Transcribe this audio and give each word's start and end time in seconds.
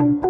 Welcome, 0.00 0.24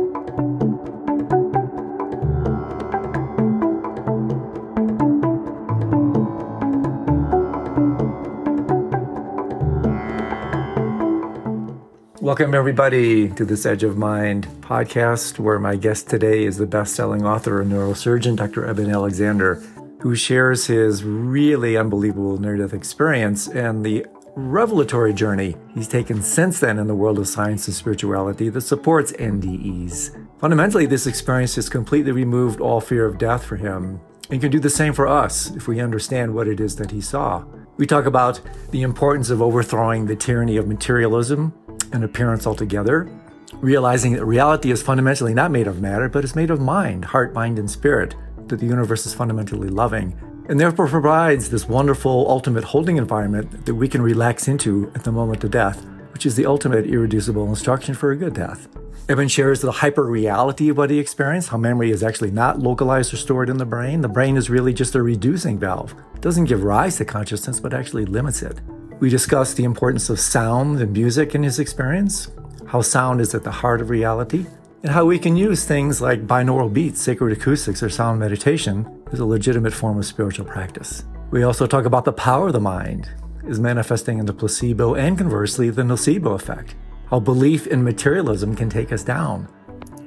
everybody, 12.54 13.28
to 13.28 13.44
this 13.44 13.64
Edge 13.64 13.84
of 13.84 13.96
Mind 13.96 14.48
podcast, 14.60 15.38
where 15.38 15.60
my 15.60 15.76
guest 15.76 16.10
today 16.10 16.42
is 16.44 16.56
the 16.56 16.66
best 16.66 16.96
selling 16.96 17.24
author 17.24 17.60
and 17.60 17.70
neurosurgeon, 17.70 18.34
Dr. 18.34 18.66
Eben 18.66 18.90
Alexander, 18.90 19.62
who 20.00 20.16
shares 20.16 20.66
his 20.66 21.04
really 21.04 21.76
unbelievable 21.76 22.38
near 22.38 22.56
death 22.56 22.74
experience 22.74 23.46
and 23.46 23.86
the 23.86 24.04
revelatory 24.36 25.12
journey 25.12 25.56
he's 25.74 25.88
taken 25.88 26.22
since 26.22 26.60
then 26.60 26.78
in 26.78 26.86
the 26.86 26.94
world 26.94 27.18
of 27.18 27.28
science 27.28 27.66
and 27.66 27.74
spirituality 27.74 28.48
that 28.48 28.60
supports 28.60 29.12
NDEs. 29.12 30.26
Fundamentally, 30.38 30.86
this 30.86 31.06
experience 31.06 31.56
has 31.56 31.68
completely 31.68 32.12
removed 32.12 32.60
all 32.60 32.80
fear 32.80 33.06
of 33.06 33.18
death 33.18 33.44
for 33.44 33.56
him 33.56 34.00
and 34.30 34.40
can 34.40 34.50
do 34.50 34.60
the 34.60 34.70
same 34.70 34.92
for 34.92 35.06
us 35.06 35.50
if 35.56 35.66
we 35.66 35.80
understand 35.80 36.34
what 36.34 36.48
it 36.48 36.60
is 36.60 36.76
that 36.76 36.90
he 36.90 37.00
saw. 37.00 37.44
We 37.76 37.86
talk 37.86 38.06
about 38.06 38.40
the 38.70 38.82
importance 38.82 39.30
of 39.30 39.42
overthrowing 39.42 40.06
the 40.06 40.16
tyranny 40.16 40.56
of 40.56 40.68
materialism 40.68 41.52
and 41.92 42.04
appearance 42.04 42.46
altogether, 42.46 43.10
realizing 43.54 44.12
that 44.12 44.24
reality 44.24 44.70
is 44.70 44.82
fundamentally 44.82 45.34
not 45.34 45.50
made 45.50 45.66
of 45.66 45.80
matter, 45.80 46.08
but 46.08 46.24
is 46.24 46.36
made 46.36 46.50
of 46.50 46.60
mind, 46.60 47.04
heart, 47.04 47.34
mind, 47.34 47.58
and 47.58 47.70
spirit, 47.70 48.14
that 48.46 48.60
the 48.60 48.66
universe 48.66 49.06
is 49.06 49.14
fundamentally 49.14 49.68
loving, 49.68 50.18
and 50.48 50.58
therefore 50.58 50.88
provides 50.88 51.50
this 51.50 51.68
wonderful 51.68 52.26
ultimate 52.28 52.64
holding 52.64 52.96
environment 52.96 53.66
that 53.66 53.74
we 53.74 53.88
can 53.88 54.02
relax 54.02 54.48
into 54.48 54.90
at 54.94 55.04
the 55.04 55.12
moment 55.12 55.44
of 55.44 55.50
death, 55.50 55.84
which 56.12 56.26
is 56.26 56.36
the 56.36 56.46
ultimate 56.46 56.86
irreducible 56.86 57.48
instruction 57.48 57.94
for 57.94 58.10
a 58.10 58.16
good 58.16 58.34
death. 58.34 58.68
Eben 59.08 59.26
shares 59.26 59.60
the 59.60 59.72
hyper 59.72 60.04
reality 60.04 60.68
of 60.68 60.76
what 60.76 60.90
he 60.90 60.98
experienced, 60.98 61.48
how 61.48 61.56
memory 61.56 61.90
is 61.90 62.02
actually 62.02 62.30
not 62.30 62.60
localized 62.60 63.12
or 63.12 63.16
stored 63.16 63.50
in 63.50 63.58
the 63.58 63.64
brain. 63.64 64.00
The 64.00 64.08
brain 64.08 64.36
is 64.36 64.48
really 64.48 64.72
just 64.72 64.94
a 64.94 65.02
reducing 65.02 65.58
valve. 65.58 65.94
It 66.14 66.20
doesn't 66.20 66.44
give 66.44 66.62
rise 66.62 66.96
to 66.98 67.04
consciousness, 67.04 67.58
but 67.58 67.74
actually 67.74 68.04
limits 68.04 68.42
it. 68.42 68.60
We 69.00 69.10
discuss 69.10 69.54
the 69.54 69.64
importance 69.64 70.10
of 70.10 70.20
sound 70.20 70.80
and 70.80 70.92
music 70.92 71.34
in 71.34 71.42
his 71.42 71.58
experience, 71.58 72.28
how 72.66 72.82
sound 72.82 73.20
is 73.20 73.34
at 73.34 73.42
the 73.42 73.50
heart 73.50 73.80
of 73.80 73.90
reality, 73.90 74.46
and 74.82 74.92
how 74.92 75.04
we 75.04 75.18
can 75.18 75.36
use 75.36 75.64
things 75.64 76.00
like 76.00 76.26
binaural 76.26 76.72
beats, 76.72 77.00
sacred 77.00 77.32
acoustics, 77.32 77.82
or 77.82 77.90
sound 77.90 78.18
meditation 78.18 79.02
as 79.12 79.20
a 79.20 79.24
legitimate 79.24 79.74
form 79.74 79.98
of 79.98 80.06
spiritual 80.06 80.46
practice. 80.46 81.04
We 81.30 81.42
also 81.42 81.66
talk 81.66 81.84
about 81.84 82.04
the 82.04 82.12
power 82.12 82.46
of 82.46 82.54
the 82.54 82.60
mind 82.60 83.10
is 83.46 83.60
manifesting 83.60 84.18
in 84.18 84.26
the 84.26 84.32
placebo 84.32 84.94
and 84.94 85.16
conversely 85.16 85.70
the 85.70 85.82
nocebo 85.82 86.34
effect, 86.34 86.74
how 87.08 87.20
belief 87.20 87.66
in 87.66 87.82
materialism 87.82 88.54
can 88.54 88.70
take 88.70 88.92
us 88.92 89.02
down. 89.02 89.48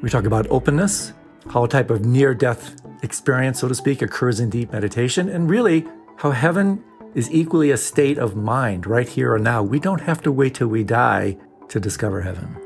We 0.01 0.09
talk 0.09 0.25
about 0.25 0.47
openness, 0.49 1.13
how 1.49 1.63
a 1.63 1.67
type 1.67 1.89
of 1.89 2.05
near 2.05 2.33
death 2.33 2.75
experience, 3.03 3.59
so 3.59 3.67
to 3.67 3.75
speak, 3.75 4.01
occurs 4.01 4.39
in 4.39 4.49
deep 4.49 4.71
meditation, 4.71 5.29
and 5.29 5.49
really 5.49 5.85
how 6.17 6.31
heaven 6.31 6.83
is 7.15 7.31
equally 7.31 7.71
a 7.71 7.77
state 7.77 8.17
of 8.17 8.35
mind 8.35 8.87
right 8.87 9.07
here 9.07 9.35
and 9.35 9.43
now. 9.43 9.61
We 9.61 9.79
don't 9.79 10.01
have 10.01 10.21
to 10.23 10.31
wait 10.31 10.55
till 10.55 10.67
we 10.67 10.83
die 10.83 11.37
to 11.69 11.79
discover 11.79 12.21
heaven. 12.21 12.62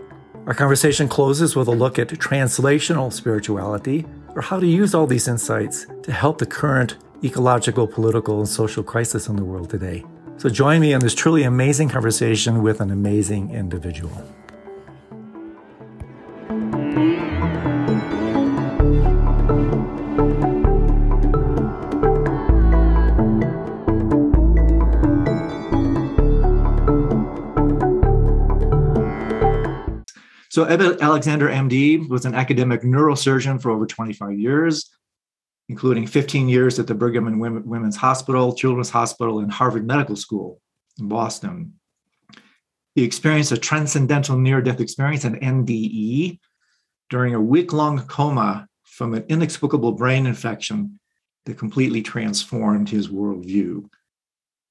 Our 0.48 0.53
conversation 0.53 1.09
closes 1.09 1.58
with 1.58 1.67
a 1.67 1.72
look 1.72 2.00
at 2.00 2.08
translational 2.08 3.12
spirituality, 3.12 4.06
or 4.34 4.42
how 4.42 4.62
to 4.62 4.66
use 4.66 4.95
all 4.95 5.06
these 5.06 5.28
insights 5.28 5.86
to 6.04 6.14
help 6.14 6.38
the 6.38 6.45
current 6.45 6.95
ecological, 7.22 7.86
political, 7.86 8.39
and 8.39 8.48
social 8.48 8.81
crisis 8.81 9.28
in 9.28 9.36
the 9.36 9.44
world 9.44 9.70
today. 9.70 10.06
So 10.38 10.48
join 10.48 10.80
me 10.80 10.94
in 10.94 11.02
this 11.02 11.14
truly 11.14 11.44
amazing 11.44 11.89
conversation 11.89 12.64
with 12.64 12.80
an 12.80 12.92
amazing 12.92 13.50
individual. 13.50 14.23
So 30.58 30.66
Alexander, 30.66 31.50
MD, 31.50 32.10
was 32.10 32.26
an 32.26 32.34
academic 32.34 32.82
neurosurgeon 32.82 33.62
for 33.62 33.70
over 33.70 33.86
25 33.86 34.40
years, 34.40 34.90
including 35.70 36.08
15 36.08 36.50
years 36.50 36.80
at 36.80 36.88
the 36.88 36.95
Brigham 36.95 37.28
and 37.28 37.40
Women's 37.40 37.95
Hospital, 37.95 38.56
Children's 38.56 38.90
Hospital, 38.90 39.38
and 39.38 39.52
Harvard 39.52 39.86
Medical 39.86 40.16
School 40.16 40.60
in 41.00 41.10
Boston. 41.10 41.73
He 42.96 43.04
experienced 43.04 43.52
a 43.52 43.58
transcendental 43.60 44.36
near-death 44.36 44.80
experience, 44.80 45.26
an 45.26 45.40
NDE, 45.42 46.40
during 47.12 47.36
a 47.36 47.40
week-long 47.40 48.08
coma 48.08 48.67
from 48.82 49.14
an 49.14 49.26
inexplicable 49.30 49.92
brain 49.92 50.26
infection 50.26 51.00
that 51.46 51.60
completely 51.60 52.02
transformed 52.02 52.90
his 52.90 53.10
worldview. 53.10 53.88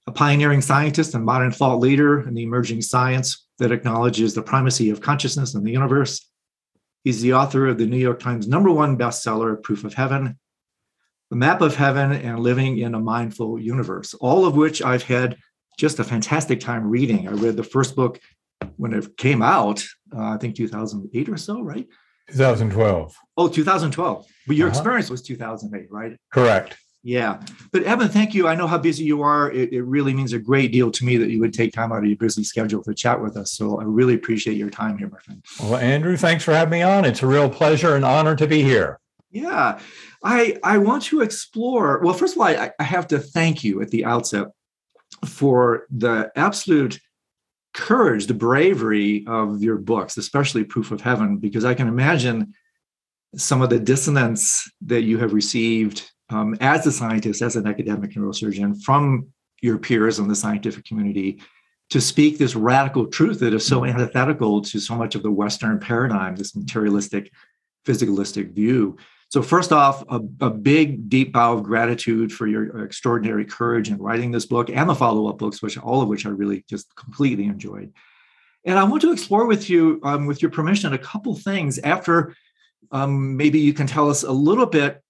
A 0.08 0.10
pioneering 0.10 0.62
scientist 0.62 1.14
and 1.14 1.24
modern 1.24 1.52
thought 1.52 1.78
leader 1.78 2.26
in 2.26 2.34
the 2.34 2.42
emerging 2.42 2.82
science, 2.82 3.45
that 3.58 3.72
acknowledges 3.72 4.34
the 4.34 4.42
primacy 4.42 4.90
of 4.90 5.00
consciousness 5.00 5.54
in 5.54 5.64
the 5.64 5.72
universe. 5.72 6.28
He's 7.04 7.22
the 7.22 7.34
author 7.34 7.68
of 7.68 7.78
the 7.78 7.86
New 7.86 7.98
York 7.98 8.20
Times 8.20 8.48
number 8.48 8.70
one 8.70 8.98
bestseller, 8.98 9.62
Proof 9.62 9.84
of 9.84 9.94
Heaven, 9.94 10.38
The 11.30 11.36
Map 11.36 11.60
of 11.60 11.76
Heaven, 11.76 12.12
and 12.12 12.40
Living 12.40 12.78
in 12.78 12.94
a 12.94 13.00
Mindful 13.00 13.60
Universe, 13.60 14.14
all 14.14 14.44
of 14.44 14.56
which 14.56 14.82
I've 14.82 15.04
had 15.04 15.36
just 15.78 15.98
a 15.98 16.04
fantastic 16.04 16.60
time 16.60 16.86
reading. 16.86 17.28
I 17.28 17.32
read 17.32 17.56
the 17.56 17.62
first 17.62 17.94
book 17.94 18.20
when 18.76 18.92
it 18.92 19.16
came 19.16 19.42
out, 19.42 19.84
uh, 20.14 20.22
I 20.22 20.38
think 20.38 20.56
2008 20.56 21.28
or 21.28 21.36
so, 21.36 21.60
right? 21.60 21.86
2012. 22.30 23.14
Oh, 23.36 23.48
2012. 23.48 24.26
But 24.46 24.56
your 24.56 24.68
uh-huh. 24.68 24.76
experience 24.76 25.10
was 25.10 25.22
2008, 25.22 25.86
right? 25.90 26.16
Correct. 26.32 26.76
Yeah. 27.06 27.40
But 27.70 27.84
Eben, 27.84 28.08
thank 28.08 28.34
you. 28.34 28.48
I 28.48 28.56
know 28.56 28.66
how 28.66 28.78
busy 28.78 29.04
you 29.04 29.22
are. 29.22 29.52
It, 29.52 29.72
it, 29.72 29.82
really 29.82 30.12
means 30.12 30.32
a 30.32 30.40
great 30.40 30.72
deal 30.72 30.90
to 30.90 31.04
me 31.04 31.16
that 31.18 31.30
you 31.30 31.38
would 31.38 31.54
take 31.54 31.72
time 31.72 31.92
out 31.92 31.98
of 31.98 32.06
your 32.06 32.16
busy 32.16 32.42
schedule 32.42 32.82
to 32.82 32.92
chat 32.92 33.22
with 33.22 33.36
us. 33.36 33.52
So 33.52 33.80
I 33.80 33.84
really 33.84 34.14
appreciate 34.14 34.56
your 34.56 34.70
time 34.70 34.98
here, 34.98 35.08
my 35.08 35.20
friend. 35.20 35.40
Well, 35.60 35.76
Andrew, 35.76 36.16
thanks 36.16 36.42
for 36.42 36.52
having 36.52 36.72
me 36.72 36.82
on. 36.82 37.04
It's 37.04 37.22
a 37.22 37.26
real 37.28 37.48
pleasure 37.48 37.94
and 37.94 38.04
honor 38.04 38.34
to 38.34 38.48
be 38.48 38.60
here. 38.64 38.98
Yeah. 39.30 39.78
I 40.24 40.58
I 40.64 40.78
want 40.78 41.04
to 41.04 41.20
explore. 41.20 42.00
Well, 42.02 42.12
first 42.12 42.34
of 42.34 42.40
all, 42.40 42.48
I, 42.48 42.72
I 42.76 42.82
have 42.82 43.06
to 43.08 43.20
thank 43.20 43.62
you 43.62 43.80
at 43.82 43.90
the 43.90 44.04
outset 44.04 44.48
for 45.24 45.86
the 45.88 46.32
absolute 46.34 46.98
courage, 47.72 48.26
the 48.26 48.34
bravery 48.34 49.24
of 49.28 49.62
your 49.62 49.76
books, 49.76 50.16
especially 50.16 50.64
Proof 50.64 50.90
of 50.90 51.02
Heaven, 51.02 51.36
because 51.36 51.64
I 51.64 51.74
can 51.74 51.86
imagine 51.86 52.52
some 53.36 53.62
of 53.62 53.70
the 53.70 53.78
dissonance 53.78 54.68
that 54.80 55.02
you 55.02 55.18
have 55.18 55.32
received 55.32 56.10
um, 56.30 56.56
as 56.60 56.86
a 56.86 56.92
scientist, 56.92 57.42
as 57.42 57.56
an 57.56 57.66
academic 57.66 58.12
neurosurgeon, 58.12 58.82
from 58.82 59.28
your 59.62 59.78
peers 59.78 60.18
in 60.18 60.28
the 60.28 60.36
scientific 60.36 60.84
community 60.84 61.40
to 61.90 62.00
speak 62.00 62.36
this 62.36 62.56
radical 62.56 63.06
truth 63.06 63.40
that 63.40 63.54
is 63.54 63.64
so 63.64 63.84
antithetical 63.84 64.60
to 64.60 64.80
so 64.80 64.96
much 64.96 65.14
of 65.14 65.22
the 65.22 65.30
Western 65.30 65.78
paradigm, 65.78 66.34
this 66.34 66.56
materialistic, 66.56 67.30
physicalistic 67.86 68.52
view. 68.52 68.96
So, 69.28 69.42
first 69.42 69.72
off, 69.72 70.04
a, 70.08 70.20
a, 70.40 70.50
big, 70.50 71.08
deep 71.08 71.32
bow 71.32 71.54
of 71.54 71.64
gratitude 71.64 72.32
for 72.32 72.46
your 72.46 72.84
extraordinary 72.84 73.44
courage 73.44 73.88
in 73.88 73.98
writing 73.98 74.30
this 74.30 74.46
book 74.46 74.70
and 74.70 74.88
the 74.88 74.94
follow 74.94 75.28
up 75.28 75.38
books, 75.38 75.62
which 75.62 75.78
all 75.78 76.00
of 76.00 76.08
which 76.08 76.26
I 76.26 76.30
really 76.30 76.64
just 76.68 76.94
completely 76.94 77.44
enjoyed. 77.44 77.92
And 78.64 78.78
I 78.78 78.84
want 78.84 79.02
to 79.02 79.12
explore 79.12 79.46
with 79.46 79.68
you, 79.68 80.00
um, 80.04 80.26
with 80.26 80.42
your 80.42 80.50
permission, 80.50 80.92
a 80.92 80.98
couple 80.98 81.34
things 81.36 81.78
after 81.78 82.34
um, 82.92 83.36
maybe 83.36 83.58
you 83.58 83.72
can 83.72 83.86
tell 83.86 84.08
us 84.10 84.22
a 84.22 84.30
little 84.30 84.66
bit 84.66 85.02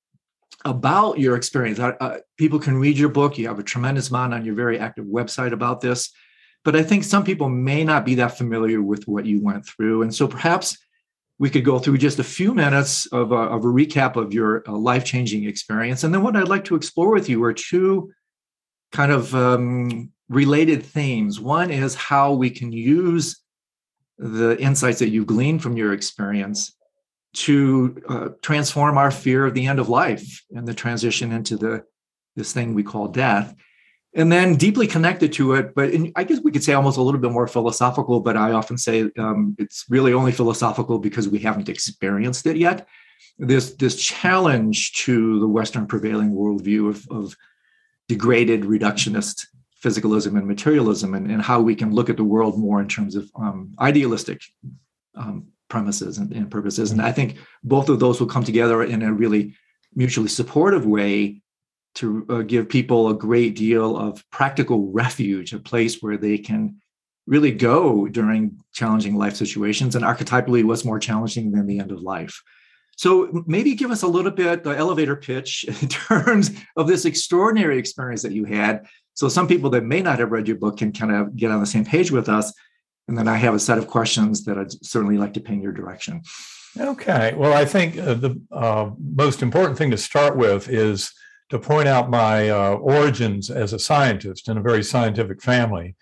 about 0.65 1.19
your 1.19 1.37
experience. 1.37 1.79
Uh, 1.79 2.19
people 2.37 2.59
can 2.59 2.77
read 2.77 2.99
your 2.99 3.09
book. 3.09 3.39
You 3.39 3.49
have 3.49 3.59
a 3.59 3.63
tremendous 3.63 4.11
amount 4.11 4.35
on 4.35 4.45
your 4.45 4.55
very 4.55 4.79
active 4.79 5.05
website 5.05 5.53
about 5.53 5.81
this. 5.81 6.11
But 6.65 6.75
I 6.75 6.83
think 6.83 7.05
some 7.05 7.23
people 7.23 7.49
may 7.49 7.85
not 7.85 8.05
be 8.05 8.17
that 8.17 8.37
familiar 8.37 8.83
with 8.83 9.07
what 9.07 9.25
you 9.25 9.41
went 9.41 9.65
through. 9.65 10.03
And 10.03 10.13
so 10.13 10.27
perhaps 10.27 10.77
we 11.39 11.51
could 11.51 11.65
go 11.65 11.79
through 11.79 11.99
just 11.99 12.19
a 12.19 12.25
few 12.25 12.55
minutes 12.55 13.07
of 13.07 13.31
a, 13.31 13.37
of 13.37 13.65
a 13.65 13.69
recap 13.69 14.17
of 14.17 14.33
your 14.33 14.65
uh, 14.67 14.73
life 14.73 15.05
changing 15.05 15.45
experience. 15.45 16.03
And 16.03 16.13
then 16.13 16.23
what 16.23 16.35
I'd 16.35 16.49
like 16.49 16.65
to 16.65 16.75
explore 16.75 17.13
with 17.13 17.29
you 17.29 17.45
are 17.45 17.53
two 17.53 18.13
kind 18.91 19.13
of 19.13 19.35
um, 19.35 20.11
related 20.29 20.83
themes. 20.83 21.39
One 21.39 21.71
is 21.71 21.95
how 21.95 22.33
we 22.33 22.51
can 22.51 22.73
use 22.73 23.41
the 24.19 24.59
insights 24.59 24.99
that 25.01 25.11
you 25.11 25.25
gleaned 25.25 25.63
from 25.63 25.77
your 25.77 25.93
experience 25.93 26.75
to 27.37 28.03
uh, 28.09 28.29
transform 28.43 28.97
our 28.99 29.11
fear 29.11 29.47
of 29.47 29.55
the 29.55 29.67
end 29.67 29.79
of 29.79 29.89
life 29.89 30.43
and 30.51 30.67
the 30.67 30.75
transition 30.75 31.33
into 31.33 31.57
the 31.57 31.85
this 32.35 32.53
thing 32.53 32.75
we 32.75 32.83
call 32.83 33.09
death 33.09 33.55
and 34.15 34.31
then 34.31 34.57
deeply 34.57 34.87
connected 34.87 35.33
to 35.33 35.55
it 35.55 35.75
but 35.75 35.91
in, 35.91 36.13
i 36.17 36.25
guess 36.25 36.41
we 36.43 36.51
could 36.51 36.65
say 36.65 36.73
almost 36.73 36.99
a 36.99 37.03
little 37.03 37.21
bit 37.21 37.31
more 37.33 37.47
philosophical 37.47 38.21
but 38.21 38.37
i 38.37 38.53
often 38.53 38.77
say 38.77 39.11
um, 39.19 39.55
it's 39.59 39.85
really 39.89 40.13
only 40.13 40.33
philosophical 40.33 40.99
because 40.99 41.29
we 41.29 41.39
haven't 41.39 41.69
experienced 41.69 42.47
it 42.47 42.57
yet. 42.57 42.87
This 43.39 43.75
this 43.75 43.97
challenge 43.97 44.93
to 45.05 45.41
the 45.41 45.49
western 45.49 45.87
prevailing 45.87 46.33
worldview 46.33 46.89
of, 46.89 47.07
of 47.11 47.37
degraded 48.09 48.63
reductionist 48.63 49.47
physicalism 49.83 50.39
and 50.39 50.47
materialism 50.47 51.15
and, 51.15 51.31
and 51.31 51.43
how 51.43 51.61
we 51.61 51.75
can 51.75 51.93
look 51.93 52.09
at 52.09 52.17
the 52.17 52.25
world 52.25 52.59
more 52.59 52.81
in 52.81 52.89
terms 52.89 53.15
of 53.15 53.31
um, 53.37 53.75
idealistic 53.79 54.41
um, 55.15 55.49
premises 55.69 56.19
and, 56.19 56.33
and 56.33 56.51
purposes. 56.51 56.91
And 56.91 57.03
I 57.03 57.13
think 57.13 57.37
both 57.65 57.89
of 57.89 58.01
those 58.01 58.21
will 58.21 58.27
come 58.27 58.45
together 58.45 58.83
in 58.83 59.03
a 59.03 59.13
really 59.13 59.55
mutually 59.95 60.29
supportive 60.29 60.87
way 60.87 61.43
to 61.97 62.27
uh, 62.29 62.43
give 62.43 62.69
people 62.69 63.09
a 63.09 63.15
great 63.15 63.57
deal 63.57 63.97
of 63.97 64.23
practical 64.31 64.91
refuge, 64.93 65.53
a 65.53 65.59
place 65.59 66.03
where 66.03 66.19
they 66.19 66.37
can 66.39 66.77
really 67.27 67.51
go 67.51 68.07
during 68.07 68.59
challenging 68.73 69.17
life 69.17 69.35
situations. 69.35 69.97
And 69.97 70.05
archetypally, 70.05 70.65
what's 70.65 70.85
more 70.85 70.99
challenging 70.99 71.51
than 71.51 71.67
the 71.67 71.81
end 71.81 71.91
of 71.91 72.03
life? 72.03 72.41
So 72.97 73.45
maybe 73.47 73.75
give 73.75 73.91
us 73.91 74.03
a 74.03 74.07
little 74.09 74.31
bit 74.31 74.65
the 74.65 74.77
elevator 74.77 75.17
pitch 75.17 75.65
in 75.83 75.89
terms 75.89 76.51
of 76.77 76.87
this 76.87 77.05
extraordinary 77.05 77.79
experience 77.79 78.23
that 78.23 78.33
you 78.33 78.45
had. 78.45 78.87
So 79.15 79.29
some 79.29 79.49
people 79.49 79.71
that 79.71 79.85
may 79.85 80.03
not 80.03 80.19
have 80.19 80.31
read 80.31 80.49
your 80.49 80.59
book 80.59 80.79
can 80.79 80.93
kind 80.93 81.13
of 81.13 81.35
get 81.37 81.51
on 81.51 81.61
the 81.61 81.67
same 81.67 81.85
page 81.85 82.11
with 82.11 82.29
us. 82.29 82.53
And 83.09 83.17
then 83.17 83.29
I 83.29 83.37
have 83.37 83.55
a 83.55 83.59
set 83.59 83.79
of 83.79 83.87
questions 83.87 84.45
that 84.45 84.59
I'd 84.59 84.73
certainly 84.85 85.19
like 85.19 85.35
to 85.35 85.41
ping 85.41 85.63
your 85.63 85.73
direction. 85.73 86.23
Okay. 86.79 87.35
Well, 87.37 87.55
I 87.55 87.65
think 87.65 87.99
uh, 87.99 88.15
the 88.15 88.41
uh, 88.51 88.91
most 88.99 89.43
important 89.43 89.79
thing 89.79 89.91
to 89.93 89.97
start 89.97 90.37
with 90.37 90.69
is 90.69 91.13
to 91.49 91.59
point 91.59 91.89
out 91.89 92.11
my 92.11 92.51
uh, 92.51 92.75
origins 92.75 93.51
as 93.51 93.73
a 93.73 93.79
scientist 93.79 94.49
in 94.49 94.59
a 94.59 94.63
very 94.63 94.83
scientific 94.83 95.41
family. 95.41 95.95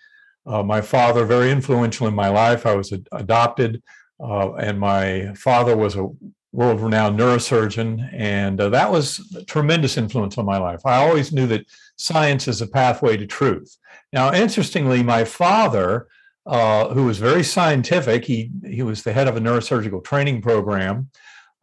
Uh, 0.45 0.63
my 0.63 0.81
father, 0.81 1.25
very 1.25 1.51
influential 1.51 2.07
in 2.07 2.15
my 2.15 2.29
life. 2.29 2.65
I 2.65 2.75
was 2.75 2.91
adopted, 3.11 3.81
uh, 4.19 4.53
and 4.55 4.79
my 4.79 5.33
father 5.35 5.77
was 5.77 5.95
a 5.95 6.09
world 6.51 6.81
renowned 6.81 7.19
neurosurgeon. 7.19 8.09
And 8.13 8.59
uh, 8.59 8.69
that 8.69 8.91
was 8.91 9.19
a 9.35 9.43
tremendous 9.43 9.97
influence 9.97 10.37
on 10.37 10.45
my 10.45 10.57
life. 10.57 10.81
I 10.85 10.97
always 10.97 11.31
knew 11.31 11.47
that 11.47 11.65
science 11.97 12.47
is 12.47 12.61
a 12.61 12.67
pathway 12.67 13.17
to 13.17 13.27
truth. 13.27 13.77
Now, 14.13 14.33
interestingly, 14.33 15.03
my 15.03 15.25
father, 15.25 16.07
uh, 16.45 16.89
who 16.89 17.05
was 17.05 17.17
very 17.17 17.43
scientific, 17.43 18.25
he, 18.25 18.51
he 18.65 18.83
was 18.83 19.03
the 19.03 19.13
head 19.13 19.27
of 19.27 19.35
a 19.35 19.41
neurosurgical 19.41 20.03
training 20.03 20.41
program. 20.41 21.09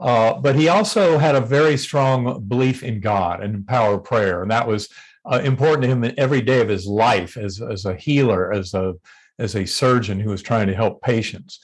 Uh, 0.00 0.34
but 0.40 0.56
he 0.56 0.68
also 0.68 1.18
had 1.18 1.36
a 1.36 1.40
very 1.40 1.76
strong 1.76 2.42
belief 2.48 2.82
in 2.82 3.00
God 3.00 3.42
and 3.42 3.54
in 3.54 3.64
power 3.64 3.94
of 3.94 4.04
prayer. 4.04 4.42
And 4.42 4.50
that 4.50 4.66
was 4.66 4.88
uh, 5.30 5.40
important 5.44 5.82
to 5.82 5.88
him 5.88 6.02
in 6.02 6.18
every 6.18 6.42
day 6.42 6.60
of 6.60 6.68
his 6.68 6.86
life 6.86 7.36
as, 7.36 7.60
as 7.60 7.84
a 7.84 7.94
healer, 7.94 8.52
as 8.52 8.74
a, 8.74 8.94
as 9.38 9.54
a 9.54 9.64
surgeon 9.64 10.18
who 10.18 10.30
was 10.30 10.42
trying 10.42 10.66
to 10.66 10.74
help 10.74 11.00
patients. 11.02 11.60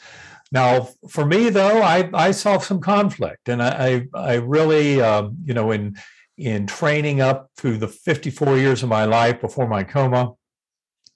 Now, 0.50 0.88
for 1.08 1.26
me 1.26 1.50
though, 1.50 1.82
I, 1.82 2.08
I 2.14 2.30
saw 2.30 2.58
some 2.58 2.80
conflict, 2.80 3.48
and 3.48 3.62
I 3.62 4.06
I 4.14 4.34
really 4.34 5.00
um, 5.00 5.36
you 5.44 5.52
know 5.52 5.72
in 5.72 5.96
in 6.38 6.66
training 6.66 7.20
up 7.20 7.50
through 7.56 7.78
the 7.78 7.88
54 7.88 8.56
years 8.56 8.82
of 8.82 8.88
my 8.88 9.04
life 9.04 9.40
before 9.40 9.68
my 9.68 9.82
coma, 9.82 10.34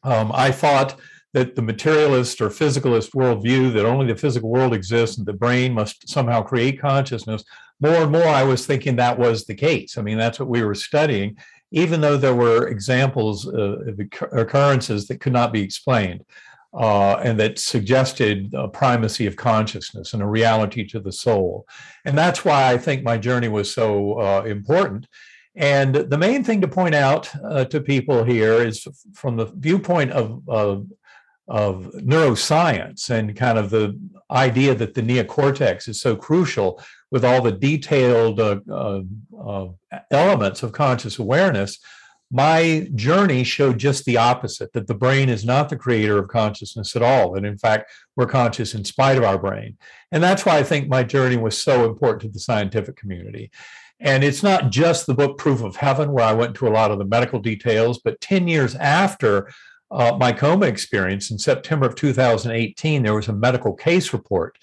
um, 0.02 0.32
I 0.34 0.50
thought 0.50 0.96
that 1.32 1.54
the 1.54 1.62
materialist 1.62 2.40
or 2.40 2.48
physicalist 2.48 3.12
worldview 3.12 3.72
that 3.72 3.86
only 3.86 4.06
the 4.06 4.18
physical 4.18 4.50
world 4.50 4.74
exists 4.74 5.18
and 5.18 5.26
the 5.26 5.32
brain 5.32 5.72
must 5.72 6.08
somehow 6.08 6.42
create 6.42 6.80
consciousness. 6.80 7.42
More 7.80 8.02
and 8.02 8.12
more, 8.12 8.28
I 8.28 8.44
was 8.44 8.66
thinking 8.66 8.96
that 8.96 9.18
was 9.18 9.44
the 9.44 9.54
case. 9.54 9.96
I 9.96 10.02
mean, 10.02 10.18
that's 10.18 10.38
what 10.38 10.48
we 10.48 10.62
were 10.62 10.74
studying, 10.74 11.36
even 11.70 12.00
though 12.00 12.16
there 12.16 12.34
were 12.34 12.68
examples 12.68 13.48
uh, 13.48 13.78
of 13.86 14.00
occurrences 14.32 15.06
that 15.08 15.20
could 15.20 15.32
not 15.32 15.52
be 15.52 15.62
explained 15.62 16.24
uh, 16.74 17.16
and 17.16 17.38
that 17.38 17.58
suggested 17.58 18.52
a 18.54 18.68
primacy 18.68 19.26
of 19.26 19.36
consciousness 19.36 20.14
and 20.14 20.22
a 20.22 20.26
reality 20.26 20.84
to 20.88 21.00
the 21.00 21.12
soul. 21.12 21.66
And 22.04 22.16
that's 22.16 22.44
why 22.44 22.70
I 22.72 22.78
think 22.78 23.02
my 23.02 23.18
journey 23.18 23.48
was 23.48 23.72
so 23.72 24.20
uh, 24.20 24.42
important. 24.44 25.06
And 25.54 25.94
the 25.94 26.16
main 26.16 26.44
thing 26.44 26.62
to 26.62 26.68
point 26.68 26.94
out 26.94 27.30
uh, 27.44 27.66
to 27.66 27.80
people 27.80 28.24
here 28.24 28.54
is 28.54 28.86
from 29.12 29.36
the 29.36 29.46
viewpoint 29.56 30.12
of, 30.12 30.42
of, 31.48 31.90
neuroscience 31.94 33.10
and 33.10 33.36
kind 33.36 33.58
of 33.58 33.70
the 33.70 33.98
idea 34.30 34.74
that 34.74 34.94
the 34.94 35.02
neocortex 35.02 35.88
is 35.88 36.00
so 36.00 36.16
crucial 36.16 36.80
with 37.10 37.24
all 37.24 37.42
the 37.42 37.52
detailed 37.52 38.40
uh, 38.40 38.60
uh, 38.70 39.00
uh, 39.38 39.66
elements 40.10 40.62
of 40.62 40.72
conscious 40.72 41.18
awareness 41.18 41.78
my 42.32 42.88
journey 42.94 43.44
showed 43.44 43.76
just 43.76 44.06
the 44.06 44.16
opposite 44.16 44.72
that 44.72 44.86
the 44.86 44.94
brain 44.94 45.28
is 45.28 45.44
not 45.44 45.68
the 45.68 45.76
creator 45.76 46.18
of 46.18 46.28
consciousness 46.28 46.96
at 46.96 47.02
all. 47.02 47.36
And 47.36 47.44
in 47.44 47.58
fact, 47.58 47.92
we're 48.16 48.26
conscious 48.26 48.74
in 48.74 48.86
spite 48.86 49.18
of 49.18 49.24
our 49.24 49.38
brain. 49.38 49.76
And 50.10 50.22
that's 50.22 50.46
why 50.46 50.56
I 50.56 50.62
think 50.62 50.88
my 50.88 51.02
journey 51.02 51.36
was 51.36 51.58
so 51.58 51.84
important 51.84 52.22
to 52.22 52.28
the 52.28 52.40
scientific 52.40 52.96
community. 52.96 53.50
And 54.00 54.24
it's 54.24 54.42
not 54.42 54.70
just 54.70 55.06
the 55.06 55.14
book 55.14 55.36
Proof 55.36 55.62
of 55.62 55.76
Heaven, 55.76 56.10
where 56.10 56.24
I 56.24 56.32
went 56.32 56.50
into 56.50 56.66
a 56.66 56.70
lot 56.72 56.90
of 56.90 56.98
the 56.98 57.04
medical 57.04 57.38
details, 57.38 58.00
but 58.02 58.20
10 58.22 58.48
years 58.48 58.74
after 58.76 59.52
uh, 59.92 60.16
my 60.18 60.32
coma 60.32 60.66
experience 60.66 61.30
in 61.30 61.38
September 61.38 61.86
of 61.86 61.94
2018, 61.94 63.02
there 63.02 63.14
was 63.14 63.28
a 63.28 63.32
medical 63.32 63.74
case 63.74 64.12
report 64.12 64.56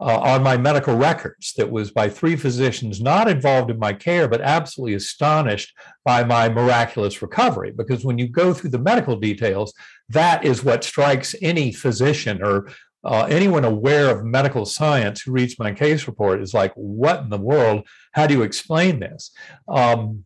uh, 0.00 0.18
on 0.20 0.42
my 0.42 0.56
medical 0.56 0.96
records 0.96 1.52
that 1.58 1.70
was 1.70 1.90
by 1.90 2.08
three 2.08 2.34
physicians 2.34 3.02
not 3.02 3.28
involved 3.28 3.70
in 3.70 3.78
my 3.78 3.92
care, 3.92 4.26
but 4.26 4.40
absolutely 4.40 4.94
astonished 4.94 5.74
by 6.04 6.24
my 6.24 6.48
miraculous 6.48 7.20
recovery. 7.20 7.70
Because 7.70 8.04
when 8.04 8.18
you 8.18 8.26
go 8.26 8.54
through 8.54 8.70
the 8.70 8.78
medical 8.78 9.16
details, 9.16 9.74
that 10.08 10.44
is 10.44 10.64
what 10.64 10.82
strikes 10.82 11.34
any 11.42 11.72
physician 11.72 12.42
or 12.42 12.70
uh, 13.04 13.26
anyone 13.30 13.64
aware 13.64 14.10
of 14.10 14.24
medical 14.24 14.64
science 14.64 15.22
who 15.22 15.32
reads 15.32 15.58
my 15.58 15.72
case 15.72 16.06
report 16.06 16.40
is 16.40 16.54
like, 16.54 16.72
what 16.74 17.20
in 17.20 17.28
the 17.28 17.38
world? 17.38 17.86
How 18.12 18.26
do 18.26 18.34
you 18.34 18.42
explain 18.42 19.00
this? 19.00 19.30
Um, 19.68 20.24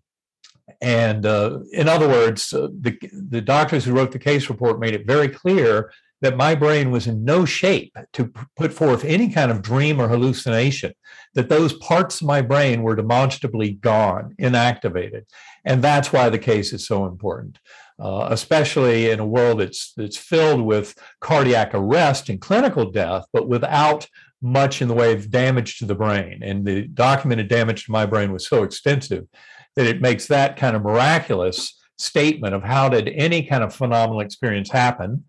and 0.84 1.24
uh, 1.24 1.60
in 1.72 1.88
other 1.88 2.06
words, 2.06 2.52
uh, 2.52 2.68
the, 2.78 2.98
the 3.30 3.40
doctors 3.40 3.86
who 3.86 3.94
wrote 3.94 4.12
the 4.12 4.18
case 4.18 4.50
report 4.50 4.78
made 4.78 4.92
it 4.92 5.06
very 5.06 5.28
clear 5.28 5.90
that 6.20 6.36
my 6.36 6.54
brain 6.54 6.90
was 6.90 7.06
in 7.06 7.24
no 7.24 7.46
shape 7.46 7.96
to 8.12 8.30
put 8.54 8.70
forth 8.70 9.02
any 9.02 9.30
kind 9.30 9.50
of 9.50 9.62
dream 9.62 9.98
or 9.98 10.08
hallucination, 10.08 10.92
that 11.32 11.48
those 11.48 11.72
parts 11.72 12.20
of 12.20 12.26
my 12.26 12.42
brain 12.42 12.82
were 12.82 12.94
demonstrably 12.94 13.72
gone, 13.72 14.34
inactivated. 14.38 15.22
And 15.64 15.82
that's 15.82 16.12
why 16.12 16.28
the 16.28 16.38
case 16.38 16.74
is 16.74 16.86
so 16.86 17.06
important. 17.06 17.58
Uh, 17.98 18.26
especially 18.30 19.10
in 19.10 19.20
a 19.20 19.26
world 19.26 19.60
that's 19.60 19.92
that's 19.96 20.16
filled 20.16 20.60
with 20.60 20.96
cardiac 21.20 21.70
arrest 21.74 22.28
and 22.28 22.40
clinical 22.40 22.90
death, 22.90 23.24
but 23.32 23.48
without 23.48 24.08
much 24.42 24.82
in 24.82 24.88
the 24.88 24.94
way 24.94 25.12
of 25.12 25.30
damage 25.30 25.78
to 25.78 25.86
the 25.86 25.94
brain. 25.94 26.42
And 26.42 26.66
the 26.66 26.88
documented 26.88 27.48
damage 27.48 27.84
to 27.84 27.92
my 27.92 28.04
brain 28.04 28.32
was 28.32 28.46
so 28.48 28.64
extensive 28.64 29.26
that 29.76 29.86
it 29.86 30.00
makes 30.00 30.26
that 30.28 30.56
kind 30.56 30.76
of 30.76 30.82
miraculous 30.82 31.80
statement 31.96 32.54
of 32.54 32.62
how 32.62 32.88
did 32.88 33.08
any 33.08 33.44
kind 33.44 33.62
of 33.62 33.74
phenomenal 33.74 34.20
experience 34.20 34.70
happen 34.70 35.24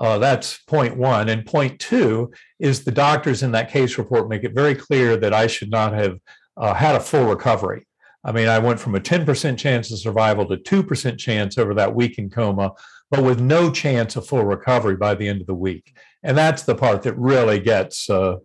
uh, 0.00 0.16
that's 0.18 0.58
point 0.62 0.96
one. 0.96 1.28
And 1.28 1.44
point 1.44 1.78
two 1.78 2.32
is 2.58 2.82
the 2.82 2.90
doctors 2.90 3.42
in 3.42 3.52
that 3.52 3.70
case 3.70 3.98
report 3.98 4.30
make 4.30 4.44
it 4.44 4.54
very 4.54 4.74
clear 4.74 5.16
that 5.18 5.34
I 5.34 5.46
should 5.46 5.70
not 5.70 5.92
have 5.92 6.18
uh, 6.56 6.74
had 6.74 6.96
a 6.96 7.00
full 7.00 7.26
recovery. 7.26 7.86
I 8.24 8.32
mean, 8.32 8.48
I 8.48 8.58
went 8.58 8.80
from 8.80 8.94
a 8.94 9.00
10% 9.00 9.58
chance 9.58 9.90
of 9.90 9.98
survival 9.98 10.46
to 10.46 10.56
2% 10.56 11.18
chance 11.18 11.56
over 11.56 11.74
that 11.74 11.94
week 11.94 12.18
in 12.18 12.28
coma, 12.28 12.72
but 13.10 13.22
with 13.22 13.40
no 13.40 13.70
chance 13.70 14.16
of 14.16 14.26
full 14.26 14.44
recovery 14.44 14.96
by 14.96 15.14
the 15.14 15.28
end 15.28 15.40
of 15.40 15.46
the 15.46 15.54
week. 15.54 15.94
And 16.22 16.36
that's 16.36 16.62
the 16.62 16.74
part 16.74 17.02
that 17.02 17.16
really 17.18 17.60
gets 17.60 18.10
uh, 18.10 18.36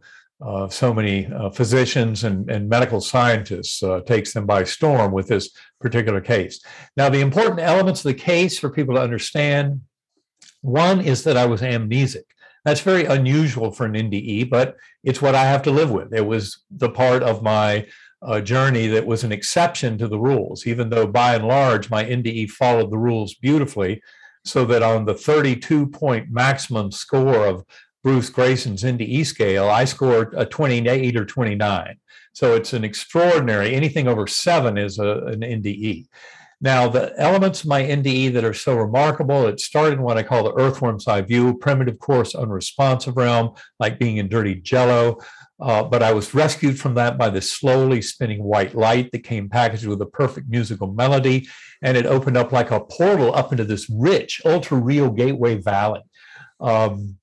uh, 0.42 0.68
so 0.68 0.94
many 0.94 1.28
uh, 1.28 1.50
physicians 1.50 2.24
and, 2.24 2.50
and, 2.50 2.68
medical 2.68 3.00
scientists 3.00 3.82
uh, 3.82 4.02
takes 4.02 4.34
them 4.34 4.46
by 4.46 4.64
storm 4.66 5.14
with 5.14 5.28
this 5.28 5.50
particular 5.80 6.20
case. 6.20 6.60
Now, 6.98 7.08
the 7.08 7.22
important 7.22 7.62
elements 7.62 8.02
of 8.02 8.10
the 8.10 8.22
case 8.22 8.60
for 8.60 8.70
people 8.70 8.96
to 8.96 9.02
understand 9.02 9.82
one 10.62 11.00
is 11.00 11.24
that 11.24 11.38
I 11.38 11.46
was 11.46 11.62
amnesic. 11.62 12.24
That's 12.66 12.82
very 12.82 13.06
unusual 13.06 13.72
for 13.72 13.86
an 13.86 13.94
NDE, 13.94 14.50
but 14.50 14.76
it's 15.04 15.22
what 15.22 15.36
I 15.36 15.46
have 15.46 15.62
to 15.64 15.72
live 15.72 15.92
with. 15.92 16.14
It 16.14 16.26
was 16.26 16.64
the 16.70 16.90
part 16.90 17.24
of 17.24 17.44
my 17.44 17.88
uh, 18.22 18.42
journey 18.42 18.88
that 18.88 19.06
was 19.06 19.24
an 19.24 19.32
exception 19.32 19.98
to 20.00 20.08
the 20.08 20.20
rules, 20.20 20.66
even 20.66 20.90
though 20.90 21.08
by 21.08 21.36
and 21.36 21.48
large 21.48 21.90
my 21.90 22.04
NDE 22.04 22.50
followed 22.50 22.92
the 22.92 22.98
rules 22.98 23.36
beautifully. 23.36 24.02
So 24.44 24.66
that 24.66 24.84
on 24.84 25.06
the 25.06 25.16
32 25.16 25.88
point 25.88 26.30
maximum 26.30 26.92
score 26.92 27.46
of 27.48 27.64
Bruce 28.06 28.30
Greyson's 28.30 28.84
NDE 28.84 29.26
scale, 29.26 29.68
I 29.68 29.84
scored 29.84 30.36
a 30.38 30.46
28 30.46 31.18
or 31.18 31.26
29. 31.26 31.98
So 32.34 32.54
it's 32.54 32.74
an 32.74 32.84
extraordinary, 32.84 33.74
anything 33.74 34.08
over 34.08 34.28
seven 34.28 34.78
is 34.78 35.00
a, 35.00 35.26
an 35.26 35.40
NDE. 35.40 36.06
Now, 36.62 36.88
the 36.88 37.20
elements 37.20 37.62
of 37.62 37.68
my 37.68 37.82
NDE 37.82 38.34
that 38.34 38.44
are 38.44 38.54
so 38.54 38.76
remarkable, 38.76 39.48
it 39.48 39.60
started 39.60 39.94
in 39.94 40.04
what 40.04 40.18
I 40.18 40.24
call 40.24 40.44
the 40.44 40.54
earthworm's 40.54 41.08
eye 41.08 41.22
view, 41.22 41.58
primitive, 41.58 41.98
coarse, 41.98 42.36
unresponsive 42.36 43.18
realm, 43.18 43.56
like 43.80 43.98
being 43.98 44.18
in 44.18 44.30
dirty 44.30 44.54
jello. 44.54 45.18
Uh, 45.60 45.84
but 45.84 46.04
I 46.04 46.14
was 46.14 46.36
rescued 46.36 46.80
from 46.80 46.94
that 46.96 47.18
by 47.18 47.32
the 47.32 47.42
slowly 47.42 48.04
spinning 48.04 48.44
white 48.44 48.76
light 48.76 49.12
that 49.14 49.24
came 49.24 49.50
packaged 49.50 49.88
with 49.88 50.00
a 50.04 50.06
perfect 50.06 50.48
musical 50.48 50.94
melody. 50.94 51.48
And 51.82 51.98
it 51.98 52.06
opened 52.06 52.38
up 52.38 52.52
like 52.52 52.70
a 52.70 52.82
portal 52.82 53.34
up 53.34 53.52
into 53.52 53.64
this 53.64 53.90
rich, 53.90 54.44
ultra 54.46 54.78
real 54.78 55.10
gateway 55.10 55.56
valley. 55.56 56.04
Um, 56.60 57.18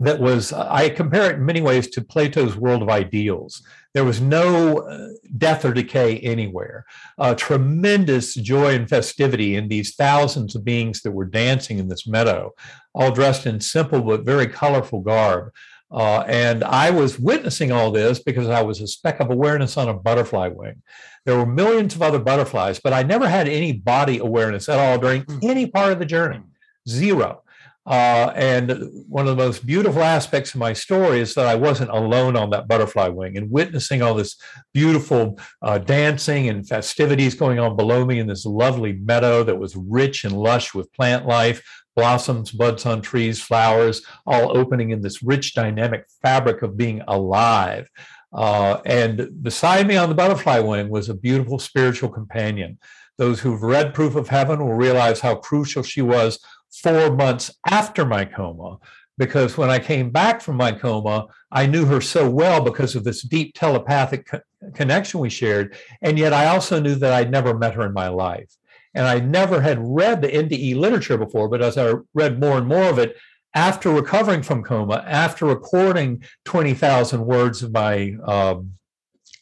that 0.00 0.18
was, 0.18 0.52
I 0.52 0.88
compare 0.88 1.30
it 1.30 1.36
in 1.36 1.44
many 1.44 1.60
ways 1.60 1.88
to 1.90 2.00
Plato's 2.00 2.56
world 2.56 2.82
of 2.82 2.88
ideals. 2.88 3.62
There 3.92 4.04
was 4.04 4.20
no 4.20 4.78
uh, 4.78 5.08
death 5.36 5.64
or 5.64 5.74
decay 5.74 6.18
anywhere. 6.20 6.86
Uh, 7.18 7.34
tremendous 7.34 8.34
joy 8.34 8.74
and 8.74 8.88
festivity 8.88 9.56
in 9.56 9.68
these 9.68 9.94
thousands 9.94 10.56
of 10.56 10.64
beings 10.64 11.02
that 11.02 11.10
were 11.10 11.26
dancing 11.26 11.78
in 11.78 11.88
this 11.88 12.06
meadow, 12.06 12.54
all 12.94 13.12
dressed 13.12 13.46
in 13.46 13.60
simple 13.60 14.00
but 14.00 14.24
very 14.24 14.46
colorful 14.46 15.00
garb. 15.00 15.52
Uh, 15.90 16.20
and 16.20 16.64
I 16.64 16.90
was 16.90 17.18
witnessing 17.18 17.70
all 17.70 17.90
this 17.90 18.20
because 18.20 18.48
I 18.48 18.62
was 18.62 18.80
a 18.80 18.86
speck 18.86 19.20
of 19.20 19.30
awareness 19.30 19.76
on 19.76 19.88
a 19.88 19.94
butterfly 19.94 20.48
wing. 20.48 20.82
There 21.26 21.36
were 21.36 21.46
millions 21.46 21.94
of 21.94 22.00
other 22.00 22.20
butterflies, 22.20 22.80
but 22.80 22.92
I 22.94 23.02
never 23.02 23.28
had 23.28 23.48
any 23.48 23.72
body 23.72 24.18
awareness 24.18 24.68
at 24.68 24.78
all 24.78 24.98
during 24.98 25.22
hmm. 25.22 25.38
any 25.42 25.66
part 25.66 25.92
of 25.92 25.98
the 25.98 26.06
journey. 26.06 26.40
Zero. 26.88 27.42
Uh, 27.86 28.30
and 28.36 28.88
one 29.08 29.26
of 29.26 29.36
the 29.36 29.42
most 29.42 29.66
beautiful 29.66 30.02
aspects 30.02 30.52
of 30.54 30.60
my 30.60 30.72
story 30.72 31.18
is 31.20 31.34
that 31.34 31.46
I 31.46 31.54
wasn't 31.54 31.90
alone 31.90 32.36
on 32.36 32.50
that 32.50 32.68
butterfly 32.68 33.08
wing 33.08 33.36
and 33.36 33.50
witnessing 33.50 34.02
all 34.02 34.14
this 34.14 34.36
beautiful 34.74 35.38
uh, 35.62 35.78
dancing 35.78 36.48
and 36.48 36.68
festivities 36.68 37.34
going 37.34 37.58
on 37.58 37.76
below 37.76 38.04
me 38.04 38.18
in 38.18 38.26
this 38.26 38.44
lovely 38.44 38.92
meadow 38.92 39.42
that 39.44 39.58
was 39.58 39.76
rich 39.76 40.24
and 40.24 40.36
lush 40.36 40.74
with 40.74 40.92
plant 40.92 41.26
life, 41.26 41.62
blossoms, 41.96 42.50
buds 42.50 42.84
on 42.84 43.00
trees, 43.00 43.40
flowers, 43.40 44.02
all 44.26 44.56
opening 44.56 44.90
in 44.90 45.00
this 45.00 45.22
rich, 45.22 45.54
dynamic 45.54 46.04
fabric 46.22 46.62
of 46.62 46.76
being 46.76 47.00
alive. 47.08 47.88
Uh, 48.32 48.80
and 48.84 49.42
beside 49.42 49.86
me 49.86 49.96
on 49.96 50.08
the 50.08 50.14
butterfly 50.14 50.60
wing 50.60 50.88
was 50.90 51.08
a 51.08 51.14
beautiful 51.14 51.58
spiritual 51.58 52.10
companion. 52.10 52.78
Those 53.18 53.40
who've 53.40 53.62
read 53.62 53.92
Proof 53.92 54.14
of 54.14 54.28
Heaven 54.28 54.60
will 54.60 54.74
realize 54.74 55.20
how 55.20 55.34
crucial 55.34 55.82
she 55.82 56.00
was 56.00 56.38
four 56.70 57.14
months 57.14 57.50
after 57.68 58.04
my 58.04 58.24
coma 58.24 58.78
because 59.20 59.58
when 59.58 59.68
I 59.68 59.78
came 59.78 60.08
back 60.08 60.40
from 60.40 60.56
my 60.56 60.72
coma, 60.72 61.26
I 61.52 61.66
knew 61.66 61.84
her 61.84 62.00
so 62.00 62.28
well 62.28 62.62
because 62.62 62.96
of 62.96 63.04
this 63.04 63.20
deep 63.20 63.54
telepathic 63.54 64.26
co- 64.26 64.40
connection 64.72 65.20
we 65.20 65.28
shared. 65.28 65.76
And 66.00 66.18
yet 66.18 66.32
I 66.32 66.46
also 66.46 66.80
knew 66.80 66.94
that 66.94 67.12
I'd 67.12 67.30
never 67.30 67.56
met 67.56 67.74
her 67.74 67.84
in 67.84 67.92
my 67.92 68.08
life. 68.08 68.50
And 68.94 69.06
I 69.06 69.20
never 69.20 69.60
had 69.60 69.78
read 69.78 70.22
the 70.22 70.28
NDE 70.28 70.74
literature 70.74 71.18
before, 71.18 71.50
but 71.50 71.60
as 71.60 71.76
I 71.76 71.92
read 72.14 72.40
more 72.40 72.56
and 72.56 72.66
more 72.66 72.88
of 72.88 72.98
it, 72.98 73.14
after 73.54 73.90
recovering 73.90 74.42
from 74.42 74.64
coma, 74.64 75.04
after 75.06 75.44
recording 75.44 76.24
20,000 76.46 77.20
words 77.24 77.62
of 77.62 77.72
my, 77.72 78.14
um, 78.24 78.72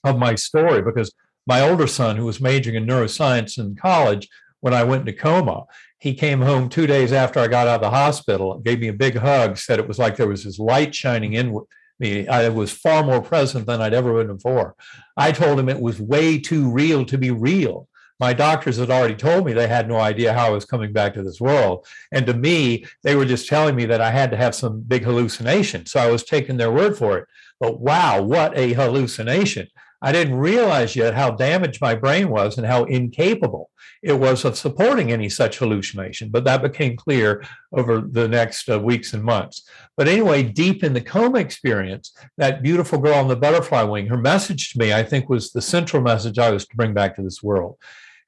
of 0.02 0.18
my 0.18 0.35
story, 0.35 0.82
because 0.82 1.12
my 1.47 1.61
older 1.61 1.87
son, 1.87 2.16
who 2.16 2.25
was 2.25 2.40
majoring 2.40 2.75
in 2.75 2.87
neuroscience 2.87 3.58
in 3.58 3.76
college, 3.76 4.28
when 4.61 4.75
I 4.75 4.82
went 4.82 5.08
into 5.08 5.20
coma, 5.20 5.66
he 5.98 6.14
came 6.14 6.40
home 6.40 6.68
two 6.68 6.86
days 6.86 7.12
after 7.12 7.40
I 7.40 7.48
got 7.48 7.66
out 7.66 7.76
of 7.76 7.80
the 7.80 7.90
hospital, 7.90 8.58
gave 8.58 8.80
me 8.80 8.88
a 8.88 8.92
big 8.92 9.16
hug, 9.16 9.58
said 9.58 9.78
it 9.78 9.88
was 9.88 9.98
like 9.98 10.16
there 10.16 10.28
was 10.28 10.44
this 10.44 10.58
light 10.58 10.94
shining 10.94 11.32
in 11.32 11.58
me. 11.98 12.28
I 12.28 12.48
was 12.48 12.70
far 12.70 13.02
more 13.02 13.20
present 13.20 13.66
than 13.66 13.80
I'd 13.80 13.94
ever 13.94 14.14
been 14.14 14.36
before. 14.36 14.76
I 15.16 15.32
told 15.32 15.58
him 15.58 15.68
it 15.68 15.80
was 15.80 16.00
way 16.00 16.38
too 16.38 16.70
real 16.70 17.04
to 17.06 17.18
be 17.18 17.32
real. 17.32 17.88
My 18.20 18.32
doctors 18.32 18.78
had 18.78 18.90
already 18.90 19.14
told 19.14 19.44
me 19.44 19.52
they 19.52 19.68
had 19.68 19.88
no 19.88 19.98
idea 19.98 20.32
how 20.32 20.48
I 20.48 20.50
was 20.50 20.64
coming 20.64 20.92
back 20.92 21.14
to 21.14 21.22
this 21.22 21.40
world. 21.40 21.86
And 22.10 22.26
to 22.26 22.34
me, 22.34 22.84
they 23.04 23.14
were 23.14 23.24
just 23.24 23.48
telling 23.48 23.76
me 23.76 23.84
that 23.86 24.00
I 24.00 24.10
had 24.10 24.32
to 24.32 24.36
have 24.36 24.56
some 24.56 24.80
big 24.80 25.04
hallucination. 25.04 25.86
So 25.86 26.00
I 26.00 26.10
was 26.10 26.24
taking 26.24 26.56
their 26.56 26.72
word 26.72 26.96
for 26.98 27.18
it. 27.18 27.28
But 27.60 27.80
wow, 27.80 28.22
what 28.22 28.56
a 28.58 28.72
hallucination. 28.72 29.68
I 30.00 30.12
didn't 30.12 30.36
realize 30.36 30.94
yet 30.94 31.14
how 31.14 31.32
damaged 31.32 31.80
my 31.80 31.94
brain 31.94 32.28
was 32.28 32.56
and 32.56 32.66
how 32.66 32.84
incapable 32.84 33.70
it 34.02 34.12
was 34.12 34.44
of 34.44 34.56
supporting 34.56 35.10
any 35.10 35.28
such 35.28 35.58
hallucination. 35.58 36.30
But 36.30 36.44
that 36.44 36.62
became 36.62 36.96
clear 36.96 37.44
over 37.72 38.00
the 38.00 38.28
next 38.28 38.68
uh, 38.70 38.78
weeks 38.78 39.12
and 39.12 39.24
months. 39.24 39.68
But 39.96 40.06
anyway, 40.06 40.44
deep 40.44 40.84
in 40.84 40.92
the 40.92 41.00
coma 41.00 41.40
experience, 41.40 42.16
that 42.36 42.62
beautiful 42.62 42.98
girl 42.98 43.14
on 43.14 43.28
the 43.28 43.36
butterfly 43.36 43.82
wing, 43.82 44.06
her 44.06 44.16
message 44.16 44.72
to 44.72 44.78
me, 44.78 44.92
I 44.92 45.02
think, 45.02 45.28
was 45.28 45.50
the 45.50 45.62
central 45.62 46.02
message 46.02 46.38
I 46.38 46.52
was 46.52 46.66
to 46.68 46.76
bring 46.76 46.94
back 46.94 47.16
to 47.16 47.22
this 47.22 47.42
world. 47.42 47.76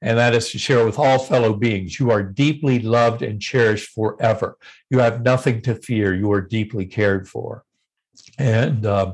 And 0.01 0.17
that 0.17 0.33
is 0.33 0.49
to 0.51 0.57
share 0.57 0.83
with 0.83 0.97
all 0.97 1.19
fellow 1.19 1.53
beings. 1.53 1.99
You 1.99 2.09
are 2.09 2.23
deeply 2.23 2.79
loved 2.79 3.21
and 3.21 3.39
cherished 3.39 3.91
forever. 3.91 4.57
You 4.89 4.99
have 4.99 5.21
nothing 5.21 5.61
to 5.61 5.75
fear. 5.75 6.15
You 6.15 6.31
are 6.33 6.41
deeply 6.41 6.87
cared 6.87 7.29
for. 7.29 7.63
And 8.37 8.85
um, 8.85 9.13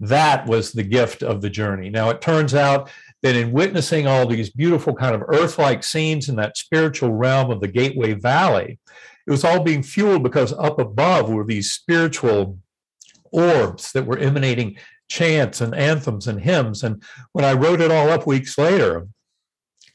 that 0.00 0.46
was 0.46 0.72
the 0.72 0.82
gift 0.82 1.22
of 1.22 1.40
the 1.40 1.50
journey. 1.50 1.90
Now, 1.90 2.10
it 2.10 2.20
turns 2.20 2.54
out 2.54 2.90
that 3.22 3.36
in 3.36 3.52
witnessing 3.52 4.06
all 4.06 4.26
these 4.26 4.50
beautiful 4.50 4.94
kind 4.94 5.14
of 5.14 5.22
earth 5.28 5.58
like 5.58 5.82
scenes 5.82 6.28
in 6.28 6.36
that 6.36 6.56
spiritual 6.56 7.12
realm 7.12 7.50
of 7.50 7.60
the 7.60 7.68
Gateway 7.68 8.12
Valley, 8.14 8.78
it 9.26 9.30
was 9.30 9.44
all 9.44 9.62
being 9.62 9.82
fueled 9.82 10.22
because 10.22 10.52
up 10.52 10.78
above 10.78 11.30
were 11.30 11.44
these 11.44 11.72
spiritual 11.72 12.58
orbs 13.32 13.92
that 13.92 14.06
were 14.06 14.18
emanating 14.18 14.76
chants 15.08 15.60
and 15.60 15.74
anthems 15.74 16.26
and 16.26 16.40
hymns. 16.40 16.82
And 16.82 17.02
when 17.32 17.44
I 17.44 17.52
wrote 17.52 17.80
it 17.80 17.90
all 17.90 18.10
up 18.10 18.26
weeks 18.26 18.58
later, 18.58 19.08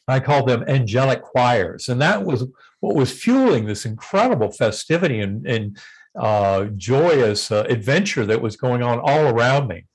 I 0.08 0.20
called 0.20 0.50
them 0.50 0.66
angelic 0.68 1.22
choirs. 1.22 1.88
And 1.90 2.02
that 2.02 2.26
was 2.26 2.46
what 2.80 2.96
was 2.96 3.12
fueling 3.12 3.66
this 3.66 3.86
incredible 3.86 4.52
festivity 4.52 5.20
and, 5.20 5.46
and 5.46 5.78
uh, 6.20 6.66
joyous 6.76 7.52
uh, 7.52 7.66
adventure 7.70 8.26
that 8.26 8.42
was 8.42 8.58
going 8.58 8.84
on 8.84 9.00
all 9.00 9.28
around 9.28 9.68
me. 9.68 9.86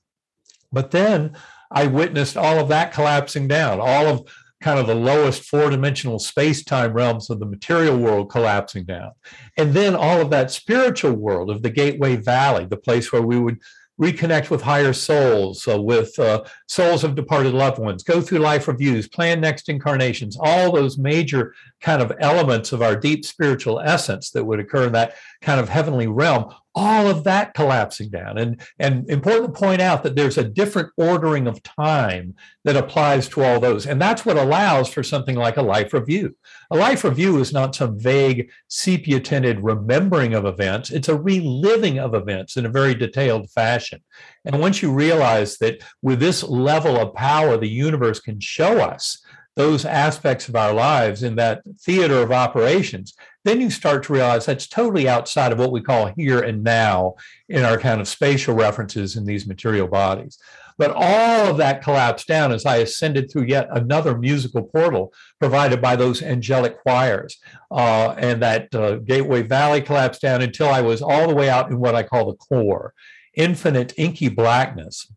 But 0.71 0.91
then 0.91 1.37
I 1.71 1.87
witnessed 1.87 2.35
all 2.35 2.59
of 2.59 2.69
that 2.69 2.91
collapsing 2.91 3.47
down, 3.47 3.79
all 3.79 4.07
of 4.07 4.27
kind 4.61 4.79
of 4.79 4.87
the 4.87 4.95
lowest 4.95 5.43
four 5.43 5.69
dimensional 5.69 6.17
space 6.17 6.63
time 6.63 6.93
realms 6.93 7.29
of 7.29 7.39
the 7.39 7.45
material 7.45 7.97
world 7.97 8.29
collapsing 8.31 8.85
down. 8.85 9.11
And 9.57 9.73
then 9.73 9.95
all 9.95 10.21
of 10.21 10.31
that 10.31 10.51
spiritual 10.51 11.13
world 11.13 11.49
of 11.51 11.61
the 11.61 11.69
Gateway 11.69 12.15
Valley, 12.15 12.65
the 12.65 12.77
place 12.77 13.11
where 13.11 13.21
we 13.21 13.37
would 13.39 13.59
reconnect 14.01 14.49
with 14.49 14.61
higher 14.61 14.93
souls, 14.93 15.67
uh, 15.67 15.81
with 15.81 16.17
uh, 16.19 16.43
souls 16.67 17.03
of 17.03 17.15
departed 17.15 17.53
loved 17.53 17.79
ones, 17.79 18.03
go 18.03 18.21
through 18.21 18.39
life 18.39 18.67
reviews, 18.67 19.07
plan 19.07 19.39
next 19.39 19.69
incarnations, 19.69 20.37
all 20.39 20.71
those 20.71 20.97
major 20.97 21.53
kind 21.81 22.01
of 22.01 22.11
elements 22.19 22.71
of 22.71 22.81
our 22.81 22.95
deep 22.95 23.25
spiritual 23.25 23.79
essence 23.79 24.31
that 24.31 24.43
would 24.43 24.59
occur 24.59 24.87
in 24.87 24.93
that 24.93 25.15
kind 25.41 25.59
of 25.59 25.69
heavenly 25.69 26.07
realm 26.07 26.53
all 26.75 27.07
of 27.07 27.23
that 27.23 27.53
collapsing 27.53 28.09
down. 28.09 28.37
And, 28.37 28.61
and 28.79 29.09
important 29.09 29.55
to 29.55 29.59
point 29.59 29.81
out 29.81 30.03
that 30.03 30.15
there's 30.15 30.37
a 30.37 30.43
different 30.43 30.91
ordering 30.97 31.47
of 31.47 31.63
time 31.63 32.35
that 32.65 32.75
applies 32.75 33.29
to 33.29 33.43
all 33.43 33.59
those. 33.61 33.87
And 33.87 34.01
that's 34.01 34.25
what 34.25 34.37
allows 34.37 34.89
for 34.89 35.01
something 35.01 35.35
like 35.35 35.55
a 35.55 35.61
life 35.61 35.93
review. 35.93 36.35
A 36.71 36.77
life 36.77 37.05
review 37.05 37.39
is 37.39 37.53
not 37.53 37.75
some 37.75 37.97
vague 37.97 38.51
sepia 38.67 39.21
tinted 39.21 39.61
remembering 39.61 40.33
of 40.33 40.45
events, 40.45 40.91
it's 40.91 41.09
a 41.09 41.17
reliving 41.17 41.97
of 41.97 42.13
events 42.13 42.57
in 42.57 42.65
a 42.65 42.69
very 42.69 42.93
detailed 42.93 43.49
fashion. 43.51 44.01
And 44.43 44.59
once 44.59 44.81
you 44.81 44.91
realize 44.91 45.57
that 45.59 45.81
with 46.01 46.19
this 46.19 46.43
level 46.43 46.97
of 46.97 47.13
power, 47.13 47.57
the 47.57 47.69
universe 47.69 48.19
can 48.19 48.39
show 48.39 48.79
us 48.79 49.23
those 49.55 49.85
aspects 49.85 50.49
of 50.49 50.55
our 50.55 50.73
lives 50.73 51.23
in 51.23 51.35
that 51.37 51.61
theater 51.79 52.21
of 52.21 52.31
operations, 52.31 53.15
then 53.45 53.61
you 53.61 53.69
start 53.69 54.03
to 54.03 54.13
realize 54.13 54.45
that's 54.45 54.67
totally 54.67 55.07
outside 55.07 55.51
of 55.51 55.59
what 55.59 55.71
we 55.71 55.79
call 55.79 56.07
here 56.17 56.41
and 56.41 56.63
now 56.63 57.13
in 57.47 57.63
our 57.63 57.77
kind 57.77 58.01
of 58.01 58.07
spatial 58.07 58.55
references 58.55 59.15
in 59.15 59.25
these 59.25 59.47
material 59.47 59.87
bodies. 59.87 60.39
But 60.77 60.91
all 60.91 61.47
of 61.47 61.57
that 61.57 61.83
collapsed 61.83 62.27
down 62.27 62.51
as 62.51 62.65
I 62.65 62.77
ascended 62.77 63.31
through 63.31 63.43
yet 63.43 63.69
another 63.71 64.17
musical 64.17 64.63
portal 64.63 65.13
provided 65.39 65.79
by 65.79 65.95
those 65.95 66.21
angelic 66.21 66.81
choirs. 66.81 67.37
Uh, 67.71 68.15
and 68.17 68.41
that 68.41 68.73
uh, 68.75 68.95
Gateway 68.97 69.43
Valley 69.43 69.81
collapsed 69.81 70.21
down 70.21 70.41
until 70.41 70.67
I 70.67 70.81
was 70.81 71.01
all 71.01 71.27
the 71.27 71.35
way 71.35 71.47
out 71.49 71.69
in 71.69 71.79
what 71.79 71.95
I 71.95 72.03
call 72.03 72.25
the 72.25 72.37
core, 72.37 72.93
infinite 73.35 73.93
inky 73.95 74.27
blackness 74.27 75.07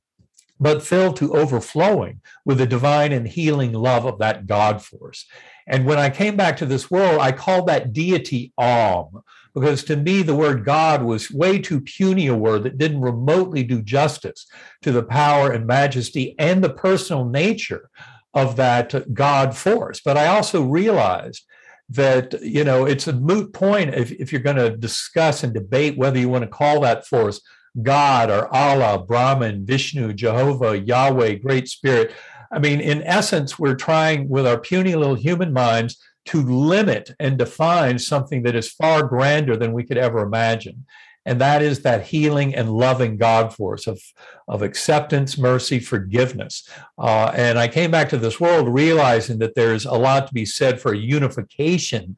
but 0.60 0.82
filled 0.82 1.16
to 1.16 1.34
overflowing 1.34 2.20
with 2.44 2.58
the 2.58 2.66
divine 2.66 3.12
and 3.12 3.28
healing 3.28 3.72
love 3.72 4.04
of 4.04 4.18
that 4.18 4.46
God 4.46 4.82
force. 4.82 5.26
And 5.68 5.84
when 5.84 5.98
I 5.98 6.10
came 6.10 6.36
back 6.36 6.56
to 6.58 6.66
this 6.66 6.90
world, 6.90 7.20
I 7.20 7.30
called 7.32 7.68
that 7.68 7.92
deity 7.92 8.52
Om, 8.56 9.22
because 9.54 9.84
to 9.84 9.96
me, 9.96 10.22
the 10.22 10.34
word 10.34 10.64
God 10.64 11.02
was 11.02 11.30
way 11.30 11.58
too 11.58 11.80
puny 11.80 12.26
a 12.26 12.34
word 12.34 12.64
that 12.64 12.78
didn't 12.78 13.00
remotely 13.00 13.62
do 13.62 13.82
justice 13.82 14.46
to 14.82 14.92
the 14.92 15.02
power 15.02 15.52
and 15.52 15.66
majesty 15.66 16.34
and 16.38 16.64
the 16.64 16.70
personal 16.70 17.28
nature 17.28 17.90
of 18.34 18.56
that 18.56 19.14
God 19.14 19.56
force. 19.56 20.00
But 20.00 20.16
I 20.16 20.26
also 20.26 20.62
realized 20.62 21.44
that 21.90 22.42
you 22.42 22.64
know 22.64 22.84
it's 22.84 23.08
a 23.08 23.12
moot 23.12 23.52
point 23.52 23.94
if, 23.94 24.12
if 24.12 24.30
you're 24.30 24.42
going 24.42 24.56
to 24.56 24.76
discuss 24.76 25.42
and 25.42 25.54
debate 25.54 25.96
whether 25.96 26.18
you 26.18 26.28
want 26.28 26.44
to 26.44 26.48
call 26.48 26.80
that 26.80 27.06
force 27.06 27.40
God 27.82 28.30
or 28.30 28.52
Allah, 28.54 29.04
Brahman, 29.04 29.64
Vishnu, 29.64 30.12
Jehovah, 30.12 30.78
Yahweh, 30.78 31.34
Great 31.34 31.68
Spirit. 31.68 32.12
I 32.50 32.58
mean, 32.58 32.80
in 32.80 33.02
essence, 33.02 33.58
we're 33.58 33.74
trying 33.74 34.28
with 34.28 34.46
our 34.46 34.58
puny 34.58 34.94
little 34.94 35.14
human 35.14 35.52
minds 35.52 35.98
to 36.26 36.42
limit 36.42 37.14
and 37.18 37.38
define 37.38 37.98
something 37.98 38.42
that 38.42 38.54
is 38.54 38.70
far 38.70 39.02
grander 39.04 39.56
than 39.56 39.72
we 39.72 39.84
could 39.84 39.98
ever 39.98 40.20
imagine. 40.20 40.84
And 41.28 41.40
that 41.42 41.60
is 41.60 41.82
that 41.82 42.06
healing 42.06 42.54
and 42.54 42.72
loving 42.72 43.18
God 43.18 43.52
force 43.52 43.86
of, 43.86 44.00
of 44.46 44.62
acceptance, 44.62 45.36
mercy, 45.36 45.78
forgiveness. 45.78 46.66
Uh, 46.96 47.30
and 47.34 47.58
I 47.58 47.68
came 47.68 47.90
back 47.90 48.08
to 48.10 48.16
this 48.16 48.40
world 48.40 48.66
realizing 48.72 49.38
that 49.40 49.54
there's 49.54 49.84
a 49.84 49.92
lot 49.92 50.26
to 50.28 50.32
be 50.32 50.46
said 50.46 50.80
for 50.80 50.92
a 50.92 50.98
unification 50.98 52.16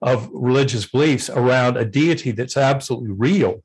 of 0.00 0.30
religious 0.32 0.86
beliefs 0.86 1.28
around 1.28 1.76
a 1.76 1.84
deity 1.84 2.30
that's 2.30 2.56
absolutely 2.56 3.10
real 3.10 3.64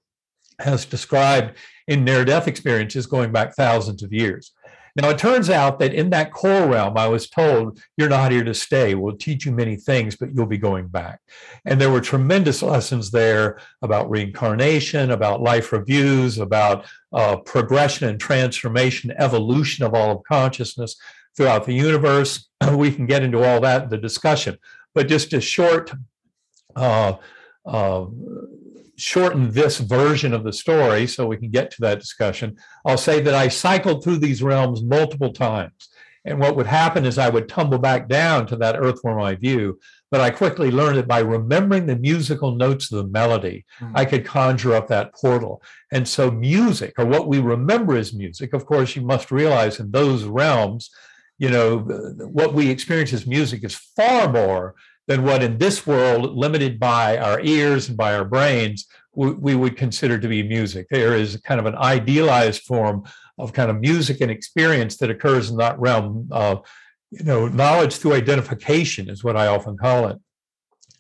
as 0.58 0.86
described 0.86 1.56
in 1.88 2.04
near 2.04 2.26
death 2.26 2.48
experiences 2.48 3.06
going 3.06 3.32
back 3.32 3.56
thousands 3.56 4.02
of 4.02 4.12
years. 4.12 4.52
Now, 4.98 5.10
it 5.10 5.20
turns 5.20 5.52
out 5.52 5.78
that 5.78 5.94
in 5.94 6.10
that 6.10 6.34
core 6.34 6.68
realm, 6.68 6.98
I 6.98 7.08
was 7.08 7.30
told, 7.30 7.80
You're 7.98 8.10
not 8.10 8.32
here 8.32 8.44
to 8.44 8.54
stay. 8.56 8.96
We'll 8.96 9.16
teach 9.16 9.46
you 9.46 9.52
many 9.52 9.76
things, 9.76 10.16
but 10.16 10.34
you'll 10.34 10.48
be 10.48 10.58
going 10.58 10.88
back. 10.88 11.20
And 11.66 11.80
there 11.80 11.92
were 11.92 12.02
tremendous 12.02 12.64
lessons 12.64 13.12
there 13.12 13.60
about 13.84 14.10
reincarnation, 14.10 15.12
about 15.12 15.42
life 15.42 15.72
reviews, 15.72 16.40
about 16.40 16.88
uh, 17.14 17.38
progression 17.38 18.10
and 18.10 18.20
transformation, 18.20 19.14
evolution 19.20 19.86
of 19.86 19.94
all 19.94 20.18
of 20.18 20.24
consciousness 20.24 20.96
throughout 21.36 21.66
the 21.66 21.74
universe. 21.74 22.50
We 22.74 22.92
can 22.92 23.06
get 23.06 23.24
into 23.24 23.44
all 23.44 23.62
that 23.62 23.84
in 23.84 23.90
the 23.90 24.00
discussion. 24.00 24.58
But 24.96 25.08
just 25.08 25.32
a 25.34 25.40
short, 25.40 25.92
uh, 26.76 27.18
uh, 27.68 28.06
shorten 28.98 29.52
this 29.52 29.78
version 29.78 30.34
of 30.34 30.44
the 30.44 30.54
story 30.54 31.08
so 31.08 31.28
we 31.28 31.38
can 31.38 31.52
get 31.52 31.72
to 31.72 31.82
that 31.82 32.00
discussion, 32.00 32.58
I'll 32.86 32.98
say 32.98 33.22
that 33.22 33.36
I 33.36 33.48
cycled 33.48 34.04
through 34.04 34.18
these 34.18 34.44
realms 34.44 34.82
multiple 34.84 35.32
times. 35.32 35.90
And 36.26 36.40
what 36.40 36.58
would 36.58 36.68
happen 36.68 37.06
is 37.06 37.18
I 37.18 37.30
would 37.30 37.48
tumble 37.48 37.78
back 37.78 38.10
down 38.10 38.48
to 38.48 38.58
that 38.58 38.76
earth 38.76 38.98
earthworm 38.98 39.22
eye 39.22 39.36
view. 39.36 39.80
But 40.12 40.22
I 40.22 40.30
quickly 40.30 40.72
learned 40.72 40.98
that 40.98 41.08
by 41.08 41.20
remembering 41.20 41.86
the 41.86 41.96
musical 41.96 42.56
notes 42.56 42.92
of 42.92 42.98
the 42.98 43.12
melody, 43.12 43.66
mm. 43.80 43.92
I 43.96 44.06
could 44.06 44.26
conjure 44.26 44.74
up 44.74 44.88
that 44.88 45.14
portal. 45.16 45.62
And 45.92 46.08
so, 46.08 46.32
music, 46.32 46.94
or 46.98 47.06
what 47.06 47.28
we 47.28 47.40
remember 47.40 47.96
as 47.98 48.14
music, 48.14 48.54
of 48.54 48.66
course, 48.66 48.96
you 48.96 49.02
must 49.02 49.32
realize 49.32 49.80
in 49.80 49.92
those 49.92 50.24
realms, 50.24 50.90
you 51.38 51.50
know, 51.50 51.80
what 51.80 52.54
we 52.54 52.70
experience 52.70 53.14
as 53.14 53.28
music 53.28 53.64
is 53.64 53.76
far 53.76 54.32
more 54.32 54.76
than 55.08 55.24
what 55.24 55.42
in 55.42 55.58
this 55.58 55.88
world, 55.88 56.36
limited 56.36 56.80
by 56.80 57.18
our 57.18 57.40
ears 57.42 57.88
and 57.88 57.98
by 57.98 58.14
our 58.14 58.26
brains, 58.26 58.88
we, 59.16 59.32
we 59.32 59.56
would 59.56 59.78
consider 59.78 60.20
to 60.20 60.28
be 60.28 60.44
music. 60.44 60.88
There 60.90 61.16
is 61.16 61.42
kind 61.44 61.60
of 61.60 61.66
an 61.66 61.76
idealized 61.76 62.64
form 62.64 63.04
of 63.38 63.54
kind 63.54 63.72
of 63.72 63.80
music 63.80 64.22
and 64.22 64.30
experience 64.30 64.98
that 64.98 65.10
occurs 65.10 65.50
in 65.50 65.58
that 65.58 65.80
realm. 65.80 66.28
Uh, 66.32 66.58
you 67.10 67.24
know, 67.24 67.48
knowledge 67.48 67.96
through 67.96 68.14
identification 68.14 69.10
is 69.10 69.24
what 69.24 69.38
I 69.38 69.48
often 69.48 69.78
call 69.78 70.08
it. 70.08 70.18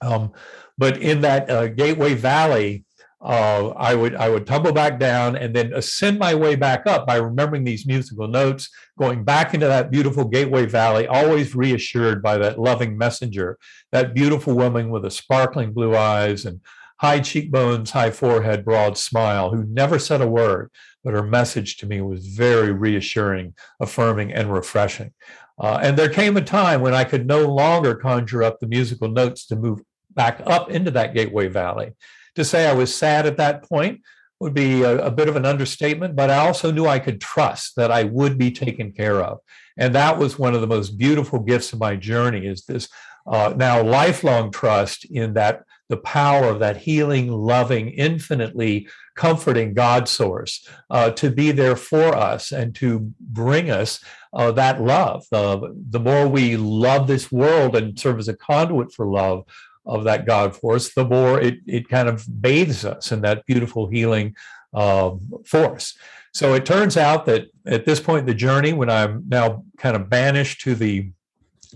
Um, 0.02 0.32
but 0.78 0.98
in 0.98 1.22
that 1.22 1.50
uh, 1.50 1.68
Gateway 1.68 2.14
Valley, 2.14 2.86
uh, 3.20 3.70
I 3.70 3.96
would 3.96 4.16
I 4.16 4.30
would 4.30 4.46
tumble 4.46 4.74
back 4.74 5.00
down 5.00 5.36
and 5.36 5.56
then 5.56 5.74
ascend 5.74 6.20
my 6.20 6.36
way 6.36 6.56
back 6.56 6.86
up 6.86 7.08
by 7.08 7.16
remembering 7.16 7.64
these 7.64 7.88
musical 7.88 8.28
notes, 8.28 8.70
going 8.98 9.24
back 9.24 9.54
into 9.54 9.66
that 9.66 9.90
beautiful 9.90 10.26
Gateway 10.26 10.68
Valley, 10.68 11.08
always 11.08 11.56
reassured 11.56 12.22
by 12.22 12.38
that 12.38 12.60
loving 12.60 12.98
messenger, 12.98 13.58
that 13.92 14.14
beautiful 14.14 14.54
woman 14.54 14.90
with 14.90 15.02
the 15.02 15.10
sparkling 15.10 15.74
blue 15.74 15.96
eyes 15.96 16.46
and 16.46 16.62
high 17.00 17.20
cheekbones, 17.20 17.92
high 17.92 18.12
forehead, 18.12 18.64
broad 18.64 18.98
smile, 18.98 19.52
who 19.52 19.64
never 19.66 19.98
said 19.98 20.22
a 20.22 20.28
word, 20.28 20.72
but 21.04 21.14
her 21.14 21.24
message 21.24 21.78
to 21.78 21.88
me 21.88 22.02
was 22.02 22.28
very 22.28 22.72
reassuring, 22.72 23.56
affirming, 23.80 24.32
and 24.32 24.54
refreshing. 24.54 25.12
Uh, 25.60 25.80
and 25.82 25.98
there 25.98 26.10
came 26.10 26.38
a 26.38 26.42
time 26.42 26.82
when 26.82 26.94
I 26.94 27.04
could 27.04 27.26
no 27.26 27.48
longer 27.48 27.96
conjure 27.96 28.44
up 28.44 28.60
the 28.60 28.68
musical 28.68 29.08
notes 29.08 29.48
to 29.48 29.56
move 29.56 29.80
back 30.12 30.42
up 30.46 30.70
into 30.70 30.92
that 30.92 31.14
Gateway 31.14 31.48
Valley. 31.48 31.94
To 32.38 32.46
say 32.46 32.68
I 32.68 32.74
was 32.74 32.94
sad 32.94 33.26
at 33.26 33.38
that 33.38 33.68
point 33.68 34.02
would 34.40 34.54
be 34.54 34.84
a, 34.84 35.08
a, 35.08 35.10
bit 35.10 35.28
of 35.28 35.36
an 35.36 35.44
understatement, 35.44 36.16
but 36.16 36.30
I 36.30 36.38
also 36.38 36.70
knew 36.70 36.86
I 36.86 37.00
could 37.00 37.20
trust 37.20 37.76
that 37.78 37.92
I 37.92 38.04
would 38.04 38.38
be 38.38 38.52
taken 38.52 38.92
care 38.92 39.24
of. 39.24 39.40
And 39.76 39.96
that 39.96 40.20
was 40.20 40.38
one 40.38 40.54
of 40.54 40.62
the 40.62 40.68
most 40.68 41.00
beautiful 41.00 41.40
gifts 41.40 41.74
of 41.74 41.80
my 41.80 41.96
journey 41.96 42.46
is 42.46 42.64
this 42.66 42.90
uh, 43.26 43.56
now 43.58 43.82
lifelong 43.82 44.52
trust 44.52 45.06
in 45.06 45.34
that 45.34 45.64
the 45.90 45.98
power 45.98 46.46
of 46.46 46.60
that 46.60 46.78
healing, 46.78 47.32
loving, 47.32 47.90
infinitely 47.90 48.88
comforting 49.16 49.74
God 49.74 50.08
source 50.08 50.68
uh, 50.92 51.10
to 51.12 51.32
be 51.32 51.52
there 51.52 51.76
for 51.76 52.16
us 52.16 52.52
and 52.52 52.76
to 52.76 53.12
bring 53.20 53.72
us 53.72 54.00
uh, 54.34 54.52
that 54.52 54.80
love. 54.80 55.26
Uh, 55.32 55.60
the 55.90 56.00
more 56.00 56.28
we 56.28 56.56
love 56.56 57.08
this 57.08 57.32
world 57.32 57.76
and 57.76 58.00
serve 58.00 58.20
as 58.20 58.28
a 58.28 58.36
conduit 58.36 58.94
for 58.94 59.08
love, 59.08 59.46
of 59.88 60.04
that 60.04 60.26
God 60.26 60.56
force, 60.56 60.94
the 60.94 61.06
more 61.06 61.40
it, 61.40 61.60
it 61.66 61.88
kind 61.90 62.10
of 62.10 62.26
bathes 62.42 62.86
us 62.86 63.12
in 63.12 63.22
that 63.22 63.46
beautiful 63.46 63.88
healing 63.88 64.36
um, 64.74 65.20
force. 65.46 65.98
So 66.34 66.54
it 66.54 66.66
turns 66.66 66.98
out 66.98 67.26
that 67.26 67.46
at 67.66 67.86
this 67.86 68.00
point 68.00 68.22
in 68.22 68.26
the 68.26 68.34
journey, 68.34 68.74
when 68.74 68.90
I'm 68.90 69.24
now 69.28 69.64
kind 69.78 69.96
of 69.96 70.10
banished 70.10 70.62
to 70.62 70.76
the 70.76 71.10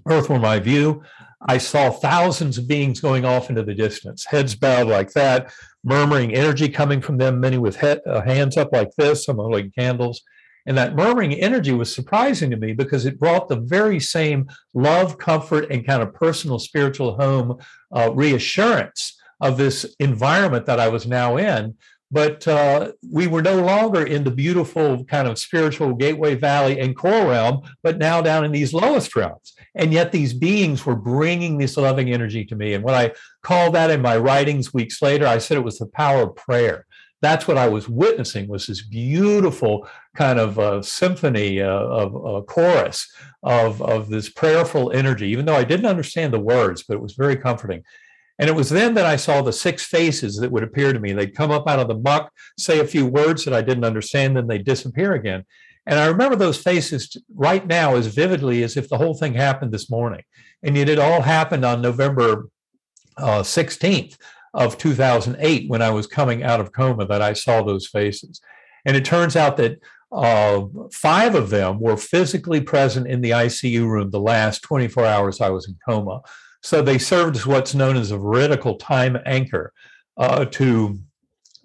earthworm 0.06 0.42
my 0.42 0.60
view, 0.60 1.04
I 1.48 1.58
saw 1.58 1.90
thousands 1.90 2.58
of 2.58 2.68
beings 2.68 3.00
going 3.00 3.26
off 3.26 3.50
into 3.50 3.64
the 3.64 3.74
distance, 3.74 4.26
heads 4.26 4.54
bowed 4.54 4.88
like 4.88 5.14
that, 5.14 5.52
murmuring 5.84 6.36
energy 6.36 6.70
coming 6.70 7.02
from 7.02 7.18
them, 7.18 7.40
many 7.40 7.58
with 7.58 7.84
uh, 7.84 8.22
hands 8.22 8.58
up 8.58 8.70
like 8.72 8.92
this, 8.98 9.26
some 9.26 9.38
holding 9.38 9.72
candles. 9.72 10.22
And 10.66 10.78
that 10.78 10.96
murmuring 10.96 11.34
energy 11.34 11.74
was 11.74 11.94
surprising 11.94 12.52
to 12.52 12.58
me 12.58 12.74
because 12.74 13.06
it 13.06 13.20
brought 13.20 13.48
the 13.48 13.56
very 13.60 14.00
same 14.00 14.48
love, 14.74 15.18
comfort, 15.18 15.72
and 15.72 15.86
kind 15.86 16.02
of 16.02 16.14
personal 16.14 16.60
spiritual 16.60 17.16
home 17.16 17.58
uh, 17.92 18.12
reassurance 18.14 19.20
of 19.40 19.58
this 19.58 19.86
environment 20.00 20.66
that 20.68 20.80
I 20.80 20.88
was 20.88 21.08
now 21.08 21.38
in. 21.38 21.76
But 22.14 22.46
uh, 22.46 22.92
we 23.10 23.28
were 23.28 23.42
no 23.42 23.64
longer 23.64 24.06
in 24.06 24.26
the 24.26 24.32
beautiful 24.32 25.06
kind 25.06 25.30
of 25.30 25.40
spiritual 25.40 25.96
gateway 25.96 26.36
valley 26.36 26.80
and 26.80 26.96
core 26.96 27.30
realm, 27.30 27.62
but 27.84 27.98
now 27.98 28.22
down 28.22 28.44
in 28.44 28.52
these 28.52 28.74
lowest 28.74 29.16
realms. 29.16 29.54
And 29.76 29.94
yet 29.94 30.12
these 30.12 30.34
beings 30.34 30.86
were 30.86 30.96
bringing 30.96 31.58
this 31.58 31.78
loving 31.78 32.12
energy 32.12 32.44
to 32.46 32.56
me. 32.56 32.74
And 32.74 32.84
when 32.84 32.96
I 32.96 33.14
called 33.44 33.76
that 33.76 33.90
in 33.90 34.02
my 34.02 34.18
writings 34.18 34.74
weeks 34.74 35.02
later, 35.02 35.26
I 35.26 35.38
said 35.38 35.56
it 35.56 35.64
was 35.64 35.80
the 35.80 35.86
power 35.86 36.24
of 36.24 36.36
prayer 36.36 36.86
that's 37.22 37.48
what 37.48 37.58
I 37.58 37.68
was 37.68 37.88
witnessing 37.88 38.48
was 38.48 38.68
this 38.68 38.82
beautiful 38.82 39.88
kind 40.16 40.40
of 40.40 40.58
a 40.58 40.84
symphony 40.84 41.62
uh, 41.62 41.70
of 41.70 42.16
uh, 42.16 42.42
chorus 42.42 43.08
of, 43.44 43.82
of 43.82 44.10
this 44.10 44.30
prayerful 44.30 44.92
energy, 44.92 45.28
even 45.30 45.46
though 45.46 45.56
I 45.56 45.64
didn't 45.64 45.86
understand 45.86 46.34
the 46.34 46.40
words, 46.40 46.84
but 46.84 46.96
it 46.96 47.02
was 47.02 47.14
very 47.14 47.38
comforting. 47.38 47.84
And 48.40 48.50
it 48.50 48.56
was 48.56 48.70
then 48.70 48.96
that 48.96 49.06
I 49.06 49.16
saw 49.16 49.42
the 49.42 49.54
six 49.54 49.86
faces 49.86 50.38
that 50.38 50.52
would 50.52 50.64
appear 50.64 50.94
to 50.94 51.00
me. 51.00 51.14
They'd 51.14 51.36
come 51.36 51.52
up 51.52 51.68
out 51.68 51.80
of 51.80 51.88
the 51.88 51.98
muck, 51.98 52.32
say 52.58 52.80
a 52.80 52.88
few 52.88 53.06
words 53.06 53.46
that 53.46 53.54
I 53.54 53.62
didn't 53.62 53.86
understand, 53.86 54.36
then 54.36 54.48
they'd 54.48 54.66
disappear 54.66 55.14
again. 55.14 55.46
And 55.86 56.00
I 56.00 56.08
remember 56.08 56.36
those 56.36 56.62
faces 56.62 57.18
right 57.34 57.66
now 57.66 57.96
as 57.96 58.08
vividly 58.08 58.64
as 58.64 58.78
if 58.78 58.90
the 58.90 58.98
whole 58.98 59.14
thing 59.14 59.34
happened 59.34 59.72
this 59.72 59.90
morning. 59.90 60.22
And 60.64 60.76
yet 60.76 60.90
it 60.90 61.00
all 61.00 61.22
happened 61.22 61.66
on 61.66 61.82
November 61.82 62.50
uh, 63.18 63.42
16th 63.42 64.18
of 64.54 64.78
2008 64.78 65.70
when 65.70 65.82
I 65.82 65.90
was 65.90 66.08
coming 66.08 66.44
out 66.44 66.60
of 66.60 66.72
coma 66.72 67.06
that 67.08 67.22
I 67.22 67.34
saw 67.34 67.64
those 67.64 67.88
faces. 67.88 68.42
And 68.86 68.98
it 68.98 69.06
turns 69.06 69.36
out 69.36 69.58
that 69.58 69.80
uh, 70.12 70.66
five 70.92 71.36
of 71.36 71.50
them 71.50 71.80
were 71.80 71.98
physically 71.98 72.62
present 72.62 73.08
in 73.08 73.22
the 73.22 73.32
ICU 73.32 73.88
room 73.88 74.10
the 74.10 74.20
last 74.20 74.62
24 74.64 75.06
hours 75.06 75.42
I 75.42 75.50
was 75.50 75.68
in 75.68 75.78
coma. 75.88 76.22
So 76.62 76.82
they 76.82 76.98
served 76.98 77.36
as 77.38 77.48
what's 77.48 77.74
known 77.74 77.96
as 77.96 78.12
a 78.12 78.18
veridical 78.18 78.76
time 78.76 79.18
anchor 79.26 79.74
uh, 80.18 80.46
to 80.46 81.00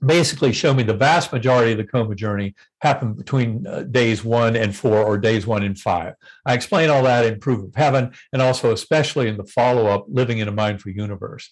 basically 0.04 0.52
show 0.52 0.74
me 0.74 0.82
the 0.82 0.94
vast 0.94 1.32
majority 1.32 1.72
of 1.72 1.78
the 1.78 1.84
coma 1.84 2.14
journey 2.14 2.54
happened 2.80 3.16
between 3.16 3.66
uh, 3.66 3.82
days 3.82 4.24
one 4.24 4.54
and 4.54 4.74
four 4.74 5.02
or 5.02 5.18
days 5.18 5.46
one 5.46 5.62
and 5.62 5.78
five. 5.78 6.14
I 6.44 6.54
explain 6.54 6.90
all 6.90 7.02
that 7.02 7.24
in 7.24 7.40
Proof 7.40 7.64
of 7.64 7.74
Heaven 7.74 8.12
and 8.32 8.42
also 8.42 8.72
especially 8.72 9.28
in 9.28 9.36
the 9.36 9.44
follow 9.44 9.86
up 9.86 10.06
Living 10.08 10.38
in 10.38 10.48
a 10.48 10.52
Mindful 10.52 10.92
Universe. 10.92 11.50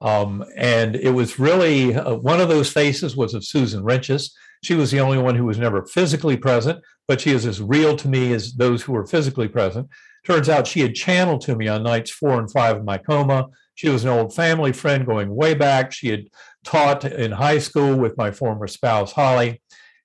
Um, 0.00 0.44
and 0.56 0.96
it 0.96 1.10
was 1.10 1.38
really 1.38 1.94
uh, 1.94 2.14
one 2.16 2.40
of 2.40 2.48
those 2.48 2.70
faces 2.70 3.16
was 3.16 3.32
of 3.32 3.44
Susan 3.44 3.82
Reintjes. 3.82 4.32
She 4.64 4.74
was 4.74 4.90
the 4.90 5.00
only 5.00 5.18
one 5.18 5.34
who 5.34 5.44
was 5.44 5.58
never 5.58 5.84
physically 5.84 6.36
present, 6.36 6.82
but 7.06 7.20
she 7.20 7.30
is 7.32 7.44
as 7.44 7.60
real 7.60 7.96
to 7.96 8.08
me 8.08 8.32
as 8.32 8.54
those 8.54 8.82
who 8.82 8.92
were 8.92 9.06
physically 9.06 9.48
present. 9.48 9.88
Turns 10.24 10.48
out 10.48 10.66
she 10.66 10.80
had 10.80 10.94
channeled 10.94 11.42
to 11.42 11.54
me 11.54 11.68
on 11.68 11.82
nights 11.82 12.10
four 12.10 12.38
and 12.38 12.50
five 12.50 12.78
of 12.78 12.84
my 12.84 12.96
coma. 12.96 13.48
She 13.74 13.90
was 13.90 14.04
an 14.04 14.10
old 14.10 14.34
family 14.34 14.72
friend 14.72 15.04
going 15.04 15.34
way 15.34 15.52
back. 15.52 15.92
She 15.92 16.08
had 16.08 16.28
taught 16.64 17.04
in 17.04 17.32
high 17.32 17.58
school 17.58 17.96
with 17.96 18.16
my 18.16 18.30
former 18.30 18.66
spouse, 18.66 19.12
Holly. 19.12 19.60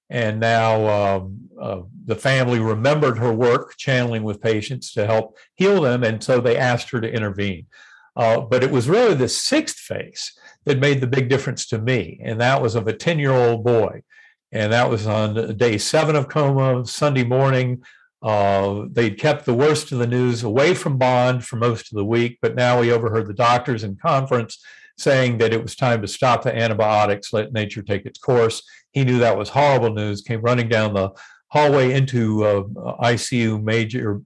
And 0.09 0.39
now 0.39 0.87
um, 0.87 1.49
uh, 1.59 1.81
the 2.05 2.15
family 2.15 2.59
remembered 2.59 3.17
her 3.19 3.31
work 3.31 3.75
channeling 3.77 4.23
with 4.23 4.41
patients 4.41 4.91
to 4.93 5.05
help 5.05 5.37
heal 5.55 5.81
them. 5.81 6.03
And 6.03 6.21
so 6.21 6.41
they 6.41 6.57
asked 6.57 6.89
her 6.89 6.99
to 6.99 7.13
intervene. 7.13 7.67
Uh, 8.15 8.41
but 8.41 8.63
it 8.63 8.71
was 8.71 8.89
really 8.89 9.13
the 9.13 9.29
sixth 9.29 9.77
face 9.77 10.37
that 10.65 10.79
made 10.79 10.99
the 10.99 11.07
big 11.07 11.29
difference 11.29 11.67
to 11.67 11.79
me. 11.79 12.19
And 12.23 12.41
that 12.41 12.61
was 12.61 12.75
of 12.75 12.87
a 12.87 12.93
10 12.93 13.19
year 13.19 13.31
old 13.31 13.63
boy. 13.63 14.01
And 14.51 14.73
that 14.73 14.89
was 14.89 15.05
on 15.05 15.57
day 15.57 15.77
seven 15.77 16.15
of 16.15 16.27
coma, 16.27 16.85
Sunday 16.85 17.23
morning. 17.23 17.83
Uh, 18.21 18.85
they'd 18.91 19.17
kept 19.17 19.45
the 19.45 19.53
worst 19.53 19.91
of 19.91 19.99
the 19.99 20.07
news 20.07 20.43
away 20.43 20.73
from 20.73 20.97
Bond 20.97 21.45
for 21.45 21.55
most 21.55 21.91
of 21.91 21.97
the 21.97 22.05
week, 22.05 22.37
but 22.41 22.55
now 22.55 22.79
we 22.79 22.91
overheard 22.91 23.27
the 23.27 23.33
doctors 23.33 23.83
in 23.83 23.95
conference 23.95 24.61
saying 24.97 25.37
that 25.37 25.53
it 25.53 25.61
was 25.61 25.75
time 25.75 26.01
to 26.01 26.07
stop 26.07 26.43
the 26.43 26.55
antibiotics, 26.55 27.31
let 27.31 27.53
nature 27.53 27.81
take 27.81 28.05
its 28.05 28.19
course. 28.19 28.61
He 28.91 29.05
knew 29.05 29.19
that 29.19 29.37
was 29.37 29.49
horrible 29.49 29.93
news, 29.93 30.21
came 30.21 30.41
running 30.41 30.67
down 30.67 30.93
the 30.93 31.11
hallway 31.47 31.93
into 31.93 32.43
uh, 32.43 32.63
ICU 33.01 33.63
major 33.63 34.21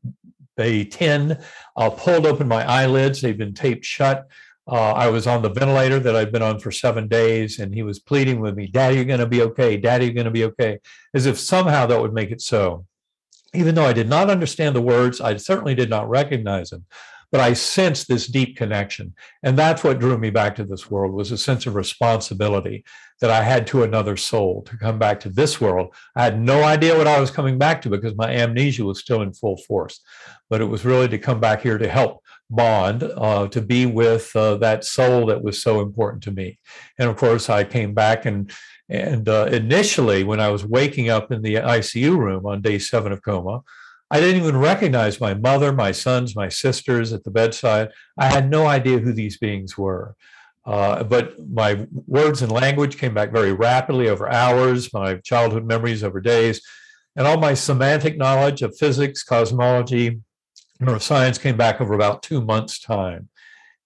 Bay 0.57 0.83
10, 0.83 1.43
uh, 1.75 1.89
pulled 1.91 2.25
open 2.25 2.47
my 2.47 2.67
eyelids. 2.67 3.21
They've 3.21 3.38
been 3.38 3.53
taped 3.53 3.86
shut. 3.86 4.27
Uh, 4.65 4.93
I 4.93 5.10
was 5.10 5.28
on 5.28 5.41
the 5.41 5.49
ventilator 5.49 5.99
that 5.99 6.15
I'd 6.15 6.32
been 6.32 6.41
on 6.41 6.60
for 6.60 6.71
seven 6.71 7.08
days, 7.08 7.60
and 7.60 7.73
he 7.73 7.84
was 7.84 7.99
pleading 7.99 8.39
with 8.39 8.56
me, 8.56 8.67
Daddy, 8.67 8.95
you're 8.95 9.06
going 9.06 9.19
to 9.19 9.28
be 9.28 9.41
okay. 9.41 9.76
Daddy, 9.78 10.06
you're 10.06 10.13
going 10.13 10.26
to 10.26 10.32
be 10.32 10.45
okay. 10.45 10.80
As 11.13 11.26
if 11.26 11.38
somehow 11.38 11.86
that 11.88 12.02
would 12.02 12.13
make 12.13 12.32
it 12.32 12.41
so. 12.41 12.86
even 13.54 13.76
though 13.76 13.86
I 13.86 13.93
did 13.93 14.10
not 14.10 14.30
understand 14.30 14.76
the 14.76 14.82
words, 14.82 15.21
I 15.21 15.38
certainly 15.38 15.76
did 15.76 15.89
not 15.89 16.10
recognize 16.10 16.71
them, 16.71 16.86
but 17.32 17.39
I 17.39 17.54
sensed 17.54 18.08
this 18.08 18.28
deep 18.28 18.58
connection. 18.58 19.13
And 19.43 19.58
that's 19.58 19.84
what 19.84 19.99
drew 19.99 20.17
me 20.17 20.32
back 20.32 20.56
to 20.56 20.63
this 20.63 20.89
world 20.89 21.13
was 21.13 21.32
a 21.32 21.38
sense 21.38 21.65
of 21.67 21.76
responsibility 21.76 22.84
that 23.21 23.30
I 23.30 23.43
had 23.43 23.67
to 23.67 23.84
another 23.84 24.17
soul 24.17 24.63
to 24.63 24.78
come 24.78 24.97
back 24.99 25.19
to 25.21 25.30
this 25.30 25.62
world. 25.62 25.93
I 26.15 26.23
had 26.23 26.41
no 26.41 26.63
idea 26.63 26.97
what 26.97 27.08
I 27.08 27.19
was 27.19 27.32
coming 27.32 27.58
back 27.58 27.82
to 27.84 27.89
because 27.89 28.15
my 28.15 28.30
amnesia 28.30 28.84
was 28.84 28.99
still 28.99 29.21
in 29.21 29.34
full 29.34 29.58
force, 29.58 30.02
but 30.49 30.62
it 30.62 30.65
was 30.65 30.84
really 30.84 31.08
to 31.10 31.17
come 31.19 31.39
back 31.39 31.62
here 31.62 31.78
to 31.78 31.88
help 31.88 32.22
Bond, 32.56 33.04
uh, 33.04 33.48
to 33.48 33.62
be 33.62 33.86
with 33.86 34.36
uh, 34.36 34.56
that 34.58 34.84
soul 34.84 35.28
that 35.28 35.44
was 35.44 35.62
so 35.62 35.82
important 35.82 36.24
to 36.24 36.32
me. 36.32 36.60
And 37.00 37.10
of 37.10 37.18
course, 37.18 37.50
I 37.50 37.63
came 37.63 37.94
back 37.94 38.26
and 38.26 38.52
and 38.89 39.28
uh, 39.28 39.46
initially, 39.52 40.24
when 40.24 40.39
I 40.39 40.50
was 40.50 40.66
waking 40.66 41.10
up 41.10 41.32
in 41.32 41.42
the 41.42 41.56
ICU 41.56 42.18
room 42.18 42.46
on 42.46 42.62
day 42.62 42.78
seven 42.80 43.12
of 43.12 43.24
coma, 43.24 43.62
I 44.12 44.20
didn't 44.20 44.42
even 44.42 44.58
recognize 44.58 45.20
my 45.20 45.34
mother, 45.34 45.72
my 45.72 45.92
sons, 45.92 46.36
my 46.36 46.50
sisters 46.50 47.13
at 47.13 47.24
the 47.24 47.32
bedside. 47.32 47.89
I 48.18 48.28
had 48.28 48.50
no 48.50 48.68
idea 48.68 49.00
who 49.00 49.13
these 49.13 49.38
beings 49.38 49.78
were. 49.78 50.16
Uh, 50.66 51.04
but 51.04 51.34
my 51.50 51.88
words 52.08 52.42
and 52.42 52.52
language 52.52 52.98
came 52.98 53.13
back 53.13 53.32
very 53.32 53.52
rapidly 53.52 54.10
over 54.10 54.32
hours, 54.32 54.94
my 54.94 55.16
childhood 55.16 55.66
memories 55.66 56.04
over 56.04 56.22
days, 56.22 56.62
and 57.16 57.26
all 57.26 57.38
my 57.38 57.54
semantic 57.54 58.18
knowledge 58.18 58.62
of 58.62 58.78
physics, 58.78 59.24
cosmology, 59.24 60.22
neuroscience 60.81 61.39
came 61.39 61.57
back 61.57 61.81
over 61.81 61.93
about 61.93 62.23
two 62.23 62.41
months' 62.41 62.79
time. 62.79 63.29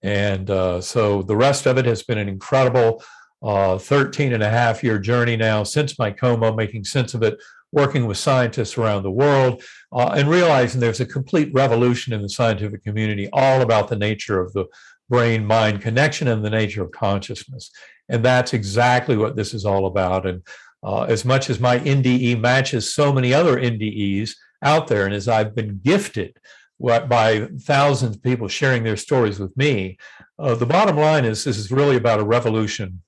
And 0.01 0.49
uh, 0.49 0.81
so 0.81 1.21
the 1.23 1.35
rest 1.35 1.65
of 1.65 1.77
it 1.77 1.85
has 1.85 2.03
been 2.03 2.17
an 2.17 2.29
incredible 2.29 3.03
uh, 3.41 3.77
13 3.77 4.33
and 4.33 4.43
a 4.43 4.49
half 4.49 4.83
year 4.83 4.99
journey 4.99 5.35
now 5.35 5.63
since 5.63 5.99
my 5.99 6.11
coma, 6.11 6.55
making 6.55 6.83
sense 6.83 7.13
of 7.13 7.23
it, 7.23 7.37
working 7.71 8.05
with 8.05 8.17
scientists 8.17 8.77
around 8.77 9.03
the 9.03 9.11
world, 9.11 9.61
uh, 9.91 10.13
and 10.15 10.29
realizing 10.29 10.79
there's 10.79 11.01
a 11.01 11.05
complete 11.05 11.51
revolution 11.53 12.13
in 12.13 12.21
the 12.21 12.29
scientific 12.29 12.83
community 12.83 13.29
all 13.33 13.61
about 13.61 13.87
the 13.87 13.95
nature 13.95 14.39
of 14.39 14.53
the 14.53 14.65
brain 15.09 15.45
mind 15.45 15.81
connection 15.81 16.27
and 16.27 16.43
the 16.43 16.49
nature 16.49 16.83
of 16.83 16.91
consciousness. 16.91 17.71
And 18.09 18.23
that's 18.23 18.53
exactly 18.53 19.17
what 19.17 19.35
this 19.35 19.53
is 19.53 19.65
all 19.65 19.85
about. 19.85 20.25
And 20.25 20.41
uh, 20.83 21.03
as 21.03 21.25
much 21.25 21.49
as 21.49 21.59
my 21.59 21.79
NDE 21.79 22.39
matches 22.39 22.93
so 22.93 23.11
many 23.11 23.33
other 23.33 23.57
NDEs 23.57 24.31
out 24.63 24.87
there, 24.87 25.05
and 25.05 25.13
as 25.13 25.27
I've 25.27 25.55
been 25.55 25.79
gifted 25.83 26.37
by 26.79 27.49
thousands 27.61 28.15
of 28.15 28.23
people 28.23 28.47
sharing 28.47 28.83
their 28.83 28.97
stories 28.97 29.39
with 29.39 29.55
me, 29.57 29.97
uh, 30.39 30.55
the 30.55 30.65
bottom 30.65 30.97
line 30.97 31.25
is 31.25 31.43
this 31.43 31.57
is 31.57 31.71
really 31.71 31.95
about 31.95 32.19
a 32.19 32.25
revolution 32.25 33.01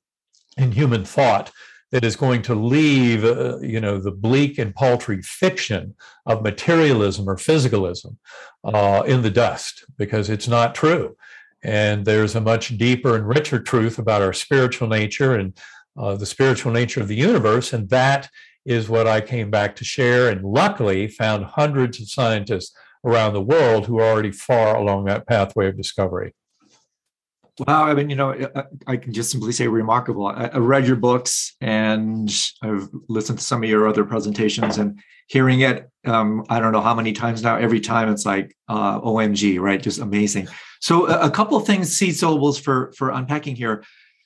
in 0.58 0.72
human 0.72 1.06
thought 1.06 1.52
that 1.92 2.04
is 2.04 2.16
going 2.16 2.42
to 2.44 2.54
leave, 2.56 3.24
uh, 3.24 3.60
you 3.60 3.80
know, 3.80 3.98
the 4.00 4.12
bleak 4.12 4.58
and 4.60 4.76
paltry 4.76 5.22
fiction 5.22 5.96
of 6.26 6.44
materialism 6.44 7.28
or 7.28 7.36
physicalism 7.36 8.16
uh, 8.64 9.04
in 9.08 9.22
the 9.22 9.32
dust 9.32 9.86
because 9.98 10.30
it's 10.30 10.48
not 10.48 10.76
true. 10.76 11.16
And 11.64 12.06
there's 12.06 12.36
a 12.36 12.42
much 12.42 12.78
deeper 12.78 13.16
and 13.16 13.28
richer 13.28 13.60
truth 13.60 13.98
about 13.98 14.22
our 14.22 14.34
spiritual 14.34 14.88
nature 14.88 15.36
and 15.36 15.58
uh, 15.98 16.16
the 16.16 16.26
spiritual 16.26 16.72
nature 16.72 17.02
of 17.02 17.08
the 17.08 17.16
universe. 17.16 17.74
And 17.74 17.90
that 17.90 18.30
is 18.66 18.88
what 18.88 19.08
I 19.08 19.20
came 19.20 19.50
back 19.50 19.76
to 19.78 19.84
share. 19.84 20.30
And 20.30 20.44
luckily, 20.44 21.08
found 21.08 21.46
hundreds 21.46 22.00
of 22.00 22.10
scientists 22.10 22.72
around 23.04 23.34
the 23.34 23.42
world 23.42 23.86
who 23.86 24.00
are 24.00 24.12
already 24.12 24.32
far 24.32 24.76
along 24.76 25.06
that 25.06 25.28
pathway 25.28 25.68
of 25.68 25.78
discovery. 25.78 26.34
Wow, 27.68 27.86
I 27.86 27.94
mean, 27.94 28.10
you 28.10 28.16
know, 28.16 28.50
I, 28.88 28.96
can 28.96 29.12
just 29.12 29.32
simply 29.32 29.52
say 29.52 29.68
remarkable. 29.68 30.28
I, 30.28 30.48
read 30.58 30.88
your 30.88 30.96
books 30.96 31.58
and 31.60 32.34
I've 32.62 32.88
listened 33.10 33.40
to 33.40 33.44
some 33.44 33.62
of 33.64 33.70
your 33.70 33.86
other 33.86 34.06
presentations 34.06 34.78
and 34.78 35.00
hearing 35.28 35.60
it. 35.62 35.90
Um, 36.06 36.46
I 36.50 36.62
don't 36.62 36.72
know 36.72 36.80
how 36.80 36.96
many 36.96 37.12
times 37.12 37.44
now. 37.44 37.58
Every 37.58 37.82
time 37.82 38.10
it's 38.10 38.26
like 38.26 38.56
uh, 38.70 39.02
OMG, 39.02 39.60
right? 39.60 39.82
Just 39.82 40.00
amazing. 40.00 40.48
So 40.80 41.08
a, 41.08 41.28
a 41.28 41.32
couple 41.32 41.58
of 41.58 41.66
things, 41.68 41.92
seed 41.92 42.16
syllables 42.16 42.58
for 42.58 42.94
for 42.98 43.12
unpacking 43.12 43.58
here. 43.58 43.84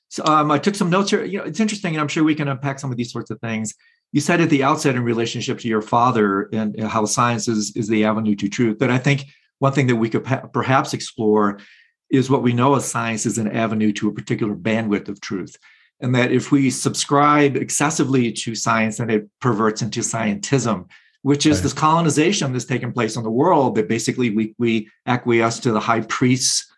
So, 0.09 0.23
um, 0.25 0.51
I 0.51 0.59
took 0.59 0.75
some 0.75 0.91
notes 0.91 1.09
here. 1.09 1.25
You 1.25 1.39
know, 1.39 1.45
it's 1.45 1.59
interesting, 1.59 1.95
and 1.95 2.01
I'm 2.01 2.07
sure 2.07 2.23
we 2.23 2.35
can 2.35 2.47
unpack 2.47 2.77
some 2.77 2.91
of 2.91 2.97
these 2.97 3.11
sorts 3.11 3.31
of 3.31 3.39
things. 3.39 3.73
You 4.13 4.21
said 4.21 4.39
at 4.39 4.49
the 4.49 4.63
outset 4.63 4.95
in 4.95 5.03
relationship 5.03 5.59
to 5.59 5.67
your 5.67 5.81
father 5.81 6.47
and 6.53 6.79
how 6.81 7.05
science 7.05 7.47
is 7.47 7.75
is 7.75 7.87
the 7.89 8.05
avenue 8.05 8.35
to 8.35 8.47
truth. 8.47 8.77
But 8.79 8.91
I 8.91 8.99
think 8.99 9.25
one 9.59 9.73
thing 9.73 9.87
that 9.87 9.95
we 9.97 10.09
could 10.09 10.23
perhaps 10.53 10.93
explore 10.93 11.59
is 12.09 12.29
what 12.29 12.43
we 12.43 12.53
know 12.53 12.75
as 12.75 12.85
science 12.85 13.25
is 13.25 13.39
an 13.39 13.51
avenue 13.51 13.91
to 13.93 14.07
a 14.07 14.13
particular 14.13 14.55
bandwidth 14.55 15.09
of 15.09 15.19
truth. 15.19 15.57
And 15.99 16.13
that 16.13 16.31
if 16.31 16.51
we 16.51 16.69
subscribe 16.69 17.55
excessively 17.55 18.31
to 18.31 18.55
science, 18.55 18.97
then 18.97 19.09
it 19.09 19.27
perverts 19.41 19.81
into 19.81 20.01
scientism, 20.01 20.89
which 21.23 21.45
is 21.47 21.57
right. 21.57 21.63
this 21.63 21.73
colonization 21.73 22.53
that's 22.53 22.65
taken 22.65 22.91
place 22.91 23.15
in 23.15 23.23
the 23.23 23.31
world 23.31 23.75
that 23.75 23.87
basically 23.87 24.29
we, 24.29 24.53
we 24.59 24.89
acquiesce 25.07 25.59
to 25.61 25.71
the 25.71 25.79
high 25.79 26.01
priests 26.01 26.71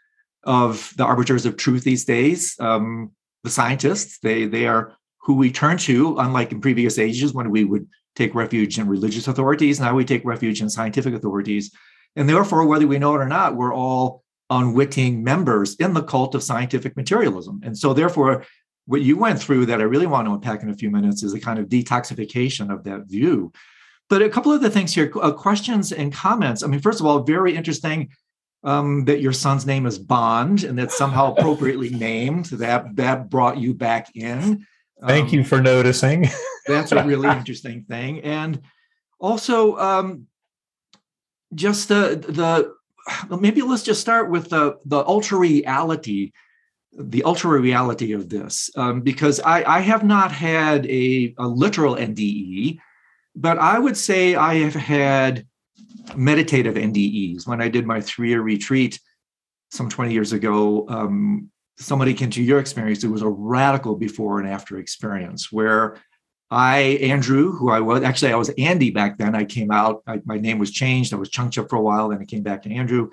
of 0.43 0.93
the 0.95 1.03
arbiters 1.03 1.45
of 1.45 1.57
truth 1.57 1.83
these 1.83 2.05
days. 2.05 2.55
Um, 2.59 3.11
the 3.43 3.49
scientists, 3.49 4.19
they, 4.19 4.45
they 4.45 4.67
are 4.67 4.93
who 5.25 5.33
we 5.33 5.51
turn 5.51 5.77
to, 5.77 6.17
unlike 6.19 6.51
in 6.51 6.61
previous 6.61 6.99
ages 6.99 7.33
when 7.33 7.49
we 7.49 7.63
would 7.63 7.87
take 8.15 8.35
refuge 8.35 8.77
in 8.77 8.87
religious 8.87 9.27
authorities. 9.27 9.79
Now 9.79 9.95
we 9.95 10.05
take 10.05 10.23
refuge 10.23 10.61
in 10.61 10.69
scientific 10.69 11.15
authorities. 11.15 11.71
And 12.15 12.29
therefore, 12.29 12.65
whether 12.65 12.87
we 12.87 12.99
know 12.99 13.15
it 13.15 13.21
or 13.21 13.27
not, 13.27 13.55
we're 13.55 13.73
all 13.73 14.23
unwitting 14.51 15.23
members 15.23 15.75
in 15.75 15.93
the 15.93 16.03
cult 16.03 16.35
of 16.35 16.43
scientific 16.43 16.95
materialism. 16.95 17.59
And 17.63 17.77
so, 17.77 17.93
therefore, 17.93 18.45
what 18.85 19.01
you 19.01 19.17
went 19.17 19.39
through 19.39 19.65
that 19.65 19.81
I 19.81 19.85
really 19.85 20.05
want 20.05 20.27
to 20.27 20.33
unpack 20.33 20.61
in 20.61 20.69
a 20.69 20.75
few 20.75 20.91
minutes 20.91 21.23
is 21.23 21.33
a 21.33 21.39
kind 21.39 21.57
of 21.57 21.65
detoxification 21.65 22.71
of 22.71 22.83
that 22.83 23.07
view. 23.07 23.51
But 24.09 24.21
a 24.21 24.29
couple 24.29 24.51
of 24.51 24.61
the 24.61 24.69
things 24.69 24.93
here, 24.93 25.11
uh, 25.19 25.31
questions 25.31 25.91
and 25.91 26.13
comments. 26.13 26.61
I 26.61 26.67
mean, 26.67 26.79
first 26.79 26.99
of 26.99 27.07
all, 27.07 27.23
very 27.23 27.55
interesting 27.55 28.09
um, 28.63 29.05
that 29.05 29.21
your 29.21 29.33
son's 29.33 29.65
name 29.65 29.87
is 29.87 29.97
Bond 29.97 30.63
and 30.63 30.77
that's 30.77 30.95
somehow 30.95 31.33
appropriately 31.33 31.89
named. 31.89 32.45
That 32.45 32.95
that 32.97 33.31
brought 33.31 33.57
you 33.57 33.73
back 33.73 34.15
in. 34.15 34.67
Thank 35.05 35.29
um, 35.29 35.35
you 35.35 35.43
for 35.43 35.61
noticing. 35.61 36.29
that's 36.67 36.91
a 36.91 37.03
really 37.03 37.29
interesting 37.29 37.83
thing, 37.83 38.21
and 38.21 38.61
also 39.19 39.77
um, 39.77 40.27
just 41.53 41.87
the 41.89 42.23
the 42.27 43.37
maybe 43.37 43.61
let's 43.61 43.83
just 43.83 44.01
start 44.01 44.29
with 44.29 44.49
the 44.49 44.77
the 44.85 45.05
ultra 45.05 45.37
reality 45.37 46.31
the 46.97 47.23
ultra 47.23 47.59
reality 47.59 48.13
of 48.13 48.29
this 48.29 48.69
um, 48.77 49.01
because 49.01 49.39
I, 49.41 49.63
I 49.63 49.79
have 49.81 50.03
not 50.03 50.31
had 50.31 50.85
a, 50.85 51.35
a 51.37 51.47
literal 51.47 51.95
nde 51.95 52.79
but 53.35 53.57
i 53.57 53.77
would 53.77 53.97
say 53.97 54.35
i 54.35 54.55
have 54.55 54.73
had 54.73 55.45
meditative 56.15 56.75
ndes 56.75 57.45
when 57.45 57.61
i 57.61 57.67
did 57.67 57.85
my 57.85 57.99
three-year 57.99 58.41
retreat 58.41 58.99
some 59.71 59.89
20 59.89 60.13
years 60.13 60.31
ago 60.31 60.85
um, 60.87 61.51
somebody 61.77 62.13
came 62.13 62.29
to 62.29 62.41
your 62.41 62.59
experience 62.59 63.03
it 63.03 63.09
was 63.09 63.21
a 63.21 63.27
radical 63.27 63.95
before 63.95 64.39
and 64.39 64.47
after 64.47 64.77
experience 64.77 65.51
where 65.51 65.97
I, 66.51 66.77
Andrew, 67.01 67.51
who 67.51 67.71
I 67.71 67.79
was 67.79 68.03
actually, 68.03 68.31
I 68.31 68.35
was 68.35 68.49
Andy 68.49 68.91
back 68.91 69.17
then. 69.17 69.35
I 69.35 69.45
came 69.45 69.71
out, 69.71 70.03
I, 70.05 70.21
my 70.25 70.37
name 70.37 70.59
was 70.59 70.71
changed. 70.71 71.13
I 71.13 71.17
was 71.17 71.29
Chungcha 71.29 71.67
for 71.67 71.75
a 71.75 71.81
while, 71.81 72.09
then 72.09 72.21
I 72.21 72.25
came 72.25 72.43
back 72.43 72.61
to 72.63 72.71
Andrew. 72.71 73.09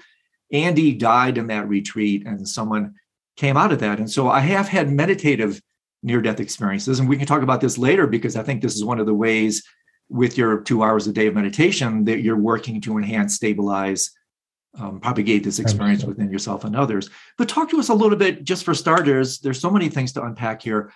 Andy 0.52 0.92
died 0.92 1.38
in 1.38 1.46
that 1.46 1.66
retreat, 1.66 2.26
and 2.26 2.46
someone 2.46 2.94
came 3.36 3.56
out 3.56 3.72
of 3.72 3.78
that. 3.80 3.98
And 3.98 4.10
so 4.10 4.28
I 4.28 4.40
have 4.40 4.68
had 4.68 4.90
meditative 4.90 5.62
near 6.02 6.20
death 6.20 6.40
experiences. 6.40 7.00
And 7.00 7.08
we 7.08 7.16
can 7.16 7.26
talk 7.26 7.42
about 7.42 7.60
this 7.60 7.78
later 7.78 8.06
because 8.06 8.36
I 8.36 8.42
think 8.42 8.60
this 8.60 8.74
is 8.74 8.84
one 8.84 9.00
of 9.00 9.06
the 9.06 9.14
ways 9.14 9.64
with 10.10 10.36
your 10.36 10.60
two 10.60 10.82
hours 10.82 11.06
a 11.06 11.12
day 11.12 11.26
of 11.26 11.34
meditation 11.34 12.04
that 12.04 12.20
you're 12.20 12.36
working 12.36 12.82
to 12.82 12.98
enhance, 12.98 13.34
stabilize, 13.34 14.10
um, 14.78 15.00
propagate 15.00 15.44
this 15.44 15.58
experience 15.58 16.04
within 16.04 16.30
yourself 16.30 16.64
and 16.64 16.74
others. 16.74 17.10
But 17.36 17.48
talk 17.48 17.68
to 17.70 17.78
us 17.78 17.88
a 17.88 17.94
little 17.94 18.16
bit, 18.16 18.44
just 18.44 18.64
for 18.64 18.74
starters. 18.74 19.38
There's 19.38 19.60
so 19.60 19.70
many 19.70 19.88
things 19.88 20.12
to 20.14 20.22
unpack 20.22 20.62
here 20.62 20.92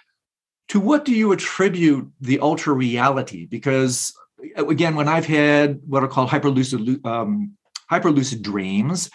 to 0.68 0.80
what 0.80 1.04
do 1.04 1.12
you 1.12 1.32
attribute 1.32 2.10
the 2.20 2.40
ultra 2.40 2.72
reality? 2.74 3.46
Because 3.46 4.12
again, 4.56 4.96
when 4.96 5.08
I've 5.08 5.26
had 5.26 5.80
what 5.86 6.02
are 6.02 6.08
called 6.08 6.28
hyperlucid 6.28 7.04
um, 7.06 7.52
hyperlucid 7.90 8.42
dreams, 8.42 9.10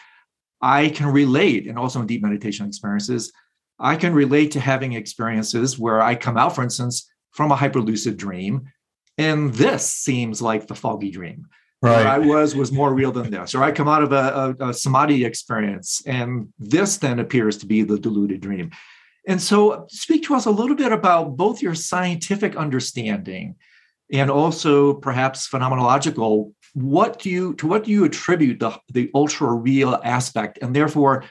I 0.62 0.90
can 0.90 1.08
relate, 1.08 1.68
and 1.68 1.78
also 1.78 2.00
in 2.00 2.08
deep 2.08 2.22
meditation 2.22 2.68
experiences, 2.68 3.32
I 3.80 3.96
can 3.96 4.14
relate 4.14 4.52
to 4.52 4.60
having 4.60 4.94
experiences 4.94 5.78
where 5.78 6.02
I 6.02 6.16
come 6.16 6.38
out, 6.38 6.56
for 6.56 6.64
instance, 6.64 7.10
from 7.32 7.52
a 7.52 7.58
hyperlucid 7.58 8.16
dream, 8.16 8.70
and 9.18 9.54
this 9.54 9.90
seems 9.90 10.42
like 10.42 10.68
the 10.68 10.76
foggy 10.76 11.12
dream. 11.12 11.48
Right. 11.84 12.06
I 12.06 12.20
was 12.20 12.56
was 12.56 12.72
more 12.72 12.94
real 12.94 13.12
than 13.12 13.32
this, 13.32 13.56
or 13.56 13.64
I 13.64 13.72
come 13.72 13.88
out 13.88 14.04
of 14.04 14.12
a, 14.12 14.56
a, 14.60 14.70
a 14.70 14.74
samadhi 14.74 15.26
experience, 15.26 16.04
and 16.06 16.50
this 16.60 16.98
then 16.98 17.18
appears 17.18 17.58
to 17.58 17.66
be 17.66 17.82
the 17.82 17.98
deluded 17.98 18.40
dream. 18.40 18.70
And 19.28 19.42
so, 19.42 19.88
speak 19.90 20.24
to 20.26 20.36
us 20.36 20.46
a 20.46 20.52
little 20.52 20.76
bit 20.76 20.92
about 20.92 21.38
both 21.38 21.62
your 21.62 21.74
scientific 21.74 22.56
understanding 22.56 23.56
and 24.12 24.30
also 24.30 24.94
perhaps 24.94 25.48
phenomenological. 25.50 26.54
What 26.74 27.18
do 27.18 27.32
you 27.32 27.56
to 27.56 27.66
what 27.66 27.86
do 27.86 27.92
you 27.92 28.04
attribute 28.06 28.60
the, 28.60 28.78
the 28.92 29.10
ultra 29.16 29.52
real 29.52 30.00
aspect, 30.04 30.60
and 30.62 30.76
therefore 30.76 31.24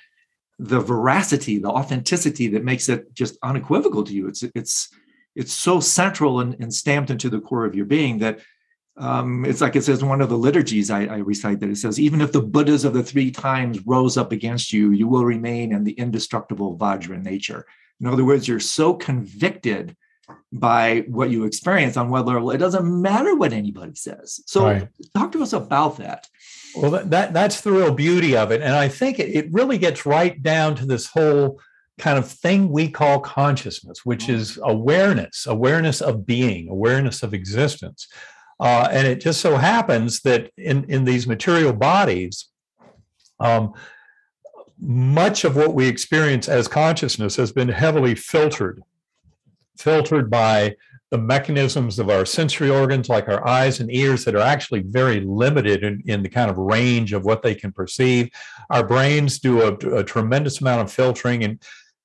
the 0.59 0.81
veracity, 0.81 1.59
the 1.59 1.71
authenticity 1.71 2.49
that 2.49 2.65
makes 2.65 2.89
it 2.89 3.15
just 3.15 3.39
unequivocal 3.45 4.03
to 4.03 4.13
you? 4.13 4.27
It's 4.27 4.43
it's 4.57 4.89
it's 5.37 5.53
so 5.53 5.79
central 5.79 6.41
and, 6.41 6.57
and 6.59 6.75
stamped 6.75 7.11
into 7.11 7.31
the 7.31 7.41
core 7.41 7.65
of 7.65 7.77
your 7.77 7.87
being 7.87 8.19
that 8.19 8.41
um, 9.01 9.47
it's 9.47 9.63
like 9.63 9.77
it 9.77 9.83
says 9.83 10.03
in 10.03 10.09
one 10.09 10.21
of 10.21 10.29
the 10.29 10.37
liturgies 10.37 10.91
I, 10.91 11.07
I, 11.07 11.17
recite 11.19 11.59
that 11.61 11.71
it 11.71 11.79
says, 11.79 11.99
even 11.99 12.21
if 12.21 12.33
the 12.33 12.43
Buddhas 12.43 12.85
of 12.85 12.93
the 12.93 13.03
three 13.03 13.31
times 13.31 13.81
rose 13.87 14.19
up 14.19 14.31
against 14.31 14.75
you, 14.75 14.91
you 14.91 15.09
will 15.09 15.25
remain 15.25 15.73
in 15.73 15.85
the 15.85 15.93
indestructible 15.93 16.77
Vajra 16.77 17.23
nature. 17.23 17.67
In 18.01 18.07
other 18.07 18.27
words, 18.27 18.47
you're 18.47 18.61
so 18.61 18.93
convicted 18.93 19.97
by 20.53 21.05
what 21.09 21.31
you 21.31 21.45
experience 21.45 21.97
on 21.97 22.11
what 22.11 22.27
level, 22.27 22.51
it 22.51 22.59
doesn't 22.59 23.03
matter 23.03 23.35
what 23.35 23.55
anybody 23.55 23.95
says. 23.95 24.43
So 24.47 24.65
right. 24.65 24.89
talk 25.17 25.33
to 25.33 25.43
us 25.43 25.55
about 25.55 25.97
that. 25.97 26.29
Well, 26.77 26.91
that, 26.91 27.11
that, 27.11 27.33
that's 27.33 27.63
the 27.63 27.73
real 27.73 27.95
beauty 27.95 28.37
of 28.37 28.53
it. 28.53 28.61
And 28.61 28.75
I 28.75 28.89
think 28.89 29.19
it, 29.19 29.35
it 29.35 29.53
really 29.53 29.79
gets 29.79 30.05
right 30.05 30.41
down 30.43 30.77
to 30.77 30.87
this 30.87 31.07
whole 31.07 31.59
kind 31.99 32.19
of 32.19 32.31
thing 32.31 32.71
we 32.71 32.91
call 32.91 33.21
consciousness, 33.21 34.05
which 34.05 34.29
is 34.29 34.59
awareness, 34.63 35.47
awareness 35.47 36.01
of 36.01 36.27
being, 36.27 36.69
awareness 36.69 37.23
of 37.23 37.33
existence. 37.35 38.07
Uh, 38.61 38.89
and 38.93 39.07
it 39.07 39.21
just 39.21 39.41
so 39.41 39.57
happens 39.57 40.21
that 40.21 40.51
in, 40.59 40.85
in 40.91 41.05
these 41.05 41.27
material 41.27 41.73
bodies, 41.73 42.49
um, 43.39 43.73
much 44.79 45.45
of 45.45 45.57
what 45.57 45.75
we 45.75 45.89
experience 45.89 46.49
as 46.49 46.69
consciousness 46.69 47.37
has 47.37 47.53
been 47.53 47.69
heavily 47.69 48.15
filtered, 48.15 48.83
filtered 49.79 50.31
by 50.31 50.77
the 51.11 51.19
mechanisms 51.19 51.99
of 51.99 52.09
our 52.09 52.25
sensory 52.25 52.71
organs, 52.71 53.09
like 53.09 53.29
our 53.29 53.47
eyes 53.47 53.81
and 53.81 53.93
ears, 53.93 54.25
that 54.25 54.35
are 54.35 54.39
actually 54.39 54.81
very 54.81 55.21
limited 55.21 55.83
in, 55.83 56.03
in 56.07 56.23
the 56.23 56.29
kind 56.29 56.51
of 56.51 56.57
range 56.57 57.13
of 57.13 57.25
what 57.25 57.43
they 57.43 57.55
can 57.55 57.73
perceive. 57.73 58.31
Our 58.71 58.87
brains 58.87 59.41
do 59.41 59.63
a, 59.63 59.73
a 59.97 60.05
tremendous 60.05 60.61
amount 60.61 60.83
of 60.83 60.93
filtering, 60.93 61.43
and 61.45 61.61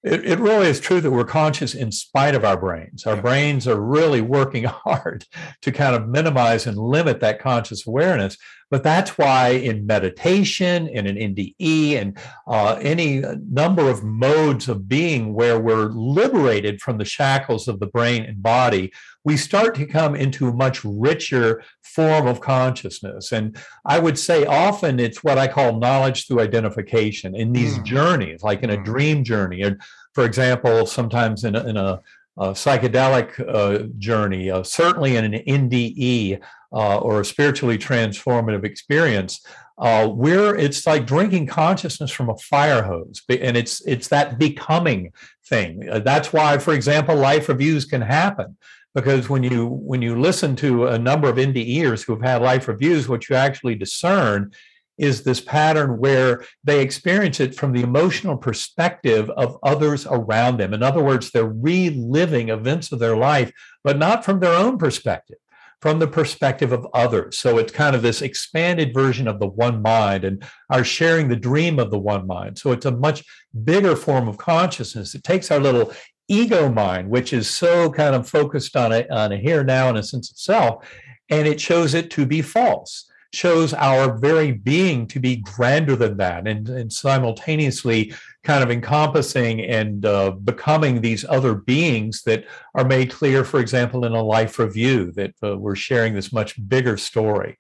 it, 0.06 0.24
it, 0.24 0.40
really 0.40 0.68
is 0.68 0.80
true 0.80 1.02
that 1.02 1.10
we're 1.10 1.26
conscious 1.26 1.74
in 1.74 1.92
spite 1.92 2.36
of 2.36 2.46
our 2.46 2.56
brains. 2.56 3.08
Our 3.08 3.20
brains 3.20 3.68
are 3.68 3.82
really 3.82 4.22
working 4.22 4.64
hard 4.66 5.26
to 5.64 5.72
kind 5.72 5.96
of 5.96 6.08
minimize 6.08 6.68
and 6.68 6.78
limit 6.78 7.20
that 7.22 7.40
conscious 7.40 7.88
awareness. 7.88 8.38
But 8.76 8.84
that's 8.84 9.18
why 9.18 9.52
in 9.52 9.88
meditation 9.88 10.90
and 10.94 11.08
in 11.08 11.34
NDE 11.34 11.94
and 11.94 12.18
uh, 12.46 12.78
any 12.82 13.24
number 13.50 13.90
of 13.90 14.04
modes 14.04 14.68
of 14.68 14.90
being 14.90 15.34
where 15.34 15.58
we're 15.58 15.86
liberated 15.92 16.82
from 16.82 16.98
the 16.98 17.06
shackles 17.06 17.70
of 17.70 17.80
the 17.80 17.88
brain 17.88 18.24
and 18.24 18.44
body, 18.44 18.92
we 19.24 19.38
start 19.38 19.76
to 19.76 19.86
come 19.86 20.14
into 20.14 20.50
a 20.50 20.54
much 20.54 20.84
richer 20.84 21.64
form 21.84 22.28
of 22.28 22.42
consciousness. 22.42 23.32
And 23.32 23.56
I 23.86 23.98
would 23.98 24.20
say 24.20 24.46
often 24.46 25.00
it's 25.00 25.24
what 25.24 25.38
I 25.38 25.48
call 25.48 25.80
knowledge 25.80 26.28
through 26.28 26.42
identification 26.42 27.34
in 27.34 27.54
these 27.54 27.80
mm. 27.80 27.86
journeys, 27.86 28.44
like 28.44 28.62
in 28.62 28.72
a 28.72 28.78
mm. 28.78 28.84
dream 28.84 29.24
journey. 29.24 29.64
Or, 29.64 29.78
for 30.12 30.26
example, 30.26 30.86
sometimes 30.86 31.46
in 31.46 31.56
a, 31.56 31.66
in 31.66 31.78
a 31.78 32.02
a 32.38 32.50
psychedelic 32.50 33.40
uh, 33.48 33.88
journey, 33.98 34.52
uh, 34.52 34.62
certainly 34.62 35.16
in 35.16 35.34
an 35.34 35.42
NDE 35.46 36.42
uh, 36.76 36.98
or 36.98 37.22
a 37.22 37.26
spiritually 37.26 37.78
transformative 37.78 38.64
experience, 38.64 39.44
uh, 39.78 40.08
where 40.08 40.56
it's 40.56 40.86
like 40.86 41.08
drinking 41.08 41.48
consciousness 41.48 42.12
from 42.12 42.30
a 42.30 42.38
fire 42.38 42.84
hose, 42.84 43.22
and 43.30 43.58
it's 43.58 43.86
it's 43.88 44.10
that 44.10 44.38
becoming 44.38 45.12
thing. 45.48 45.88
Uh, 45.90 46.00
that's 46.00 46.32
why, 46.32 46.58
for 46.58 46.74
example, 46.74 47.16
life 47.16 47.50
reviews 47.50 47.86
can 47.86 48.02
happen 48.02 48.58
because 48.94 49.30
when 49.30 49.44
you 49.44 49.68
when 49.68 50.02
you 50.02 50.20
listen 50.20 50.56
to 50.56 50.88
a 50.88 51.00
number 51.00 51.30
of 51.30 51.38
NDEers 51.38 52.06
who've 52.06 52.22
had 52.22 52.42
life 52.42 52.68
reviews, 52.68 53.08
what 53.08 53.30
you 53.30 53.36
actually 53.36 53.76
discern 53.76 54.52
is 54.98 55.24
this 55.24 55.42
pattern 55.42 55.98
where 55.98 56.46
they 56.64 56.82
experience 56.82 57.40
it 57.40 57.54
from 57.54 57.74
the 57.74 57.82
emotional 57.82 58.38
perspective 58.38 59.30
of 59.32 59.58
others 59.64 60.08
around 60.10 60.58
them. 60.58 60.74
In 60.74 60.82
other 60.82 61.04
words, 61.04 61.32
they're 61.32 61.46
reliving 61.46 62.50
events 62.50 62.92
of 62.92 63.00
their 63.00 63.18
life, 63.18 63.52
but 63.84 63.98
not 63.98 64.24
from 64.24 64.40
their 64.40 64.54
own 64.54 64.78
perspective, 64.78 65.38
from 65.82 66.00
the 66.00 66.08
perspective 66.08 66.72
of 66.72 66.88
others. 66.94 67.38
So 67.38 67.58
it's 67.58 67.72
kind 67.72 67.96
of 67.96 68.02
this 68.02 68.22
expanded 68.22 68.94
version 68.94 69.28
of 69.28 69.40
the 69.40 69.48
one 69.48 69.82
mind 69.82 70.24
and 70.24 70.44
are 70.70 70.84
sharing 70.84 71.28
the 71.28 71.36
dream 71.36 71.80
of 71.80 71.92
the 71.92 72.00
one 72.00 72.26
mind. 72.26 72.58
So 72.58 72.72
it's 72.72 72.86
a 72.86 72.92
much 72.92 73.24
bigger 73.64 73.96
form 73.96 74.28
of 74.28 74.38
consciousness. 74.38 75.16
It 75.16 75.24
takes 75.24 75.52
our 75.52 75.60
little 75.60 75.94
ego 76.28 76.70
mind, 76.70 77.10
which 77.10 77.34
is 77.34 77.50
so 77.50 77.92
kind 77.92 78.16
of 78.16 78.28
focused 78.28 78.76
on 78.76 78.92
a, 78.92 79.08
on 79.10 79.32
a 79.32 79.38
here 79.38 79.64
now 79.64 79.90
and 79.90 79.98
a 79.98 80.04
sense 80.04 80.32
of 80.32 80.38
self, 80.38 80.88
and 81.30 81.48
it 81.48 81.62
shows 81.62 81.94
it 81.94 82.10
to 82.12 82.26
be 82.26 82.42
false 82.42 83.10
shows 83.34 83.74
our 83.74 84.18
very 84.18 84.52
being 84.52 85.08
to 85.08 85.20
be 85.20 85.38
grander 85.38 85.96
than 85.96 86.18
that 86.18 86.48
and, 86.48 86.70
and 86.70 86.92
simultaneously 86.92 88.14
kind 88.44 88.64
of 88.64 88.72
encompassing 88.72 89.62
and 89.62 90.06
uh, 90.06 90.32
becoming 90.32 91.02
these 91.02 91.26
other 91.26 91.56
beings 91.56 92.24
that 92.24 92.46
are 92.76 92.86
made 92.86 93.12
clear, 93.12 93.44
for 93.44 93.60
example, 93.60 94.06
in 94.06 94.14
a 94.14 94.24
life 94.24 94.60
review, 94.60 95.12
that 95.14 95.34
uh, 95.44 95.58
we're 95.58 95.76
sharing 95.76 96.14
this 96.14 96.32
much 96.32 96.56
bigger 96.70 96.96
story 96.96 97.58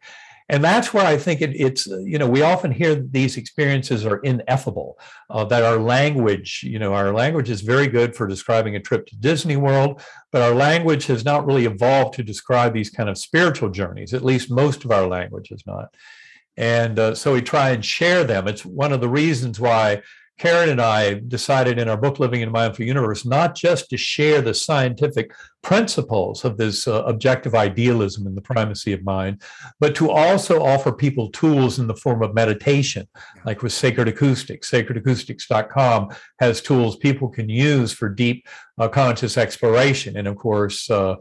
and 0.47 0.63
that's 0.63 0.93
where 0.93 1.05
I 1.05 1.17
think 1.17 1.41
it, 1.41 1.55
it's 1.55 1.87
you 1.87 2.19
know 2.19 2.29
we 2.29 2.43
often 2.43 2.71
hear 2.71 2.95
these 2.95 3.37
experiences 3.37 4.05
are 4.05 4.17
ineffable. 4.17 4.99
Uh, 5.29 5.43
that 5.45 5.63
our 5.63 5.77
language, 5.77 6.61
you 6.63 6.77
know, 6.77 6.93
our 6.93 7.11
language 7.11 7.49
is 7.49 7.61
very 7.61 7.87
good 7.87 8.15
for 8.15 8.27
describing 8.27 8.75
a 8.75 8.79
trip 8.79 9.07
to 9.07 9.17
Disney 9.17 9.57
World, 9.57 10.01
but 10.31 10.41
our 10.41 10.53
language 10.53 11.07
has 11.07 11.25
not 11.25 11.45
really 11.45 11.65
evolved 11.65 12.13
to 12.15 12.23
describe 12.23 12.73
these 12.73 12.89
kind 12.91 13.09
of 13.09 13.17
spiritual 13.17 13.69
journeys. 13.69 14.13
At 14.13 14.23
least 14.23 14.51
most 14.51 14.85
of 14.85 14.91
our 14.91 15.07
language 15.07 15.51
is 15.51 15.63
not. 15.65 15.93
And 16.57 16.99
uh, 16.99 17.15
so 17.15 17.33
we 17.33 17.41
try 17.41 17.71
and 17.71 17.83
share 17.83 18.23
them. 18.23 18.47
It's 18.47 18.65
one 18.65 18.93
of 18.93 19.01
the 19.01 19.09
reasons 19.09 19.59
why 19.59 20.03
Karen 20.37 20.69
and 20.69 20.81
I 20.81 21.21
decided 21.27 21.79
in 21.79 21.87
our 21.87 21.95
book, 21.95 22.19
Living 22.19 22.41
in 22.41 22.49
a 22.49 22.51
Mindful 22.51 22.85
Universe, 22.85 23.25
not 23.25 23.55
just 23.55 23.89
to 23.89 23.97
share 23.97 24.41
the 24.41 24.53
scientific 24.53 25.33
principles 25.63 26.43
of 26.43 26.57
this 26.57 26.87
uh, 26.87 27.03
objective 27.05 27.55
idealism 27.55 28.27
and 28.27 28.35
the 28.35 28.41
primacy 28.41 28.91
of 28.91 29.03
mind, 29.03 29.41
but 29.79 29.95
to 29.95 30.11
also 30.11 30.61
offer 30.61 30.91
people 30.91 31.29
tools 31.29 31.79
in 31.79 31.87
the 31.87 31.95
form 31.95 32.21
of 32.21 32.33
meditation, 32.33 33.07
like 33.45 33.61
with 33.61 33.71
Sacred 33.71 34.09
Acoustics. 34.09 34.69
SacredAcoustics.com 34.69 36.09
has 36.39 36.61
tools 36.61 36.97
people 36.97 37.29
can 37.29 37.47
use 37.47 37.93
for 37.93 38.09
deep 38.09 38.45
uh, 38.77 38.89
conscious 38.89 39.37
exploration. 39.37 40.17
And 40.17 40.27
of 40.27 40.35
course, 40.35 40.89
uh, 40.89 41.15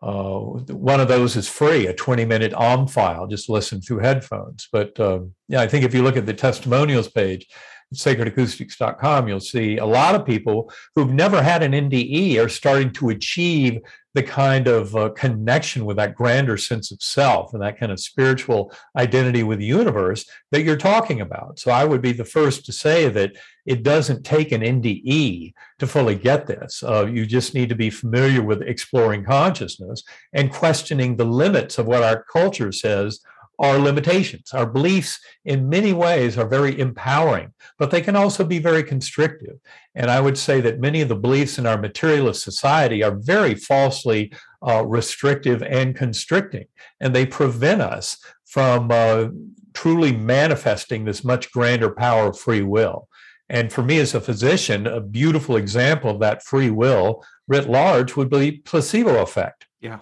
uh, 0.00 0.38
one 0.38 1.00
of 1.00 1.08
those 1.08 1.36
is 1.36 1.48
free, 1.48 1.86
a 1.86 1.94
20 1.94 2.24
minute 2.24 2.54
OM 2.54 2.86
file, 2.86 3.26
just 3.26 3.48
listen 3.48 3.80
through 3.80 3.98
headphones. 3.98 4.68
But 4.70 4.98
um, 5.00 5.34
yeah, 5.48 5.60
I 5.60 5.68
think 5.68 5.84
if 5.84 5.94
you 5.94 6.02
look 6.02 6.16
at 6.16 6.26
the 6.26 6.34
testimonials 6.34 7.08
page, 7.08 7.46
sacredacoustics.com, 7.94 9.28
you'll 9.28 9.40
see 9.40 9.78
a 9.78 9.86
lot 9.86 10.14
of 10.14 10.26
people 10.26 10.70
who've 10.94 11.12
never 11.12 11.42
had 11.42 11.62
an 11.62 11.72
NDE 11.72 12.42
are 12.42 12.48
starting 12.48 12.92
to 12.92 13.08
achieve 13.08 13.80
the 14.14 14.22
kind 14.22 14.66
of 14.66 14.96
uh, 14.96 15.10
connection 15.10 15.84
with 15.84 15.96
that 15.96 16.14
grander 16.14 16.56
sense 16.56 16.90
of 16.90 17.00
self 17.00 17.52
and 17.52 17.62
that 17.62 17.78
kind 17.78 17.92
of 17.92 18.00
spiritual 18.00 18.72
identity 18.96 19.42
with 19.42 19.58
the 19.58 19.64
universe 19.64 20.28
that 20.50 20.62
you're 20.62 20.76
talking 20.76 21.20
about. 21.20 21.58
So 21.58 21.70
I 21.70 21.84
would 21.84 22.02
be 22.02 22.12
the 22.12 22.24
first 22.24 22.66
to 22.66 22.72
say 22.72 23.08
that 23.10 23.36
it 23.64 23.82
doesn't 23.82 24.24
take 24.24 24.50
an 24.50 24.62
NDE 24.62 25.52
to 25.78 25.86
fully 25.86 26.16
get 26.16 26.46
this. 26.46 26.82
Uh, 26.82 27.06
you 27.06 27.26
just 27.26 27.54
need 27.54 27.68
to 27.68 27.74
be 27.74 27.90
familiar 27.90 28.42
with 28.42 28.62
exploring 28.62 29.24
consciousness 29.24 30.02
and 30.32 30.52
questioning 30.52 31.16
the 31.16 31.24
limits 31.24 31.78
of 31.78 31.86
what 31.86 32.02
our 32.02 32.24
culture 32.24 32.72
says 32.72 33.20
our 33.58 33.78
limitations. 33.78 34.52
Our 34.52 34.66
beliefs, 34.66 35.18
in 35.44 35.68
many 35.68 35.92
ways, 35.92 36.38
are 36.38 36.46
very 36.46 36.78
empowering, 36.78 37.52
but 37.78 37.90
they 37.90 38.00
can 38.00 38.16
also 38.16 38.44
be 38.44 38.58
very 38.58 38.82
constrictive. 38.82 39.56
And 39.94 40.10
I 40.10 40.20
would 40.20 40.38
say 40.38 40.60
that 40.60 40.80
many 40.80 41.00
of 41.00 41.08
the 41.08 41.16
beliefs 41.16 41.58
in 41.58 41.66
our 41.66 41.78
materialist 41.78 42.42
society 42.42 43.02
are 43.02 43.16
very 43.16 43.54
falsely 43.54 44.32
uh, 44.66 44.84
restrictive 44.86 45.62
and 45.62 45.96
constricting, 45.96 46.66
and 47.00 47.14
they 47.14 47.26
prevent 47.26 47.82
us 47.82 48.18
from 48.46 48.90
uh, 48.90 49.28
truly 49.74 50.12
manifesting 50.12 51.04
this 51.04 51.24
much 51.24 51.52
grander 51.52 51.90
power 51.90 52.28
of 52.28 52.38
free 52.38 52.62
will. 52.62 53.08
And 53.48 53.72
for 53.72 53.82
me 53.82 53.98
as 53.98 54.14
a 54.14 54.20
physician, 54.20 54.86
a 54.86 55.00
beautiful 55.00 55.56
example 55.56 56.10
of 56.10 56.20
that 56.20 56.44
free 56.44 56.70
will 56.70 57.24
writ 57.46 57.68
large 57.68 58.14
would 58.14 58.28
be 58.28 58.52
placebo 58.52 59.22
effect. 59.22 59.66
Yeah. 59.80 60.00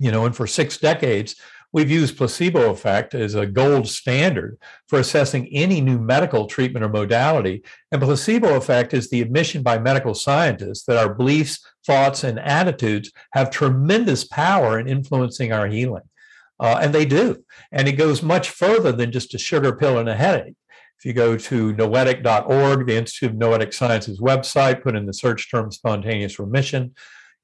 You 0.00 0.10
know, 0.10 0.26
and 0.26 0.34
for 0.34 0.46
six 0.46 0.78
decades, 0.78 1.36
We've 1.72 1.90
used 1.90 2.16
placebo 2.16 2.70
effect 2.70 3.14
as 3.14 3.34
a 3.34 3.46
gold 3.46 3.88
standard 3.88 4.58
for 4.86 4.98
assessing 4.98 5.48
any 5.48 5.82
new 5.82 5.98
medical 5.98 6.46
treatment 6.46 6.84
or 6.84 6.88
modality. 6.88 7.62
And 7.92 8.00
placebo 8.00 8.54
effect 8.56 8.94
is 8.94 9.10
the 9.10 9.20
admission 9.20 9.62
by 9.62 9.78
medical 9.78 10.14
scientists 10.14 10.84
that 10.84 10.96
our 10.96 11.12
beliefs, 11.12 11.64
thoughts, 11.86 12.24
and 12.24 12.38
attitudes 12.38 13.12
have 13.32 13.50
tremendous 13.50 14.24
power 14.24 14.78
in 14.78 14.88
influencing 14.88 15.52
our 15.52 15.66
healing. 15.66 16.08
Uh, 16.58 16.78
and 16.80 16.94
they 16.94 17.04
do. 17.04 17.44
And 17.70 17.86
it 17.86 17.92
goes 17.92 18.22
much 18.22 18.48
further 18.48 18.90
than 18.90 19.12
just 19.12 19.34
a 19.34 19.38
sugar 19.38 19.76
pill 19.76 19.98
and 19.98 20.08
a 20.08 20.16
headache. 20.16 20.56
If 20.98 21.04
you 21.04 21.12
go 21.12 21.36
to 21.36 21.72
noetic.org, 21.74 22.86
the 22.86 22.96
Institute 22.96 23.30
of 23.30 23.36
Noetic 23.36 23.72
Sciences 23.72 24.20
website, 24.20 24.82
put 24.82 24.96
in 24.96 25.06
the 25.06 25.12
search 25.12 25.48
term 25.48 25.70
spontaneous 25.70 26.40
remission, 26.40 26.94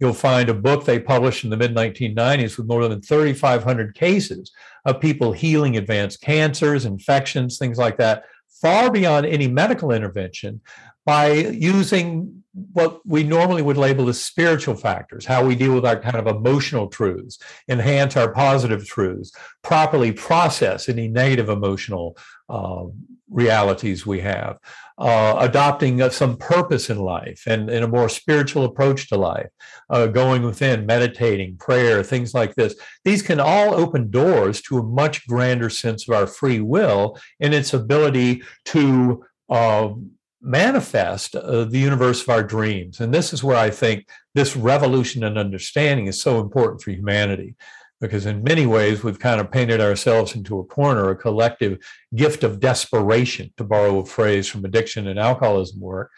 you'll 0.00 0.12
find 0.12 0.48
a 0.48 0.54
book 0.54 0.84
they 0.84 0.98
published 0.98 1.44
in 1.44 1.50
the 1.50 1.56
mid 1.56 1.74
1990s 1.74 2.56
with 2.56 2.66
more 2.66 2.86
than 2.88 3.00
3,500 3.00 3.94
cases 3.94 4.52
of 4.84 5.00
people 5.00 5.32
healing 5.32 5.76
advanced 5.76 6.20
cancers, 6.20 6.84
infections, 6.84 7.58
things 7.58 7.78
like 7.78 7.96
that, 7.98 8.24
far 8.60 8.90
beyond 8.90 9.26
any 9.26 9.48
medical 9.48 9.90
intervention. 9.92 10.60
by 11.06 11.32
using 11.32 12.42
what 12.72 13.00
we 13.04 13.22
normally 13.24 13.62
would 13.62 13.76
label 13.76 14.08
as 14.08 14.20
spiritual 14.20 14.74
factors, 14.74 15.26
how 15.26 15.44
we 15.44 15.56
deal 15.56 15.74
with 15.74 15.84
our 15.84 16.00
kind 16.00 16.16
of 16.16 16.26
emotional 16.26 16.86
truths, 16.86 17.38
enhance 17.68 18.16
our 18.16 18.32
positive 18.32 18.86
truths, 18.86 19.32
properly 19.62 20.12
process 20.12 20.88
any 20.88 21.08
negative 21.08 21.48
emotional 21.48 22.16
uh, 22.48 22.84
realities 23.28 24.06
we 24.06 24.20
have, 24.20 24.58
uh, 24.96 25.36
adopting 25.40 26.08
some 26.10 26.36
purpose 26.36 26.88
in 26.88 26.98
life 26.98 27.42
and, 27.46 27.68
and, 27.68 27.84
a 27.84 27.88
more 27.88 28.08
spiritual 28.08 28.64
approach 28.64 29.08
to 29.08 29.16
life, 29.16 29.48
uh, 29.90 30.06
going 30.06 30.42
within, 30.42 30.86
meditating, 30.86 31.56
prayer, 31.56 32.02
things 32.04 32.32
like 32.32 32.54
this. 32.54 32.76
These 33.04 33.22
can 33.22 33.40
all 33.40 33.74
open 33.74 34.10
doors 34.10 34.62
to 34.62 34.78
a 34.78 34.84
much 34.84 35.26
grander 35.26 35.68
sense 35.68 36.08
of 36.08 36.14
our 36.14 36.28
free 36.28 36.60
will 36.60 37.18
and 37.40 37.52
its 37.52 37.74
ability 37.74 38.42
to 38.66 39.24
um, 39.48 40.12
manifest 40.40 41.34
uh, 41.34 41.64
the 41.64 41.78
universe 41.78 42.22
of 42.22 42.28
our 42.28 42.42
dreams. 42.44 43.00
And 43.00 43.12
this 43.12 43.32
is 43.32 43.42
where 43.42 43.56
I 43.56 43.70
think 43.70 44.06
this 44.34 44.56
revolution 44.56 45.24
in 45.24 45.36
understanding 45.36 46.06
is 46.06 46.20
so 46.20 46.40
important 46.40 46.82
for 46.82 46.90
humanity, 46.92 47.56
because 48.00 48.26
in 48.26 48.42
many 48.42 48.66
ways 48.66 49.02
we've 49.02 49.18
kind 49.18 49.40
of 49.40 49.50
painted 49.50 49.80
ourselves 49.80 50.34
into 50.34 50.58
a 50.58 50.64
corner, 50.64 51.10
a 51.10 51.16
collective 51.16 51.78
gift 52.14 52.44
of 52.44 52.60
desperation, 52.60 53.52
to 53.56 53.64
borrow 53.64 54.00
a 54.00 54.04
phrase 54.04 54.48
from 54.48 54.64
addiction 54.64 55.08
and 55.08 55.18
alcoholism 55.18 55.80
work. 55.80 56.10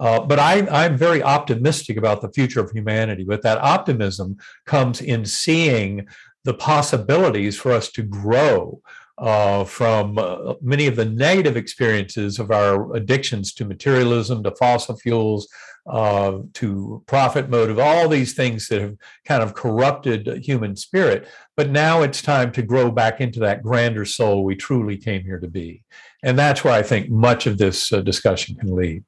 Uh, 0.00 0.20
but 0.20 0.38
I, 0.38 0.84
am 0.84 0.96
very 0.96 1.22
optimistic 1.22 1.96
about 1.96 2.20
the 2.20 2.30
future 2.32 2.60
of 2.60 2.70
humanity. 2.70 3.24
But 3.24 3.42
that 3.42 3.58
optimism 3.58 4.36
comes 4.66 5.00
in 5.00 5.24
seeing 5.24 6.06
the 6.44 6.54
possibilities 6.54 7.58
for 7.58 7.72
us 7.72 7.90
to 7.92 8.02
grow 8.02 8.82
uh, 9.18 9.64
from 9.64 10.18
uh, 10.18 10.54
many 10.60 10.86
of 10.86 10.96
the 10.96 11.04
negative 11.04 11.56
experiences 11.56 12.38
of 12.38 12.50
our 12.50 12.94
addictions 12.94 13.52
to 13.54 13.64
materialism, 13.64 14.42
to 14.42 14.54
fossil 14.56 14.96
fuels, 14.96 15.48
uh, 15.86 16.38
to 16.54 17.02
profit 17.06 17.50
motive, 17.50 17.78
all 17.78 18.08
these 18.08 18.34
things 18.34 18.68
that 18.68 18.80
have 18.80 18.96
kind 19.26 19.42
of 19.42 19.54
corrupted 19.54 20.42
human 20.42 20.74
spirit. 20.74 21.28
But 21.56 21.70
now 21.70 22.02
it's 22.02 22.22
time 22.22 22.52
to 22.52 22.62
grow 22.62 22.90
back 22.90 23.20
into 23.20 23.40
that 23.40 23.62
grander 23.62 24.04
soul 24.04 24.44
we 24.44 24.56
truly 24.56 24.96
came 24.96 25.22
here 25.22 25.38
to 25.40 25.48
be. 25.48 25.84
And 26.22 26.38
that's 26.38 26.64
where 26.64 26.72
I 26.72 26.82
think 26.82 27.10
much 27.10 27.46
of 27.46 27.58
this 27.58 27.92
uh, 27.92 28.00
discussion 28.00 28.56
can 28.56 28.74
lead 28.74 29.04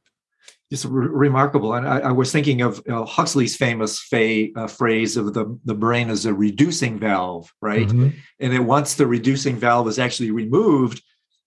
just 0.70 0.84
re- 0.84 1.08
remarkable. 1.08 1.74
And 1.74 1.86
I, 1.86 1.98
I, 1.98 2.12
was 2.12 2.32
thinking 2.32 2.60
of 2.60 2.82
uh, 2.88 3.04
Huxley's 3.04 3.56
famous 3.56 4.00
fa- 4.00 4.48
uh, 4.56 4.66
phrase 4.66 5.16
of 5.16 5.32
the, 5.32 5.58
the 5.64 5.74
brain 5.74 6.10
as 6.10 6.26
a 6.26 6.34
reducing 6.34 6.98
valve, 6.98 7.52
right? 7.62 7.86
Mm-hmm. 7.86 8.08
And 8.40 8.52
then 8.52 8.66
once 8.66 8.94
the 8.94 9.06
reducing 9.06 9.56
valve 9.56 9.88
is 9.88 9.98
actually 9.98 10.32
removed, 10.32 11.02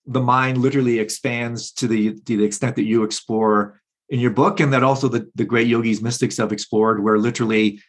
the 0.05 0.21
mind 0.21 0.57
literally 0.57 0.99
expands 0.99 1.71
to 1.73 1.87
the 1.87 2.15
to 2.21 2.37
the 2.37 2.43
extent 2.43 2.75
that 2.77 2.85
you 2.85 3.03
explore 3.03 3.79
in 4.09 4.19
your 4.19 4.31
book, 4.31 4.59
and 4.59 4.73
that 4.73 4.83
also 4.83 5.07
the, 5.07 5.29
the 5.35 5.45
great 5.45 5.67
yogis, 5.67 6.01
mystics 6.01 6.37
have 6.37 6.51
explored, 6.51 7.03
where 7.03 7.19
literally 7.19 7.79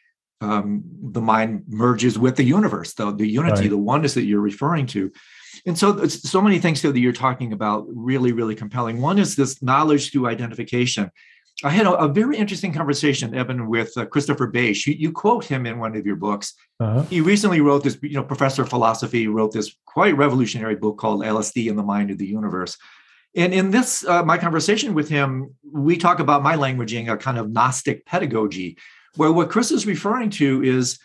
um, 0.43 0.83
the 1.03 1.21
mind 1.21 1.64
merges 1.69 2.19
with 2.19 2.37
the 2.37 2.45
universe, 2.45 2.95
the, 2.95 3.11
the 3.12 3.27
unity, 3.27 3.62
right. 3.62 3.71
the 3.71 3.79
oneness 3.79 4.14
that 4.14 4.25
you're 4.25 4.40
referring 4.40 4.87
to. 4.87 5.11
And 5.66 5.79
so, 5.79 6.07
so 6.07 6.40
many 6.40 6.59
things 6.59 6.81
here 6.81 6.92
that 6.92 6.99
you're 6.99 7.12
talking 7.12 7.53
about 7.53 7.87
really, 7.88 8.33
really 8.33 8.55
compelling. 8.55 9.01
One 9.01 9.18
is 9.18 9.37
this 9.37 9.62
knowledge 9.62 10.11
through 10.12 10.27
identification. 10.27 11.11
I 11.62 11.70
had 11.70 11.87
a, 11.87 11.92
a 11.92 12.09
very 12.09 12.38
interesting 12.38 12.73
conversation, 12.73 13.35
Eben, 13.35 13.68
with 13.68 13.96
uh, 13.96 14.07
Christopher 14.07 14.46
Bache. 14.46 14.87
You, 14.87 14.94
you, 14.94 15.12
quote 15.12 15.44
him 15.44 15.66
in 15.66 15.79
one 15.79 15.94
of 15.94 16.07
your 16.07 16.16
books. 16.16 16.55
Uh-huh. 16.79 17.03
He 17.03 17.20
recently 17.20 17.61
wrote 17.61 17.85
this, 17.85 17.99
you 18.03 18.14
know, 18.14 18.23
professor 18.23 18.62
of 18.62 18.70
philosophy 18.70 19.29
wrote 19.29 19.53
this 19.53 19.77
quite 19.85 20.16
revolutionary 20.16 20.77
book 20.77 20.96
called 20.96 21.23
LSD 21.23 21.68
and 21.68 21.79
the 21.79 21.83
Mind 21.83 22.11
of 22.11 22.18
the 22.18 22.27
Universe. 22.27 22.79
And 23.37 23.53
in 23.53 23.70
this, 23.70 24.05
uh, 24.07 24.25
my 24.25 24.38
conversation 24.38 24.94
with 24.94 25.09
him, 25.09 25.55
we 25.62 25.96
talk 25.96 26.18
about 26.18 26.42
my 26.42 26.57
languaging, 26.57 27.12
a 27.12 27.16
kind 27.16 27.38
of 27.38 27.51
Gnostic 27.51 28.07
pedagogy, 28.07 28.79
where 29.16 29.33
what 29.33 29.51
Chris 29.51 29.70
is 29.70 29.87
referring 29.87 30.31
to 30.31 30.62
is 30.62 30.99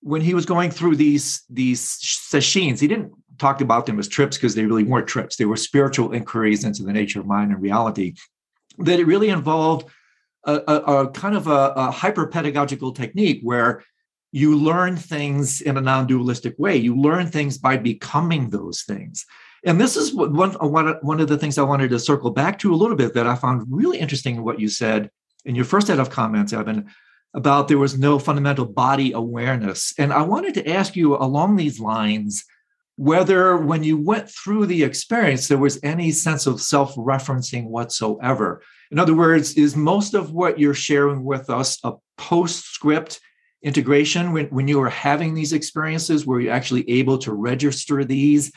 when 0.00 0.20
he 0.20 0.34
was 0.34 0.46
going 0.46 0.70
through 0.70 0.96
these 0.96 1.42
these 1.48 1.80
sessions, 1.80 2.80
he 2.80 2.88
didn't 2.88 3.12
talked 3.40 3.62
about 3.62 3.86
them 3.86 3.98
as 3.98 4.06
trips 4.06 4.36
because 4.36 4.54
they 4.54 4.66
really 4.66 4.84
weren't 4.84 5.08
trips. 5.08 5.36
They 5.36 5.46
were 5.46 5.56
spiritual 5.56 6.12
inquiries 6.12 6.64
into 6.64 6.84
the 6.84 6.92
nature 6.92 7.20
of 7.20 7.26
mind 7.26 7.50
and 7.50 7.60
reality. 7.60 8.14
That 8.78 9.00
it 9.00 9.06
really 9.06 9.30
involved 9.30 9.88
a, 10.44 10.60
a, 10.68 10.74
a 10.74 11.10
kind 11.10 11.34
of 11.34 11.46
a, 11.46 11.72
a 11.74 11.90
hyper 11.90 12.26
pedagogical 12.26 12.92
technique 12.92 13.40
where 13.42 13.82
you 14.32 14.56
learn 14.56 14.96
things 14.96 15.60
in 15.60 15.76
a 15.76 15.80
non-dualistic 15.80 16.54
way. 16.58 16.76
You 16.76 16.94
learn 16.96 17.26
things 17.26 17.58
by 17.58 17.76
becoming 17.78 18.50
those 18.50 18.82
things. 18.82 19.26
And 19.64 19.80
this 19.80 19.96
is 19.96 20.14
one, 20.14 20.54
one, 20.54 20.96
one 21.02 21.20
of 21.20 21.28
the 21.28 21.36
things 21.36 21.58
I 21.58 21.62
wanted 21.62 21.90
to 21.90 21.98
circle 21.98 22.30
back 22.30 22.58
to 22.60 22.72
a 22.72 22.76
little 22.76 22.96
bit 22.96 23.14
that 23.14 23.26
I 23.26 23.34
found 23.34 23.66
really 23.68 23.98
interesting 23.98 24.36
in 24.36 24.44
what 24.44 24.60
you 24.60 24.68
said 24.68 25.10
in 25.44 25.54
your 25.54 25.64
first 25.64 25.88
set 25.88 25.98
of 25.98 26.10
comments, 26.10 26.52
Eben, 26.52 26.90
about 27.34 27.68
there 27.68 27.78
was 27.78 27.98
no 27.98 28.18
fundamental 28.18 28.66
body 28.66 29.12
awareness. 29.12 29.92
And 29.98 30.12
I 30.12 30.22
wanted 30.22 30.54
to 30.54 30.70
ask 30.70 30.96
you 30.96 31.16
along 31.16 31.56
these 31.56 31.80
lines 31.80 32.44
whether 33.00 33.56
when 33.56 33.82
you 33.82 33.96
went 33.96 34.28
through 34.28 34.66
the 34.66 34.84
experience, 34.84 35.48
there 35.48 35.56
was 35.56 35.80
any 35.82 36.12
sense 36.12 36.46
of 36.46 36.60
self 36.60 36.94
referencing 36.96 37.64
whatsoever. 37.64 38.60
In 38.90 38.98
other 38.98 39.14
words, 39.14 39.54
is 39.54 39.74
most 39.74 40.12
of 40.12 40.32
what 40.32 40.58
you're 40.58 40.74
sharing 40.74 41.24
with 41.24 41.48
us 41.48 41.78
a 41.82 41.94
postscript 42.18 43.18
integration 43.62 44.32
when, 44.32 44.48
when 44.48 44.68
you 44.68 44.78
were 44.78 44.90
having 44.90 45.32
these 45.32 45.54
experiences? 45.54 46.26
Were 46.26 46.42
you 46.42 46.50
actually 46.50 46.90
able 46.90 47.16
to 47.20 47.32
register 47.32 48.04
these 48.04 48.52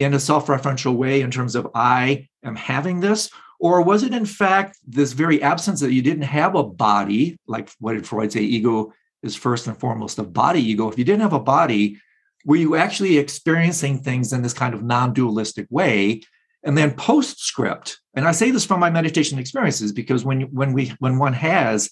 in 0.00 0.14
a 0.14 0.18
self 0.18 0.48
referential 0.48 0.96
way 0.96 1.20
in 1.20 1.30
terms 1.30 1.54
of, 1.54 1.68
I 1.72 2.26
am 2.42 2.56
having 2.56 2.98
this? 2.98 3.30
Or 3.60 3.82
was 3.82 4.02
it, 4.02 4.12
in 4.12 4.26
fact, 4.26 4.78
this 4.84 5.12
very 5.12 5.40
absence 5.40 5.78
that 5.78 5.92
you 5.92 6.02
didn't 6.02 6.24
have 6.24 6.56
a 6.56 6.64
body, 6.64 7.38
like 7.46 7.70
what 7.78 7.92
did 7.92 8.04
Freud 8.04 8.32
say? 8.32 8.40
Ego 8.40 8.92
is 9.22 9.36
first 9.36 9.68
and 9.68 9.78
foremost 9.78 10.18
a 10.18 10.24
body 10.24 10.60
ego. 10.60 10.90
If 10.90 10.98
you 10.98 11.04
didn't 11.04 11.22
have 11.22 11.32
a 11.34 11.38
body, 11.38 12.00
were 12.46 12.56
you 12.56 12.76
actually 12.76 13.18
experiencing 13.18 13.98
things 13.98 14.32
in 14.32 14.40
this 14.40 14.54
kind 14.54 14.72
of 14.72 14.82
non-dualistic 14.82 15.66
way? 15.70 16.22
And 16.64 16.76
then 16.76 16.94
postscript 16.94 18.00
and 18.14 18.26
i 18.26 18.32
say 18.32 18.50
this 18.50 18.64
from 18.64 18.80
my 18.80 18.90
meditation 18.90 19.38
experiences 19.38 19.92
because 19.92 20.24
when 20.24 20.40
when 20.52 20.72
we 20.72 20.88
when 20.98 21.16
one 21.16 21.32
has 21.32 21.90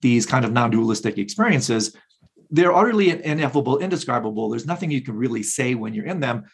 these 0.00 0.26
kind 0.26 0.44
of 0.44 0.50
non-dualistic 0.50 1.16
experiences 1.16 1.94
they're 2.50 2.74
utterly 2.74 3.10
ineffable 3.10 3.78
indescribable. 3.78 4.48
There's 4.48 4.66
nothing 4.66 4.90
you 4.90 5.02
can 5.02 5.16
really 5.16 5.42
say 5.42 5.74
when 5.74 5.94
you're 5.94 6.06
in 6.06 6.20
them. 6.20 6.44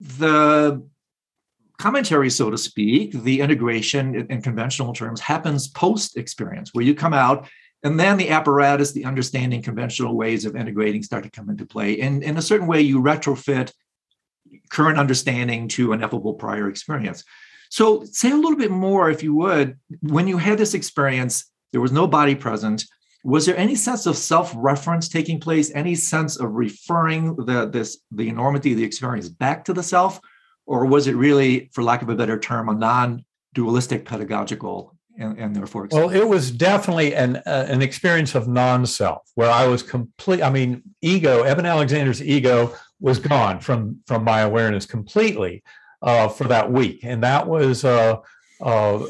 The 0.00 0.86
commentary 1.78 2.30
so 2.30 2.50
to 2.50 2.58
speak 2.58 3.12
the 3.12 3.40
integration 3.40 4.26
in 4.30 4.42
conventional 4.42 4.92
terms 4.92 5.18
happens 5.18 5.68
post 5.68 6.16
experience 6.18 6.70
where 6.74 6.84
you 6.84 6.94
come 6.94 7.14
out 7.14 7.48
and 7.82 7.98
then 7.98 8.16
the 8.16 8.30
apparatus, 8.30 8.92
the 8.92 9.06
understanding, 9.06 9.62
conventional 9.62 10.16
ways 10.16 10.44
of 10.44 10.54
integrating 10.54 11.02
start 11.02 11.24
to 11.24 11.30
come 11.30 11.48
into 11.48 11.64
play. 11.64 12.00
And 12.00 12.22
in 12.22 12.36
a 12.36 12.42
certain 12.42 12.66
way, 12.66 12.82
you 12.82 13.00
retrofit 13.00 13.72
current 14.70 14.98
understanding 14.98 15.68
to 15.68 15.92
ineffable 15.92 16.34
prior 16.34 16.68
experience. 16.68 17.24
So, 17.70 18.04
say 18.04 18.32
a 18.32 18.36
little 18.36 18.58
bit 18.58 18.70
more, 18.70 19.10
if 19.10 19.22
you 19.22 19.34
would. 19.36 19.78
When 20.00 20.26
you 20.26 20.38
had 20.38 20.58
this 20.58 20.74
experience, 20.74 21.50
there 21.72 21.80
was 21.80 21.92
no 21.92 22.06
body 22.06 22.34
present. 22.34 22.84
Was 23.22 23.46
there 23.46 23.56
any 23.56 23.76
sense 23.76 24.06
of 24.06 24.16
self-reference 24.16 25.08
taking 25.08 25.40
place? 25.40 25.70
Any 25.74 25.94
sense 25.94 26.36
of 26.36 26.52
referring 26.52 27.36
the 27.36 27.68
this 27.70 27.98
the 28.10 28.28
enormity 28.28 28.72
of 28.72 28.78
the 28.78 28.84
experience 28.84 29.28
back 29.28 29.64
to 29.66 29.72
the 29.72 29.82
self, 29.82 30.20
or 30.66 30.84
was 30.84 31.06
it 31.06 31.14
really, 31.14 31.70
for 31.72 31.84
lack 31.84 32.02
of 32.02 32.08
a 32.08 32.16
better 32.16 32.38
term, 32.38 32.68
a 32.68 32.74
non-dualistic 32.74 34.04
pedagogical 34.04 34.96
and, 35.20 35.38
and 35.38 35.54
therefore 35.54 35.86
well 35.92 36.10
it 36.10 36.26
was 36.26 36.50
definitely 36.50 37.14
an 37.14 37.36
uh, 37.46 37.66
an 37.68 37.82
experience 37.82 38.34
of 38.34 38.48
non-self 38.48 39.30
where 39.36 39.50
i 39.50 39.66
was 39.66 39.82
complete 39.82 40.42
i 40.42 40.50
mean 40.50 40.82
ego 41.02 41.42
eben 41.44 41.66
alexander's 41.66 42.20
ego 42.22 42.74
was 43.00 43.18
gone 43.18 43.60
from 43.60 44.00
from 44.06 44.24
my 44.24 44.40
awareness 44.40 44.86
completely 44.86 45.62
uh, 46.02 46.28
for 46.28 46.44
that 46.44 46.70
week. 46.70 47.00
And 47.02 47.22
that 47.22 47.46
was 47.46 47.84
uh, 47.84 48.16
uh 48.60 49.06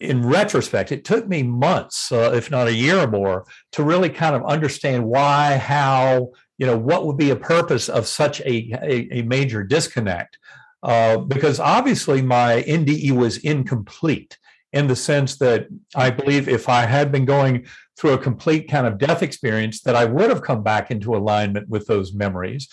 in 0.00 0.26
retrospect 0.26 0.90
it 0.90 1.04
took 1.04 1.28
me 1.28 1.42
months 1.42 2.10
uh, 2.10 2.32
if 2.34 2.50
not 2.50 2.66
a 2.66 2.74
year 2.74 2.98
or 2.98 3.06
more 3.06 3.46
to 3.70 3.82
really 3.82 4.10
kind 4.10 4.34
of 4.34 4.44
understand 4.44 5.04
why 5.04 5.56
how 5.56 6.30
you 6.58 6.66
know 6.66 6.76
what 6.76 7.06
would 7.06 7.16
be 7.16 7.30
a 7.30 7.36
purpose 7.36 7.88
of 7.88 8.06
such 8.06 8.40
a, 8.40 8.72
a, 8.82 9.18
a 9.18 9.22
major 9.22 9.62
disconnect. 9.62 10.38
Uh, 10.82 11.16
because 11.16 11.60
obviously 11.60 12.20
my 12.20 12.62
nde 12.66 13.10
was 13.12 13.38
incomplete 13.38 14.38
in 14.74 14.88
the 14.88 14.96
sense 14.96 15.36
that 15.36 15.68
I 15.94 16.10
mm. 16.10 16.16
believe 16.18 16.48
if 16.48 16.68
I 16.68 16.84
had 16.84 17.10
been 17.10 17.24
going 17.24 17.66
through 17.96 18.12
a 18.12 18.18
complete 18.18 18.68
kind 18.68 18.86
of 18.86 18.98
death 18.98 19.22
experience, 19.22 19.80
that 19.82 19.94
I 19.94 20.04
would 20.04 20.28
have 20.28 20.42
come 20.42 20.62
back 20.62 20.90
into 20.90 21.14
alignment 21.14 21.68
with 21.68 21.86
those 21.86 22.12
memories. 22.12 22.68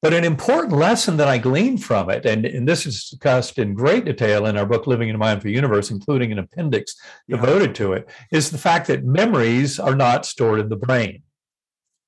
But 0.00 0.14
an 0.14 0.24
important 0.24 0.72
lesson 0.72 1.16
that 1.18 1.28
I 1.28 1.38
gleaned 1.38 1.84
from 1.84 2.10
it, 2.10 2.26
and, 2.26 2.44
and 2.44 2.66
this 2.66 2.86
is 2.86 3.08
discussed 3.08 3.58
in 3.58 3.74
great 3.74 4.04
detail 4.04 4.46
in 4.46 4.56
our 4.56 4.66
book, 4.66 4.88
Living 4.88 5.08
in 5.08 5.14
a 5.14 5.18
Mindful 5.18 5.50
Universe, 5.50 5.92
including 5.92 6.32
an 6.32 6.40
appendix 6.40 6.96
yeah. 7.28 7.36
devoted 7.36 7.74
to 7.76 7.92
it, 7.92 8.08
is 8.32 8.50
the 8.50 8.58
fact 8.58 8.88
that 8.88 9.04
memories 9.04 9.78
are 9.78 9.94
not 9.94 10.26
stored 10.26 10.58
in 10.58 10.70
the 10.70 10.76
brain. 10.76 11.22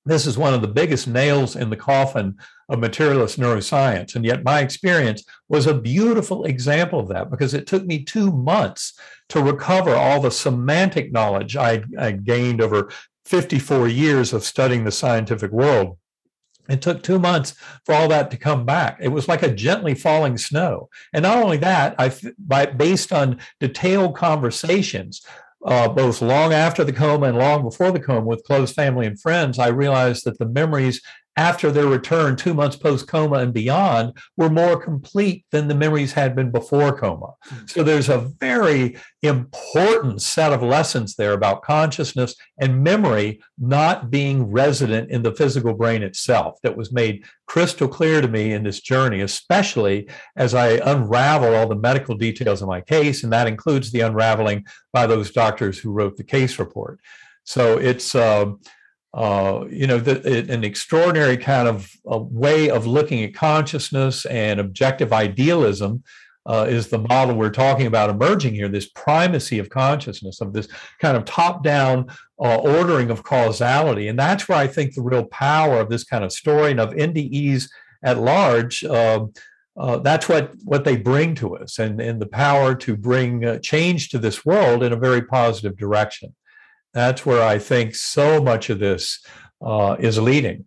This 0.07 0.27
is 0.27 0.37
one 0.37 0.53
of 0.53 0.61
the 0.61 0.69
biggest 0.69 1.09
nails 1.09 1.57
in 1.57 1.71
the 1.71 1.77
coffin 1.77 2.37
of 2.69 2.79
materialist 2.79 3.39
neuroscience. 3.39 4.15
And 4.15 4.25
yet, 4.25 4.45
my 4.45 4.61
experience 4.61 5.25
was 5.49 5.67
a 5.67 5.75
beautiful 5.75 6.45
example 6.45 7.01
of 7.01 7.09
that 7.09 7.31
because 7.31 7.55
it 7.55 7.67
took 7.67 7.85
me 7.87 8.05
two 8.05 8.31
months 8.31 8.99
to 9.31 9.43
recover 9.43 9.95
all 9.95 10.21
the 10.21 10.31
semantic 10.31 11.13
knowledge 11.13 11.57
I, 11.57 11.83
I 11.99 12.13
gained 12.13 12.61
over 12.61 12.91
54 13.25 13.89
years 13.89 14.33
of 14.33 14.45
studying 14.45 14.85
the 14.85 14.91
scientific 14.91 15.51
world. 15.51 15.97
It 16.69 16.81
took 16.81 17.03
two 17.03 17.19
months 17.19 17.55
for 17.85 17.95
all 17.95 18.09
that 18.09 18.31
to 18.31 18.39
come 18.39 18.65
back. 18.65 18.99
It 19.01 19.09
was 19.09 19.29
like 19.29 19.43
a 19.43 19.53
gently 19.53 19.95
falling 19.95 20.39
snow. 20.39 20.89
And 21.13 21.23
not 21.23 21.43
only 21.43 21.59
that, 21.59 21.95
I, 21.99 22.13
by, 22.39 22.67
based 22.67 23.13
on 23.13 23.41
detailed 23.61 24.17
conversations, 24.17 25.27
uh, 25.65 25.89
both 25.89 26.21
long 26.21 26.53
after 26.53 26.85
the 26.85 26.93
coma 26.93 27.27
and 27.27 27.39
long 27.39 27.63
before 27.63 27.91
the 27.91 28.01
coma 28.01 28.27
with 28.27 28.45
close 28.45 28.73
family 28.73 29.07
and 29.07 29.21
friends, 29.21 29.59
I 29.59 29.69
realized 29.69 30.25
that 30.25 30.39
the 30.39 30.47
memories 30.47 31.01
after 31.37 31.71
their 31.71 31.87
return, 31.87 32.37
two 32.37 32.55
months 32.55 32.77
post 32.77 33.09
coma 33.09 33.39
and 33.39 33.53
beyond, 33.53 34.17
were 34.37 34.51
more 34.51 34.77
complete 34.77 35.45
than 35.51 35.69
the 35.69 35.75
memories 35.75 36.13
had 36.13 36.37
been 36.37 36.51
before 36.51 36.97
coma. 36.97 37.35
Hmm. 37.43 37.67
So 37.67 37.83
there's 37.83 38.09
a 38.09 38.31
very 38.41 38.97
important 39.23 40.23
set 40.23 40.53
of 40.53 40.63
lessons 40.63 41.17
there 41.17 41.33
about 41.33 41.63
consciousness 41.63 42.37
and 42.59 42.85
memory 42.85 43.41
not 43.59 44.11
being 44.11 44.51
resident 44.51 45.11
in 45.11 45.23
the 45.23 45.35
physical 45.35 45.75
brain 45.75 46.03
itself 46.03 46.59
that 46.63 46.77
was 46.77 46.93
made 46.93 47.25
crystal 47.47 47.89
clear 47.89 48.21
to 48.21 48.29
me 48.29 48.53
in 48.53 48.63
this 48.63 48.81
journey, 48.81 49.21
especially 49.21 50.09
as 50.37 50.55
I 50.55 50.81
unravel 50.85 51.55
all 51.55 51.69
the 51.69 51.75
medical 51.75 52.15
details 52.15 52.63
of 52.63 52.69
my 52.69 52.81
case. 52.81 53.25
And 53.25 53.33
that 53.33 53.49
includes 53.49 53.91
the 53.91 54.01
unraveling 54.01 54.67
by 54.93 55.07
those 55.07 55.33
doctors 55.33 55.79
who 55.79 55.91
wrote 55.91 56.17
the 56.17 56.25
case 56.25 56.59
report. 56.59 57.01
So 57.45 57.79
it's, 57.79 58.15
uh, 58.15 58.53
uh, 59.15 59.65
you 59.71 59.87
know, 59.87 59.99
the, 59.99 60.21
it, 60.27 60.51
an 60.51 60.65
extraordinary 60.65 61.37
kind 61.37 61.69
of 61.69 61.89
way 62.05 62.69
of 62.69 62.85
looking 62.85 63.23
at 63.23 63.33
consciousness 63.33 64.27
and 64.27 64.59
objective 64.59 65.13
idealism 65.13 66.03
uh, 66.47 66.67
is 66.69 66.89
the 66.89 66.99
model 66.99 67.37
we're 67.37 67.49
talking 67.49 67.87
about 67.87 68.11
emerging 68.11 68.55
here 68.55 68.69
this 68.69 68.89
primacy 68.89 69.61
of 69.61 69.71
consciousness, 69.71 70.41
of 70.41 70.53
this 70.53 70.69
kind 71.01 71.17
of 71.17 71.25
top 71.25 71.63
down 71.63 72.07
uh, 72.41 72.57
ordering 72.59 73.11
of 73.11 73.23
causality. 73.23 74.09
And 74.09 74.19
that's 74.19 74.49
where 74.49 74.59
I 74.59 74.67
think 74.67 74.95
the 74.95 75.03
real 75.03 75.25
power 75.27 75.79
of 75.79 75.89
this 75.89 76.05
kind 76.05 76.25
of 76.25 76.33
story 76.33 76.73
and 76.73 76.81
of 76.81 76.91
NDEs 76.91 77.71
at 78.03 78.19
large. 78.19 78.83
Um, 78.85 79.33
uh, 79.77 79.99
that's 79.99 80.29
what, 80.29 80.53
what 80.65 80.85
they 80.85 80.97
bring 80.97 81.35
to 81.37 81.57
us 81.57 81.79
and, 81.79 82.01
and 82.01 82.21
the 82.21 82.27
power 82.27 82.75
to 82.75 82.97
bring 82.97 83.45
uh, 83.45 83.59
change 83.59 84.09
to 84.11 84.19
this 84.19 84.45
world 84.45 84.83
in 84.83 84.93
a 84.93 84.97
very 84.97 85.23
positive 85.23 85.77
direction. 85.77 86.35
That's 86.95 87.27
where 87.27 87.43
I 87.43 87.59
think 87.59 87.95
so 87.95 88.41
much 88.41 88.71
of 88.71 88.79
this 88.79 89.25
uh, 89.61 89.97
is 89.99 90.19
leading. 90.19 90.65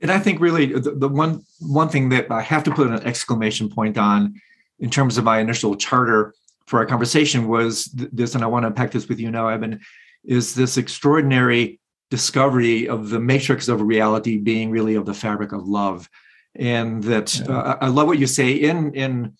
And 0.00 0.10
I 0.10 0.18
think 0.18 0.40
really 0.40 0.66
the, 0.66 0.92
the, 0.92 1.08
one 1.08 1.44
one 1.60 1.88
thing 1.88 2.08
that 2.08 2.30
I 2.30 2.42
have 2.42 2.64
to 2.64 2.70
put 2.72 2.88
an 2.88 3.02
exclamation 3.04 3.68
point 3.68 3.98
on 3.98 4.34
in 4.80 4.90
terms 4.90 5.18
of 5.18 5.24
my 5.24 5.38
initial 5.38 5.76
charter 5.76 6.34
for 6.66 6.78
our 6.78 6.86
conversation 6.86 7.48
was 7.48 7.86
this, 7.94 8.34
and 8.34 8.42
I 8.42 8.46
want 8.46 8.64
to 8.64 8.68
unpack 8.68 8.92
this 8.92 9.08
with 9.08 9.20
you 9.20 9.30
now, 9.30 9.48
Eben, 9.48 9.80
is 10.24 10.54
this 10.54 10.76
extraordinary 10.76 11.80
discovery 12.10 12.88
of 12.88 13.10
the 13.10 13.20
matrix 13.20 13.68
of 13.68 13.80
reality 13.80 14.38
being 14.38 14.70
really 14.70 14.94
of 14.94 15.06
the 15.06 15.14
fabric 15.14 15.52
of 15.52 15.66
love, 15.66 16.08
and 16.56 17.02
that 17.04 17.38
yeah. 17.38 17.56
uh, 17.56 17.78
I 17.80 17.88
love 17.88 18.06
what 18.06 18.18
you 18.18 18.26
say 18.26 18.52
in 18.52 18.94
in 18.94 19.36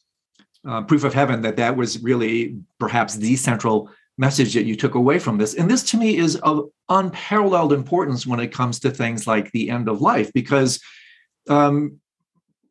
uh, 0.67 0.83
proof 0.83 1.05
of 1.05 1.15
heaven 1.15 1.43
that 1.43 1.57
that 1.57 1.77
was 1.77 2.03
really 2.03 2.61
perhaps 2.79 3.17
the 3.17 3.35
central 3.37 3.91
message 4.19 4.55
that 4.55 4.65
you 4.65 4.77
took 4.77 4.95
away 4.95 5.19
from 5.19 5.39
this. 5.39 5.55
And 5.55 5.71
this 5.71 5.83
to 5.91 5.97
me 5.97 6.17
is 6.17 6.37
of 6.37 6.69
unparalleled 6.89 7.73
importance 7.73 8.27
when 8.27 8.41
it 8.41 8.53
comes 8.53 8.81
to 8.81 8.91
things 8.91 9.27
like 9.27 9.51
the 9.53 9.71
end 9.71 9.89
of 9.89 10.01
life, 10.01 10.33
because 10.33 10.81
um, 11.49 11.99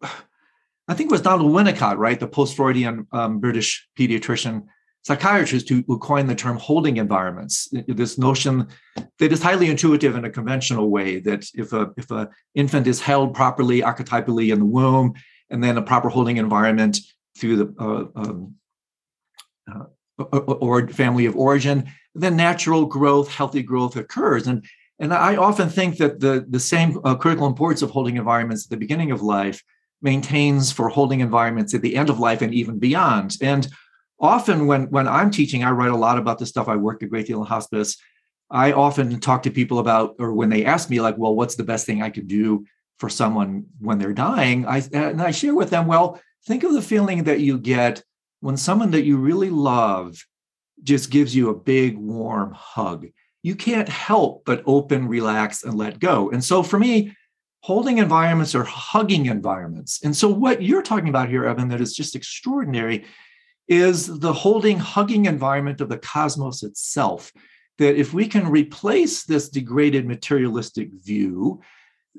I 0.01 0.93
think 0.93 1.09
it 1.09 1.11
was 1.11 1.21
Donald 1.21 1.51
Winnicott, 1.51 1.97
right, 1.97 2.19
the 2.19 2.27
post-Freudian 2.27 3.07
um, 3.11 3.39
British 3.39 3.87
pediatrician 3.97 4.65
psychiatrist 5.03 5.67
who, 5.67 5.83
who, 5.87 5.97
coined 5.97 6.29
the 6.29 6.35
term 6.35 6.57
holding 6.57 6.97
environments. 6.97 7.69
This 7.87 8.17
notion 8.19 8.67
that 9.17 9.31
is 9.31 9.41
highly 9.41 9.69
intuitive 9.69 10.15
in 10.15 10.25
a 10.25 10.29
conventional 10.29 10.89
way 10.91 11.19
that 11.21 11.45
if 11.55 11.73
a 11.73 11.91
if 11.97 12.11
an 12.11 12.27
infant 12.53 12.85
is 12.85 13.01
held 13.01 13.33
properly 13.33 13.81
archetypally 13.81 14.53
in 14.53 14.59
the 14.59 14.65
womb, 14.65 15.13
and 15.49 15.63
then 15.63 15.77
a 15.77 15.81
proper 15.81 16.09
holding 16.09 16.37
environment 16.37 16.99
through 17.37 17.55
the 17.57 17.73
uh, 17.79 18.19
um, 18.19 18.55
or 20.17 20.87
family 20.87 21.25
of 21.25 21.35
origin, 21.35 21.89
then 22.13 22.35
natural 22.35 22.85
growth, 22.85 23.29
healthy 23.29 23.63
growth 23.63 23.95
occurs. 23.95 24.47
And, 24.47 24.65
and 24.99 25.13
I 25.13 25.35
often 25.35 25.69
think 25.69 25.97
that 25.97 26.19
the, 26.19 26.45
the 26.47 26.59
same 26.59 26.99
uh, 27.03 27.15
critical 27.15 27.47
importance 27.47 27.81
of 27.81 27.91
holding 27.91 28.17
environments 28.17 28.65
at 28.65 28.69
the 28.69 28.77
beginning 28.77 29.11
of 29.11 29.21
life 29.21 29.63
maintains 30.01 30.71
for 30.71 30.89
holding 30.89 31.19
environments 31.19 31.73
at 31.73 31.81
the 31.81 31.95
end 31.95 32.09
of 32.09 32.19
life 32.19 32.41
and 32.41 32.53
even 32.53 32.79
beyond. 32.79 33.37
And 33.41 33.67
often 34.19 34.67
when, 34.67 34.89
when 34.89 35.07
I'm 35.07 35.31
teaching, 35.31 35.63
I 35.63 35.71
write 35.71 35.91
a 35.91 35.97
lot 35.97 36.17
about 36.17 36.39
this 36.39 36.49
stuff. 36.49 36.67
I 36.67 36.75
work 36.75 37.01
a 37.01 37.07
great 37.07 37.27
deal 37.27 37.41
in 37.41 37.47
hospice. 37.47 37.97
I 38.49 38.73
often 38.73 39.19
talk 39.19 39.43
to 39.43 39.51
people 39.51 39.79
about, 39.79 40.15
or 40.19 40.33
when 40.33 40.49
they 40.49 40.65
ask 40.65 40.89
me, 40.89 40.99
like, 40.99 41.17
well, 41.17 41.35
what's 41.35 41.55
the 41.55 41.63
best 41.63 41.85
thing 41.85 42.01
I 42.01 42.09
could 42.09 42.27
do 42.27 42.65
for 42.99 43.09
someone 43.09 43.65
when 43.79 43.97
they're 43.97 44.13
dying? 44.13 44.65
I, 44.65 44.81
and 44.91 45.21
I 45.21 45.31
share 45.31 45.55
with 45.55 45.69
them, 45.69 45.87
well, 45.87 46.19
think 46.45 46.63
of 46.63 46.73
the 46.73 46.81
feeling 46.81 47.23
that 47.23 47.39
you 47.39 47.57
get 47.57 48.03
when 48.41 48.57
someone 48.57 48.91
that 48.91 49.05
you 49.05 49.17
really 49.17 49.49
love 49.49 50.25
just 50.83 51.09
gives 51.09 51.35
you 51.35 51.49
a 51.49 51.55
big 51.55 51.97
warm 51.97 52.51
hug 52.53 53.07
you 53.43 53.55
can't 53.55 53.89
help 53.89 54.43
but 54.45 54.63
open 54.65 55.07
relax 55.07 55.63
and 55.63 55.75
let 55.75 55.99
go. 55.99 56.29
And 56.29 56.43
so 56.43 56.63
for 56.63 56.79
me 56.79 57.15
holding 57.63 57.99
environments 57.99 58.55
are 58.55 58.63
hugging 58.63 59.27
environments. 59.27 60.03
And 60.03 60.15
so 60.15 60.27
what 60.27 60.63
you're 60.63 60.81
talking 60.81 61.09
about 61.09 61.29
here 61.29 61.45
eben 61.45 61.69
that 61.69 61.81
is 61.81 61.95
just 61.95 62.15
extraordinary 62.15 63.05
is 63.67 64.19
the 64.19 64.33
holding 64.33 64.79
hugging 64.79 65.25
environment 65.25 65.79
of 65.79 65.89
the 65.89 65.97
cosmos 65.97 66.63
itself 66.63 67.31
that 67.77 67.95
if 67.95 68.13
we 68.13 68.27
can 68.27 68.47
replace 68.47 69.23
this 69.23 69.49
degraded 69.49 70.07
materialistic 70.07 70.89
view 70.93 71.61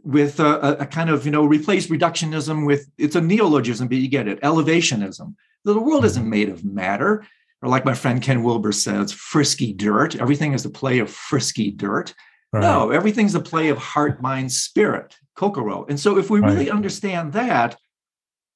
with 0.02 0.40
a, 0.40 0.78
a, 0.80 0.86
kind 0.86 1.10
of 1.10 1.26
you 1.26 1.30
know 1.30 1.44
replace 1.44 1.88
reductionism 1.88 2.64
with 2.64 2.88
it's 2.96 3.16
a 3.16 3.20
neologism 3.20 3.88
but 3.88 3.98
you 3.98 4.08
get 4.08 4.26
it 4.26 4.40
elevationism 4.40 5.34
the 5.64 5.78
world 5.78 6.04
isn't 6.04 6.22
mm-hmm. 6.22 6.30
made 6.30 6.48
of 6.48 6.64
matter, 6.64 7.24
or 7.62 7.68
like 7.68 7.84
my 7.84 7.94
friend 7.94 8.20
Ken 8.20 8.42
Wilber 8.42 8.72
says, 8.72 9.12
frisky 9.12 9.72
dirt. 9.72 10.16
Everything 10.16 10.52
is 10.52 10.62
the 10.62 10.70
play 10.70 10.98
of 10.98 11.10
frisky 11.10 11.70
dirt. 11.70 12.14
Right. 12.52 12.60
No, 12.60 12.90
everything's 12.90 13.32
the 13.32 13.40
play 13.40 13.68
of 13.68 13.78
heart, 13.78 14.20
mind, 14.20 14.52
spirit, 14.52 15.16
Kokoro. 15.36 15.86
And 15.88 15.98
so 15.98 16.18
if 16.18 16.28
we 16.28 16.40
really 16.40 16.66
right. 16.66 16.70
understand 16.70 17.32
that, 17.32 17.78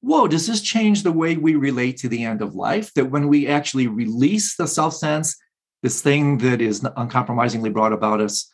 whoa, 0.01 0.27
does 0.27 0.45
this 0.45 0.61
change 0.61 1.03
the 1.03 1.11
way 1.11 1.35
we 1.35 1.55
relate 1.55 1.97
to 1.97 2.09
the 2.09 2.23
end 2.23 2.41
of 2.41 2.53
life? 2.53 2.93
That 2.93 3.05
when 3.05 3.27
we 3.27 3.47
actually 3.47 3.87
release 3.87 4.55
the 4.55 4.67
self 4.67 4.93
sense, 4.93 5.35
this 5.81 6.01
thing 6.01 6.37
that 6.39 6.61
is 6.61 6.85
uncompromisingly 6.95 7.69
brought 7.69 7.93
about 7.93 8.21
us 8.21 8.51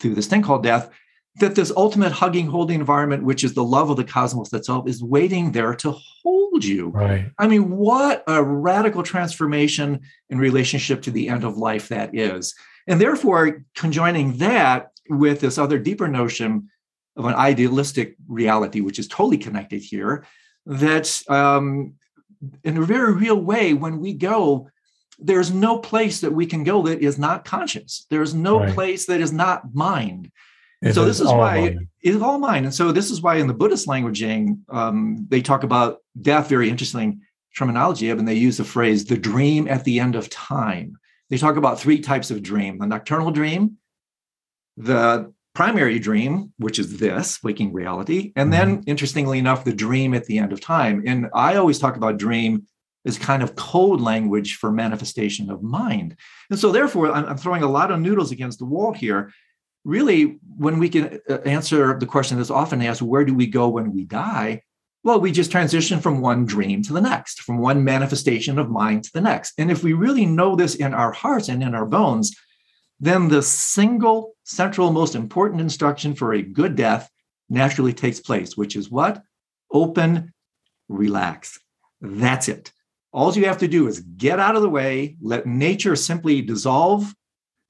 through 0.00 0.14
this 0.14 0.26
thing 0.26 0.42
called 0.42 0.62
death, 0.62 0.90
that 1.40 1.54
this 1.54 1.72
ultimate 1.76 2.12
hugging, 2.12 2.46
holding 2.46 2.80
environment, 2.80 3.24
which 3.24 3.44
is 3.44 3.54
the 3.54 3.64
love 3.64 3.90
of 3.90 3.96
the 3.96 4.04
cosmos 4.04 4.52
itself, 4.52 4.88
is 4.88 5.02
waiting 5.02 5.52
there 5.52 5.74
to 5.76 5.92
hold 6.22 6.64
you. 6.64 6.88
Right. 6.88 7.30
I 7.38 7.46
mean, 7.46 7.70
what 7.70 8.24
a 8.26 8.42
radical 8.42 9.02
transformation 9.02 10.00
in 10.30 10.38
relationship 10.38 11.02
to 11.02 11.10
the 11.10 11.28
end 11.28 11.44
of 11.44 11.56
life 11.56 11.88
that 11.88 12.14
is. 12.14 12.54
And 12.86 13.00
therefore, 13.00 13.64
conjoining 13.74 14.38
that 14.38 14.92
with 15.08 15.40
this 15.40 15.58
other 15.58 15.78
deeper 15.78 16.08
notion 16.08 16.70
of 17.16 17.24
an 17.24 17.34
idealistic 17.34 18.16
reality, 18.28 18.80
which 18.80 18.98
is 18.98 19.08
totally 19.08 19.38
connected 19.38 19.82
here, 19.82 20.24
that 20.66 21.22
um, 21.28 21.94
in 22.64 22.76
a 22.76 22.82
very 22.82 23.12
real 23.14 23.40
way, 23.40 23.74
when 23.74 24.00
we 24.00 24.12
go, 24.12 24.68
there's 25.18 25.50
no 25.50 25.78
place 25.78 26.20
that 26.20 26.32
we 26.32 26.46
can 26.46 26.62
go 26.62 26.82
that 26.82 27.00
is 27.00 27.18
not 27.18 27.44
conscious. 27.44 28.06
There's 28.08 28.34
no 28.34 28.60
right. 28.60 28.74
place 28.74 29.06
that 29.06 29.20
is 29.20 29.32
not 29.32 29.74
mind. 29.74 30.30
It 30.82 30.94
so 30.94 31.04
this 31.04 31.20
is 31.20 31.26
why 31.26 31.60
mine. 31.60 31.88
it 32.02 32.14
is 32.14 32.22
all 32.22 32.38
mine. 32.38 32.64
And 32.64 32.74
so 32.74 32.92
this 32.92 33.10
is 33.10 33.20
why 33.20 33.36
in 33.36 33.46
the 33.46 33.54
Buddhist 33.54 33.88
languaging, 33.88 34.60
um, 34.68 35.26
they 35.28 35.42
talk 35.42 35.64
about 35.64 35.98
death, 36.20 36.48
very 36.48 36.70
interesting 36.70 37.20
terminology, 37.56 38.10
of 38.10 38.18
and 38.18 38.28
they 38.28 38.34
use 38.34 38.56
the 38.56 38.64
phrase 38.64 39.04
the 39.04 39.16
dream 39.16 39.66
at 39.66 39.84
the 39.84 39.98
end 39.98 40.14
of 40.14 40.30
time. 40.30 40.96
They 41.30 41.36
talk 41.36 41.56
about 41.56 41.80
three 41.80 42.00
types 42.00 42.30
of 42.30 42.42
dream 42.42 42.78
the 42.78 42.86
nocturnal 42.86 43.32
dream, 43.32 43.78
the 44.76 45.32
primary 45.54 45.98
dream, 45.98 46.52
which 46.58 46.78
is 46.78 46.98
this 46.98 47.42
waking 47.42 47.72
reality, 47.72 48.32
and 48.36 48.52
then 48.52 48.78
mm-hmm. 48.78 48.90
interestingly 48.90 49.38
enough, 49.38 49.64
the 49.64 49.72
dream 49.72 50.14
at 50.14 50.26
the 50.26 50.38
end 50.38 50.52
of 50.52 50.60
time. 50.60 51.02
And 51.06 51.28
I 51.34 51.56
always 51.56 51.80
talk 51.80 51.96
about 51.96 52.18
dream 52.18 52.66
as 53.04 53.18
kind 53.18 53.42
of 53.42 53.56
code 53.56 54.00
language 54.00 54.56
for 54.56 54.70
manifestation 54.70 55.50
of 55.50 55.62
mind. 55.62 56.16
And 56.50 56.58
so, 56.58 56.70
therefore, 56.70 57.10
I'm 57.10 57.36
throwing 57.36 57.64
a 57.64 57.68
lot 57.68 57.90
of 57.90 58.00
noodles 58.00 58.30
against 58.30 58.60
the 58.60 58.66
wall 58.66 58.92
here 58.92 59.32
really, 59.88 60.38
when 60.58 60.78
we 60.78 60.90
can 60.90 61.18
uh, 61.30 61.38
answer 61.46 61.98
the 61.98 62.06
question 62.06 62.36
that's 62.36 62.50
often 62.50 62.82
asked, 62.82 63.00
where 63.00 63.24
do 63.24 63.34
we 63.34 63.46
go 63.46 63.68
when 63.68 63.90
we 63.90 64.04
die? 64.04 64.62
Well, 65.02 65.18
we 65.18 65.32
just 65.32 65.50
transition 65.50 65.98
from 66.00 66.20
one 66.20 66.44
dream 66.44 66.82
to 66.82 66.92
the 66.92 67.00
next, 67.00 67.40
from 67.40 67.58
one 67.58 67.82
manifestation 67.82 68.58
of 68.58 68.68
mind 68.68 69.04
to 69.04 69.12
the 69.14 69.22
next. 69.22 69.54
And 69.56 69.70
if 69.70 69.82
we 69.82 69.94
really 69.94 70.26
know 70.26 70.54
this 70.54 70.74
in 70.74 70.92
our 70.92 71.12
hearts 71.12 71.48
and 71.48 71.62
in 71.62 71.74
our 71.74 71.86
bones, 71.86 72.36
then 73.00 73.28
the 73.28 73.42
single 73.42 74.34
central, 74.44 74.92
most 74.92 75.14
important 75.14 75.62
instruction 75.62 76.14
for 76.14 76.34
a 76.34 76.42
good 76.42 76.76
death 76.76 77.10
naturally 77.48 77.94
takes 77.94 78.20
place, 78.20 78.58
which 78.58 78.76
is 78.76 78.90
what? 78.90 79.22
Open, 79.72 80.34
relax. 80.88 81.58
That's 82.02 82.48
it. 82.48 82.72
All 83.10 83.34
you 83.34 83.46
have 83.46 83.58
to 83.58 83.68
do 83.68 83.88
is 83.88 84.00
get 84.00 84.38
out 84.38 84.56
of 84.56 84.60
the 84.60 84.68
way, 84.68 85.16
let 85.22 85.46
nature 85.46 85.96
simply 85.96 86.42
dissolve 86.42 87.14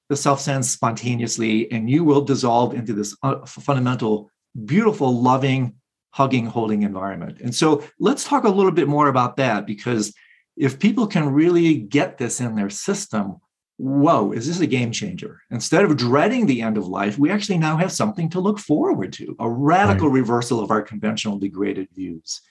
the 0.09 0.17
self 0.17 0.41
sense 0.41 0.69
spontaneously, 0.69 1.71
and 1.71 1.89
you 1.89 2.03
will 2.03 2.21
dissolve 2.21 2.73
into 2.73 2.93
this 2.93 3.15
uh, 3.23 3.45
fundamental, 3.45 4.29
beautiful, 4.65 5.21
loving, 5.21 5.75
hugging, 6.11 6.47
holding 6.47 6.83
environment. 6.83 7.39
And 7.41 7.53
so 7.53 7.83
let's 7.99 8.25
talk 8.25 8.43
a 8.43 8.49
little 8.49 8.71
bit 8.71 8.87
more 8.87 9.07
about 9.07 9.37
that 9.37 9.65
because 9.65 10.13
if 10.57 10.79
people 10.79 11.07
can 11.07 11.29
really 11.29 11.75
get 11.75 12.17
this 12.17 12.41
in 12.41 12.55
their 12.55 12.69
system, 12.69 13.37
whoa, 13.77 14.31
is 14.33 14.47
this 14.47 14.59
a 14.59 14.67
game 14.67 14.91
changer? 14.91 15.41
Instead 15.51 15.85
of 15.85 15.95
dreading 15.95 16.45
the 16.45 16.61
end 16.61 16.77
of 16.77 16.87
life, 16.87 17.17
we 17.17 17.31
actually 17.31 17.59
now 17.59 17.77
have 17.77 17.91
something 17.91 18.29
to 18.31 18.39
look 18.39 18.59
forward 18.59 19.13
to, 19.13 19.35
a 19.39 19.49
radical 19.49 20.09
right. 20.09 20.15
reversal 20.15 20.59
of 20.59 20.71
our 20.71 20.81
conventional 20.81 21.39
degraded 21.39 21.87
views. 21.95 22.41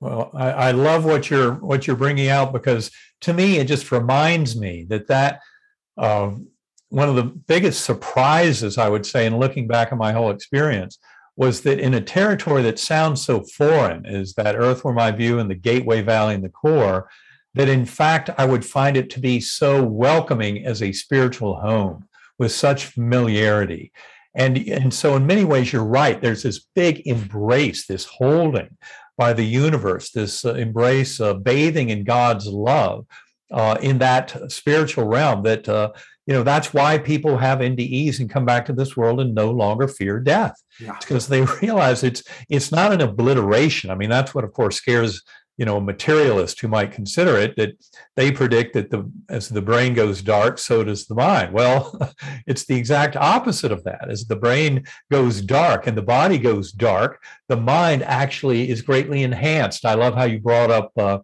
Well, 0.00 0.30
I, 0.34 0.50
I, 0.50 0.70
love 0.72 1.04
what 1.04 1.30
you're 1.30 1.54
what 1.54 1.86
you're 1.86 1.96
bringing 1.96 2.28
out 2.28 2.52
because 2.52 2.90
to 3.22 3.32
me 3.32 3.56
it 3.58 3.66
just 3.66 3.90
reminds 3.90 4.54
me 4.54 4.84
that 4.90 5.06
that 5.06 5.40
uh, 5.96 6.32
one 6.88 7.08
of 7.08 7.16
the 7.16 7.24
biggest 7.24 7.84
surprises 7.84 8.78
I 8.78 8.88
would 8.88 9.04
say 9.04 9.26
in 9.26 9.38
looking 9.38 9.66
back 9.66 9.92
on 9.92 9.98
my 9.98 10.12
whole 10.12 10.30
experience 10.30 10.98
was 11.36 11.62
that 11.62 11.80
in 11.80 11.94
a 11.94 12.00
territory 12.00 12.62
that 12.62 12.78
sounds 12.78 13.24
so 13.24 13.42
foreign 13.42 14.06
as 14.06 14.34
that 14.34 14.54
Earthworm 14.54 15.16
View 15.16 15.40
and 15.40 15.50
the 15.50 15.56
Gateway 15.56 16.02
Valley 16.02 16.34
and 16.34 16.44
the 16.44 16.48
core, 16.48 17.08
that 17.54 17.68
in 17.68 17.84
fact 17.84 18.30
I 18.38 18.44
would 18.44 18.64
find 18.64 18.96
it 18.96 19.10
to 19.10 19.20
be 19.20 19.40
so 19.40 19.82
welcoming 19.82 20.64
as 20.64 20.82
a 20.82 20.92
spiritual 20.92 21.56
home 21.60 22.06
with 22.38 22.52
such 22.52 22.86
familiarity. 22.86 23.92
And, 24.36 24.58
and 24.68 24.92
so, 24.92 25.14
in 25.14 25.26
many 25.26 25.44
ways, 25.44 25.72
you're 25.72 25.84
right. 25.84 26.20
There's 26.20 26.42
this 26.42 26.66
big 26.74 27.06
embrace, 27.06 27.86
this 27.86 28.04
holding 28.04 28.76
by 29.16 29.32
the 29.32 29.44
universe, 29.44 30.10
this 30.10 30.44
uh, 30.44 30.54
embrace, 30.54 31.20
uh, 31.20 31.34
bathing 31.34 31.90
in 31.90 32.02
God's 32.02 32.46
love 32.48 33.06
uh, 33.50 33.76
in 33.80 33.98
that 33.98 34.52
spiritual 34.52 35.06
realm. 35.06 35.42
That 35.42 35.68
uh, 35.68 35.92
you 36.26 36.34
know 36.34 36.42
that's 36.42 36.72
why 36.72 36.98
people 36.98 37.38
have 37.38 37.58
NDEs 37.58 38.20
and 38.20 38.30
come 38.30 38.44
back 38.44 38.66
to 38.66 38.72
this 38.72 38.96
world 38.96 39.20
and 39.20 39.34
no 39.34 39.50
longer 39.50 39.88
fear 39.88 40.20
death. 40.20 40.54
Yeah. 40.80 40.96
because 40.98 41.28
they 41.28 41.42
realize 41.62 42.02
it's 42.02 42.22
it's 42.48 42.72
not 42.72 42.92
an 42.92 43.00
obliteration. 43.00 43.90
I 43.90 43.94
mean, 43.94 44.10
that's 44.10 44.34
what, 44.34 44.44
of 44.44 44.52
course, 44.52 44.76
scares 44.76 45.22
you 45.56 45.64
know 45.64 45.76
a 45.76 45.80
materialist 45.80 46.60
who 46.60 46.68
might 46.68 46.92
consider 46.92 47.36
it 47.36 47.54
that 47.56 47.76
they 48.16 48.32
predict 48.32 48.74
that 48.74 48.90
the 48.90 49.10
as 49.28 49.48
the 49.48 49.62
brain 49.62 49.94
goes 49.94 50.20
dark 50.20 50.58
so 50.58 50.82
does 50.82 51.06
the 51.06 51.14
mind 51.14 51.52
well 51.52 51.96
it's 52.46 52.66
the 52.66 52.74
exact 52.74 53.16
opposite 53.16 53.70
of 53.70 53.84
that 53.84 54.10
as 54.10 54.24
the 54.24 54.36
brain 54.36 54.84
goes 55.10 55.40
dark 55.40 55.86
and 55.86 55.96
the 55.96 56.02
body 56.02 56.38
goes 56.38 56.72
dark 56.72 57.22
the 57.48 57.56
mind 57.56 58.02
actually 58.02 58.68
is 58.68 58.82
greatly 58.82 59.22
enhanced 59.22 59.84
i 59.84 59.94
love 59.94 60.14
how 60.14 60.24
you 60.24 60.40
brought 60.40 60.70
up 60.70 60.90
uh, 60.98 61.02
uh, 61.04 61.18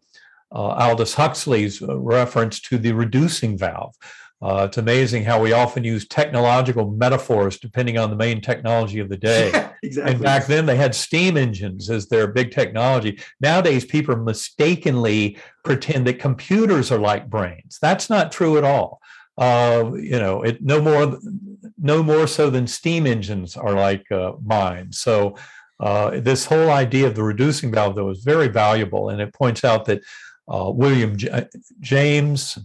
aldous 0.58 1.14
huxley's 1.14 1.82
uh, 1.82 1.96
reference 1.98 2.60
to 2.60 2.78
the 2.78 2.92
reducing 2.92 3.56
valve 3.56 3.94
uh, 4.42 4.64
it's 4.66 4.78
amazing 4.78 5.22
how 5.22 5.40
we 5.40 5.52
often 5.52 5.84
use 5.84 6.08
technological 6.08 6.90
metaphors 6.90 7.58
depending 7.58 7.98
on 7.98 8.08
the 8.08 8.16
main 8.16 8.40
technology 8.40 8.98
of 8.98 9.10
the 9.10 9.16
day. 9.16 9.50
Yeah, 9.52 9.72
exactly. 9.82 10.12
And 10.12 10.22
back 10.22 10.46
then 10.46 10.66
they 10.66 10.76
had 10.76 10.94
steam 10.94 11.36
engines 11.36 11.90
as 11.90 12.08
their 12.08 12.26
big 12.26 12.50
technology. 12.50 13.20
Nowadays, 13.40 13.84
people 13.84 14.16
mistakenly 14.16 15.38
pretend 15.62 16.06
that 16.06 16.18
computers 16.18 16.90
are 16.90 16.98
like 16.98 17.28
brains. 17.28 17.78
That's 17.82 18.08
not 18.08 18.32
true 18.32 18.56
at 18.56 18.64
all. 18.64 19.00
Uh, 19.36 19.92
you 19.94 20.18
know, 20.18 20.42
it 20.42 20.62
no 20.62 20.80
more 20.80 21.18
no 21.78 22.02
more 22.02 22.26
so 22.26 22.50
than 22.50 22.66
steam 22.66 23.06
engines 23.06 23.56
are 23.56 23.74
like 23.74 24.10
uh, 24.10 24.32
minds. 24.42 25.00
So 25.00 25.36
uh, 25.80 26.20
this 26.20 26.44
whole 26.44 26.70
idea 26.70 27.06
of 27.06 27.14
the 27.14 27.22
reducing 27.22 27.70
valve, 27.70 27.96
though, 27.96 28.10
is 28.10 28.22
very 28.22 28.48
valuable, 28.48 29.08
and 29.08 29.20
it 29.20 29.32
points 29.32 29.64
out 29.64 29.86
that 29.86 30.02
uh, 30.50 30.70
William 30.70 31.16
J- 31.16 31.46
James 31.80 32.58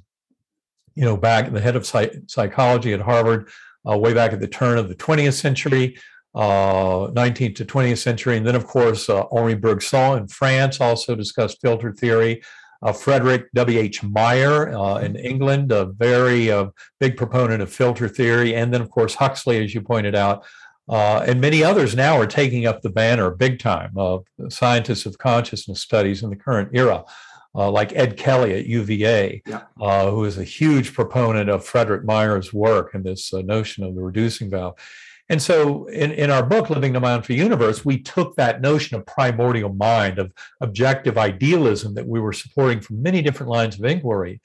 you 0.96 1.04
know, 1.04 1.18
back 1.18 1.52
the 1.52 1.62
head 1.62 1.76
of 1.76 1.86
psych- 1.86 2.24
psychology 2.28 2.94
at 2.94 3.02
Harvard, 3.02 3.50
uh, 3.88 3.98
way 3.98 4.14
back 4.14 4.34
at 4.34 4.40
the 4.40 4.48
turn 4.48 4.78
of 4.78 4.90
the 4.90 4.96
20th 4.96 5.34
century, 5.34 5.98
uh, 6.34 7.08
19th 7.12 7.56
to 7.56 7.66
20th 7.66 7.98
century. 7.98 8.38
And 8.38 8.48
then, 8.48 8.56
of 8.56 8.66
course, 8.66 9.10
uh, 9.10 9.26
Henri 9.32 9.56
Bergson 9.56 10.18
in 10.18 10.28
France 10.28 10.82
also 10.82 11.16
discussed 11.16 11.62
filter 11.62 11.94
theory. 11.94 12.42
Uh, 12.82 12.92
Frederick 12.92 13.52
W.H. 13.54 14.04
Meyer 14.04 14.70
uh, 14.70 14.98
in 14.98 15.16
England, 15.16 15.72
a 15.72 15.86
very 15.86 16.52
uh, 16.52 16.68
big 17.00 17.18
proponent 17.18 17.62
of 17.62 17.72
filter 17.72 18.08
theory. 18.08 18.56
And 18.56 18.74
then, 18.74 18.82
of 18.82 18.90
course, 18.90 19.16
Huxley, 19.16 19.64
as 19.64 19.74
you 19.74 19.82
pointed 19.82 20.16
out. 20.16 20.46
Uh, 20.88 21.24
and 21.26 21.42
many 21.42 21.64
others 21.64 21.96
now 21.96 22.16
are 22.20 22.28
taking 22.28 22.68
up 22.68 22.82
the 22.82 22.92
banner 22.92 23.32
big 23.32 23.58
time 23.58 23.92
of 23.96 24.24
scientists 24.50 25.08
of 25.08 25.18
consciousness 25.18 25.82
studies 25.82 26.22
in 26.22 26.30
the 26.30 26.36
current 26.36 26.70
era 26.74 27.04
uh, 27.56 27.72
like 27.72 27.96
Ed 27.96 28.18
Kelly 28.18 28.54
at 28.54 28.66
UVA, 28.66 29.42
yeah. 29.46 29.62
uh, 29.80 30.12
who 30.12 30.26
is 30.26 30.38
a 30.38 30.44
huge 30.44 30.94
proponent 30.94 31.50
of 31.50 31.66
Frederick 31.66 32.04
Meyer's 32.04 32.54
work 32.54 32.94
and 32.94 33.04
this 33.04 33.34
uh, 33.34 33.42
notion 33.42 33.84
of 33.84 33.96
the 33.96 34.02
reducing 34.02 34.50
valve. 34.50 34.76
And 35.28 35.42
so, 35.42 35.88
in, 35.88 36.12
in 36.12 36.30
our 36.30 36.46
book, 36.46 36.70
Living 36.70 36.94
the 36.94 37.00
Mindful 37.00 37.36
Universe, 37.36 37.84
we 37.84 37.98
took 37.98 38.36
that 38.36 38.62
notion 38.62 38.96
of 38.96 39.08
primordial 39.08 39.74
mind, 39.74 40.20
of 40.20 40.32
objective 40.62 41.18
idealism 41.18 41.96
that 41.96 42.08
we 42.08 42.20
were 42.20 42.34
supporting 42.34 42.80
from 42.80 43.02
many 43.02 43.24
different 43.24 43.52
lines 43.52 43.80
of 43.80 43.86
inquiry, 43.86 44.40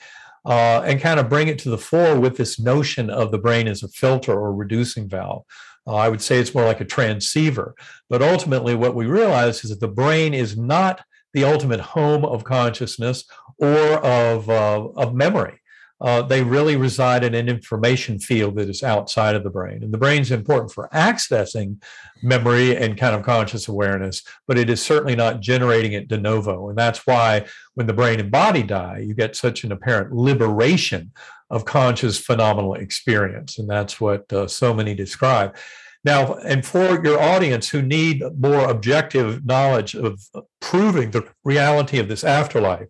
uh, 0.46 0.80
and 0.86 1.00
kind 1.00 1.20
of 1.20 1.28
bring 1.28 1.48
it 1.48 1.58
to 1.58 1.70
the 1.70 1.76
fore 1.76 2.18
with 2.18 2.38
this 2.38 2.58
notion 2.58 3.10
of 3.10 3.30
the 3.30 3.38
brain 3.38 3.68
as 3.68 3.82
a 3.82 3.88
filter 3.88 4.32
or 4.32 4.54
reducing 4.54 5.06
valve. 5.06 5.44
Uh, 5.86 5.96
I 5.96 6.08
would 6.08 6.22
say 6.22 6.38
it's 6.38 6.54
more 6.54 6.64
like 6.64 6.80
a 6.80 6.86
transceiver. 6.86 7.74
But 8.08 8.22
ultimately, 8.22 8.74
what 8.74 8.94
we 8.94 9.06
realize 9.06 9.64
is 9.64 9.70
that 9.70 9.80
the 9.80 9.88
brain 9.88 10.32
is 10.32 10.56
not 10.56 11.02
the 11.32 11.44
ultimate 11.44 11.80
home 11.80 12.24
of 12.24 12.44
consciousness 12.44 13.24
or 13.58 14.04
of, 14.04 14.48
uh, 14.48 14.88
of 14.96 15.14
memory. 15.14 15.60
Uh, 16.00 16.22
they 16.22 16.42
really 16.42 16.76
reside 16.76 17.22
in 17.22 17.34
an 17.34 17.48
information 17.48 18.18
field 18.18 18.56
that 18.56 18.70
is 18.70 18.82
outside 18.82 19.34
of 19.34 19.44
the 19.44 19.50
brain. 19.50 19.82
And 19.82 19.92
the 19.92 19.98
brain 19.98 20.22
is 20.22 20.30
important 20.30 20.72
for 20.72 20.88
accessing 20.94 21.82
memory 22.22 22.74
and 22.74 22.96
kind 22.96 23.14
of 23.14 23.22
conscious 23.22 23.68
awareness, 23.68 24.22
but 24.48 24.56
it 24.56 24.70
is 24.70 24.82
certainly 24.82 25.14
not 25.14 25.40
generating 25.40 25.92
it 25.92 26.08
de 26.08 26.18
novo. 26.18 26.70
And 26.70 26.78
that's 26.78 27.06
why 27.06 27.44
when 27.74 27.86
the 27.86 27.92
brain 27.92 28.18
and 28.18 28.30
body 28.30 28.62
die, 28.62 29.04
you 29.06 29.14
get 29.14 29.36
such 29.36 29.62
an 29.62 29.72
apparent 29.72 30.12
liberation 30.12 31.12
of 31.50 31.66
conscious 31.66 32.18
phenomenal 32.18 32.74
experience. 32.74 33.58
And 33.58 33.68
that's 33.68 34.00
what 34.00 34.32
uh, 34.32 34.46
so 34.46 34.72
many 34.72 34.94
describe. 34.94 35.54
Now, 36.02 36.34
and 36.34 36.64
for 36.64 37.04
your 37.04 37.20
audience 37.20 37.68
who 37.68 37.82
need 37.82 38.22
more 38.38 38.68
objective 38.68 39.44
knowledge 39.44 39.94
of 39.94 40.22
proving 40.60 41.10
the 41.10 41.28
reality 41.44 41.98
of 41.98 42.08
this 42.08 42.24
afterlife, 42.24 42.88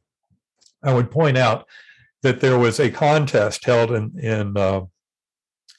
I 0.83 0.95
would 0.95 1.11
point 1.11 1.37
out 1.37 1.67
that 2.23 2.41
there 2.41 2.59
was 2.59 2.79
a 2.79 2.91
contest 2.91 3.65
held 3.65 3.91
in, 3.91 4.19
in 4.19 4.57
uh, 4.57 4.83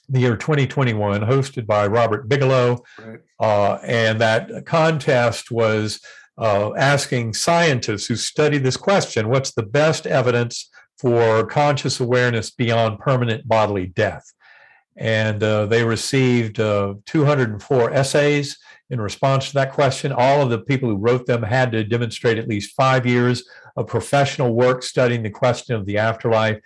the 0.10 0.20
year 0.20 0.36
2021, 0.36 1.22
hosted 1.22 1.66
by 1.66 1.88
Robert 1.88 2.28
Bigelow. 2.28 2.84
Right. 3.00 3.20
Uh, 3.40 3.76
and 3.84 4.20
that 4.20 4.66
contest 4.66 5.52
was 5.52 6.02
uh, 6.38 6.74
asking 6.76 7.34
scientists 7.34 8.08
who 8.08 8.16
study 8.16 8.58
this 8.58 8.78
question 8.78 9.30
what's 9.30 9.54
the 9.54 9.64
best 9.64 10.06
evidence 10.06 10.70
for 10.98 11.46
conscious 11.46 12.00
awareness 12.00 12.52
beyond 12.52 13.00
permanent 13.00 13.48
bodily 13.48 13.88
death? 13.88 14.34
And 14.98 15.42
uh, 15.42 15.66
they 15.66 15.84
received 15.84 16.60
uh, 16.60 16.96
204 17.06 17.92
essays 17.92 18.58
in 18.89 19.00
response 19.00 19.48
to 19.48 19.54
that 19.54 19.72
question. 19.72 20.12
All 20.12 20.42
of 20.42 20.50
the 20.50 20.60
people 20.60 20.89
who 20.89 20.98
wrote 20.98 21.26
them 21.26 21.44
had 21.44 21.72
to 21.72 21.84
demonstrate 21.84 22.38
at 22.38 22.48
least 22.48 22.76
five 22.76 23.06
years 23.06 23.44
of 23.78 23.88
professional 23.88 24.54
work 24.54 24.84
studying 24.84 25.24
the 25.24 25.30
question 25.30 25.76
of 25.76 25.86
the 25.86 25.98
afterlife. 25.98 26.60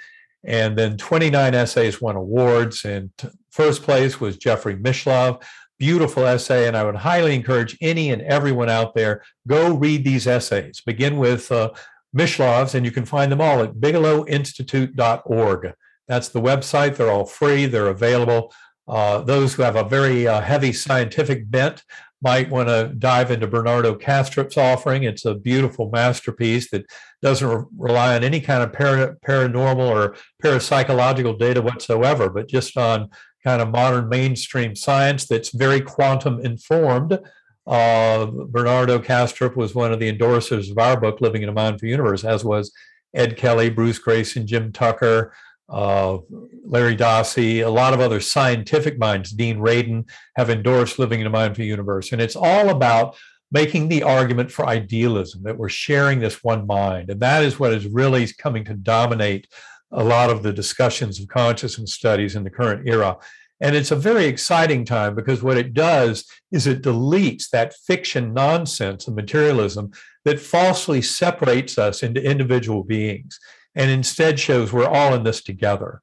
And 0.43 0.77
then 0.77 0.97
29 0.97 1.53
essays 1.53 2.01
won 2.01 2.15
awards. 2.15 2.83
And 2.83 3.11
first 3.51 3.83
place 3.83 4.19
was 4.19 4.37
Jeffrey 4.37 4.75
Mishlove. 4.75 5.41
Beautiful 5.77 6.25
essay. 6.25 6.67
And 6.67 6.75
I 6.75 6.83
would 6.83 6.95
highly 6.95 7.35
encourage 7.35 7.77
any 7.79 8.11
and 8.11 8.21
everyone 8.23 8.69
out 8.69 8.95
there 8.95 9.23
go 9.47 9.75
read 9.75 10.03
these 10.03 10.25
essays. 10.25 10.81
Begin 10.81 11.17
with 11.17 11.51
uh, 11.51 11.71
Mishlove's, 12.15 12.75
and 12.75 12.85
you 12.85 12.91
can 12.91 13.05
find 13.05 13.31
them 13.31 13.41
all 13.41 13.61
at 13.61 13.75
bigelowinstitute.org. 13.75 15.73
That's 16.07 16.29
the 16.29 16.41
website. 16.41 16.95
They're 16.95 17.11
all 17.11 17.25
free, 17.25 17.65
they're 17.65 17.87
available. 17.87 18.53
Uh, 18.87 19.21
those 19.21 19.53
who 19.53 19.63
have 19.63 19.75
a 19.75 19.83
very 19.83 20.27
uh, 20.27 20.41
heavy 20.41 20.71
scientific 20.71 21.49
bent 21.49 21.83
might 22.21 22.49
want 22.49 22.69
to 22.69 22.93
dive 22.97 23.31
into 23.31 23.47
Bernardo 23.47 23.95
Kastrup's 23.95 24.57
offering. 24.57 25.03
It's 25.03 25.25
a 25.25 25.35
beautiful 25.35 25.89
masterpiece 25.91 26.69
that 26.71 26.85
doesn't 27.21 27.47
re- 27.47 27.65
rely 27.77 28.15
on 28.15 28.23
any 28.23 28.39
kind 28.39 28.63
of 28.63 28.73
para- 28.73 29.15
paranormal 29.25 29.77
or 29.77 30.15
parapsychological 30.43 31.37
data 31.37 31.61
whatsoever, 31.61 32.29
but 32.29 32.47
just 32.47 32.77
on 32.77 33.09
kind 33.43 33.61
of 33.61 33.69
modern 33.69 34.09
mainstream 34.09 34.75
science 34.75 35.25
that's 35.25 35.49
very 35.49 35.81
quantum 35.81 36.39
informed. 36.43 37.19
Uh, 37.67 38.25
Bernardo 38.25 38.99
Kastrup 38.99 39.55
was 39.55 39.75
one 39.75 39.91
of 39.91 39.99
the 39.99 40.11
endorsers 40.11 40.71
of 40.71 40.77
our 40.77 40.99
book, 40.99 41.21
Living 41.21 41.43
in 41.43 41.49
a 41.49 41.53
Mindful 41.53 41.89
Universe, 41.89 42.23
as 42.23 42.43
was 42.43 42.71
Ed 43.13 43.37
Kelly, 43.37 43.69
Bruce 43.69 43.99
Greyson, 43.99 44.45
Jim 44.45 44.71
Tucker, 44.71 45.33
uh, 45.69 46.17
Larry 46.63 46.95
Dossey, 46.95 47.65
a 47.65 47.69
lot 47.69 47.93
of 47.93 47.99
other 47.99 48.19
scientific 48.19 48.97
minds, 48.99 49.31
Dean 49.31 49.57
Radin, 49.57 50.07
have 50.35 50.49
endorsed 50.49 50.99
living 50.99 51.21
in 51.21 51.27
a 51.27 51.31
mindful 51.31 51.65
universe. 51.65 52.11
And 52.11 52.21
it's 52.21 52.35
all 52.35 52.69
about 52.69 53.15
making 53.51 53.87
the 53.87 54.03
argument 54.03 54.51
for 54.51 54.65
idealism 54.65 55.43
that 55.43 55.57
we're 55.57 55.69
sharing 55.69 56.19
this 56.19 56.43
one 56.43 56.67
mind. 56.67 57.09
And 57.09 57.19
that 57.21 57.43
is 57.43 57.59
what 57.59 57.73
is 57.73 57.87
really 57.87 58.27
coming 58.37 58.65
to 58.65 58.73
dominate 58.73 59.47
a 59.91 60.03
lot 60.03 60.29
of 60.29 60.43
the 60.43 60.53
discussions 60.53 61.19
of 61.19 61.27
consciousness 61.27 61.93
studies 61.93 62.35
in 62.35 62.43
the 62.43 62.49
current 62.49 62.87
era. 62.87 63.17
And 63.61 63.75
it's 63.75 63.91
a 63.91 63.95
very 63.95 64.25
exciting 64.25 64.83
time 64.83 65.15
because 65.15 65.41
what 65.41 65.57
it 65.57 65.73
does 65.73 66.25
is 66.51 66.67
it 66.67 66.81
deletes 66.81 67.49
that 67.51 67.73
fiction 67.73 68.33
nonsense 68.33 69.07
of 69.07 69.15
materialism 69.15 69.91
that 70.25 70.39
falsely 70.39 71.01
separates 71.01 71.77
us 71.77 72.03
into 72.03 72.21
individual 72.21 72.83
beings 72.83 73.39
and 73.75 73.91
instead 73.91 74.39
shows 74.39 74.71
we're 74.71 74.87
all 74.87 75.13
in 75.13 75.23
this 75.23 75.43
together. 75.43 76.01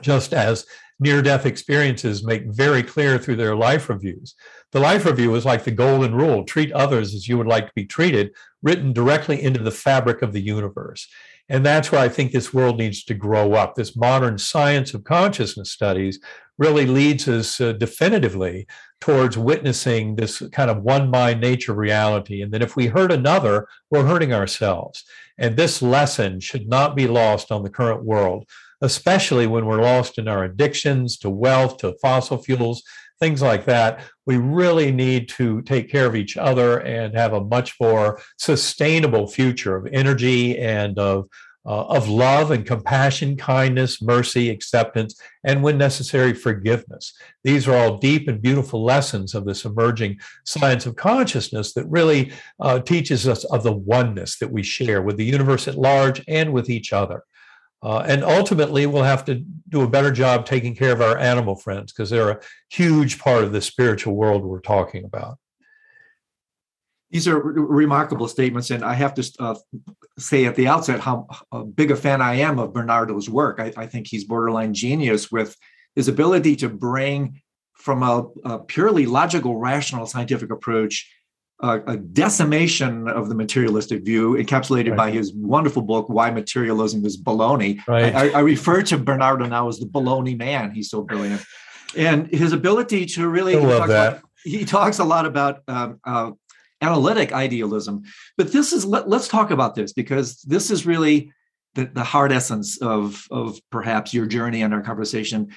Just 0.00 0.32
as 0.32 0.66
near 1.00 1.22
death 1.22 1.46
experiences 1.46 2.24
make 2.24 2.44
very 2.46 2.82
clear 2.82 3.18
through 3.18 3.36
their 3.36 3.56
life 3.56 3.88
reviews. 3.88 4.34
The 4.72 4.80
life 4.80 5.06
review 5.06 5.34
is 5.34 5.44
like 5.46 5.64
the 5.64 5.70
golden 5.70 6.14
rule 6.14 6.44
treat 6.44 6.70
others 6.72 7.14
as 7.14 7.26
you 7.26 7.38
would 7.38 7.46
like 7.46 7.66
to 7.66 7.72
be 7.74 7.86
treated, 7.86 8.32
written 8.62 8.92
directly 8.92 9.42
into 9.42 9.62
the 9.62 9.70
fabric 9.70 10.22
of 10.22 10.32
the 10.32 10.42
universe. 10.42 11.08
And 11.50 11.66
that's 11.66 11.90
where 11.90 12.00
I 12.00 12.08
think 12.08 12.30
this 12.30 12.54
world 12.54 12.78
needs 12.78 13.02
to 13.04 13.14
grow 13.14 13.54
up. 13.54 13.74
This 13.74 13.96
modern 13.96 14.38
science 14.38 14.94
of 14.94 15.02
consciousness 15.02 15.72
studies 15.72 16.20
really 16.58 16.86
leads 16.86 17.26
us 17.26 17.60
uh, 17.60 17.72
definitively 17.72 18.68
towards 19.00 19.36
witnessing 19.36 20.14
this 20.14 20.42
kind 20.52 20.70
of 20.70 20.82
one 20.82 21.10
mind 21.10 21.40
nature 21.40 21.74
reality. 21.74 22.40
And 22.40 22.52
that 22.52 22.62
if 22.62 22.76
we 22.76 22.86
hurt 22.86 23.10
another, 23.10 23.66
we're 23.90 24.06
hurting 24.06 24.32
ourselves. 24.32 25.04
And 25.38 25.56
this 25.56 25.82
lesson 25.82 26.38
should 26.38 26.68
not 26.68 26.94
be 26.94 27.08
lost 27.08 27.50
on 27.50 27.64
the 27.64 27.70
current 27.70 28.04
world, 28.04 28.46
especially 28.80 29.48
when 29.48 29.66
we're 29.66 29.82
lost 29.82 30.18
in 30.18 30.28
our 30.28 30.44
addictions 30.44 31.18
to 31.18 31.30
wealth, 31.30 31.78
to 31.78 31.96
fossil 32.00 32.38
fuels, 32.38 32.84
things 33.20 33.42
like 33.42 33.66
that. 33.66 34.00
We 34.26 34.38
really 34.38 34.90
need 34.90 35.28
to 35.30 35.62
take 35.62 35.90
care 35.90 36.06
of 36.06 36.16
each 36.16 36.36
other 36.36 36.80
and 36.80 37.14
have 37.14 37.32
a 37.32 37.44
much 37.44 37.76
more 37.80 38.20
sustainable 38.38 39.26
future 39.26 39.76
of 39.76 39.86
energy 39.92 40.58
and 40.58 40.98
of 40.98 41.28
uh, 41.66 41.84
of 41.88 42.08
love 42.08 42.50
and 42.50 42.64
compassion, 42.64 43.36
kindness, 43.36 44.00
mercy, 44.00 44.48
acceptance, 44.48 45.20
and 45.44 45.62
when 45.62 45.76
necessary, 45.76 46.32
forgiveness. 46.32 47.12
These 47.44 47.68
are 47.68 47.76
all 47.76 47.98
deep 47.98 48.28
and 48.28 48.40
beautiful 48.40 48.82
lessons 48.82 49.34
of 49.34 49.44
this 49.44 49.64
emerging 49.66 50.20
science 50.46 50.86
of 50.86 50.96
consciousness 50.96 51.74
that 51.74 51.86
really 51.86 52.32
uh, 52.60 52.80
teaches 52.80 53.28
us 53.28 53.44
of 53.44 53.62
the 53.62 53.72
oneness 53.72 54.38
that 54.38 54.50
we 54.50 54.62
share 54.62 55.02
with 55.02 55.18
the 55.18 55.24
universe 55.24 55.68
at 55.68 55.76
large 55.76 56.22
and 56.26 56.52
with 56.52 56.70
each 56.70 56.94
other. 56.94 57.24
Uh, 57.82 58.04
and 58.06 58.22
ultimately, 58.22 58.86
we'll 58.86 59.02
have 59.02 59.24
to 59.24 59.36
do 59.68 59.82
a 59.82 59.88
better 59.88 60.10
job 60.10 60.44
taking 60.44 60.74
care 60.74 60.92
of 60.92 61.00
our 61.00 61.16
animal 61.16 61.56
friends 61.56 61.92
because 61.92 62.10
they're 62.10 62.30
a 62.30 62.40
huge 62.68 63.18
part 63.18 63.42
of 63.42 63.52
the 63.52 63.60
spiritual 63.60 64.14
world 64.14 64.44
we're 64.44 64.60
talking 64.60 65.04
about. 65.04 65.38
These 67.10 67.26
are 67.26 67.40
remarkable 67.40 68.28
statements, 68.28 68.70
and 68.70 68.84
I 68.84 68.94
have 68.94 69.14
to 69.14 69.32
uh, 69.40 69.54
say 70.18 70.44
at 70.44 70.54
the 70.54 70.68
outset 70.68 71.00
how 71.00 71.26
big 71.74 71.90
a 71.90 71.96
fan 71.96 72.20
I 72.22 72.34
am 72.34 72.58
of 72.58 72.72
Bernardo's 72.72 73.28
work. 73.28 73.58
I, 73.58 73.72
I 73.76 73.86
think 73.86 74.06
he's 74.06 74.24
borderline 74.24 74.74
genius 74.74 75.32
with 75.32 75.56
his 75.96 76.06
ability 76.06 76.56
to 76.56 76.68
bring 76.68 77.40
from 77.74 78.02
a, 78.02 78.26
a 78.44 78.58
purely 78.58 79.06
logical, 79.06 79.56
rational, 79.56 80.06
scientific 80.06 80.52
approach 80.52 81.10
a 81.62 81.96
decimation 81.96 83.08
of 83.08 83.28
the 83.28 83.34
materialistic 83.34 84.04
view, 84.04 84.34
encapsulated 84.34 84.90
right. 84.90 84.96
by 84.96 85.10
his 85.10 85.32
wonderful 85.34 85.82
book, 85.82 86.08
Why 86.08 86.30
Materialism 86.30 87.04
is 87.04 87.20
Baloney. 87.20 87.86
Right. 87.86 88.14
I, 88.14 88.30
I, 88.30 88.40
refer 88.40 88.82
to 88.82 88.96
Bernardo 88.96 89.46
now 89.46 89.68
as 89.68 89.78
the 89.78 89.86
baloney 89.86 90.38
man. 90.38 90.70
He's 90.70 90.88
so 90.88 91.02
brilliant. 91.02 91.42
And 91.96 92.28
his 92.28 92.52
ability 92.52 93.06
to 93.06 93.28
really 93.28 93.56
I 93.56 93.60
love 93.60 93.88
that. 93.88 94.12
About, 94.12 94.22
he 94.44 94.64
talks 94.64 94.98
a 94.98 95.04
lot 95.04 95.26
about 95.26 95.60
um, 95.68 96.00
uh, 96.04 96.30
analytic 96.80 97.32
idealism. 97.32 98.02
But 98.36 98.52
this 98.52 98.72
is 98.72 98.86
let, 98.86 99.06
us 99.06 99.28
talk 99.28 99.50
about 99.50 99.74
this 99.74 99.92
because 99.92 100.40
this 100.42 100.70
is 100.70 100.86
really 100.86 101.32
the, 101.74 101.86
the 101.86 102.04
hard 102.04 102.32
essence 102.32 102.80
of 102.80 103.26
of 103.30 103.60
perhaps 103.70 104.14
your 104.14 104.26
journey 104.26 104.62
and 104.62 104.72
our 104.72 104.82
conversation. 104.82 105.48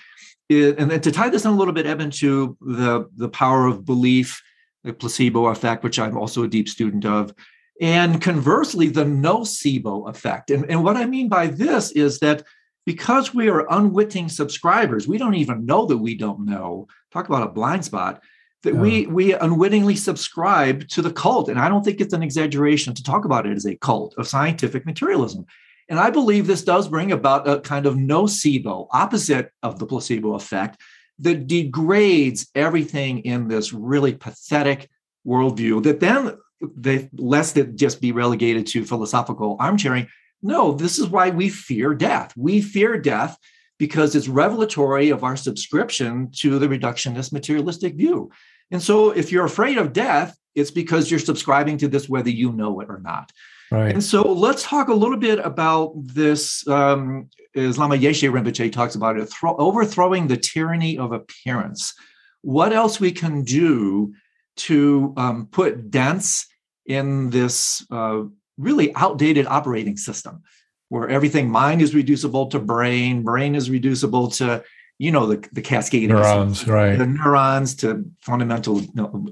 It, 0.50 0.78
and 0.78 0.92
then 0.92 1.02
to 1.02 1.12
tie 1.12 1.30
this 1.30 1.46
in 1.46 1.52
a 1.52 1.56
little 1.56 1.74
bit, 1.74 1.86
Eben, 1.86 2.12
to 2.12 2.58
the 2.62 3.10
the 3.16 3.30
power 3.30 3.68
of 3.68 3.86
belief, 3.86 4.42
the 4.84 4.94
placebo 4.94 5.48
effect, 5.48 5.84
which 5.84 6.00
I'm 6.00 6.18
also 6.18 6.44
a 6.44 6.48
deep 6.48 6.68
student 6.68 7.06
of, 7.06 7.34
and 7.82 8.22
conversely, 8.22 8.88
the 8.88 9.04
nocebo 9.04 10.10
effect. 10.10 10.52
And, 10.52 10.70
and 10.70 10.84
what 10.84 10.98
I 10.98 11.06
mean 11.06 11.28
by 11.28 11.48
this 11.48 11.92
is 11.92 12.20
that 12.20 12.44
because 12.86 13.34
we 13.34 13.50
are 13.50 13.66
unwitting 13.72 14.30
subscribers, 14.30 15.08
we 15.08 15.18
don't 15.18 15.36
even 15.36 15.66
know 15.66 15.86
that 15.86 15.98
we 15.98 16.16
don't 16.16 16.46
know. 16.46 16.88
Talk 17.12 17.28
about 17.28 17.48
a 17.48 17.52
blind 17.52 17.86
spot 17.86 18.22
that 18.64 18.74
yeah. 18.74 18.80
we 18.80 19.06
we 19.08 19.34
unwittingly 19.34 19.96
subscribe 19.96 20.88
to 20.88 21.02
the 21.02 21.12
cult 21.12 21.50
and 21.50 21.60
i 21.60 21.70
don't 21.70 21.84
think 21.84 22.02
it's 22.02 22.14
an 22.14 22.24
exaggeration 22.24 22.94
to 22.94 23.04
talk 23.04 23.26
about 23.26 23.46
it 23.46 23.56
as 23.56 23.66
a 23.66 23.76
cult 23.76 24.16
of 24.18 24.28
scientific 24.28 24.86
materialism 24.86 25.46
and 25.90 26.00
i 26.00 26.10
believe 26.10 26.48
this 26.48 26.64
does 26.64 26.88
bring 26.88 27.12
about 27.12 27.48
a 27.48 27.60
kind 27.62 27.86
of 27.86 27.96
nocebo 27.96 28.88
opposite 28.92 29.52
of 29.62 29.80
the 29.80 29.86
placebo 29.86 30.34
effect 30.34 30.82
that 31.20 31.48
degrades 31.48 32.50
everything 32.56 33.20
in 33.20 33.48
this 33.48 33.74
really 33.74 34.14
pathetic 34.14 34.90
worldview 35.26 35.84
that 35.84 36.00
then 36.00 36.38
they 36.76 37.10
lest 37.14 37.58
it 37.58 37.76
just 37.76 38.02
be 38.02 38.12
relegated 38.12 38.68
to 38.68 38.86
philosophical 38.86 39.58
armchairing. 39.60 40.08
No 40.42 40.74
this 40.74 41.00
is 41.00 41.08
why 41.08 41.30
we 41.30 41.50
fear 41.50 41.94
death. 41.94 42.34
We 42.36 42.62
fear 42.62 42.98
death 42.98 43.38
because 43.80 44.16
it's 44.16 44.28
revelatory 44.28 45.10
of 45.10 45.24
our 45.24 45.36
subscription 45.36 46.32
to 46.32 46.60
the 46.60 46.68
reductionist 46.68 47.32
materialistic 47.34 47.96
view. 47.96 48.32
And 48.72 48.82
so 48.82 49.12
if 49.12 49.32
you're 49.32 49.46
afraid 49.46 49.78
of 49.78 49.94
death, 49.94 50.38
it's 50.56 50.72
because 50.72 51.10
you're 51.10 51.20
subscribing 51.20 51.78
to 51.80 51.88
this 51.88 52.08
whether 52.08 52.30
you 52.30 52.52
know 52.52 52.80
it 52.80 52.90
or 52.90 53.00
not. 53.00 53.32
Right. 53.74 53.92
And 53.92 54.04
so 54.04 54.22
let's 54.22 54.62
talk 54.62 54.88
a 54.88 54.94
little 54.94 55.18
bit 55.18 55.40
about 55.40 55.94
this. 55.96 56.68
Um, 56.68 57.30
as 57.56 57.80
Lama 57.80 57.96
Yeshe 57.96 58.32
Rinpoche 58.32 58.72
talks 58.72 58.94
about 58.94 59.18
it, 59.18 59.26
throw, 59.26 59.56
overthrowing 59.58 60.28
the 60.28 60.38
tyranny 60.38 60.96
of 61.00 61.12
appearance. 61.12 61.96
What 62.42 62.72
else 62.72 63.00
we 63.00 63.12
can 63.12 63.44
do 63.44 64.14
to 64.58 65.14
um, 65.18 65.48
put 65.48 65.90
dents 65.90 66.46
in 66.86 67.32
this 67.32 67.84
uh, 67.90 68.24
really 68.60 68.94
outdated 68.96 69.48
operating 69.48 69.98
system 69.98 70.44
where 70.90 71.10
everything 71.10 71.50
mind 71.50 71.82
is 71.82 71.96
reducible 71.96 72.46
to 72.48 72.60
brain, 72.60 73.24
brain 73.24 73.56
is 73.56 73.72
reducible 73.72 74.30
to 74.30 74.64
you 75.00 75.12
know 75.12 75.26
the, 75.26 75.48
the 75.52 75.62
cascade 75.62 76.08
neurons 76.08 76.68
right 76.68 76.98
the 76.98 77.06
neurons 77.08 77.74
to 77.74 78.06
fundamental 78.22 78.80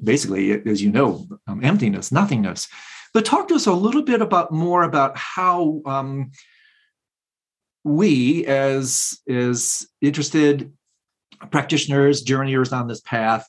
basically 0.03 0.51
as 0.67 0.81
you 0.81 0.91
know 0.91 1.25
um, 1.47 1.63
emptiness 1.63 2.11
nothingness 2.11 2.67
but 3.13 3.25
talk 3.25 3.47
to 3.49 3.55
us 3.55 3.67
a 3.67 3.73
little 3.73 4.01
bit 4.01 4.21
about 4.21 4.51
more 4.51 4.83
about 4.83 5.17
how 5.17 5.81
um, 5.85 6.31
we 7.83 8.45
as 8.45 9.19
as 9.29 9.87
interested 10.01 10.71
practitioners 11.49 12.21
journeyers 12.21 12.71
on 12.71 12.87
this 12.87 13.01
path 13.01 13.47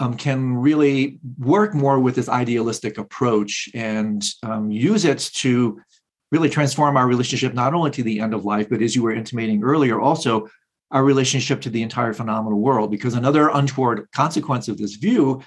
um, 0.00 0.16
can 0.16 0.56
really 0.56 1.18
work 1.38 1.74
more 1.74 1.98
with 2.00 2.14
this 2.14 2.28
idealistic 2.28 2.98
approach 2.98 3.68
and 3.74 4.24
um, 4.42 4.70
use 4.70 5.04
it 5.04 5.18
to 5.34 5.80
really 6.32 6.48
transform 6.48 6.96
our 6.96 7.06
relationship 7.06 7.54
not 7.54 7.74
only 7.74 7.90
to 7.90 8.02
the 8.02 8.20
end 8.20 8.34
of 8.34 8.44
life 8.44 8.68
but 8.68 8.82
as 8.82 8.96
you 8.96 9.02
were 9.02 9.14
intimating 9.14 9.62
earlier 9.62 10.00
also 10.00 10.48
our 10.92 11.04
relationship 11.04 11.60
to 11.62 11.70
the 11.70 11.82
entire 11.82 12.12
phenomenal 12.12 12.60
world. 12.60 12.90
Because 12.90 13.14
another 13.14 13.48
untoward 13.48 14.06
consequence 14.14 14.68
of 14.68 14.78
this 14.78 14.94
view 14.94 15.42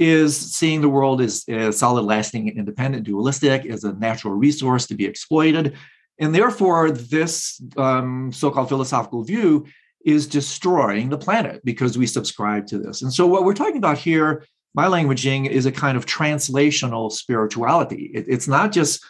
is 0.00 0.34
seeing 0.34 0.80
the 0.80 0.88
world 0.88 1.20
as, 1.20 1.44
as 1.46 1.78
solid, 1.78 2.02
lasting, 2.02 2.48
independent, 2.56 3.04
dualistic, 3.04 3.66
as 3.66 3.84
a 3.84 3.92
natural 3.92 4.32
resource 4.32 4.86
to 4.86 4.94
be 4.94 5.04
exploited. 5.04 5.76
And 6.18 6.34
therefore, 6.34 6.90
this 6.90 7.62
um, 7.76 8.32
so 8.32 8.50
called 8.50 8.70
philosophical 8.70 9.22
view 9.22 9.66
is 10.06 10.26
destroying 10.26 11.10
the 11.10 11.18
planet 11.18 11.60
because 11.64 11.98
we 11.98 12.06
subscribe 12.06 12.66
to 12.68 12.78
this. 12.78 13.02
And 13.02 13.12
so, 13.12 13.26
what 13.26 13.44
we're 13.44 13.52
talking 13.52 13.76
about 13.76 13.98
here, 13.98 14.46
my 14.74 14.86
languaging, 14.86 15.46
is 15.48 15.66
a 15.66 15.72
kind 15.72 15.98
of 15.98 16.06
translational 16.06 17.12
spirituality. 17.12 18.10
It, 18.14 18.24
it's 18.26 18.48
not 18.48 18.72
just 18.72 19.04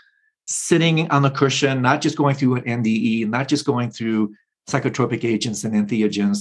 sitting 0.48 1.08
on 1.12 1.22
the 1.22 1.30
cushion, 1.30 1.82
not 1.82 2.00
just 2.00 2.16
going 2.16 2.34
through 2.34 2.56
an 2.56 2.82
NDE, 2.82 3.28
not 3.28 3.46
just 3.46 3.64
going 3.64 3.92
through 3.92 4.34
psychotropic 4.68 5.24
agents 5.24 5.62
and 5.62 5.74
entheogens. 5.74 6.40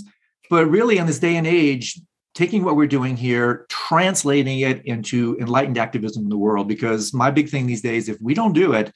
But 0.50 0.66
really, 0.66 0.98
in 0.98 1.06
this 1.06 1.20
day 1.20 1.36
and 1.36 1.46
age, 1.46 2.02
taking 2.36 2.64
what 2.64 2.76
we're 2.76 2.88
doing 2.88 3.18
here, 3.18 3.66
translating 3.70 4.60
it 4.60 4.86
into 4.86 5.38
enlightened 5.40 5.78
activism 5.78 6.24
in 6.24 6.30
the 6.30 6.38
world. 6.38 6.68
Because 6.68 7.14
my 7.14 7.32
big 7.32 7.50
thing 7.50 7.66
these 7.66 7.82
days, 7.82 8.10
if 8.10 8.22
we 8.22 8.34
don't 8.34 8.54
do 8.54 8.74
it, 8.74 8.94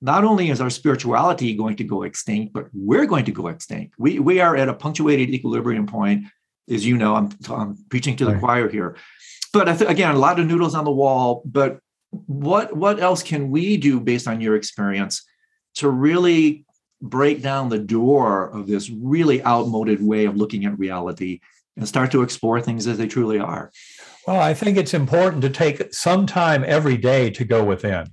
not 0.00 0.24
only 0.24 0.50
is 0.50 0.60
our 0.60 0.70
spirituality 0.70 1.54
going 1.54 1.76
to 1.76 1.84
go 1.84 2.02
extinct, 2.02 2.52
but 2.52 2.66
we're 2.72 3.06
going 3.06 3.24
to 3.24 3.32
go 3.32 3.46
extinct. 3.46 3.94
We, 3.98 4.18
we 4.18 4.40
are 4.40 4.56
at 4.56 4.68
a 4.68 4.74
punctuated 4.74 5.30
equilibrium 5.30 5.86
point. 5.86 6.26
As 6.68 6.84
you 6.84 6.96
know, 6.96 7.14
I'm, 7.14 7.30
I'm 7.48 7.76
preaching 7.88 8.16
to 8.16 8.24
the 8.24 8.32
right. 8.32 8.40
choir 8.40 8.68
here. 8.68 8.96
But 9.52 9.64
th- 9.78 9.90
again, 9.90 10.14
a 10.14 10.18
lot 10.18 10.40
of 10.40 10.46
noodles 10.46 10.74
on 10.74 10.84
the 10.84 10.90
wall. 10.90 11.42
But 11.44 11.78
what 12.10 12.76
what 12.76 13.00
else 13.00 13.22
can 13.22 13.50
we 13.50 13.76
do 13.76 14.00
based 14.00 14.28
on 14.28 14.40
your 14.40 14.56
experience 14.56 15.24
to 15.76 15.88
really 15.88 16.64
break 17.00 17.42
down 17.42 17.68
the 17.68 17.78
door 17.78 18.48
of 18.50 18.66
this 18.66 18.90
really 18.90 19.42
outmoded 19.44 20.02
way 20.02 20.26
of 20.26 20.36
looking 20.36 20.64
at 20.64 20.78
reality 20.78 21.40
and 21.76 21.88
start 21.88 22.10
to 22.12 22.22
explore 22.22 22.60
things 22.60 22.86
as 22.86 22.98
they 22.98 23.06
truly 23.06 23.38
are? 23.38 23.70
Well, 24.26 24.40
I 24.40 24.54
think 24.54 24.76
it's 24.76 24.94
important 24.94 25.42
to 25.42 25.50
take 25.50 25.92
some 25.92 26.26
time 26.26 26.64
every 26.66 26.96
day 26.96 27.30
to 27.30 27.44
go 27.44 27.64
within. 27.64 28.06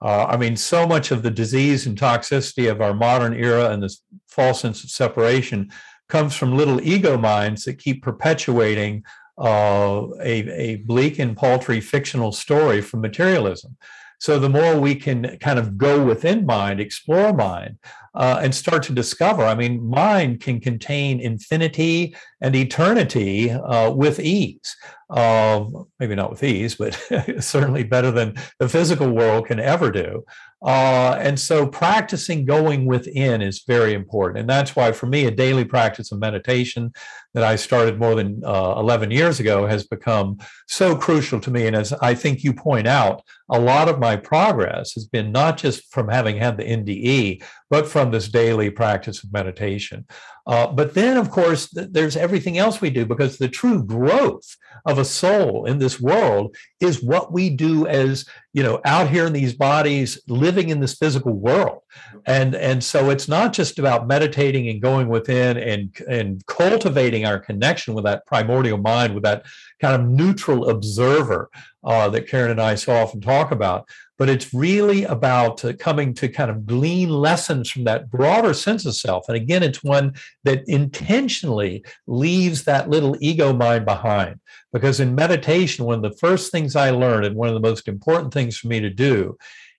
Uh, 0.00 0.24
I 0.24 0.36
mean, 0.36 0.56
so 0.56 0.86
much 0.86 1.10
of 1.10 1.22
the 1.22 1.30
disease 1.30 1.86
and 1.86 1.96
toxicity 1.96 2.70
of 2.70 2.80
our 2.80 2.94
modern 2.94 3.34
era 3.34 3.70
and 3.70 3.82
this 3.82 4.02
false 4.28 4.60
sense 4.60 4.82
of 4.82 4.90
separation 4.90 5.70
comes 6.08 6.34
from 6.34 6.56
little 6.56 6.80
ego 6.80 7.16
minds 7.16 7.64
that 7.64 7.78
keep 7.78 8.02
perpetuating 8.02 9.04
uh, 9.38 10.08
a, 10.20 10.48
a 10.50 10.76
bleak 10.76 11.18
and 11.18 11.36
paltry 11.36 11.80
fictional 11.80 12.32
story 12.32 12.80
from 12.80 13.00
materialism. 13.00 13.76
So 14.22 14.38
the 14.38 14.48
more 14.48 14.78
we 14.78 14.94
can 14.94 15.36
kind 15.38 15.58
of 15.58 15.76
go 15.76 16.04
within 16.04 16.46
mind, 16.46 16.78
explore 16.78 17.32
mind, 17.32 17.78
uh, 18.14 18.38
and 18.40 18.54
start 18.54 18.84
to 18.84 18.92
discover. 18.92 19.44
I 19.44 19.56
mean, 19.56 19.84
mind 19.84 20.38
can 20.38 20.60
contain 20.60 21.18
infinity 21.18 22.14
and 22.40 22.54
eternity 22.54 23.50
uh, 23.50 23.90
with 23.90 24.20
ease. 24.20 24.76
Uh, 25.10 25.64
maybe 25.98 26.14
not 26.14 26.30
with 26.30 26.44
ease, 26.44 26.76
but 26.76 26.94
certainly 27.40 27.82
better 27.82 28.12
than 28.12 28.36
the 28.60 28.68
physical 28.68 29.10
world 29.10 29.46
can 29.46 29.58
ever 29.58 29.90
do. 29.90 30.24
Uh, 30.64 31.16
and 31.18 31.38
so 31.40 31.66
practicing 31.66 32.44
going 32.44 32.86
within 32.86 33.42
is 33.42 33.64
very 33.66 33.92
important. 33.92 34.38
And 34.38 34.48
that's 34.48 34.76
why, 34.76 34.92
for 34.92 35.06
me, 35.06 35.26
a 35.26 35.30
daily 35.30 35.64
practice 35.64 36.12
of 36.12 36.20
meditation 36.20 36.92
that 37.34 37.42
I 37.42 37.56
started 37.56 37.98
more 37.98 38.14
than 38.14 38.42
uh, 38.44 38.74
11 38.76 39.10
years 39.10 39.40
ago 39.40 39.66
has 39.66 39.84
become 39.84 40.38
so 40.68 40.96
crucial 40.96 41.40
to 41.40 41.50
me. 41.50 41.66
And 41.66 41.74
as 41.74 41.92
I 41.94 42.14
think 42.14 42.44
you 42.44 42.54
point 42.54 42.86
out, 42.86 43.22
a 43.52 43.60
lot 43.60 43.88
of 43.88 43.98
my 43.98 44.16
progress 44.16 44.94
has 44.94 45.06
been 45.06 45.30
not 45.30 45.58
just 45.58 45.92
from 45.92 46.08
having 46.08 46.36
had 46.36 46.56
the 46.56 46.64
NDE, 46.64 47.44
but 47.70 47.86
from 47.86 48.10
this 48.10 48.28
daily 48.28 48.70
practice 48.70 49.22
of 49.22 49.32
meditation. 49.32 50.06
Uh, 50.46 50.66
but 50.66 50.94
then, 50.94 51.16
of 51.18 51.30
course, 51.30 51.68
th- 51.68 51.88
there's 51.90 52.16
everything 52.16 52.58
else 52.58 52.80
we 52.80 52.90
do 52.90 53.06
because 53.06 53.36
the 53.36 53.48
true 53.48 53.84
growth 53.84 54.56
of 54.86 54.98
a 54.98 55.04
soul 55.04 55.66
in 55.66 55.78
this 55.78 56.00
world 56.00 56.56
is 56.80 57.02
what 57.02 57.32
we 57.32 57.50
do 57.50 57.86
as 57.86 58.24
you 58.52 58.62
know 58.62 58.80
out 58.84 59.08
here 59.08 59.26
in 59.26 59.32
these 59.32 59.54
bodies 59.54 60.20
living 60.28 60.68
in 60.68 60.80
this 60.80 60.94
physical 60.94 61.32
world 61.32 61.80
and 62.26 62.54
and 62.54 62.82
so 62.82 63.10
it's 63.10 63.28
not 63.28 63.52
just 63.52 63.78
about 63.78 64.08
meditating 64.08 64.68
and 64.68 64.82
going 64.82 65.08
within 65.08 65.56
and 65.56 65.96
and 66.08 66.44
cultivating 66.46 67.24
our 67.24 67.38
connection 67.38 67.94
with 67.94 68.04
that 68.04 68.26
primordial 68.26 68.78
mind 68.78 69.14
with 69.14 69.22
that 69.22 69.44
kind 69.82 70.00
of 70.00 70.08
neutral 70.08 70.70
observer 70.70 71.50
uh, 71.84 72.08
that 72.08 72.28
karen 72.28 72.50
and 72.52 72.60
i 72.60 72.74
so 72.74 72.94
often 72.94 73.20
talk 73.20 73.50
about 73.50 73.86
but 74.22 74.28
it's 74.28 74.54
really 74.54 75.02
about 75.02 75.64
uh, 75.64 75.72
coming 75.72 76.14
to 76.14 76.28
kind 76.28 76.48
of 76.48 76.64
glean 76.64 77.08
lessons 77.08 77.68
from 77.68 77.82
that 77.82 78.08
broader 78.08 78.54
sense 78.54 78.86
of 78.86 78.94
self. 78.94 79.28
And 79.28 79.34
again, 79.34 79.64
it's 79.64 79.82
one 79.82 80.14
that 80.44 80.62
intentionally 80.68 81.84
leaves 82.06 82.62
that 82.62 82.88
little 82.88 83.16
ego 83.20 83.52
mind 83.52 83.84
behind. 83.84 84.38
Because 84.72 85.00
in 85.00 85.16
meditation, 85.16 85.86
one 85.86 85.96
of 85.96 86.08
the 86.08 86.18
first 86.18 86.52
things 86.52 86.76
I 86.76 86.90
learned, 86.90 87.26
and 87.26 87.34
one 87.34 87.48
of 87.48 87.54
the 87.54 87.68
most 87.68 87.88
important 87.88 88.32
things 88.32 88.56
for 88.56 88.68
me 88.68 88.78
to 88.78 88.90
do, 88.90 89.36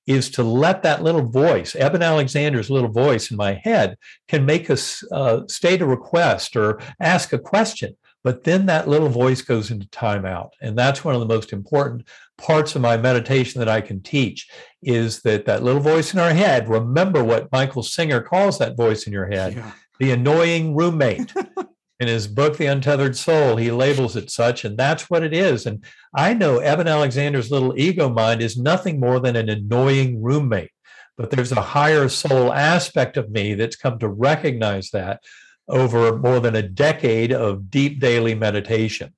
is 0.08 0.30
to 0.32 0.44
let 0.44 0.84
that 0.84 1.02
little 1.02 1.26
voice, 1.26 1.74
Eben 1.74 2.04
Alexander's 2.04 2.70
little 2.70 2.92
voice 2.92 3.32
in 3.32 3.38
my 3.38 3.54
head, 3.54 3.96
can 4.28 4.46
make 4.46 4.70
us 4.70 5.06
uh, 5.14 5.48
state 5.48 5.82
a 5.82 5.86
request 5.86 6.58
or 6.58 6.82
ask 7.00 7.32
a 7.32 7.40
question. 7.40 7.96
But 8.24 8.44
then 8.44 8.66
that 8.68 8.88
little 8.88 9.10
voice 9.10 9.42
goes 9.42 9.70
into 9.70 9.88
timeout. 9.88 10.52
And 10.62 10.78
that's 10.78 11.04
one 11.04 11.14
of 11.14 11.20
the 11.20 11.28
most 11.28 11.52
important 11.52 12.08
parts 12.38 12.76
of 12.76 12.82
my 12.82 12.98
meditation 12.98 13.60
that 13.60 13.70
I 13.70 13.82
can 13.82 14.02
teach 14.02 14.50
is 14.82 15.22
that 15.22 15.46
that 15.46 15.64
little 15.64 15.82
voice 15.82 16.14
in 16.14 16.20
our 16.20 16.34
head, 16.34 16.70
remember 16.70 17.24
what 17.24 17.52
Michael 17.52 17.84
Singer 17.84 18.22
calls 18.22 18.60
that 18.60 18.78
voice 18.78 19.08
in 19.08 19.14
your 19.14 19.28
head, 19.28 19.56
yeah. 19.56 19.72
the 20.00 20.12
annoying 20.12 20.76
roommate. 20.76 21.34
in 22.00 22.08
his 22.08 22.28
book, 22.28 22.58
The 22.58 22.66
Untethered 22.66 23.16
Soul, 23.16 23.56
he 23.56 23.72
labels 23.72 24.16
it 24.16 24.30
such, 24.30 24.66
and 24.66 24.78
that's 24.78 25.10
what 25.10 25.24
it 25.24 25.34
is. 25.34 25.66
And 25.66 25.84
I 26.14 26.34
know 26.34 26.58
Eben 26.58 26.88
Alexander's 26.88 27.52
little 27.52 27.78
ego 27.78 28.10
mind 28.10 28.42
is 28.42 28.58
nothing 28.58 29.00
more 29.00 29.20
than 29.20 29.36
an 29.36 29.50
annoying 29.50 30.22
roommate. 30.22 30.72
But 31.18 31.30
there's 31.30 31.52
a 31.52 31.62
higher 31.62 32.10
soul 32.10 32.52
aspect 32.52 33.18
of 33.18 33.30
me 33.30 33.54
that's 33.54 33.76
come 33.76 34.00
to 34.00 34.10
recognize 34.10 34.90
that 34.90 35.22
over 35.68 36.18
more 36.18 36.40
than 36.40 36.56
a 36.56 36.62
decade 36.62 37.32
of 37.32 37.70
deep 37.70 38.00
daily 38.00 38.36
meditation. 38.36 39.14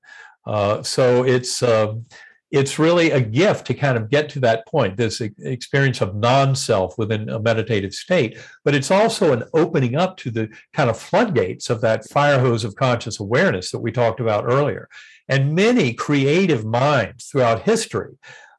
Uh, 0.46 0.84
so 0.84 1.24
it's 1.24 1.64
um, 1.64 2.06
it's 2.52 2.80
really 2.80 3.12
a 3.12 3.20
gift 3.20 3.68
to 3.68 3.74
kind 3.74 3.98
of 3.98 4.10
get 4.10 4.30
to 4.30 4.39
that 4.39 4.66
point, 4.68 4.96
this 4.96 5.20
experience 5.20 6.00
of 6.00 6.16
non-self 6.16 6.98
within 6.98 7.28
a 7.30 7.39
meditative 7.39 7.93
state. 7.93 8.38
But 8.64 8.76
it's 8.76 8.91
also 8.91 9.34
an 9.34 9.43
opening 9.54 9.96
up 9.96 10.16
to 10.18 10.32
the 10.32 10.50
kind 10.72 10.89
of 10.89 10.98
floodgates 10.98 11.70
of 11.70 11.82
that 11.82 12.08
fire 12.10 12.39
hose 12.39 12.64
of 12.64 12.76
conscious 12.76 13.20
awareness 13.20 13.72
that 13.72 13.80
we 13.80 13.91
talked 13.91 14.20
about 14.20 14.46
earlier. 14.46 14.88
And 15.28 15.56
many 15.56 15.93
creative 15.93 16.64
minds 16.64 17.26
throughout 17.26 17.64
history 17.64 18.14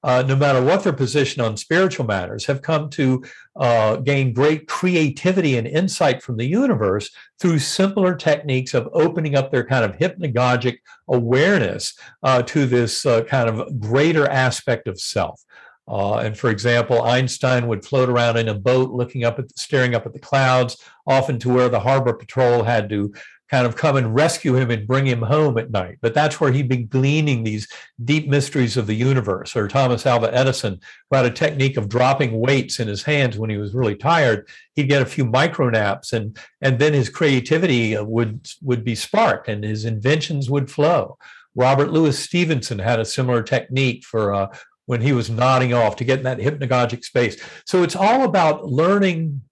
uh, 0.06 0.22
no 0.22 0.36
matter 0.36 0.62
what 0.62 0.84
their 0.84 0.92
position 0.92 1.42
on 1.42 1.56
spiritual 1.56 2.06
matters, 2.06 2.46
have 2.46 2.62
come 2.62 2.88
to 2.88 3.24
uh, 3.56 3.96
gain 3.96 4.32
great 4.32 4.68
creativity 4.68 5.58
and 5.58 5.66
insight 5.66 6.22
from 6.22 6.36
the 6.36 6.46
universe 6.46 7.10
through 7.40 7.58
simpler 7.58 8.14
techniques 8.14 8.72
of 8.72 8.88
opening 8.92 9.34
up 9.34 9.50
their 9.50 9.66
kind 9.66 9.84
of 9.84 9.98
hypnagogic 9.98 10.78
awareness 11.08 11.98
uh, 12.22 12.40
to 12.40 12.66
this 12.66 13.04
uh, 13.04 13.24
kind 13.24 13.48
of 13.48 13.80
greater 13.80 14.28
aspect 14.28 14.86
of 14.86 15.00
self. 15.00 15.42
Uh, 15.88 16.18
and 16.18 16.38
for 16.38 16.50
example, 16.50 17.02
Einstein 17.02 17.66
would 17.66 17.84
float 17.84 18.08
around 18.08 18.36
in 18.36 18.48
a 18.48 18.54
boat, 18.54 18.90
looking 18.90 19.24
up 19.24 19.40
at, 19.40 19.56
staring 19.58 19.96
up 19.96 20.06
at 20.06 20.12
the 20.12 20.20
clouds, 20.20 20.80
often 21.04 21.36
to 21.40 21.48
where 21.48 21.68
the 21.68 21.80
harbor 21.80 22.12
patrol 22.12 22.62
had 22.62 22.88
to 22.90 23.12
kind 23.50 23.66
of 23.66 23.76
come 23.76 23.96
and 23.96 24.14
rescue 24.14 24.56
him 24.56 24.70
and 24.70 24.86
bring 24.86 25.06
him 25.06 25.22
home 25.22 25.56
at 25.58 25.70
night. 25.70 25.98
But 26.00 26.14
that's 26.14 26.40
where 26.40 26.52
he'd 26.52 26.68
been 26.68 26.86
gleaning 26.86 27.44
these 27.44 27.68
deep 28.04 28.28
mysteries 28.28 28.76
of 28.76 28.86
the 28.86 28.94
universe. 28.94 29.54
Or 29.56 29.68
Thomas 29.68 30.06
Alva 30.06 30.34
Edison, 30.34 30.80
who 31.10 31.16
had 31.16 31.26
a 31.26 31.30
technique 31.30 31.76
of 31.76 31.88
dropping 31.88 32.38
weights 32.40 32.80
in 32.80 32.88
his 32.88 33.02
hands 33.02 33.38
when 33.38 33.50
he 33.50 33.56
was 33.56 33.74
really 33.74 33.96
tired. 33.96 34.48
He'd 34.74 34.88
get 34.88 35.02
a 35.02 35.06
few 35.06 35.24
micro 35.24 35.70
naps, 35.70 36.12
and 36.12 36.38
and 36.60 36.78
then 36.78 36.92
his 36.92 37.08
creativity 37.08 37.96
would 37.98 38.48
would 38.62 38.84
be 38.84 38.94
sparked, 38.94 39.48
and 39.48 39.62
his 39.64 39.84
inventions 39.84 40.50
would 40.50 40.70
flow. 40.70 41.18
Robert 41.54 41.90
Louis 41.90 42.18
Stevenson 42.18 42.78
had 42.78 43.00
a 43.00 43.04
similar 43.04 43.42
technique 43.42 44.04
for 44.04 44.34
uh, 44.34 44.54
when 44.84 45.00
he 45.00 45.12
was 45.12 45.30
nodding 45.30 45.72
off 45.72 45.96
to 45.96 46.04
get 46.04 46.18
in 46.18 46.24
that 46.24 46.38
hypnagogic 46.38 47.04
space. 47.04 47.40
So 47.64 47.82
it's 47.82 47.96
all 47.96 48.24
about 48.24 48.66
learning 48.66 49.42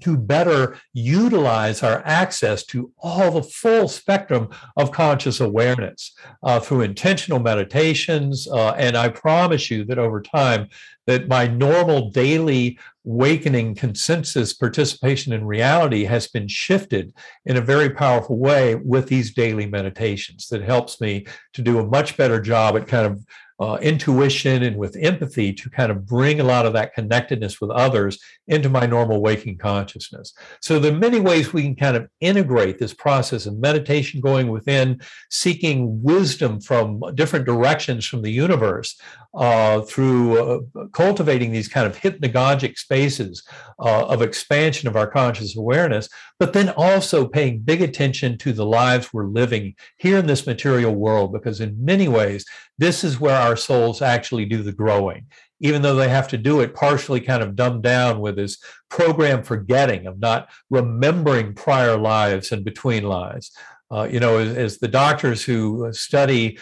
to 0.00 0.16
better 0.16 0.78
utilize 0.92 1.82
our 1.82 2.02
access 2.04 2.64
to 2.66 2.92
all 2.98 3.30
the 3.30 3.42
full 3.42 3.88
spectrum 3.88 4.48
of 4.76 4.92
conscious 4.92 5.40
awareness 5.40 6.14
uh, 6.42 6.60
through 6.60 6.82
intentional 6.82 7.38
meditations. 7.38 8.48
Uh, 8.48 8.70
and 8.70 8.96
I 8.96 9.08
promise 9.08 9.70
you 9.70 9.84
that 9.84 9.98
over 9.98 10.20
time, 10.20 10.68
that 11.06 11.26
my 11.26 11.46
normal 11.46 12.10
daily 12.10 12.78
awakening 13.06 13.74
consensus 13.74 14.52
participation 14.52 15.32
in 15.32 15.46
reality 15.46 16.04
has 16.04 16.28
been 16.28 16.46
shifted 16.46 17.14
in 17.46 17.56
a 17.56 17.62
very 17.62 17.88
powerful 17.88 18.36
way 18.36 18.74
with 18.74 19.08
these 19.08 19.32
daily 19.32 19.64
meditations 19.64 20.48
that 20.48 20.62
helps 20.62 21.00
me 21.00 21.26
to 21.54 21.62
do 21.62 21.78
a 21.78 21.86
much 21.86 22.18
better 22.18 22.38
job 22.38 22.76
at 22.76 22.86
kind 22.86 23.06
of 23.06 23.24
uh, 23.60 23.78
intuition 23.82 24.62
and 24.62 24.76
with 24.76 24.96
empathy 25.00 25.52
to 25.52 25.68
kind 25.70 25.90
of 25.90 26.06
bring 26.06 26.40
a 26.40 26.44
lot 26.44 26.64
of 26.64 26.72
that 26.72 26.94
connectedness 26.94 27.60
with 27.60 27.70
others 27.70 28.18
into 28.46 28.68
my 28.68 28.86
normal 28.86 29.20
waking 29.20 29.58
consciousness. 29.58 30.32
So 30.60 30.78
there 30.78 30.92
are 30.92 30.98
many 30.98 31.18
ways 31.18 31.52
we 31.52 31.62
can 31.62 31.74
kind 31.74 31.96
of 31.96 32.08
integrate 32.20 32.78
this 32.78 32.94
process 32.94 33.46
of 33.46 33.58
meditation 33.58 34.20
going 34.20 34.48
within, 34.48 35.00
seeking 35.30 36.02
wisdom 36.02 36.60
from 36.60 37.02
different 37.14 37.46
directions 37.46 38.06
from 38.06 38.22
the 38.22 38.30
universe 38.30 39.00
uh, 39.38 39.82
through 39.82 40.36
uh, 40.36 40.86
cultivating 40.88 41.52
these 41.52 41.68
kind 41.68 41.86
of 41.86 41.96
hypnagogic 41.96 42.76
spaces 42.76 43.44
uh, 43.78 44.04
of 44.06 44.20
expansion 44.20 44.88
of 44.88 44.96
our 44.96 45.06
conscious 45.06 45.56
awareness, 45.56 46.08
but 46.40 46.52
then 46.52 46.70
also 46.70 47.26
paying 47.26 47.60
big 47.60 47.80
attention 47.80 48.36
to 48.36 48.52
the 48.52 48.66
lives 48.66 49.12
we're 49.12 49.28
living 49.28 49.76
here 49.98 50.18
in 50.18 50.26
this 50.26 50.44
material 50.44 50.92
world, 50.92 51.32
because 51.32 51.60
in 51.60 51.84
many 51.84 52.08
ways, 52.08 52.44
this 52.78 53.04
is 53.04 53.20
where 53.20 53.40
our 53.40 53.54
souls 53.54 54.02
actually 54.02 54.44
do 54.44 54.62
the 54.62 54.72
growing 54.72 55.24
even 55.60 55.82
though 55.82 55.96
they 55.96 56.08
have 56.08 56.28
to 56.28 56.38
do 56.38 56.60
it 56.60 56.72
partially 56.72 57.20
kind 57.20 57.42
of 57.42 57.56
dumbed 57.56 57.82
down 57.82 58.20
with 58.20 58.36
this 58.36 58.58
program 58.88 59.42
forgetting 59.42 60.06
of 60.06 60.20
not 60.20 60.48
remembering 60.70 61.52
prior 61.52 61.96
lives 61.96 62.52
and 62.52 62.64
between 62.64 63.02
lives. 63.02 63.50
Uh, 63.90 64.04
you 64.04 64.20
know, 64.20 64.38
as, 64.38 64.56
as, 64.56 64.78
the 64.78 64.86
doctors 64.86 65.42
who 65.42 65.92
study 65.92 66.56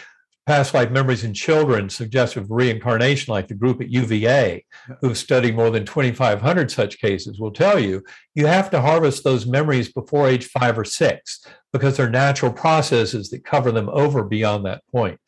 past 0.47 0.75
life 0.75 0.91
memories 0.91 1.25
in 1.25 1.35
children 1.35 1.89
suggestive 1.89 2.51
reincarnation, 2.51 3.33
like 3.33 3.49
the 3.49 3.55
group 3.55 3.81
at 3.81 3.91
UVA, 3.91 4.65
who've 5.01 5.19
studied 5.19 5.57
more 5.57 5.71
than 5.71 5.85
2,500 5.85 6.71
such 6.71 6.99
cases, 6.99 7.41
will 7.41 7.51
tell 7.51 7.79
you 7.79 8.03
you 8.35 8.47
have 8.47 8.71
to 8.71 8.81
harvest 8.81 9.25
those 9.25 9.47
memories 9.47 9.93
before 9.93 10.29
age 10.29 10.47
five 10.47 10.79
or 10.79 10.85
six 10.85 11.45
because 11.73 11.97
they're 11.97 12.09
natural 12.09 12.53
processes 12.53 13.29
that 13.31 13.45
cover 13.45 13.73
them 13.73 13.89
over 13.89 14.23
beyond 14.23 14.65
that 14.65 14.83
point. 14.93 15.19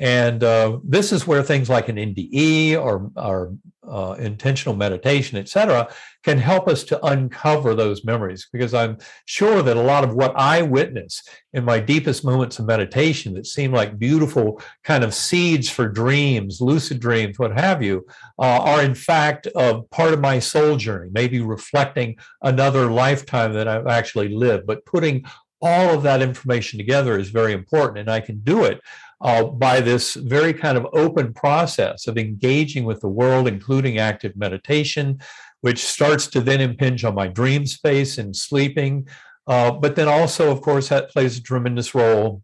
And 0.00 0.44
uh, 0.44 0.78
this 0.84 1.12
is 1.12 1.26
where 1.26 1.42
things 1.42 1.68
like 1.68 1.88
an 1.88 1.96
NDE 1.96 2.76
or, 2.76 3.10
or 3.16 3.54
uh, 3.88 4.14
intentional 4.18 4.76
meditation, 4.76 5.38
et 5.38 5.48
cetera, 5.48 5.88
can 6.22 6.38
help 6.38 6.68
us 6.68 6.84
to 6.84 7.04
uncover 7.04 7.74
those 7.74 8.04
memories. 8.04 8.48
Because 8.52 8.74
I'm 8.74 8.98
sure 9.24 9.62
that 9.62 9.76
a 9.76 9.82
lot 9.82 10.04
of 10.04 10.14
what 10.14 10.34
I 10.36 10.62
witness 10.62 11.22
in 11.52 11.64
my 11.64 11.80
deepest 11.80 12.24
moments 12.24 12.58
of 12.58 12.66
meditation 12.66 13.34
that 13.34 13.46
seem 13.46 13.72
like 13.72 13.98
beautiful 13.98 14.60
kind 14.84 15.02
of 15.02 15.14
seeds 15.14 15.68
for 15.68 15.88
dreams, 15.88 16.60
lucid 16.60 17.00
dreams, 17.00 17.38
what 17.38 17.58
have 17.58 17.82
you, 17.82 18.06
uh, 18.38 18.42
are 18.42 18.82
in 18.82 18.94
fact 18.94 19.48
part 19.90 20.12
of 20.12 20.20
my 20.20 20.38
soul 20.38 20.76
journey, 20.76 21.10
maybe 21.12 21.40
reflecting 21.40 22.16
another 22.42 22.90
lifetime 22.90 23.52
that 23.54 23.66
I've 23.66 23.86
actually 23.86 24.28
lived. 24.28 24.66
But 24.66 24.84
putting 24.84 25.24
all 25.60 25.94
of 25.94 26.02
that 26.04 26.22
information 26.22 26.78
together 26.78 27.18
is 27.18 27.30
very 27.30 27.52
important. 27.52 27.98
And 27.98 28.10
I 28.10 28.20
can 28.20 28.40
do 28.40 28.64
it 28.64 28.80
uh, 29.20 29.44
by 29.44 29.80
this 29.80 30.14
very 30.14 30.52
kind 30.52 30.78
of 30.78 30.86
open 30.92 31.32
process 31.34 32.06
of 32.06 32.16
engaging 32.18 32.84
with 32.84 33.00
the 33.00 33.08
world, 33.08 33.48
including 33.48 33.98
active 33.98 34.36
meditation, 34.36 35.20
which 35.60 35.84
starts 35.84 36.26
to 36.28 36.40
then 36.40 36.60
impinge 36.60 37.04
on 37.04 37.14
my 37.14 37.26
dream 37.26 37.66
space 37.66 38.18
and 38.18 38.34
sleeping. 38.34 39.06
Uh, 39.46 39.70
but 39.72 39.96
then 39.96 40.08
also, 40.08 40.52
of 40.52 40.60
course, 40.60 40.88
that 40.88 41.10
plays 41.10 41.36
a 41.36 41.42
tremendous 41.42 41.94
role 41.94 42.42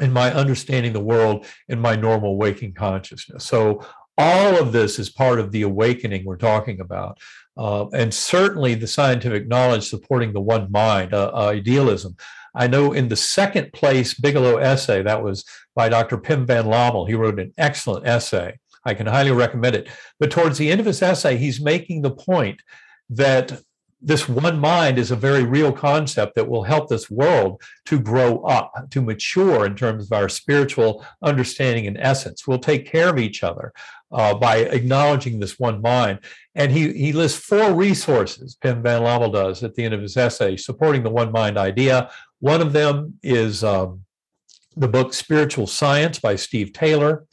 in 0.00 0.12
my 0.12 0.32
understanding 0.32 0.92
the 0.92 1.00
world 1.00 1.46
in 1.68 1.80
my 1.80 1.96
normal 1.96 2.36
waking 2.36 2.74
consciousness. 2.74 3.44
So 3.44 3.84
all 4.16 4.56
of 4.56 4.72
this 4.72 4.98
is 4.98 5.10
part 5.10 5.40
of 5.40 5.50
the 5.50 5.62
awakening 5.62 6.24
we're 6.24 6.36
talking 6.36 6.80
about. 6.80 7.18
Uh, 7.56 7.88
and 7.90 8.12
certainly 8.12 8.74
the 8.74 8.86
scientific 8.86 9.46
knowledge 9.48 9.88
supporting 9.88 10.32
the 10.32 10.40
one 10.40 10.70
mind, 10.70 11.14
uh, 11.14 11.32
idealism. 11.34 12.16
I 12.54 12.66
know 12.66 12.92
in 12.92 13.08
the 13.08 13.16
second 13.16 13.72
place 13.72 14.14
Bigelow 14.14 14.58
essay, 14.58 15.02
that 15.02 15.22
was 15.22 15.44
by 15.74 15.88
Dr. 15.88 16.18
Pim 16.18 16.46
van 16.46 16.66
Lommel. 16.66 17.08
He 17.08 17.14
wrote 17.14 17.40
an 17.40 17.52
excellent 17.58 18.06
essay. 18.06 18.58
I 18.84 18.94
can 18.94 19.06
highly 19.06 19.32
recommend 19.32 19.74
it. 19.74 19.88
But 20.20 20.30
towards 20.30 20.58
the 20.58 20.70
end 20.70 20.80
of 20.80 20.86
his 20.86 21.02
essay, 21.02 21.36
he's 21.36 21.60
making 21.60 22.02
the 22.02 22.10
point 22.10 22.60
that 23.10 23.60
this 24.04 24.28
one 24.28 24.58
mind 24.58 24.98
is 24.98 25.10
a 25.10 25.16
very 25.16 25.44
real 25.44 25.72
concept 25.72 26.34
that 26.34 26.48
will 26.48 26.62
help 26.62 26.88
this 26.88 27.10
world 27.10 27.62
to 27.86 27.98
grow 27.98 28.40
up, 28.42 28.90
to 28.90 29.00
mature 29.00 29.64
in 29.64 29.74
terms 29.74 30.04
of 30.04 30.12
our 30.12 30.28
spiritual 30.28 31.04
understanding 31.22 31.86
and 31.86 31.96
essence. 31.98 32.46
We'll 32.46 32.58
take 32.58 32.86
care 32.86 33.08
of 33.08 33.18
each 33.18 33.42
other 33.42 33.72
uh, 34.12 34.34
by 34.34 34.58
acknowledging 34.58 35.40
this 35.40 35.58
one 35.58 35.80
mind. 35.80 36.20
And 36.54 36.70
he, 36.70 36.92
he 36.92 37.12
lists 37.12 37.38
four 37.38 37.72
resources, 37.72 38.56
Pim 38.60 38.82
Van 38.82 39.02
Lommel 39.02 39.32
does 39.32 39.64
at 39.64 39.74
the 39.74 39.84
end 39.84 39.94
of 39.94 40.02
his 40.02 40.18
essay, 40.18 40.56
supporting 40.58 41.02
the 41.02 41.10
one 41.10 41.32
mind 41.32 41.56
idea. 41.56 42.10
One 42.44 42.60
of 42.60 42.74
them 42.74 43.18
is 43.22 43.64
um, 43.64 44.04
the 44.76 44.86
book 44.86 45.14
Spiritual 45.14 45.66
Science 45.66 46.18
by 46.18 46.36
Steve 46.36 46.74
Taylor. 46.74 47.24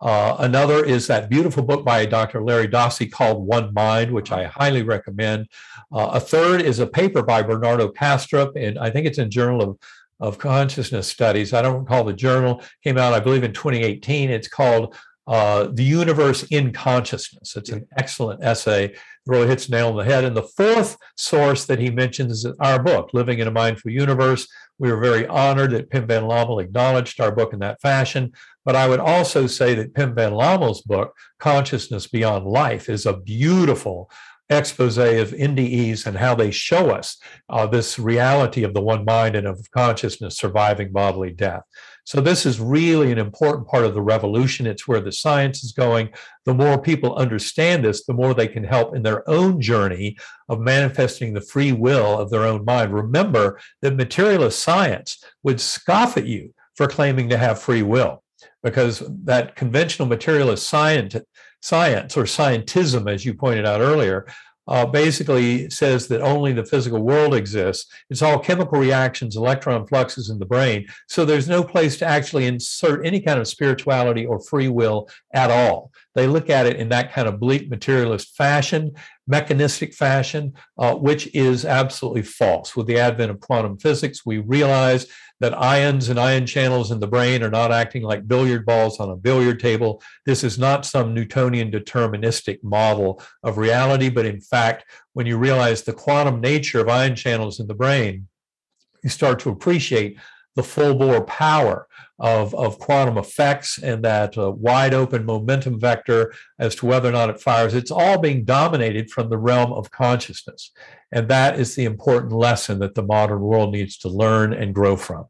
Uh, 0.00 0.36
another 0.38 0.82
is 0.82 1.06
that 1.06 1.28
beautiful 1.28 1.62
book 1.62 1.84
by 1.84 2.06
Dr. 2.06 2.42
Larry 2.42 2.66
Dossey 2.66 3.12
called 3.12 3.46
One 3.46 3.74
Mind, 3.74 4.10
which 4.10 4.32
I 4.32 4.44
highly 4.44 4.82
recommend. 4.82 5.48
Uh, 5.92 6.12
a 6.14 6.18
third 6.18 6.62
is 6.62 6.78
a 6.78 6.86
paper 6.86 7.22
by 7.22 7.42
Bernardo 7.42 7.92
Kastrup, 7.92 8.52
and 8.56 8.78
I 8.78 8.88
think 8.88 9.06
it's 9.06 9.18
in 9.18 9.30
Journal 9.30 9.60
of, 9.62 9.78
of 10.18 10.38
Consciousness 10.38 11.08
Studies. 11.08 11.52
I 11.52 11.60
don't 11.60 11.80
recall 11.80 12.02
the 12.02 12.14
journal, 12.14 12.62
came 12.82 12.96
out, 12.96 13.12
I 13.12 13.20
believe, 13.20 13.44
in 13.44 13.52
2018. 13.52 14.30
It's 14.30 14.48
called 14.48 14.96
uh, 15.26 15.64
The 15.74 15.84
Universe 15.84 16.44
in 16.44 16.72
Consciousness. 16.72 17.54
It's 17.54 17.68
an 17.68 17.86
excellent 17.98 18.42
essay 18.42 18.94
really 19.26 19.46
hits 19.46 19.68
nail 19.68 19.88
on 19.88 19.96
the 19.96 20.04
head. 20.04 20.24
And 20.24 20.36
the 20.36 20.42
fourth 20.42 20.96
source 21.16 21.64
that 21.66 21.78
he 21.78 21.90
mentions 21.90 22.44
is 22.44 22.52
our 22.60 22.82
book, 22.82 23.10
Living 23.12 23.38
in 23.38 23.48
a 23.48 23.52
Mindful 23.52 23.90
Universe. 23.90 24.46
We 24.78 24.90
are 24.90 25.00
very 25.00 25.26
honored 25.26 25.70
that 25.72 25.90
Pim 25.90 26.06
Van 26.06 26.24
Lommel 26.24 26.62
acknowledged 26.62 27.20
our 27.20 27.32
book 27.32 27.52
in 27.52 27.60
that 27.60 27.80
fashion. 27.80 28.32
But 28.64 28.76
I 28.76 28.88
would 28.88 29.00
also 29.00 29.46
say 29.46 29.74
that 29.74 29.94
Pim 29.94 30.14
Van 30.14 30.32
Lommel's 30.32 30.82
book, 30.82 31.14
Consciousness 31.38 32.06
Beyond 32.06 32.46
Life, 32.46 32.88
is 32.88 33.06
a 33.06 33.16
beautiful 33.16 34.10
expose 34.50 34.98
of 34.98 35.30
NDEs 35.30 36.06
and 36.06 36.16
how 36.16 36.34
they 36.34 36.50
show 36.50 36.90
us 36.90 37.16
uh, 37.48 37.66
this 37.66 37.98
reality 37.98 38.62
of 38.62 38.74
the 38.74 38.82
one 38.82 39.04
mind 39.04 39.36
and 39.36 39.46
of 39.46 39.70
consciousness 39.70 40.36
surviving 40.36 40.92
bodily 40.92 41.32
death. 41.32 41.62
So, 42.04 42.20
this 42.20 42.44
is 42.44 42.60
really 42.60 43.10
an 43.12 43.18
important 43.18 43.66
part 43.66 43.84
of 43.84 43.94
the 43.94 44.02
revolution. 44.02 44.66
It's 44.66 44.86
where 44.86 45.00
the 45.00 45.12
science 45.12 45.64
is 45.64 45.72
going. 45.72 46.10
The 46.44 46.54
more 46.54 46.80
people 46.80 47.16
understand 47.16 47.84
this, 47.84 48.04
the 48.04 48.12
more 48.12 48.34
they 48.34 48.48
can 48.48 48.64
help 48.64 48.94
in 48.94 49.02
their 49.02 49.28
own 49.28 49.60
journey 49.60 50.18
of 50.48 50.60
manifesting 50.60 51.32
the 51.32 51.40
free 51.40 51.72
will 51.72 52.18
of 52.18 52.30
their 52.30 52.44
own 52.44 52.64
mind. 52.64 52.92
Remember 52.92 53.58
that 53.80 53.96
materialist 53.96 54.60
science 54.60 55.24
would 55.42 55.60
scoff 55.60 56.16
at 56.16 56.26
you 56.26 56.52
for 56.76 56.86
claiming 56.86 57.30
to 57.30 57.38
have 57.38 57.58
free 57.58 57.82
will 57.82 58.22
because 58.62 59.02
that 59.24 59.56
conventional 59.56 60.08
materialist 60.08 60.66
science, 60.66 61.16
science 61.60 62.16
or 62.16 62.24
scientism, 62.24 63.10
as 63.10 63.24
you 63.24 63.34
pointed 63.34 63.66
out 63.66 63.80
earlier, 63.80 64.26
uh, 64.66 64.86
basically 64.86 65.68
says 65.70 66.08
that 66.08 66.22
only 66.22 66.52
the 66.52 66.64
physical 66.64 67.02
world 67.02 67.34
exists. 67.34 67.92
It's 68.10 68.22
all 68.22 68.38
chemical 68.38 68.78
reactions, 68.78 69.36
electron 69.36 69.86
fluxes 69.86 70.30
in 70.30 70.38
the 70.38 70.46
brain. 70.46 70.86
So 71.08 71.24
there's 71.24 71.48
no 71.48 71.62
place 71.62 71.96
to 71.98 72.06
actually 72.06 72.46
insert 72.46 73.06
any 73.06 73.20
kind 73.20 73.38
of 73.38 73.48
spirituality 73.48 74.26
or 74.26 74.40
free 74.40 74.68
will 74.68 75.08
at 75.32 75.50
all. 75.50 75.90
They 76.14 76.26
look 76.26 76.48
at 76.48 76.66
it 76.66 76.76
in 76.76 76.88
that 76.90 77.12
kind 77.12 77.28
of 77.28 77.40
bleak 77.40 77.68
materialist 77.68 78.36
fashion, 78.36 78.92
mechanistic 79.26 79.94
fashion, 79.94 80.54
uh, 80.78 80.94
which 80.94 81.34
is 81.34 81.64
absolutely 81.64 82.22
false. 82.22 82.76
With 82.76 82.86
the 82.86 82.98
advent 82.98 83.30
of 83.30 83.40
quantum 83.40 83.78
physics, 83.78 84.24
we 84.24 84.38
realize 84.38 85.06
that 85.40 85.58
ions 85.60 86.08
and 86.08 86.18
ion 86.18 86.46
channels 86.46 86.90
in 86.90 87.00
the 87.00 87.06
brain 87.06 87.42
are 87.42 87.50
not 87.50 87.72
acting 87.72 88.02
like 88.02 88.28
billiard 88.28 88.64
balls 88.64 89.00
on 89.00 89.10
a 89.10 89.16
billiard 89.16 89.60
table. 89.60 90.02
This 90.26 90.44
is 90.44 90.58
not 90.58 90.86
some 90.86 91.12
Newtonian 91.12 91.70
deterministic 91.70 92.62
model 92.62 93.22
of 93.42 93.58
reality, 93.58 94.08
but 94.08 94.26
in 94.26 94.40
fact, 94.40 94.84
when 95.12 95.26
you 95.26 95.36
realize 95.36 95.82
the 95.82 95.92
quantum 95.92 96.40
nature 96.40 96.80
of 96.80 96.88
ion 96.88 97.16
channels 97.16 97.60
in 97.60 97.66
the 97.66 97.74
brain, 97.74 98.28
you 99.02 99.10
start 99.10 99.38
to 99.40 99.50
appreciate 99.50 100.18
the 100.56 100.62
full 100.62 100.94
bore 100.94 101.24
power 101.24 101.88
of, 102.18 102.54
of 102.54 102.78
quantum 102.78 103.18
effects 103.18 103.78
and 103.78 104.04
that 104.04 104.38
uh, 104.38 104.50
wide 104.52 104.94
open 104.94 105.24
momentum 105.24 105.80
vector 105.80 106.32
as 106.58 106.74
to 106.76 106.86
whether 106.86 107.08
or 107.08 107.12
not 107.12 107.30
it 107.30 107.40
fires. 107.40 107.74
It's 107.74 107.90
all 107.90 108.18
being 108.18 108.44
dominated 108.44 109.10
from 109.10 109.30
the 109.30 109.38
realm 109.38 109.72
of 109.72 109.90
consciousness. 109.90 110.70
And 111.10 111.28
that 111.28 111.58
is 111.58 111.74
the 111.74 111.84
important 111.84 112.32
lesson 112.32 112.78
that 112.80 112.94
the 112.94 113.02
modern 113.02 113.40
world 113.40 113.72
needs 113.72 113.98
to 113.98 114.08
learn 114.08 114.52
and 114.52 114.74
grow 114.74 114.96
from. 114.96 115.26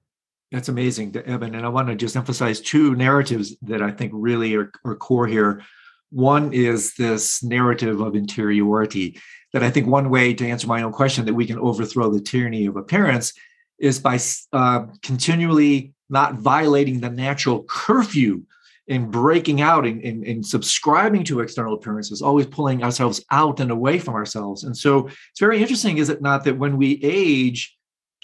That's 0.52 0.68
amazing, 0.68 1.16
Eben. 1.16 1.54
And 1.54 1.64
I 1.64 1.68
want 1.68 1.88
to 1.88 1.94
just 1.94 2.16
emphasize 2.16 2.60
two 2.60 2.94
narratives 2.94 3.56
that 3.62 3.82
I 3.82 3.90
think 3.90 4.12
really 4.14 4.54
are, 4.54 4.70
are 4.84 4.94
core 4.94 5.26
here. 5.26 5.62
One 6.10 6.52
is 6.52 6.94
this 6.94 7.42
narrative 7.42 8.00
of 8.00 8.14
interiority, 8.14 9.18
that 9.52 9.64
I 9.64 9.70
think 9.70 9.86
one 9.86 10.10
way 10.10 10.34
to 10.34 10.46
answer 10.46 10.66
my 10.66 10.82
own 10.82 10.92
question 10.92 11.24
that 11.24 11.34
we 11.34 11.46
can 11.46 11.58
overthrow 11.58 12.10
the 12.10 12.20
tyranny 12.20 12.66
of 12.66 12.76
appearance 12.76 13.32
is 13.78 13.98
by 13.98 14.18
uh, 14.52 14.86
continually 15.02 15.93
not 16.08 16.34
violating 16.34 17.00
the 17.00 17.10
natural 17.10 17.64
curfew 17.64 18.42
and 18.88 19.10
breaking 19.10 19.62
out 19.62 19.86
and, 19.86 20.02
and, 20.04 20.24
and, 20.24 20.44
subscribing 20.44 21.24
to 21.24 21.40
external 21.40 21.72
appearances, 21.72 22.20
always 22.20 22.46
pulling 22.46 22.82
ourselves 22.82 23.24
out 23.30 23.58
and 23.58 23.70
away 23.70 23.98
from 23.98 24.14
ourselves. 24.14 24.64
And 24.64 24.76
so 24.76 25.06
it's 25.06 25.40
very 25.40 25.62
interesting, 25.62 25.96
is 25.96 26.10
it 26.10 26.20
not, 26.20 26.44
that 26.44 26.58
when 26.58 26.76
we 26.76 27.00
age, 27.02 27.74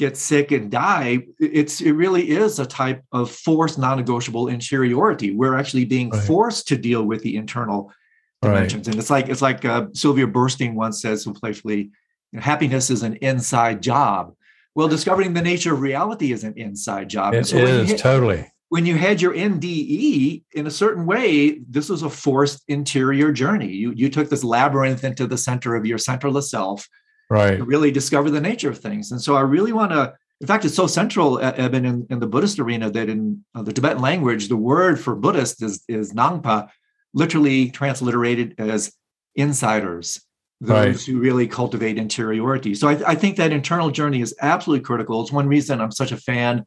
get 0.01 0.17
sick 0.17 0.51
and 0.51 0.71
die, 0.71 1.21
it's 1.39 1.83
it 1.83 1.93
really 1.93 2.31
is 2.31 2.59
a 2.59 2.65
type 2.65 3.05
of 3.13 3.31
forced 3.31 3.79
non-negotiable 3.79 4.49
interiority. 4.49 5.31
We're 5.31 5.57
actually 5.57 5.85
being 5.85 6.09
right. 6.09 6.23
forced 6.23 6.69
to 6.69 6.77
deal 6.77 7.05
with 7.05 7.23
the 7.23 7.37
internal 7.37 7.93
dimensions. 8.41 8.87
Right. 8.87 8.95
And 8.95 9.01
it's 9.01 9.11
like 9.11 9.29
it's 9.29 9.43
like 9.43 9.65
uh, 9.65 9.87
Sylvia 9.93 10.27
Boorstein 10.27 10.73
once 10.73 11.03
said 11.03 11.19
so 11.19 11.35
playfully, 11.35 11.91
happiness 12.35 12.89
is 12.89 13.03
an 13.03 13.17
inside 13.17 13.83
job. 13.83 14.35
Well, 14.75 14.89
discovering 14.89 15.35
the 15.35 15.43
nature 15.43 15.75
of 15.75 15.81
reality 15.81 16.33
is 16.33 16.45
an 16.45 16.55
inside 16.57 17.09
job. 17.09 17.35
It 17.35 17.47
so 17.47 17.57
is 17.57 18.01
totally. 18.01 18.51
When 18.69 18.87
you 18.87 18.97
had 18.97 19.21
your 19.21 19.35
NDE, 19.35 20.45
in 20.53 20.67
a 20.67 20.71
certain 20.71 21.05
way, 21.05 21.59
this 21.69 21.89
was 21.89 22.03
a 22.03 22.11
forced 22.11 22.63
interior 22.69 23.33
journey. 23.33 23.73
You 23.73 23.93
you 23.97 24.09
took 24.09 24.29
this 24.31 24.45
labyrinth 24.45 25.03
into 25.03 25.27
the 25.27 25.37
center 25.37 25.75
of 25.75 25.87
your 25.87 25.99
centerless 25.99 26.45
self, 26.45 26.89
right? 27.29 27.57
To 27.57 27.65
really 27.65 27.91
discover 27.91 28.31
the 28.31 28.41
nature 28.41 28.71
of 28.71 28.79
things. 28.79 29.11
And 29.11 29.21
so, 29.21 29.35
I 29.35 29.41
really 29.41 29.73
want 29.73 29.91
to. 29.91 30.15
In 30.41 30.47
fact, 30.47 30.65
it's 30.65 30.77
so 30.77 30.87
central, 30.87 31.39
Eben, 31.41 31.85
in, 31.85 32.07
in 32.09 32.19
the 32.19 32.27
Buddhist 32.27 32.59
arena 32.59 32.91
that 32.91 33.11
in 33.11 33.45
uh, 33.55 33.63
the 33.63 33.75
Tibetan 33.75 34.01
language, 34.01 34.49
the 34.49 34.57
word 34.57 35.01
for 35.01 35.17
Buddhist 35.17 35.63
is 35.63 35.83
is 35.89 36.13
Nangpa, 36.13 36.69
literally 37.13 37.71
transliterated 37.71 38.55
as 38.59 38.93
insiders 39.35 40.21
those 40.61 40.97
right. 40.97 41.01
who 41.01 41.19
really 41.19 41.47
cultivate 41.47 41.97
interiority. 41.97 42.75
So 42.75 42.89
I, 42.89 43.01
I, 43.07 43.15
think 43.15 43.37
that 43.37 43.51
internal 43.51 43.91
journey 43.91 44.21
is 44.21 44.35
absolutely 44.43 44.85
critical. 44.85 45.23
It's 45.23 45.33
one 45.33 45.49
reason 45.49 45.81
I'm 45.81 45.91
such 45.91 46.13
a 46.13 46.19
fan 46.19 46.67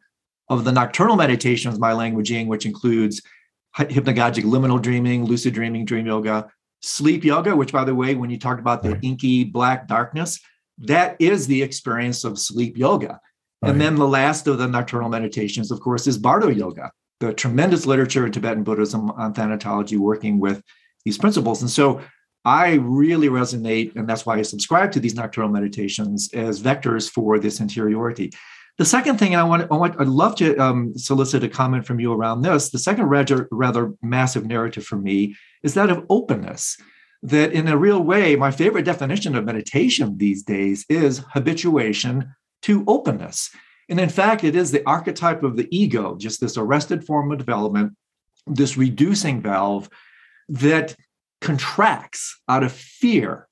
of 0.49 0.63
the 0.63 0.71
nocturnal 0.71 1.15
meditations, 1.15 1.77
my 1.79 1.91
languaging, 1.91 2.47
which 2.47 2.65
includes 2.65 3.21
hypnagogic 3.77 4.43
liminal 4.43 4.81
dreaming, 4.81 5.25
lucid 5.25 5.53
dreaming, 5.53 5.85
dream 5.85 6.07
yoga, 6.07 6.47
sleep 6.81 7.23
yoga, 7.23 7.55
which, 7.55 7.71
by 7.71 7.83
the 7.83 7.93
way, 7.93 8.15
when 8.15 8.29
you 8.29 8.39
talked 8.39 8.59
about 8.59 8.81
the 8.81 8.91
right. 8.91 9.03
inky 9.03 9.43
black 9.43 9.87
darkness, 9.87 10.39
that 10.79 11.15
is 11.19 11.45
the 11.45 11.61
experience 11.61 12.23
of 12.23 12.39
sleep 12.39 12.77
yoga. 12.77 13.19
Right. 13.61 13.71
And 13.71 13.81
then 13.81 13.95
the 13.95 14.07
last 14.07 14.47
of 14.47 14.57
the 14.57 14.67
nocturnal 14.67 15.09
meditations, 15.09 15.71
of 15.71 15.79
course, 15.79 16.07
is 16.07 16.17
Bardo 16.17 16.49
yoga, 16.49 16.91
the 17.19 17.31
tremendous 17.31 17.85
literature 17.85 18.25
in 18.25 18.31
Tibetan 18.31 18.63
Buddhism 18.63 19.11
on 19.11 19.33
thanatology 19.33 19.97
working 19.97 20.39
with 20.39 20.63
these 21.05 21.17
principles. 21.17 21.61
And 21.61 21.69
so 21.69 22.01
I 22.45 22.73
really 22.73 23.29
resonate, 23.29 23.95
and 23.95 24.07
that's 24.07 24.25
why 24.25 24.37
I 24.37 24.41
subscribe 24.41 24.91
to 24.93 24.99
these 24.99 25.15
nocturnal 25.15 25.49
meditations 25.49 26.29
as 26.33 26.61
vectors 26.61 27.09
for 27.09 27.39
this 27.39 27.59
interiority. 27.59 28.31
The 28.77 28.85
second 28.85 29.17
thing, 29.17 29.33
and 29.33 29.41
I 29.41 29.43
want, 29.43 29.71
I 29.71 29.75
want 29.75 29.99
I'd 29.99 30.07
love 30.07 30.35
to 30.37 30.57
um, 30.57 30.97
solicit 30.97 31.43
a 31.43 31.49
comment 31.49 31.85
from 31.85 31.99
you 31.99 32.11
around 32.11 32.41
this. 32.41 32.71
The 32.71 32.79
second 32.79 33.05
rather, 33.05 33.47
rather 33.51 33.93
massive 34.01 34.45
narrative 34.45 34.83
for 34.83 34.97
me 34.97 35.35
is 35.61 35.75
that 35.75 35.91
of 35.91 36.05
openness. 36.09 36.77
That 37.21 37.53
in 37.53 37.67
a 37.69 37.77
real 37.77 38.01
way, 38.01 38.35
my 38.35 38.51
favorite 38.51 38.83
definition 38.83 39.35
of 39.35 39.45
meditation 39.45 40.17
these 40.17 40.43
days 40.43 40.85
is 40.89 41.23
habituation 41.33 42.33
to 42.63 42.83
openness. 42.87 43.49
And 43.89 43.99
in 43.99 44.09
fact, 44.09 44.43
it 44.43 44.55
is 44.55 44.71
the 44.71 44.85
archetype 44.85 45.43
of 45.43 45.55
the 45.55 45.67
ego, 45.71 46.17
just 46.17 46.41
this 46.41 46.57
arrested 46.57 47.05
form 47.05 47.31
of 47.31 47.37
development, 47.37 47.93
this 48.47 48.75
reducing 48.75 49.41
valve 49.41 49.89
that 50.49 50.95
contracts 51.43 52.39
out 52.47 52.63
of 52.63 52.71
fear 52.71 53.47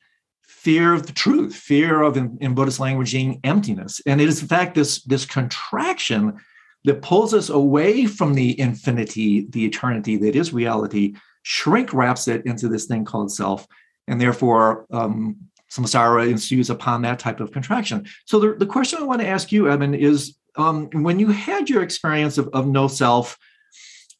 fear 0.61 0.93
of 0.93 1.07
the 1.07 1.13
truth 1.13 1.55
fear 1.55 2.01
of 2.01 2.15
in, 2.15 2.37
in 2.39 2.53
buddhist 2.53 2.79
languaging 2.79 3.39
emptiness. 3.43 3.99
And 4.05 4.21
it 4.21 4.29
is 4.29 4.41
in 4.41 4.47
fact 4.47 4.75
this 4.75 5.03
this 5.03 5.25
contraction 5.25 6.37
that 6.85 7.01
pulls 7.01 7.33
us 7.33 7.49
away 7.49 8.05
from 8.05 8.33
the 8.33 8.59
infinity 8.59 9.47
the 9.49 9.65
eternity 9.65 10.17
that 10.17 10.35
is 10.35 10.53
reality 10.53 11.15
shrink 11.43 11.93
wraps 11.93 12.27
it 12.27 12.45
into 12.45 12.67
this 12.69 12.85
thing 12.85 13.05
called 13.05 13.31
self 13.31 13.67
and 14.07 14.21
therefore 14.21 14.85
um, 14.91 15.35
samsara 15.69 16.29
ensues 16.29 16.69
upon 16.69 17.01
that 17.01 17.17
type 17.17 17.39
of 17.39 17.51
contraction. 17.51 18.05
So 18.25 18.39
the, 18.39 18.53
the 18.53 18.65
question 18.65 18.99
i 18.99 19.05
want 19.05 19.21
to 19.21 19.27
ask 19.27 19.51
you 19.51 19.69
eben 19.69 19.93
is 19.93 20.37
um, 20.57 20.89
when 20.93 21.19
you 21.19 21.29
had 21.29 21.69
your 21.69 21.81
experience 21.81 22.37
of, 22.37 22.47
of 22.53 22.67
no 22.67 22.87
self 22.87 23.37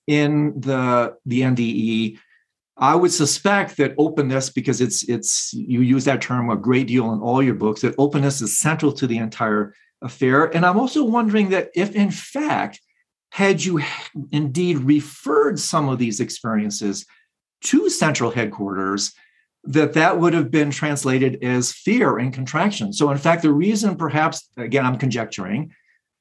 in 0.07 0.59
the 0.59 1.15
the 1.26 1.41
nde 1.41 2.17
I 2.82 2.96
would 2.96 3.12
suspect 3.12 3.78
that 3.78 3.94
openness, 3.98 4.50
because 4.50 4.82
it's 4.82 5.08
it's 5.08 5.54
you 5.54 5.82
use 5.82 6.06
that 6.06 6.22
term 6.22 6.50
a 6.50 6.58
great 6.58 6.88
deal 6.88 7.14
in 7.14 7.22
all 7.22 7.44
your 7.44 7.54
books, 7.54 7.82
that 7.82 7.96
openness 7.98 8.42
is 8.42 8.58
central 8.58 8.92
to 8.94 9.08
the 9.08 9.20
entire 9.20 9.76
affair. 10.02 10.46
And 10.56 10.66
I'm 10.66 10.80
also 10.80 11.04
wondering 11.06 11.50
that 11.50 11.70
if 11.76 11.96
in 11.96 12.10
fact, 12.10 12.82
had 13.30 13.64
you 13.64 13.82
indeed 14.32 14.80
referred 14.80 15.60
some 15.60 15.88
of 15.90 16.00
these 16.00 16.20
experiences 16.20 17.06
to 17.66 17.88
central 17.90 18.32
headquarters, 18.32 19.14
that 19.64 19.94
that 19.94 20.20
would 20.20 20.34
have 20.34 20.50
been 20.50 20.72
translated 20.72 21.44
as 21.44 21.72
fear 21.72 22.18
and 22.18 22.34
contraction. 22.34 22.92
So 22.92 23.12
in 23.12 23.20
fact, 23.20 23.44
the 23.44 23.54
reason 23.54 23.96
perhaps, 23.96 24.50
again, 24.58 24.88
I'm 24.88 24.98
conjecturing, 24.98 25.72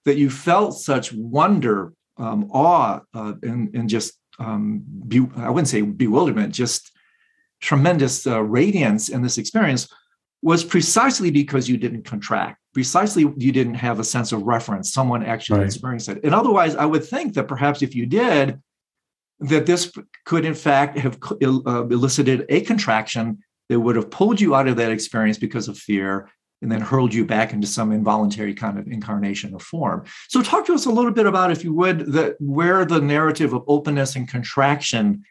that 0.05 0.19
you 0.19 0.29
felt 0.29 0.79
such 0.79 1.11
wonder, 1.15 1.95
um, 2.19 2.51
awe, 2.53 3.01
uh, 3.15 3.33
and, 3.43 3.75
and 3.75 3.89
just 3.89 4.20
um, 4.41 4.83
be, 5.07 5.27
I 5.37 5.51
wouldn't 5.51 5.69
say 5.69 5.83
bewilderment, 5.83 6.55
just 6.55 6.91
tremendous 7.61 8.27
uh, 8.27 8.43
radiance 8.43 9.09
in 9.09 9.23
this 9.23 9.39
experience 9.39 9.89
was 10.43 10.65
precisely 10.65 11.31
because 11.31 11.69
you 11.69 11.77
didn't 11.77 12.05
contract, 12.05 12.59
precisely 12.73 13.23
you 13.37 13.53
didn't 13.53 13.75
have 13.75 14.01
a 14.01 14.05
sense 14.05 14.33
of 14.33 14.43
reference, 14.43 14.93
someone 14.93 15.23
actually 15.23 15.59
right. 15.59 15.67
experienced 15.67 16.09
it. 16.09 16.25
And 16.25 16.35
otherwise, 16.35 16.75
I 16.75 16.87
would 16.87 17.05
think 17.05 17.35
that 17.35 17.47
perhaps 17.47 17.83
if 17.83 17.95
you 17.95 18.07
did, 18.07 18.61
that 19.41 19.67
this 19.67 19.93
could 20.25 20.45
in 20.45 20.55
fact 20.55 20.99
have 20.99 21.19
uh, 21.43 21.87
elicited 21.87 22.47
a 22.49 22.63
contraction 22.63 23.39
that 23.69 23.79
would 23.79 23.97
have 23.97 24.11
pulled 24.11 24.41
you 24.41 24.55
out 24.55 24.69
of 24.69 24.77
that 24.77 24.91
experience 24.91 25.39
because 25.39 25.69
of 25.69 25.79
fear 25.79 26.29
and 26.63 26.71
then 26.71 26.81
hurled 26.81 27.15
you 27.15 27.25
back 27.25 27.53
into 27.53 27.67
some 27.67 27.93
involuntary 27.93 28.55
kind 28.55 28.79
of 28.79 28.87
incarnation 28.87 29.55
or 29.55 29.61
form. 29.61 30.05
So, 30.29 30.43
talk 30.43 30.67
to 30.67 30.75
us 30.75 30.87
a 30.87 30.91
little 30.91 31.13
bit 31.13 31.27
about, 31.27 31.51
if 31.51 31.65
you 31.65 31.73
would, 31.75 32.01
the, 32.01 32.37
where 32.39 32.85
the 32.85 33.01
narrative 33.01 33.53
of 33.53 33.65
openness 33.67 34.17
and 34.17 34.29
contraction 34.29 35.25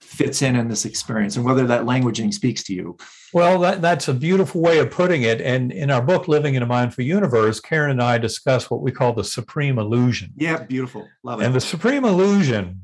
fits 0.00 0.42
in 0.42 0.56
in 0.56 0.68
this 0.68 0.84
experience 0.84 1.36
and 1.36 1.44
whether 1.44 1.66
that 1.66 1.82
languaging 1.82 2.32
speaks 2.32 2.62
to 2.64 2.74
you. 2.74 2.96
Well, 3.32 3.58
that, 3.60 3.82
that's 3.82 4.08
a 4.08 4.14
beautiful 4.14 4.60
way 4.60 4.78
of 4.78 4.90
putting 4.90 5.22
it. 5.22 5.40
And 5.40 5.72
in 5.72 5.90
our 5.90 6.02
book, 6.02 6.28
Living 6.28 6.54
in 6.54 6.62
a 6.62 6.66
Mindful 6.66 7.04
Universe, 7.04 7.60
Karen 7.60 7.90
and 7.90 8.02
I 8.02 8.18
discuss 8.18 8.70
what 8.70 8.82
we 8.82 8.92
call 8.92 9.12
the 9.12 9.24
supreme 9.24 9.78
illusion. 9.78 10.32
Yeah, 10.36 10.62
beautiful. 10.62 11.08
Love 11.22 11.40
it. 11.40 11.46
And 11.46 11.54
the 11.54 11.60
supreme 11.60 12.04
illusion, 12.04 12.82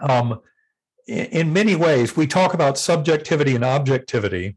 um, 0.00 0.40
in, 1.06 1.26
in 1.26 1.52
many 1.52 1.76
ways, 1.76 2.16
we 2.16 2.26
talk 2.26 2.54
about 2.54 2.78
subjectivity 2.78 3.54
and 3.54 3.64
objectivity 3.64 4.56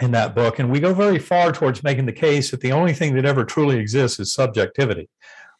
in 0.00 0.10
that 0.12 0.34
book. 0.34 0.58
And 0.58 0.70
we 0.70 0.80
go 0.80 0.94
very 0.94 1.18
far 1.18 1.52
towards 1.52 1.82
making 1.82 2.06
the 2.06 2.12
case 2.12 2.50
that 2.50 2.60
the 2.60 2.72
only 2.72 2.92
thing 2.92 3.14
that 3.14 3.26
ever 3.26 3.44
truly 3.44 3.78
exists 3.78 4.18
is 4.18 4.32
subjectivity. 4.32 5.08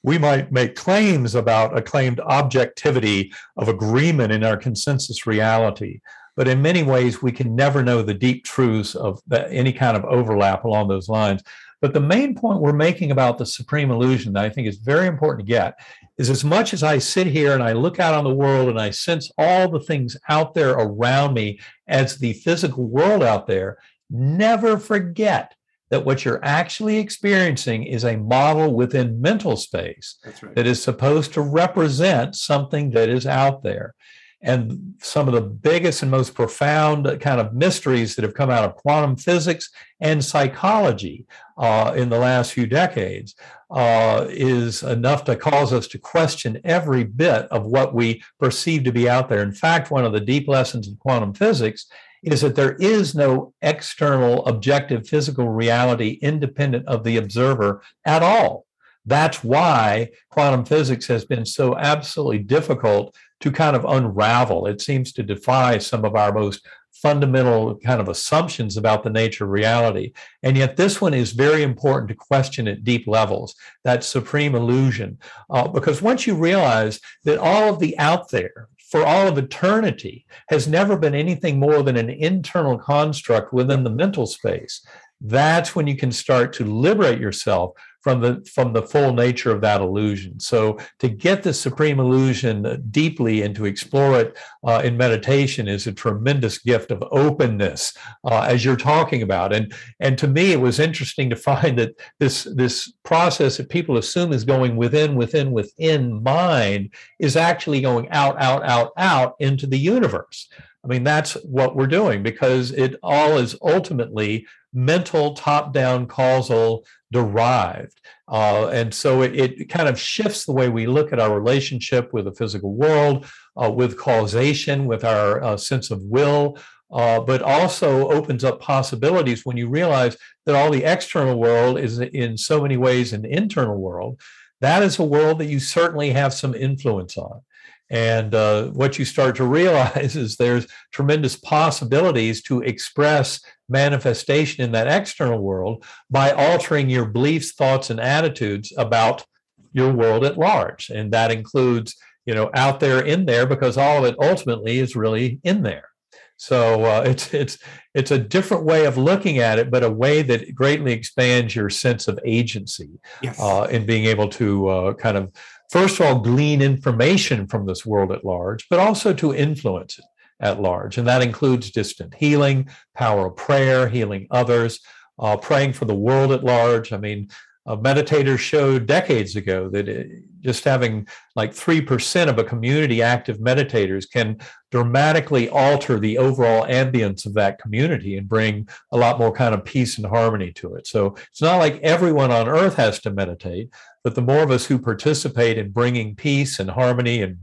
We 0.03 0.17
might 0.17 0.51
make 0.51 0.77
claims 0.77 1.35
about 1.35 1.77
a 1.77 1.83
claimed 1.83 2.21
objectivity 2.21 3.33
of 3.57 3.69
agreement 3.69 4.33
in 4.33 4.43
our 4.45 4.57
consensus 4.57 5.27
reality, 5.27 6.01
but 6.37 6.49
in 6.49 6.63
many 6.63 6.83
ways, 6.83 7.21
we 7.21 7.33
can 7.33 7.55
never 7.55 7.83
know 7.83 8.01
the 8.01 8.15
deep 8.15 8.45
truths 8.45 8.95
of 8.95 9.21
any 9.31 9.75
kind 9.75 9.97
of 9.97 10.05
overlap 10.07 10.65
along 10.65 10.89
those 10.89 11.09
lines. 11.09 11.43
But 11.83 11.95
the 11.95 12.01
main 12.01 12.35
point 12.35 12.61
we're 12.61 12.73
making 12.73 13.11
about 13.11 13.39
the 13.39 13.47
supreme 13.47 13.91
illusion 13.91 14.35
that 14.35 14.45
I 14.45 14.51
think 14.51 14.69
is 14.69 14.77
very 14.77 15.07
important 15.07 15.47
to 15.47 15.53
get 15.53 15.79
is 16.19 16.29
as 16.29 16.45
much 16.45 16.75
as 16.75 16.83
I 16.83 16.99
sit 16.99 17.27
here 17.27 17.53
and 17.53 17.63
I 17.63 17.73
look 17.73 17.99
out 17.99 18.15
on 18.15 18.25
the 18.25 18.35
world 18.35 18.69
and 18.69 18.79
I 18.79 18.91
sense 18.91 19.31
all 19.39 19.69
the 19.69 19.81
things 19.81 20.17
out 20.29 20.53
there 20.53 20.73
around 20.73 21.33
me 21.33 21.59
as 21.89 22.19
the 22.19 22.35
physical 22.35 22.85
world 22.85 23.23
out 23.23 23.47
there, 23.47 23.79
never 24.11 24.79
forget 24.79 25.55
that 25.91 26.05
what 26.05 26.25
you're 26.25 26.45
actually 26.45 26.99
experiencing 26.99 27.85
is 27.85 28.05
a 28.05 28.17
model 28.17 28.75
within 28.75 29.21
mental 29.21 29.57
space 29.57 30.19
right. 30.25 30.55
that 30.55 30.67
is 30.67 30.83
supposed 30.83 31.35
to 31.35 31.41
represent 31.41 32.37
something 32.37 32.91
that 32.91 33.09
is 33.09 33.27
out 33.27 33.63
there. 33.63 33.95
And 34.43 34.95
some 35.03 35.29
of 35.29 35.35
the 35.35 35.43
biggest 35.43 36.01
and 36.01 36.11
most 36.11 36.35
profound 36.35 37.05
kind 37.21 37.41
of 37.41 37.53
mysteries 37.53 38.15
that 38.15 38.23
have 38.23 38.33
come 38.33 38.49
out 38.49 38.65
of 38.65 38.75
quantum 38.75 39.17
physics 39.17 39.69
and 40.01 40.25
psychology 40.25 41.27
uh, 41.59 41.93
in 41.95 42.09
the 42.09 42.19
last 42.19 42.55
few 42.55 42.67
decades 42.67 43.35
uh, 43.71 44.27
is 44.31 44.83
enough 44.83 45.25
to 45.25 45.37
cause 45.37 45.75
us 45.75 45.87
to 45.89 45.99
question 45.99 46.59
every 46.65 47.05
bit 47.05 47.47
of 47.51 47.67
what 47.67 47.95
we 47.95 48.23
perceive 48.39 48.85
to 48.85 48.93
be 48.93 49.11
out 49.11 49.29
there. 49.29 49.43
In 49.43 49.53
fact, 49.53 49.91
one 49.91 50.07
of 50.07 50.13
the 50.13 50.21
deep 50.21 50.49
lessons 50.49 50.89
in 50.89 50.97
quantum 50.97 51.35
physics 51.35 51.87
is 52.23 52.41
that 52.43 52.57
there 52.57 52.75
is 52.75 53.15
no 53.15 53.55
external 53.63 54.45
objective 54.47 55.09
physical 55.09 55.49
reality 55.49 56.19
independent 56.23 56.87
of 56.87 57.05
the 57.05 57.17
observer 57.17 57.83
at 58.05 58.23
all. 58.23 58.67
That's 59.07 59.43
why 59.43 60.11
quantum 60.31 60.65
physics 60.65 61.07
has 61.07 61.25
been 61.25 61.47
so 61.47 61.77
absolutely 61.77 62.39
difficult 62.39 63.17
to 63.41 63.51
kind 63.51 63.75
of 63.75 63.87
unravel. 63.87 64.67
It 64.67 64.81
seems 64.81 65.13
to 65.15 65.23
defy 65.23 65.79
some 65.79 66.05
of 66.05 66.15
our 66.15 66.33
most 66.33 66.67
fundamental 66.93 67.79
kind 67.79 68.01
of 68.01 68.09
assumptions 68.09 68.77
about 68.77 69.03
the 69.03 69.11
nature 69.11 69.45
of 69.45 69.51
reality. 69.51 70.13
And 70.43 70.57
yet, 70.57 70.77
this 70.77 71.01
one 71.01 71.15
is 71.15 71.33
very 71.33 71.63
important 71.63 72.09
to 72.09 72.15
question 72.15 72.69
at 72.69 72.85
deep 72.85 73.07
levels 73.07 73.55
that 73.85 74.05
supreme 74.05 74.55
illusion. 74.55 75.19
Uh, 75.49 75.67
because 75.69 76.03
once 76.03 76.27
you 76.27 76.35
realize 76.35 77.01
that 77.25 77.39
all 77.39 77.73
of 77.73 77.79
the 77.79 77.99
out 77.99 78.31
there, 78.31 78.69
for 78.91 79.05
all 79.07 79.29
of 79.29 79.39
eternity 79.39 80.27
has 80.49 80.67
never 80.67 80.97
been 80.97 81.15
anything 81.15 81.59
more 81.59 81.83
than 81.83 81.97
an 81.97 82.11
internal 82.11 82.77
construct 82.77 83.53
within 83.53 83.85
the 83.85 83.91
mental 83.91 84.27
space. 84.27 84.85
That's 85.21 85.77
when 85.77 85.87
you 85.87 85.97
can 85.97 86.11
start 86.11 86.53
to 86.55 86.65
liberate 86.65 87.21
yourself 87.21 87.73
from 88.01 88.21
the 88.21 88.47
from 88.53 88.73
the 88.73 88.83
full 88.83 89.13
nature 89.13 89.51
of 89.51 89.61
that 89.61 89.81
illusion. 89.81 90.41
So 90.41 90.79
to 90.99 91.09
get 91.09 91.43
the 91.43 91.53
supreme 91.53 92.01
illusion 92.01 92.83
deeply 92.91 93.43
and 93.43 93.55
to 93.57 93.67
explore 93.67 94.21
it 94.21 94.39
uh, 94.67 94.81
in 94.85 94.97
meditation 94.97 95.69
is 95.69 95.87
a 95.87 95.93
tremendous 95.93 96.59
gift 96.59 96.91
of 96.91 97.05
openness 97.11 97.97
uh, 98.25 98.43
as 98.43 98.65
you're 98.65 98.77
talking 98.77 99.23
about. 99.23 99.53
And 99.53 99.73
and 100.01 100.17
to 100.19 100.27
me 100.27 100.53
it 100.53 100.61
was 100.61 100.79
interesting 100.79 101.31
to 101.31 101.37
find 101.37 101.79
that 101.79 101.95
this 102.19 102.45
this 102.45 102.93
process 103.05 103.59
that 103.59 103.69
people 103.69 103.99
assume 103.99 104.33
is 104.33 104.45
going 104.45 104.77
within 104.77 105.15
within 105.15 105.53
within 105.53 106.23
mind 106.23 106.95
is 107.19 107.37
actually 107.37 107.81
going 107.81 108.09
out 108.11 108.41
out 108.41 108.65
out 108.65 108.93
out 108.97 109.35
into 109.41 109.67
the 109.67 109.79
universe. 109.79 110.49
I 110.83 110.89
mean, 110.89 111.05
that's 111.05 111.35
what 111.45 111.77
we're 111.77 111.87
doing 111.87 112.23
because 112.23 112.73
it 112.73 112.97
all 113.03 113.37
is 113.37 113.55
ultimately 113.61 114.47
mental 114.73 115.35
top 115.35 115.73
down 115.73 116.07
causal 116.07 116.85
derived. 117.13 118.01
Uh, 118.29 118.69
and 118.69 118.95
so 118.95 119.23
it, 119.23 119.35
it, 119.35 119.69
kind 119.69 119.89
of 119.89 119.99
shifts 119.99 120.45
the 120.45 120.53
way 120.53 120.69
we 120.69 120.87
look 120.87 121.13
at 121.13 121.19
our 121.19 121.35
relationship 121.35 122.13
with 122.13 122.25
the 122.25 122.35
physical 122.35 122.75
world, 122.75 123.27
uh, 123.61 123.71
with 123.71 123.99
causation, 123.99 124.87
with 124.87 125.05
our 125.05 125.43
uh, 125.43 125.57
sense 125.57 125.91
of 125.91 126.01
will. 126.03 126.57
Uh, 126.93 127.21
but 127.21 127.41
also 127.41 128.09
opens 128.11 128.43
up 128.43 128.61
possibilities 128.61 129.47
when 129.47 129.57
you 129.57 129.69
realize 129.69 130.17
that 130.45 130.57
all 130.57 130.73
the 130.73 130.83
external 130.83 131.39
world 131.39 131.79
is 131.79 132.01
in 132.01 132.37
so 132.37 132.61
many 132.61 132.77
ways 132.77 133.13
an 133.13 133.25
internal 133.25 133.77
world. 133.77 134.21
That 134.61 134.83
is 134.83 134.99
a 134.99 135.05
world 135.05 135.39
that 135.39 135.47
you 135.47 135.61
certainly 135.61 136.11
have 136.11 136.35
some 136.35 136.53
influence 136.53 137.17
on. 137.17 137.43
And 137.91 138.35
uh, 138.35 138.67
what 138.69 138.99
you 138.99 139.05
start 139.05 139.37
to 139.37 139.45
realize 139.45 140.17
is 140.17 140.37
there's 140.37 140.67
tremendous 140.93 141.37
possibilities 141.37 142.43
to 142.45 142.61
express 142.63 143.41
manifestation 143.71 144.65
in 144.65 144.73
that 144.73 144.89
external 144.89 145.39
world 145.39 145.85
by 146.11 146.33
altering 146.33 146.91
your 146.91 147.07
beliefs, 147.07 147.53
thoughts, 147.53 147.91
and 147.91 148.01
attitudes 148.01 148.73
about 148.77 149.25
your 149.73 149.93
world 149.93 150.25
at 150.25 150.39
large. 150.39 150.91
And 150.91 151.13
that 151.13 151.31
includes 151.31 151.97
you 152.27 152.35
know, 152.35 152.51
out 152.55 152.81
there 152.81 153.01
in 153.01 153.27
there 153.27 153.47
because 153.47 153.77
all 153.77 153.99
of 153.99 154.05
it 154.05 154.17
ultimately 154.21 154.79
is 154.79 154.95
really 154.95 155.41
in 155.43 155.63
there. 155.63 155.89
So 156.37 156.85
uh, 156.85 157.03
it's 157.07 157.35
it's 157.35 157.59
it's 157.95 158.11
a 158.11 158.19
different 158.19 158.65
way 158.65 158.87
of 158.87 158.97
looking 158.97 159.39
at 159.39 159.59
it, 159.59 159.71
but 159.71 159.83
a 159.83 159.91
way 159.91 160.23
that 160.23 160.55
greatly 160.55 160.93
expands 160.93 161.57
your 161.57 161.71
sense 161.71 162.09
of 162.09 162.19
agency 162.25 162.91
yes. 163.21 163.41
uh, 163.41 163.67
in 163.71 163.85
being 163.85 164.05
able 164.05 164.29
to 164.29 164.69
uh, 164.69 164.95
kind 164.95 165.17
of 165.17 165.33
first 165.71 165.99
of 165.99 166.07
all 166.07 166.21
glean 166.21 166.63
information 166.63 167.47
from 167.47 167.67
this 167.67 167.85
world 167.85 168.13
at 168.13 168.25
large, 168.25 168.69
but 168.69 168.79
also 168.79 169.13
to 169.15 169.35
influence 169.35 169.99
it 169.99 170.05
at 170.41 170.61
large, 170.61 170.99
and 170.99 171.07
that 171.07 171.23
includes 171.23 171.71
distant 171.71 172.15
healing, 172.15 172.69
power 172.95 173.27
of 173.27 173.37
prayer, 173.37 173.89
healing 173.89 174.27
others, 174.31 174.81
uh, 175.19 175.37
praying 175.37 175.73
for 175.73 175.85
the 175.85 175.95
world 175.95 176.33
at 176.33 176.45
large. 176.45 176.93
I 176.93 176.97
mean, 176.97 177.29
meditators 177.77 178.39
showed 178.39 178.87
decades 178.87 179.37
ago 179.37 179.69
that 179.69 179.89
it, 179.89 180.23
just 180.41 180.65
having 180.65 181.07
like 181.37 181.53
3% 181.53 182.29
of 182.29 182.39
a 182.39 182.45
community 182.45 183.03
active 183.03 183.39
meditators 183.39 184.11
can 184.11 184.39
dramatically 184.71 185.49
alter 185.51 185.99
the 185.99 186.17
overall 186.17 186.65
ambience 186.67 187.27
of 187.27 187.35
that 187.35 187.59
community 187.59 188.17
and 188.17 188.29
bring 188.29 188.67
a 188.93 188.97
lot 188.97 189.19
more 189.19 189.33
kind 189.33 189.55
of 189.55 189.65
peace 189.65 189.99
and 189.99 190.07
harmony 190.07 190.51
to 190.53 190.75
it. 190.75 190.87
So 190.87 191.15
it's 191.31 191.43
not 191.43 191.59
like 191.59 191.79
everyone 191.83 192.31
on 192.31 192.49
earth 192.49 192.77
has 192.77 193.01
to 193.01 193.11
meditate, 193.11 193.71
but 194.03 194.15
the 194.15 194.23
more 194.23 194.43
of 194.43 194.51
us 194.51 194.67
who 194.67 194.79
participate 194.79 195.59
in 195.59 195.71
bringing 195.71 196.17
peace 196.17 196.59
and 196.59 196.71
harmony 196.71 197.23
and 197.23 197.39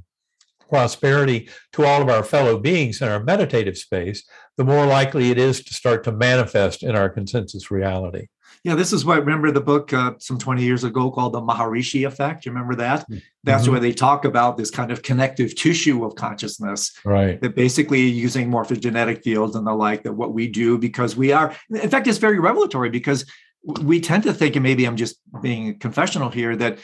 prosperity 0.69 1.49
to 1.73 1.85
all 1.85 2.01
of 2.01 2.09
our 2.09 2.23
fellow 2.23 2.57
beings 2.57 3.01
in 3.01 3.07
our 3.07 3.23
meditative 3.23 3.77
space, 3.77 4.27
the 4.57 4.63
more 4.63 4.85
likely 4.85 5.31
it 5.31 5.37
is 5.37 5.63
to 5.63 5.73
start 5.73 6.03
to 6.03 6.11
manifest 6.11 6.83
in 6.83 6.95
our 6.95 7.09
consensus 7.09 7.69
reality. 7.71 8.27
Yeah, 8.63 8.75
this 8.75 8.91
is 8.91 9.05
what 9.05 9.19
remember 9.19 9.51
the 9.51 9.61
book 9.61 9.93
uh, 9.93 10.13
some 10.19 10.37
20 10.37 10.63
years 10.63 10.83
ago 10.83 11.11
called 11.11 11.33
the 11.33 11.41
Maharishi 11.41 12.05
effect. 12.07 12.45
You 12.45 12.51
remember 12.51 12.75
that? 12.75 13.05
Hmm. 13.07 13.17
That's 13.43 13.63
mm-hmm. 13.63 13.71
where 13.71 13.79
they 13.79 13.93
talk 13.93 14.25
about 14.25 14.57
this 14.57 14.71
kind 14.71 14.91
of 14.91 15.03
connective 15.03 15.55
tissue 15.55 16.03
of 16.03 16.15
consciousness. 16.15 16.91
Right. 17.05 17.39
That 17.39 17.55
basically 17.55 18.01
using 18.01 18.49
morphogenetic 18.49 19.23
fields 19.23 19.55
and 19.55 19.65
the 19.65 19.73
like, 19.73 20.03
that 20.03 20.13
what 20.13 20.33
we 20.33 20.47
do 20.47 20.77
because 20.77 21.15
we 21.15 21.31
are, 21.31 21.55
in 21.69 21.89
fact, 21.89 22.07
it's 22.07 22.17
very 22.17 22.39
revelatory 22.39 22.89
because 22.89 23.25
we 23.63 23.99
tend 23.99 24.23
to 24.23 24.33
think, 24.33 24.55
and 24.55 24.63
maybe 24.63 24.85
I'm 24.85 24.97
just 24.97 25.17
being 25.41 25.77
confessional 25.79 26.29
here, 26.29 26.55
that 26.55 26.79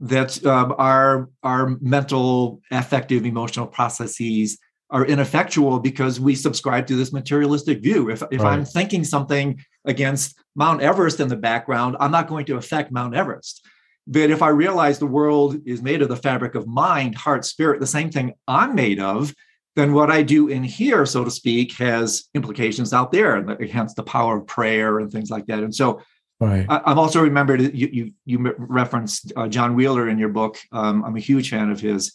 that 0.00 0.44
um, 0.44 0.74
our 0.78 1.28
our 1.42 1.76
mental 1.80 2.60
affective 2.70 3.24
emotional 3.24 3.66
processes 3.66 4.58
are 4.90 5.04
ineffectual 5.04 5.80
because 5.80 6.20
we 6.20 6.34
subscribe 6.34 6.86
to 6.86 6.94
this 6.94 7.12
materialistic 7.12 7.82
view. 7.82 8.10
If, 8.10 8.22
if 8.30 8.40
right. 8.42 8.52
i'm 8.52 8.64
thinking 8.64 9.04
something 9.04 9.58
against 9.84 10.38
mount 10.54 10.82
everest 10.82 11.20
in 11.20 11.28
the 11.28 11.36
background 11.36 11.96
i'm 11.98 12.10
not 12.10 12.28
going 12.28 12.46
to 12.46 12.56
affect 12.56 12.92
mount 12.92 13.14
everest. 13.14 13.66
But 14.06 14.30
if 14.30 14.42
i 14.42 14.48
realize 14.48 14.98
the 14.98 15.06
world 15.06 15.56
is 15.66 15.82
made 15.82 16.02
of 16.02 16.08
the 16.08 16.16
fabric 16.16 16.54
of 16.54 16.66
mind 16.66 17.14
heart 17.14 17.44
spirit 17.44 17.80
the 17.80 17.86
same 17.86 18.10
thing 18.10 18.34
i'm 18.46 18.74
made 18.74 19.00
of 19.00 19.34
then 19.76 19.92
what 19.92 20.10
i 20.10 20.22
do 20.22 20.48
in 20.48 20.62
here 20.62 21.04
so 21.06 21.24
to 21.24 21.30
speak 21.30 21.72
has 21.78 22.24
implications 22.34 22.92
out 22.92 23.12
there 23.12 23.36
and 23.36 23.70
hence 23.70 23.94
the 23.94 24.02
power 24.02 24.38
of 24.38 24.46
prayer 24.46 25.00
and 25.00 25.10
things 25.10 25.30
like 25.30 25.46
that. 25.46 25.64
And 25.64 25.74
so 25.74 26.00
Right. 26.38 26.66
I, 26.68 26.82
have 26.86 26.98
also 26.98 27.22
remembered 27.22 27.74
you 27.74 27.88
you, 27.92 28.12
you 28.24 28.54
referenced 28.58 29.32
uh, 29.36 29.48
John 29.48 29.74
Wheeler 29.74 30.08
in 30.08 30.18
your 30.18 30.28
book. 30.28 30.58
Um, 30.70 31.04
I'm 31.04 31.16
a 31.16 31.20
huge 31.20 31.50
fan 31.50 31.70
of 31.70 31.80
his. 31.80 32.12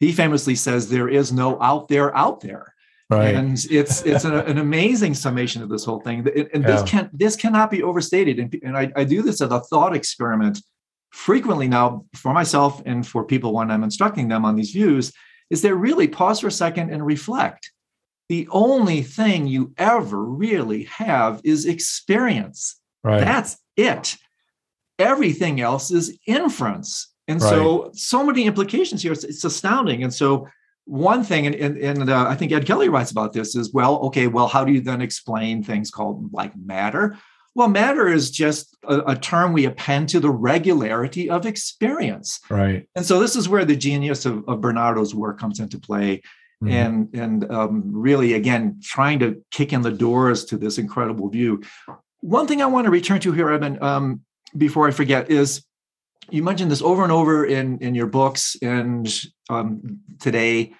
He 0.00 0.12
famously 0.12 0.54
says 0.54 0.88
there 0.88 1.08
is 1.08 1.32
no 1.32 1.60
out 1.60 1.88
there 1.88 2.16
out 2.16 2.40
there. 2.40 2.74
Right. 3.10 3.34
And 3.34 3.52
it's 3.70 4.02
it's 4.02 4.24
an, 4.24 4.34
an 4.34 4.58
amazing 4.58 5.14
summation 5.14 5.62
of 5.62 5.68
this 5.68 5.84
whole 5.84 6.00
thing. 6.00 6.26
And 6.26 6.48
yeah. 6.52 6.58
this 6.60 6.82
can 6.88 7.10
this 7.12 7.36
cannot 7.36 7.70
be 7.70 7.82
overstated. 7.82 8.38
And, 8.38 8.54
and 8.62 8.76
I, 8.76 8.92
I 8.96 9.04
do 9.04 9.22
this 9.22 9.40
as 9.40 9.50
a 9.50 9.60
thought 9.60 9.94
experiment 9.94 10.60
frequently 11.10 11.68
now 11.68 12.04
for 12.14 12.32
myself 12.32 12.82
and 12.86 13.06
for 13.06 13.24
people 13.24 13.52
when 13.52 13.70
I'm 13.70 13.84
instructing 13.84 14.28
them 14.28 14.44
on 14.44 14.56
these 14.56 14.70
views. 14.70 15.12
Is 15.50 15.62
there 15.62 15.76
really 15.76 16.08
pause 16.08 16.40
for 16.40 16.46
a 16.46 16.52
second 16.52 16.90
and 16.90 17.04
reflect? 17.04 17.70
The 18.28 18.48
only 18.50 19.02
thing 19.02 19.46
you 19.46 19.74
ever 19.76 20.24
really 20.24 20.84
have 20.84 21.40
is 21.44 21.66
experience. 21.66 22.80
Right. 23.02 23.20
That's 23.20 23.58
it. 23.76 24.16
Everything 24.98 25.60
else 25.60 25.90
is 25.90 26.16
inference. 26.26 27.12
And 27.26 27.40
right. 27.40 27.48
so, 27.48 27.90
so 27.94 28.24
many 28.24 28.44
implications 28.44 29.02
here. 29.02 29.12
It's, 29.12 29.24
it's 29.24 29.44
astounding. 29.44 30.02
And 30.02 30.12
so, 30.12 30.46
one 30.86 31.24
thing, 31.24 31.46
and, 31.46 31.54
and, 31.54 31.78
and 31.78 32.10
uh, 32.10 32.26
I 32.28 32.34
think 32.34 32.52
Ed 32.52 32.66
Kelly 32.66 32.90
writes 32.90 33.10
about 33.10 33.32
this 33.32 33.56
is 33.56 33.72
well, 33.72 33.96
okay, 34.00 34.26
well, 34.26 34.48
how 34.48 34.64
do 34.64 34.72
you 34.72 34.82
then 34.82 35.00
explain 35.00 35.62
things 35.62 35.90
called 35.90 36.30
like 36.32 36.52
matter? 36.56 37.16
Well, 37.54 37.68
matter 37.68 38.08
is 38.08 38.30
just 38.30 38.76
a, 38.86 39.12
a, 39.12 39.16
term 39.16 39.52
we 39.52 39.64
append 39.64 40.08
to 40.10 40.20
the 40.20 40.30
regularity 40.30 41.30
of 41.30 41.46
experience. 41.46 42.40
Right. 42.50 42.88
And 42.96 43.06
so 43.06 43.20
this 43.20 43.36
is 43.36 43.48
where 43.48 43.64
the 43.64 43.76
genius 43.76 44.26
of, 44.26 44.46
of 44.48 44.60
Bernardo's 44.60 45.14
work 45.14 45.38
comes 45.38 45.60
into 45.60 45.78
play. 45.78 46.20
Mm-hmm. 46.62 46.68
And 46.72 47.08
and 47.14 47.50
um, 47.52 47.82
really, 47.92 48.34
again, 48.34 48.80
trying 48.82 49.18
to 49.20 49.42
kick 49.50 49.72
in 49.72 49.82
the 49.82 49.90
doors 49.90 50.44
to 50.46 50.56
this 50.56 50.78
incredible 50.78 51.28
view. 51.28 51.62
One 52.24 52.46
thing 52.46 52.62
I 52.62 52.66
want 52.66 52.86
to 52.86 52.90
return 52.90 53.20
to 53.20 53.32
here, 53.32 53.50
Eben, 53.50 53.82
um, 53.82 54.22
before 54.56 54.88
I 54.88 54.92
forget, 54.92 55.30
is 55.30 55.62
you 56.30 56.42
mentioned 56.42 56.70
this 56.70 56.80
over 56.80 57.02
and 57.02 57.12
over 57.12 57.44
in 57.44 57.78
in 57.80 57.94
your 57.94 58.06
books 58.06 58.56
and 58.62 59.06
um, 59.50 60.00
today 60.20 60.72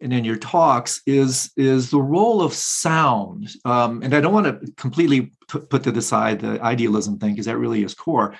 and 0.00 0.12
in 0.12 0.24
your 0.24 0.36
talks 0.36 1.02
is 1.04 1.50
is 1.56 1.90
the 1.90 2.00
role 2.00 2.40
of 2.40 2.54
sound. 2.54 3.50
Um, 3.64 4.00
and 4.04 4.14
i 4.14 4.20
don't 4.20 4.32
want 4.32 4.46
to 4.46 4.72
completely 4.74 5.32
put, 5.48 5.68
put 5.68 5.82
to 5.82 5.90
the 5.90 6.02
side 6.02 6.38
the 6.38 6.62
idealism 6.62 7.18
thing 7.18 7.32
because 7.32 7.46
that 7.46 7.58
really 7.58 7.82
is 7.82 7.94
core. 7.94 8.36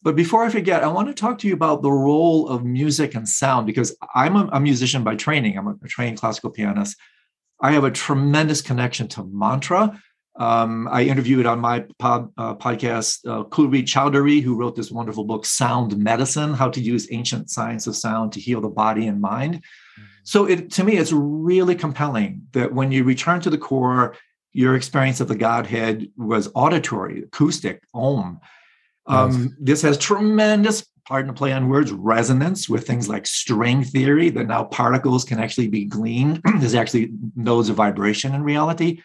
But 0.00 0.16
before 0.16 0.42
i 0.42 0.48
forget 0.48 0.82
i 0.82 0.88
want 0.88 1.08
to 1.08 1.14
talk 1.14 1.36
to 1.40 1.48
you 1.48 1.52
about 1.52 1.82
the 1.82 1.92
role 1.92 2.48
of 2.48 2.64
music 2.64 3.14
and 3.14 3.28
sound 3.28 3.66
because 3.66 3.94
i'm 4.14 4.36
a, 4.36 4.48
a 4.52 4.60
musician 4.60 5.04
by 5.04 5.16
training. 5.16 5.58
I'm 5.58 5.66
a, 5.66 5.74
a 5.84 5.88
trained 5.88 6.18
classical 6.18 6.48
pianist. 6.48 6.96
I 7.60 7.72
have 7.72 7.84
a 7.84 7.90
tremendous 7.90 8.62
connection 8.62 9.06
to 9.08 9.24
mantra 9.30 10.00
um, 10.38 10.88
I 10.90 11.02
interviewed 11.04 11.46
on 11.46 11.60
my 11.60 11.84
pod, 11.98 12.30
uh, 12.36 12.54
podcast 12.54 13.26
uh, 13.26 13.44
Kulreet 13.44 13.84
Chaudhary, 13.84 14.42
who 14.42 14.54
wrote 14.54 14.76
this 14.76 14.90
wonderful 14.90 15.24
book, 15.24 15.46
Sound 15.46 15.96
Medicine 15.96 16.52
How 16.52 16.68
to 16.68 16.80
Use 16.80 17.08
Ancient 17.10 17.50
Science 17.50 17.86
of 17.86 17.96
Sound 17.96 18.32
to 18.32 18.40
Heal 18.40 18.60
the 18.60 18.68
Body 18.68 19.06
and 19.06 19.20
Mind. 19.20 19.56
Mm-hmm. 19.56 20.02
So, 20.24 20.44
it, 20.44 20.70
to 20.72 20.84
me, 20.84 20.96
it's 20.96 21.12
really 21.12 21.74
compelling 21.74 22.42
that 22.52 22.72
when 22.72 22.92
you 22.92 23.04
return 23.04 23.40
to 23.42 23.50
the 23.50 23.58
core, 23.58 24.14
your 24.52 24.74
experience 24.74 25.20
of 25.20 25.28
the 25.28 25.36
Godhead 25.36 26.08
was 26.16 26.50
auditory, 26.54 27.22
acoustic, 27.22 27.82
om. 27.94 28.40
Um, 29.06 29.30
yes. 29.30 29.50
This 29.58 29.82
has 29.82 29.98
tremendous, 29.98 30.86
pardon 31.06 31.28
the 31.28 31.34
play 31.34 31.52
on 31.52 31.68
words, 31.68 31.92
resonance 31.92 32.68
with 32.68 32.86
things 32.86 33.08
like 33.08 33.26
string 33.26 33.84
theory, 33.84 34.30
that 34.30 34.48
now 34.48 34.64
particles 34.64 35.24
can 35.24 35.38
actually 35.38 35.68
be 35.68 35.84
gleaned. 35.84 36.42
There's 36.58 36.74
actually 36.74 37.12
nodes 37.36 37.68
of 37.68 37.76
vibration 37.76 38.34
in 38.34 38.42
reality 38.42 39.00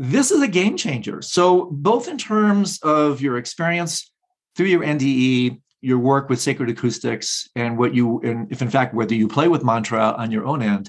this 0.00 0.30
is 0.30 0.40
a 0.40 0.48
game 0.48 0.76
changer. 0.76 1.20
So, 1.20 1.64
both 1.72 2.06
in 2.06 2.18
terms 2.18 2.78
of 2.82 3.20
your 3.20 3.36
experience 3.36 4.12
through 4.56 4.66
your 4.66 4.82
NDE, 4.82 5.60
your 5.80 5.98
work 5.98 6.28
with 6.28 6.40
sacred 6.40 6.70
acoustics, 6.70 7.48
and 7.56 7.76
what 7.76 7.94
you, 7.94 8.20
and 8.20 8.50
if 8.52 8.62
in 8.62 8.70
fact, 8.70 8.94
whether 8.94 9.14
you 9.14 9.26
play 9.26 9.48
with 9.48 9.64
mantra 9.64 10.14
on 10.16 10.30
your 10.30 10.46
own 10.46 10.62
end, 10.62 10.88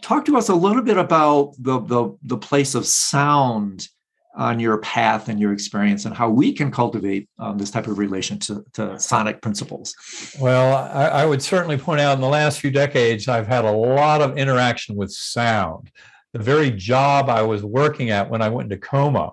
talk 0.00 0.24
to 0.26 0.36
us 0.36 0.48
a 0.48 0.54
little 0.54 0.82
bit 0.82 0.96
about 0.96 1.54
the, 1.58 1.80
the, 1.80 2.16
the 2.22 2.38
place 2.38 2.76
of 2.76 2.86
sound 2.86 3.88
on 4.36 4.60
your 4.60 4.78
path 4.78 5.28
and 5.28 5.40
your 5.40 5.52
experience 5.52 6.04
and 6.04 6.14
how 6.14 6.30
we 6.30 6.52
can 6.52 6.70
cultivate 6.70 7.28
um, 7.40 7.58
this 7.58 7.70
type 7.70 7.88
of 7.88 7.98
relation 7.98 8.38
to, 8.38 8.64
to 8.72 8.98
sonic 8.98 9.42
principles. 9.42 9.92
Well, 10.40 10.76
I, 10.76 11.22
I, 11.22 11.26
would 11.26 11.42
certainly 11.42 11.76
point 11.76 12.00
out 12.00 12.14
in 12.14 12.20
the 12.20 12.28
last 12.28 12.60
few 12.60 12.70
decades, 12.70 13.26
I've 13.26 13.48
had 13.48 13.64
a 13.64 13.72
lot 13.72 14.22
of 14.22 14.38
interaction 14.38 14.94
with 14.94 15.10
sound 15.10 15.90
the 16.32 16.38
very 16.38 16.70
job 16.70 17.28
I 17.28 17.42
was 17.42 17.62
working 17.62 18.10
at 18.10 18.30
when 18.30 18.42
I 18.42 18.48
went 18.48 18.72
into 18.72 18.86
coma. 18.86 19.32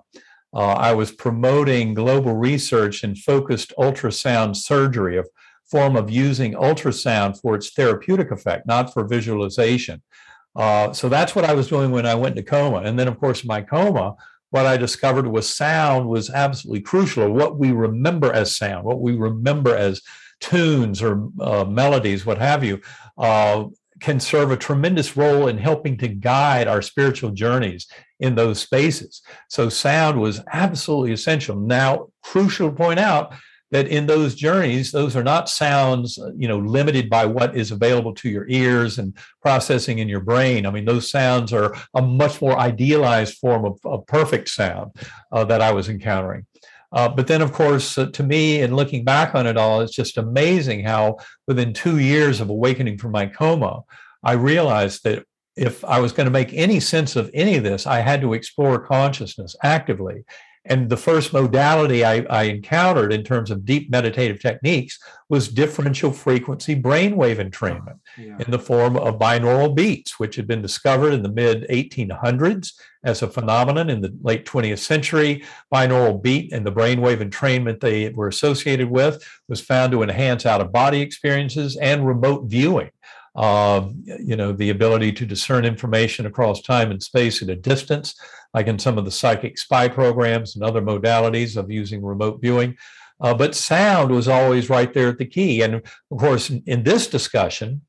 Uh, 0.54 0.72
I 0.72 0.92
was 0.92 1.12
promoting 1.12 1.94
global 1.94 2.34
research 2.34 3.04
in 3.04 3.14
focused 3.14 3.72
ultrasound 3.78 4.56
surgery, 4.56 5.18
a 5.18 5.24
form 5.70 5.96
of 5.96 6.10
using 6.10 6.54
ultrasound 6.54 7.40
for 7.40 7.54
its 7.54 7.70
therapeutic 7.70 8.30
effect, 8.30 8.66
not 8.66 8.92
for 8.92 9.06
visualization. 9.06 10.02
Uh, 10.56 10.92
so 10.92 11.08
that's 11.08 11.34
what 11.34 11.44
I 11.44 11.54
was 11.54 11.68
doing 11.68 11.90
when 11.90 12.06
I 12.06 12.14
went 12.14 12.36
into 12.36 12.50
coma. 12.50 12.78
And 12.78 12.98
then, 12.98 13.08
of 13.08 13.20
course, 13.20 13.44
my 13.44 13.60
coma, 13.60 14.16
what 14.50 14.66
I 14.66 14.76
discovered 14.76 15.26
was 15.26 15.48
sound 15.48 16.08
was 16.08 16.30
absolutely 16.30 16.80
crucial. 16.80 17.24
or 17.24 17.30
What 17.30 17.58
we 17.58 17.72
remember 17.72 18.32
as 18.32 18.56
sound, 18.56 18.84
what 18.84 19.00
we 19.00 19.14
remember 19.14 19.76
as 19.76 20.00
tunes 20.40 21.02
or 21.02 21.28
uh, 21.40 21.64
melodies, 21.64 22.24
what 22.24 22.38
have 22.38 22.64
you, 22.64 22.80
uh, 23.18 23.64
can 24.00 24.20
serve 24.20 24.50
a 24.50 24.56
tremendous 24.56 25.16
role 25.16 25.48
in 25.48 25.58
helping 25.58 25.96
to 25.98 26.08
guide 26.08 26.68
our 26.68 26.82
spiritual 26.82 27.30
journeys 27.30 27.86
in 28.20 28.34
those 28.34 28.60
spaces. 28.60 29.22
So 29.48 29.68
sound 29.68 30.20
was 30.20 30.40
absolutely 30.52 31.12
essential. 31.12 31.56
Now, 31.56 32.08
crucial 32.22 32.70
to 32.70 32.76
point 32.76 32.98
out 32.98 33.34
that 33.70 33.88
in 33.88 34.06
those 34.06 34.34
journeys, 34.34 34.92
those 34.92 35.14
are 35.14 35.22
not 35.22 35.48
sounds, 35.48 36.18
you 36.36 36.48
know, 36.48 36.58
limited 36.58 37.10
by 37.10 37.26
what 37.26 37.54
is 37.54 37.70
available 37.70 38.14
to 38.14 38.28
your 38.28 38.46
ears 38.48 38.98
and 38.98 39.14
processing 39.42 39.98
in 39.98 40.08
your 40.08 40.20
brain. 40.20 40.64
I 40.64 40.70
mean, 40.70 40.86
those 40.86 41.10
sounds 41.10 41.52
are 41.52 41.74
a 41.94 42.00
much 42.00 42.40
more 42.40 42.58
idealized 42.58 43.36
form 43.38 43.66
of, 43.66 43.78
of 43.84 44.06
perfect 44.06 44.48
sound 44.48 44.92
uh, 45.32 45.44
that 45.44 45.60
I 45.60 45.72
was 45.72 45.88
encountering. 45.88 46.46
Uh, 46.90 47.08
but 47.08 47.26
then, 47.26 47.42
of 47.42 47.52
course, 47.52 47.98
uh, 47.98 48.06
to 48.06 48.22
me, 48.22 48.62
and 48.62 48.74
looking 48.74 49.04
back 49.04 49.34
on 49.34 49.46
it 49.46 49.56
all, 49.56 49.80
it's 49.80 49.94
just 49.94 50.16
amazing 50.16 50.84
how 50.84 51.18
within 51.46 51.72
two 51.72 51.98
years 51.98 52.40
of 52.40 52.48
awakening 52.48 52.96
from 52.96 53.12
my 53.12 53.26
coma, 53.26 53.82
I 54.22 54.32
realized 54.32 55.04
that 55.04 55.24
if 55.56 55.84
I 55.84 56.00
was 56.00 56.12
going 56.12 56.26
to 56.26 56.30
make 56.30 56.52
any 56.54 56.80
sense 56.80 57.16
of 57.16 57.30
any 57.34 57.56
of 57.56 57.64
this, 57.64 57.86
I 57.86 57.98
had 57.98 58.20
to 58.22 58.32
explore 58.32 58.78
consciousness 58.86 59.56
actively. 59.62 60.24
And 60.68 60.90
the 60.90 60.98
first 60.98 61.32
modality 61.32 62.04
I, 62.04 62.26
I, 62.28 62.42
encountered 62.44 63.10
in 63.10 63.24
terms 63.24 63.50
of 63.50 63.64
deep 63.64 63.90
meditative 63.90 64.38
techniques 64.38 64.98
was 65.30 65.48
differential 65.48 66.12
frequency 66.12 66.76
brainwave 66.76 67.38
entrainment 67.38 67.98
yeah. 68.18 68.36
in 68.38 68.50
the 68.50 68.58
form 68.58 68.98
of 68.98 69.18
binaural 69.18 69.74
beats, 69.74 70.20
which 70.20 70.36
had 70.36 70.46
been 70.46 70.60
discovered 70.60 71.14
in 71.14 71.22
the 71.22 71.30
mid 71.30 71.66
1800s 71.70 72.74
as 73.02 73.22
a 73.22 73.28
phenomenon 73.28 73.88
in 73.88 74.02
the 74.02 74.14
late 74.22 74.44
20th 74.44 74.80
century. 74.80 75.42
Binaural 75.72 76.22
beat 76.22 76.52
and 76.52 76.66
the 76.66 76.72
brainwave 76.72 77.22
entrainment 77.22 77.80
they 77.80 78.10
were 78.10 78.28
associated 78.28 78.90
with 78.90 79.26
was 79.48 79.62
found 79.62 79.92
to 79.92 80.02
enhance 80.02 80.44
out 80.44 80.60
of 80.60 80.70
body 80.70 81.00
experiences 81.00 81.78
and 81.78 82.06
remote 82.06 82.44
viewing. 82.44 82.90
Uh, 83.34 83.88
you 84.04 84.34
know, 84.34 84.52
the 84.52 84.70
ability 84.70 85.12
to 85.12 85.24
discern 85.24 85.64
information 85.64 86.26
across 86.26 86.60
time 86.60 86.90
and 86.90 87.02
space 87.02 87.40
at 87.40 87.48
a 87.48 87.54
distance 87.54 88.14
like 88.54 88.66
in 88.66 88.78
some 88.78 88.98
of 88.98 89.04
the 89.04 89.10
psychic 89.10 89.58
spy 89.58 89.88
programs 89.88 90.54
and 90.54 90.64
other 90.64 90.82
modalities 90.82 91.56
of 91.56 91.70
using 91.70 92.02
remote 92.02 92.40
viewing. 92.40 92.76
Uh, 93.20 93.34
but 93.34 93.54
sound 93.54 94.10
was 94.10 94.28
always 94.28 94.70
right 94.70 94.94
there 94.94 95.08
at 95.08 95.18
the 95.18 95.26
key. 95.26 95.62
And 95.62 95.74
of 95.74 96.18
course, 96.18 96.50
in 96.50 96.84
this 96.84 97.08
discussion 97.08 97.82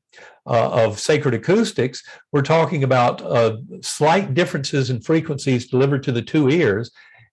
uh, 0.46 0.70
of 0.70 0.98
sacred 0.98 1.34
acoustics, 1.34 2.02
we're 2.32 2.42
talking 2.42 2.82
about 2.82 3.22
uh, 3.22 3.58
slight 3.80 4.34
differences 4.34 4.90
in 4.90 5.00
frequencies 5.00 5.68
delivered 5.68 6.02
to 6.02 6.12
the 6.12 6.22
two 6.22 6.48
ears. 6.50 6.90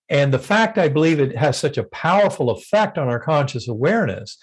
And 0.10 0.34
the 0.34 0.40
fact 0.40 0.78
I 0.78 0.88
believe 0.88 1.20
it 1.20 1.36
has 1.36 1.58
such 1.58 1.78
a 1.78 1.84
powerful 1.84 2.52
effect 2.52 2.98
on 2.98 3.08
our 3.08 3.20
conscious 3.20 3.68
awareness 3.68 4.38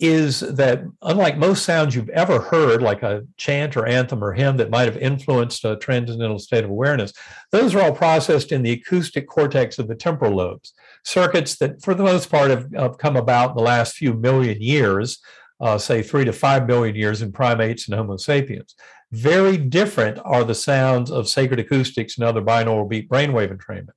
is 0.00 0.40
that 0.40 0.82
unlike 1.02 1.38
most 1.38 1.64
sounds 1.64 1.94
you've 1.94 2.08
ever 2.10 2.40
heard, 2.40 2.82
like 2.82 3.02
a 3.02 3.22
chant 3.36 3.76
or 3.76 3.86
anthem 3.86 4.24
or 4.24 4.32
hymn 4.32 4.56
that 4.56 4.70
might 4.70 4.86
have 4.86 4.96
influenced 4.96 5.64
a 5.64 5.76
transcendental 5.76 6.38
state 6.38 6.64
of 6.64 6.70
awareness, 6.70 7.12
those 7.52 7.74
are 7.74 7.82
all 7.82 7.92
processed 7.92 8.50
in 8.50 8.62
the 8.62 8.72
acoustic 8.72 9.28
cortex 9.28 9.78
of 9.78 9.86
the 9.86 9.94
temporal 9.94 10.34
lobes, 10.34 10.74
circuits 11.04 11.56
that, 11.58 11.80
for 11.82 11.94
the 11.94 12.02
most 12.02 12.28
part, 12.30 12.50
have, 12.50 12.66
have 12.74 12.98
come 12.98 13.16
about 13.16 13.50
in 13.50 13.56
the 13.56 13.62
last 13.62 13.94
few 13.94 14.14
million 14.14 14.60
years, 14.60 15.20
uh, 15.60 15.78
say 15.78 16.02
three 16.02 16.24
to 16.24 16.32
five 16.32 16.66
million 16.66 16.96
years 16.96 17.22
in 17.22 17.30
primates 17.30 17.86
and 17.86 17.96
Homo 17.96 18.16
sapiens. 18.16 18.74
Very 19.12 19.56
different 19.56 20.18
are 20.24 20.42
the 20.42 20.56
sounds 20.56 21.08
of 21.08 21.28
sacred 21.28 21.60
acoustics 21.60 22.18
and 22.18 22.26
other 22.26 22.42
binaural 22.42 22.88
beat 22.88 23.08
brainwave 23.08 23.56
entrainment. 23.56 23.90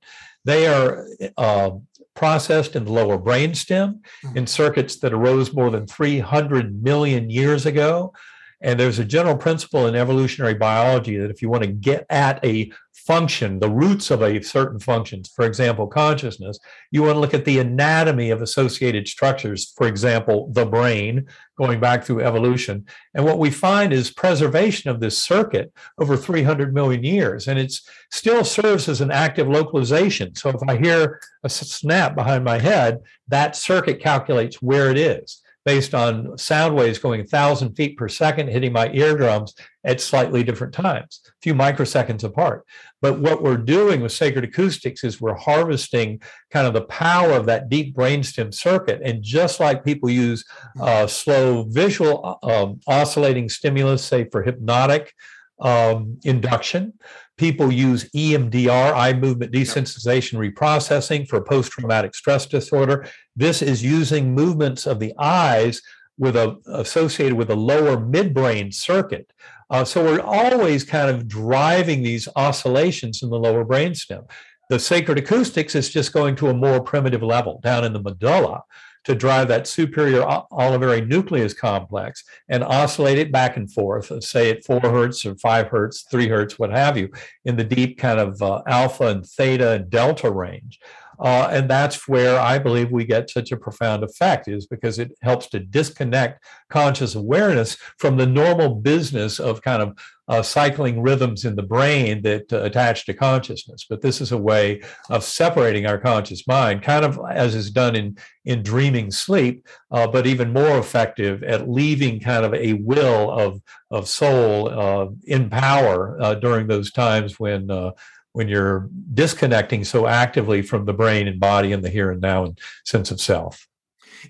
They 0.44 0.68
are 0.68 1.06
uh, 1.36 1.70
processed 2.18 2.74
in 2.74 2.84
the 2.84 2.92
lower 2.92 3.16
brainstem 3.16 4.00
in 4.24 4.30
mm-hmm. 4.30 4.44
circuits 4.46 4.96
that 4.96 5.12
arose 5.12 5.54
more 5.54 5.70
than 5.70 5.86
300 5.86 6.82
million 6.82 7.30
years 7.30 7.64
ago. 7.64 8.12
And 8.60 8.78
there's 8.78 8.98
a 8.98 9.04
general 9.04 9.36
principle 9.36 9.86
in 9.86 9.94
evolutionary 9.94 10.54
biology 10.54 11.16
that 11.16 11.30
if 11.30 11.40
you 11.40 11.48
want 11.48 11.62
to 11.62 11.70
get 11.70 12.06
at 12.10 12.44
a 12.44 12.72
function, 12.92 13.60
the 13.60 13.70
roots 13.70 14.10
of 14.10 14.20
a 14.20 14.42
certain 14.42 14.78
function, 14.78 15.22
for 15.34 15.46
example, 15.46 15.86
consciousness, 15.86 16.58
you 16.90 17.02
want 17.02 17.14
to 17.14 17.20
look 17.20 17.34
at 17.34 17.44
the 17.44 17.58
anatomy 17.58 18.30
of 18.30 18.42
associated 18.42 19.06
structures, 19.06 19.72
for 19.76 19.86
example, 19.86 20.50
the 20.52 20.66
brain, 20.66 21.26
going 21.56 21.80
back 21.80 22.04
through 22.04 22.20
evolution. 22.20 22.84
And 23.14 23.24
what 23.24 23.38
we 23.38 23.50
find 23.50 23.92
is 23.92 24.10
preservation 24.10 24.90
of 24.90 25.00
this 25.00 25.16
circuit 25.16 25.72
over 25.98 26.16
300 26.16 26.74
million 26.74 27.02
years. 27.04 27.48
And 27.48 27.58
it 27.58 27.72
still 28.10 28.44
serves 28.44 28.88
as 28.88 29.00
an 29.00 29.10
active 29.10 29.48
localization. 29.48 30.34
So 30.34 30.50
if 30.50 30.60
I 30.68 30.76
hear 30.76 31.20
a 31.42 31.48
snap 31.48 32.14
behind 32.14 32.44
my 32.44 32.58
head, 32.58 32.98
that 33.28 33.56
circuit 33.56 34.00
calculates 34.00 34.60
where 34.60 34.90
it 34.90 34.98
is 34.98 35.42
based 35.68 35.94
on 35.94 36.38
sound 36.38 36.74
waves 36.74 36.98
going 36.98 37.20
1,000 37.20 37.74
feet 37.74 37.98
per 37.98 38.08
second 38.08 38.48
hitting 38.48 38.72
my 38.72 38.90
eardrums 38.94 39.54
at 39.84 40.00
slightly 40.00 40.42
different 40.42 40.72
times, 40.72 41.20
a 41.26 41.30
few 41.42 41.54
microseconds 41.54 42.24
apart. 42.24 42.64
But 43.02 43.18
what 43.18 43.42
we're 43.42 43.58
doing 43.58 44.00
with 44.00 44.12
sacred 44.12 44.44
acoustics 44.44 45.04
is 45.04 45.20
we're 45.20 45.34
harvesting 45.34 46.22
kind 46.50 46.66
of 46.66 46.72
the 46.72 46.86
power 46.86 47.32
of 47.32 47.44
that 47.44 47.68
deep 47.68 47.94
brainstem 47.94 48.54
circuit. 48.54 49.02
And 49.04 49.22
just 49.22 49.60
like 49.60 49.84
people 49.84 50.08
use 50.08 50.42
uh, 50.80 51.06
slow 51.06 51.64
visual 51.64 52.38
um, 52.42 52.80
oscillating 52.86 53.50
stimulus, 53.50 54.02
say 54.02 54.26
for 54.32 54.42
hypnotic 54.42 55.12
um, 55.60 56.18
induction, 56.24 56.94
people 57.38 57.72
use 57.72 58.10
EMDR, 58.10 58.92
eye 58.92 59.14
movement 59.14 59.52
desensitization 59.52 60.34
reprocessing 60.34 61.26
for 61.26 61.40
post 61.40 61.72
traumatic 61.72 62.14
stress 62.14 62.44
disorder. 62.44 63.06
This 63.34 63.62
is 63.62 63.82
using 63.82 64.34
movements 64.34 64.86
of 64.86 64.98
the 64.98 65.14
eyes 65.18 65.80
with 66.18 66.36
a 66.36 66.58
associated 66.66 67.38
with 67.38 67.50
a 67.50 67.54
lower 67.54 67.96
midbrain 67.96 68.74
circuit. 68.74 69.32
Uh, 69.70 69.84
so 69.84 70.04
we're 70.04 70.20
always 70.20 70.82
kind 70.82 71.10
of 71.10 71.28
driving 71.28 72.02
these 72.02 72.28
oscillations 72.36 73.22
in 73.22 73.30
the 73.30 73.38
lower 73.38 73.64
brainstem. 73.64 74.28
The 74.68 74.78
sacred 74.78 75.18
acoustics 75.18 75.74
is 75.74 75.88
just 75.88 76.12
going 76.12 76.36
to 76.36 76.48
a 76.48 76.54
more 76.54 76.80
primitive 76.80 77.22
level 77.22 77.60
down 77.62 77.84
in 77.84 77.92
the 77.92 78.02
medulla 78.02 78.62
to 79.08 79.14
drive 79.14 79.48
that 79.48 79.66
superior 79.66 80.20
olivary 80.20 81.08
nucleus 81.08 81.54
complex 81.54 82.24
and 82.50 82.62
oscillate 82.62 83.16
it 83.16 83.32
back 83.32 83.56
and 83.56 83.72
forth, 83.72 84.12
uh, 84.12 84.20
say 84.20 84.50
at 84.50 84.62
four 84.66 84.80
hertz 84.80 85.24
or 85.24 85.34
five 85.36 85.68
hertz, 85.68 86.02
three 86.10 86.28
hertz, 86.28 86.58
what 86.58 86.70
have 86.70 86.98
you, 86.98 87.08
in 87.46 87.56
the 87.56 87.64
deep 87.64 87.96
kind 87.96 88.20
of 88.20 88.42
uh, 88.42 88.60
alpha 88.66 89.04
and 89.04 89.26
theta 89.26 89.72
and 89.72 89.88
delta 89.88 90.30
range. 90.30 90.78
Uh, 91.18 91.48
and 91.50 91.68
that's 91.68 92.06
where 92.08 92.38
I 92.38 92.58
believe 92.58 92.90
we 92.90 93.04
get 93.04 93.30
such 93.30 93.52
a 93.52 93.56
profound 93.56 94.04
effect, 94.04 94.48
is 94.48 94.66
because 94.66 94.98
it 94.98 95.12
helps 95.22 95.48
to 95.48 95.58
disconnect 95.58 96.44
conscious 96.70 97.14
awareness 97.14 97.76
from 97.98 98.16
the 98.16 98.26
normal 98.26 98.74
business 98.74 99.38
of 99.40 99.62
kind 99.62 99.82
of 99.82 99.98
uh, 100.28 100.42
cycling 100.42 101.00
rhythms 101.00 101.44
in 101.44 101.56
the 101.56 101.62
brain 101.62 102.22
that 102.22 102.52
uh, 102.52 102.60
attach 102.62 103.06
to 103.06 103.14
consciousness. 103.14 103.86
But 103.88 104.02
this 104.02 104.20
is 104.20 104.30
a 104.30 104.36
way 104.36 104.82
of 105.08 105.24
separating 105.24 105.86
our 105.86 105.98
conscious 105.98 106.46
mind, 106.46 106.82
kind 106.82 107.04
of 107.04 107.18
as 107.30 107.54
is 107.54 107.70
done 107.70 107.96
in, 107.96 108.18
in 108.44 108.62
dreaming 108.62 109.10
sleep, 109.10 109.66
uh, 109.90 110.06
but 110.06 110.26
even 110.26 110.52
more 110.52 110.78
effective 110.78 111.42
at 111.42 111.68
leaving 111.68 112.20
kind 112.20 112.44
of 112.44 112.52
a 112.54 112.74
will 112.74 113.30
of, 113.30 113.62
of 113.90 114.06
soul 114.06 114.68
uh, 114.68 115.06
in 115.24 115.48
power 115.48 116.18
uh, 116.20 116.34
during 116.34 116.66
those 116.66 116.92
times 116.92 117.40
when 117.40 117.70
uh, 117.70 117.92
when 118.32 118.48
you're 118.48 118.88
disconnecting 119.14 119.84
so 119.84 120.06
actively 120.06 120.62
from 120.62 120.84
the 120.84 120.92
brain 120.92 121.26
and 121.26 121.40
body 121.40 121.72
and 121.72 121.82
the 121.82 121.90
here 121.90 122.10
and 122.10 122.20
now 122.20 122.44
and 122.44 122.58
sense 122.84 123.10
of 123.10 123.20
self. 123.20 123.66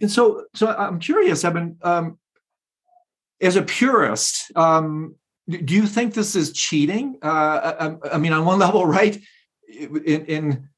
And 0.01 0.11
so, 0.11 0.45
so 0.55 0.69
I'm 0.69 0.99
curious, 0.99 1.45
Eben, 1.45 1.79
um, 1.83 2.19
as 3.41 3.57
a 3.57 3.63
purist, 3.63 4.51
um, 4.57 5.15
do 5.49 5.75
you 5.75 5.87
think 5.87 6.15
this 6.15 6.37
is 6.37 6.53
cheating? 6.53 7.19
Uh, 7.23 7.27
I, 7.27 7.85
um, 7.85 8.01
I, 8.13 8.19
mean, 8.19 8.33
on 8.33 8.45
one 8.45 8.59
level, 8.67 8.87
right? 8.87 9.19
In, 9.69 10.25
in 10.27 10.69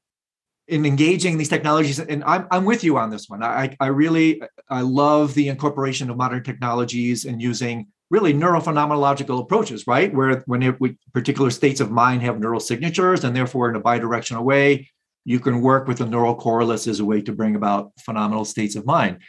in 0.67 0.85
engaging 0.85 1.37
these 1.37 1.49
technologies, 1.49 1.99
and 1.99 2.23
I'm 2.23 2.47
I'm 2.49 2.65
with 2.65 2.83
you 2.83 2.97
on 2.97 3.09
this 3.09 3.27
one. 3.27 3.43
I 3.43 3.75
I 3.79 3.87
really 3.87 4.41
I 4.69 4.81
love 4.81 5.33
the 5.33 5.49
incorporation 5.49 6.09
of 6.09 6.17
modern 6.17 6.43
technologies 6.43 7.25
and 7.25 7.41
using 7.41 7.87
really 8.11 8.33
neurophenomenological 8.33 9.39
approaches, 9.39 9.87
right? 9.87 10.13
Where 10.13 10.43
when 10.45 10.61
it, 10.61 10.75
particular 11.13 11.49
states 11.49 11.79
of 11.79 11.89
mind 11.89 12.21
have 12.21 12.39
neural 12.39 12.59
signatures, 12.59 13.23
and 13.23 13.35
therefore 13.35 13.69
in 13.69 13.75
a 13.75 13.81
bidirectional 13.81 14.43
way, 14.43 14.89
you 15.23 15.39
can 15.39 15.61
work 15.61 15.87
with 15.87 15.99
the 15.99 16.05
neural 16.05 16.35
correlates 16.35 16.87
as 16.87 16.99
a 16.99 17.05
way 17.05 17.21
to 17.21 17.31
bring 17.31 17.55
about 17.55 17.93
phenomenal 17.99 18.45
states 18.45 18.75
of 18.75 18.85
mind. 18.85 19.19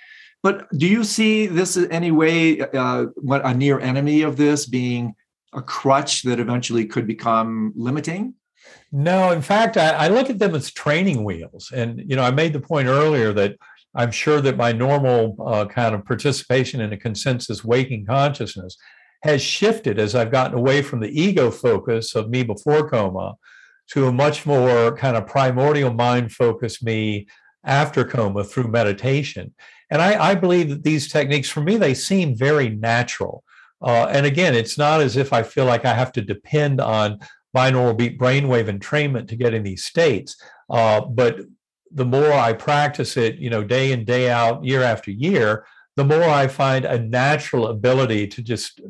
But 0.43 0.69
do 0.77 0.89
you 0.89 1.05
see 1.05 1.47
this 1.47 1.77
in 1.77 1.91
any 1.93 2.11
way 2.11 2.61
uh, 2.61 3.07
what 3.15 3.47
a 3.47 3.55
near 3.55 3.79
enemy 3.79 4.23
of 4.23 4.37
this 4.37 4.67
being 4.67 5.15
a 5.53 5.63
crutch 5.63 6.23
that 6.23 6.41
eventually 6.41 6.85
could 6.85 7.07
become 7.07 7.73
limiting? 7.77 8.35
No, 8.91 9.31
in 9.31 9.43
fact, 9.43 9.77
I, 9.77 9.91
I 9.91 10.09
look 10.09 10.29
at 10.29 10.39
them 10.39 10.55
as 10.55 10.73
training 10.73 11.23
wheels. 11.23 11.71
And 11.73 12.03
you 12.11 12.17
know, 12.17 12.23
I 12.23 12.33
made 12.33 12.53
the 12.53 12.61
point 12.61 12.89
earlier 12.89 13.33
that 13.33 13.57
I'm 13.95 14.11
sure 14.11 14.41
that 14.41 14.57
my 14.57 14.73
normal 14.73 15.37
uh, 15.45 15.67
kind 15.67 15.95
of 15.95 16.05
participation 16.05 16.81
in 16.81 16.93
a 16.93 16.97
consensus 16.97 17.65
waking 17.65 18.07
consciousness 18.07 18.77
has 19.23 19.43
shifted 19.43 19.99
as 19.99 20.15
I've 20.15 20.33
gotten 20.33 20.59
away 20.59 20.83
from 20.83 21.01
the 21.01 21.21
ego 21.21 21.51
focus 21.51 22.15
of 22.15 22.31
me 22.31 22.43
before 22.43 22.89
coma 22.89 23.37
to 23.89 24.07
a 24.07 24.13
much 24.13 24.47
more 24.47 24.97
kind 24.97 25.17
of 25.17 25.27
primordial 25.27 25.93
mind 25.93 26.33
focus 26.33 26.83
me 26.83 27.27
after 27.65 28.05
coma 28.05 28.45
through 28.45 28.69
meditation. 28.69 29.55
And 29.91 30.01
I, 30.01 30.31
I, 30.31 30.35
believe 30.35 30.71
that 30.71 30.83
these 30.83 31.13
techniques, 31.13 31.51
for 31.51 31.61
me, 31.61 31.77
they 31.77 31.95
seem 31.95 32.37
very 32.37 32.71
natural. 32.71 33.45
Uh, 33.81 34.07
and 34.07 34.27
again, 34.27 34.55
it's 34.55 34.79
not 34.79 35.01
as 35.01 35.17
if 35.17 35.33
I 35.33 35.43
feel 35.43 35.67
like 35.67 35.85
I 35.85 35.95
have 35.95 36.13
to 36.13 36.23
depend 36.23 36.81
on 36.81 37.21
binaural 37.55 37.97
beat 37.97 38.19
brainwave 38.19 38.71
entrainment 38.71 39.29
to 39.29 39.37
get 39.37 39.55
in 39.55 39.63
these 39.63 39.85
states. 39.85 40.41
Uh, 40.71 41.03
but 41.03 41.41
the 41.95 42.05
more 42.05 42.33
I 42.33 42.53
practice 42.53 43.17
it, 43.17 43.37
you 43.37 43.51
know, 43.51 43.63
day 43.63 43.93
in, 43.93 44.05
day 44.05 44.31
out, 44.31 44.65
year 44.65 44.83
after 44.83 45.11
year, 45.11 45.67
the 45.97 46.05
more 46.05 46.25
I 46.25 46.49
find 46.49 46.85
a 46.85 46.99
natural 46.99 47.69
ability 47.69 48.27
to 48.29 48.43
just 48.43 48.81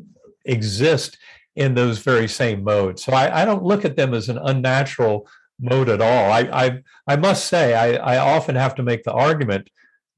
exist 0.45 1.17
in 1.55 1.75
those 1.75 1.99
very 1.99 2.27
same 2.27 2.63
modes. 2.63 3.03
So 3.03 3.13
I, 3.13 3.41
I 3.41 3.45
don't 3.45 3.63
look 3.63 3.85
at 3.85 3.95
them 3.95 4.13
as 4.13 4.29
an 4.29 4.37
unnatural 4.37 5.27
mode 5.59 5.89
at 5.89 6.01
all. 6.01 6.31
I 6.31 6.41
I, 6.51 6.81
I 7.07 7.15
must 7.15 7.47
say 7.47 7.75
I, 7.75 8.15
I 8.15 8.17
often 8.17 8.55
have 8.55 8.75
to 8.75 8.83
make 8.83 9.03
the 9.03 9.13
argument 9.13 9.69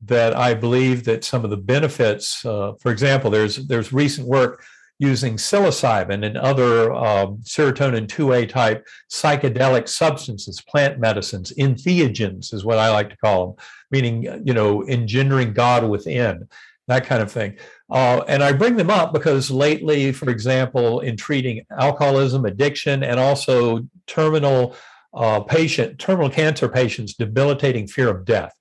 that 0.01 0.35
I 0.35 0.53
believe 0.53 1.03
that 1.05 1.23
some 1.23 1.43
of 1.43 1.49
the 1.49 1.57
benefits, 1.57 2.45
uh, 2.45 2.73
for 2.79 2.91
example, 2.91 3.29
there's 3.29 3.67
there's 3.67 3.91
recent 3.91 4.27
work 4.27 4.63
using 4.99 5.35
psilocybin 5.35 6.25
and 6.25 6.37
other 6.37 6.93
um, 6.93 7.37
serotonin 7.43 8.07
2A 8.07 8.47
type 8.47 8.85
psychedelic 9.11 9.89
substances, 9.89 10.61
plant 10.61 10.99
medicines, 10.99 11.51
entheogens 11.57 12.53
is 12.53 12.63
what 12.63 12.77
I 12.77 12.89
like 12.91 13.09
to 13.09 13.17
call 13.17 13.47
them, 13.47 13.55
meaning, 13.91 14.23
you 14.45 14.53
know, 14.53 14.83
engendering 14.83 15.53
God 15.53 15.89
within, 15.89 16.47
that 16.87 17.05
kind 17.05 17.21
of 17.21 17.31
thing. 17.31 17.57
Uh, 17.89 18.23
and 18.27 18.41
I 18.43 18.53
bring 18.53 18.77
them 18.77 18.89
up 18.89 19.13
because 19.13 19.51
lately, 19.51 20.11
for 20.11 20.29
example, 20.29 21.01
in 21.01 21.17
treating 21.17 21.65
alcoholism, 21.77 22.45
addiction, 22.45 23.03
and 23.03 23.19
also 23.19 23.87
terminal 24.07 24.75
uh, 25.13 25.41
patient, 25.41 25.99
terminal 25.99 26.29
cancer 26.29 26.69
patients, 26.69 27.13
debilitating 27.15 27.87
fear 27.87 28.09
of 28.09 28.25
death. 28.25 28.53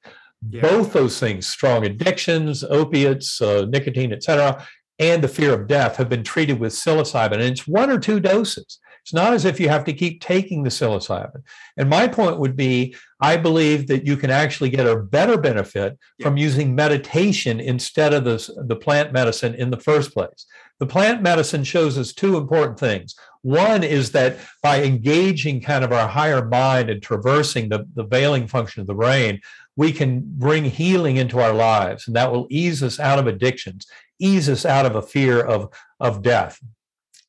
Yeah. 0.49 0.63
Both 0.63 0.93
those 0.93 1.19
things, 1.19 1.47
strong 1.47 1.87
addictions, 1.87 2.65
opiates, 2.65 3.41
uh, 3.41 3.67
nicotine, 3.69 4.13
et 4.13 4.23
cetera, 4.23 4.67
and 4.99 5.23
the 5.23 5.29
fear 5.29 5.53
of 5.53 5.67
death 5.67 5.97
have 5.97 6.09
been 6.09 6.23
treated 6.23 6.61
with 6.61 6.73
psilocybin. 6.73 7.33
And 7.33 7.43
it's 7.43 7.67
one 7.67 7.91
or 7.91 7.99
two 7.99 8.21
doses. 8.21 8.79
It's 9.03 9.13
not 9.13 9.35
as 9.35 9.45
if 9.45 9.61
you 9.61 9.69
have 9.69 9.85
to 9.85 9.93
keep 9.93 10.23
taking 10.23 10.63
the 10.63 10.71
psilocybin. 10.71 11.43
And 11.77 11.91
my 11.91 12.09
point 12.09 12.39
would 12.39 12.57
be 12.57 12.97
I 13.21 13.37
believe 13.37 13.87
that 13.89 14.07
you 14.07 14.17
can 14.17 14.31
actually 14.31 14.71
get 14.71 14.87
a 14.87 14.97
better 14.97 15.37
benefit 15.37 15.99
yeah. 16.19 16.27
from 16.27 16.37
using 16.37 16.75
meditation 16.75 17.61
instead 17.61 18.15
of 18.15 18.25
the, 18.25 18.65
the 18.67 18.77
plant 18.77 19.13
medicine 19.13 19.55
in 19.55 19.71
the 19.71 19.81
first 19.81 20.13
place. 20.13 20.47
The 20.81 20.87
plant 20.87 21.23
medicine 21.23 21.65
shows 21.65 21.97
us 21.99 22.13
two 22.13 22.37
important 22.37 22.79
things. 22.79 23.15
One 23.43 23.85
is 23.85 24.13
that 24.13 24.39
by 24.63 24.83
engaging 24.83 25.61
kind 25.61 25.85
of 25.85 25.93
our 25.93 26.09
higher 26.09 26.45
mind 26.47 26.91
and 26.91 27.03
traversing 27.03 27.69
the, 27.69 27.87
the 27.95 28.05
veiling 28.05 28.47
function 28.47 28.81
of 28.81 28.87
the 28.87 28.95
brain, 28.95 29.41
we 29.77 29.93
can 29.93 30.23
bring 30.25 30.65
healing 30.65 31.17
into 31.17 31.41
our 31.41 31.53
lives 31.53 32.07
and 32.07 32.17
that 32.17 32.33
will 32.33 32.47
ease 32.49 32.83
us 32.83 33.01
out 33.01 33.19
of 33.19 33.27
addictions 33.27 33.87
ease 34.19 34.49
us 34.49 34.65
out 34.65 34.87
of 34.87 34.97
a 34.97 35.03
fear 35.03 35.41
of, 35.41 35.73
of 36.01 36.23
death. 36.23 36.61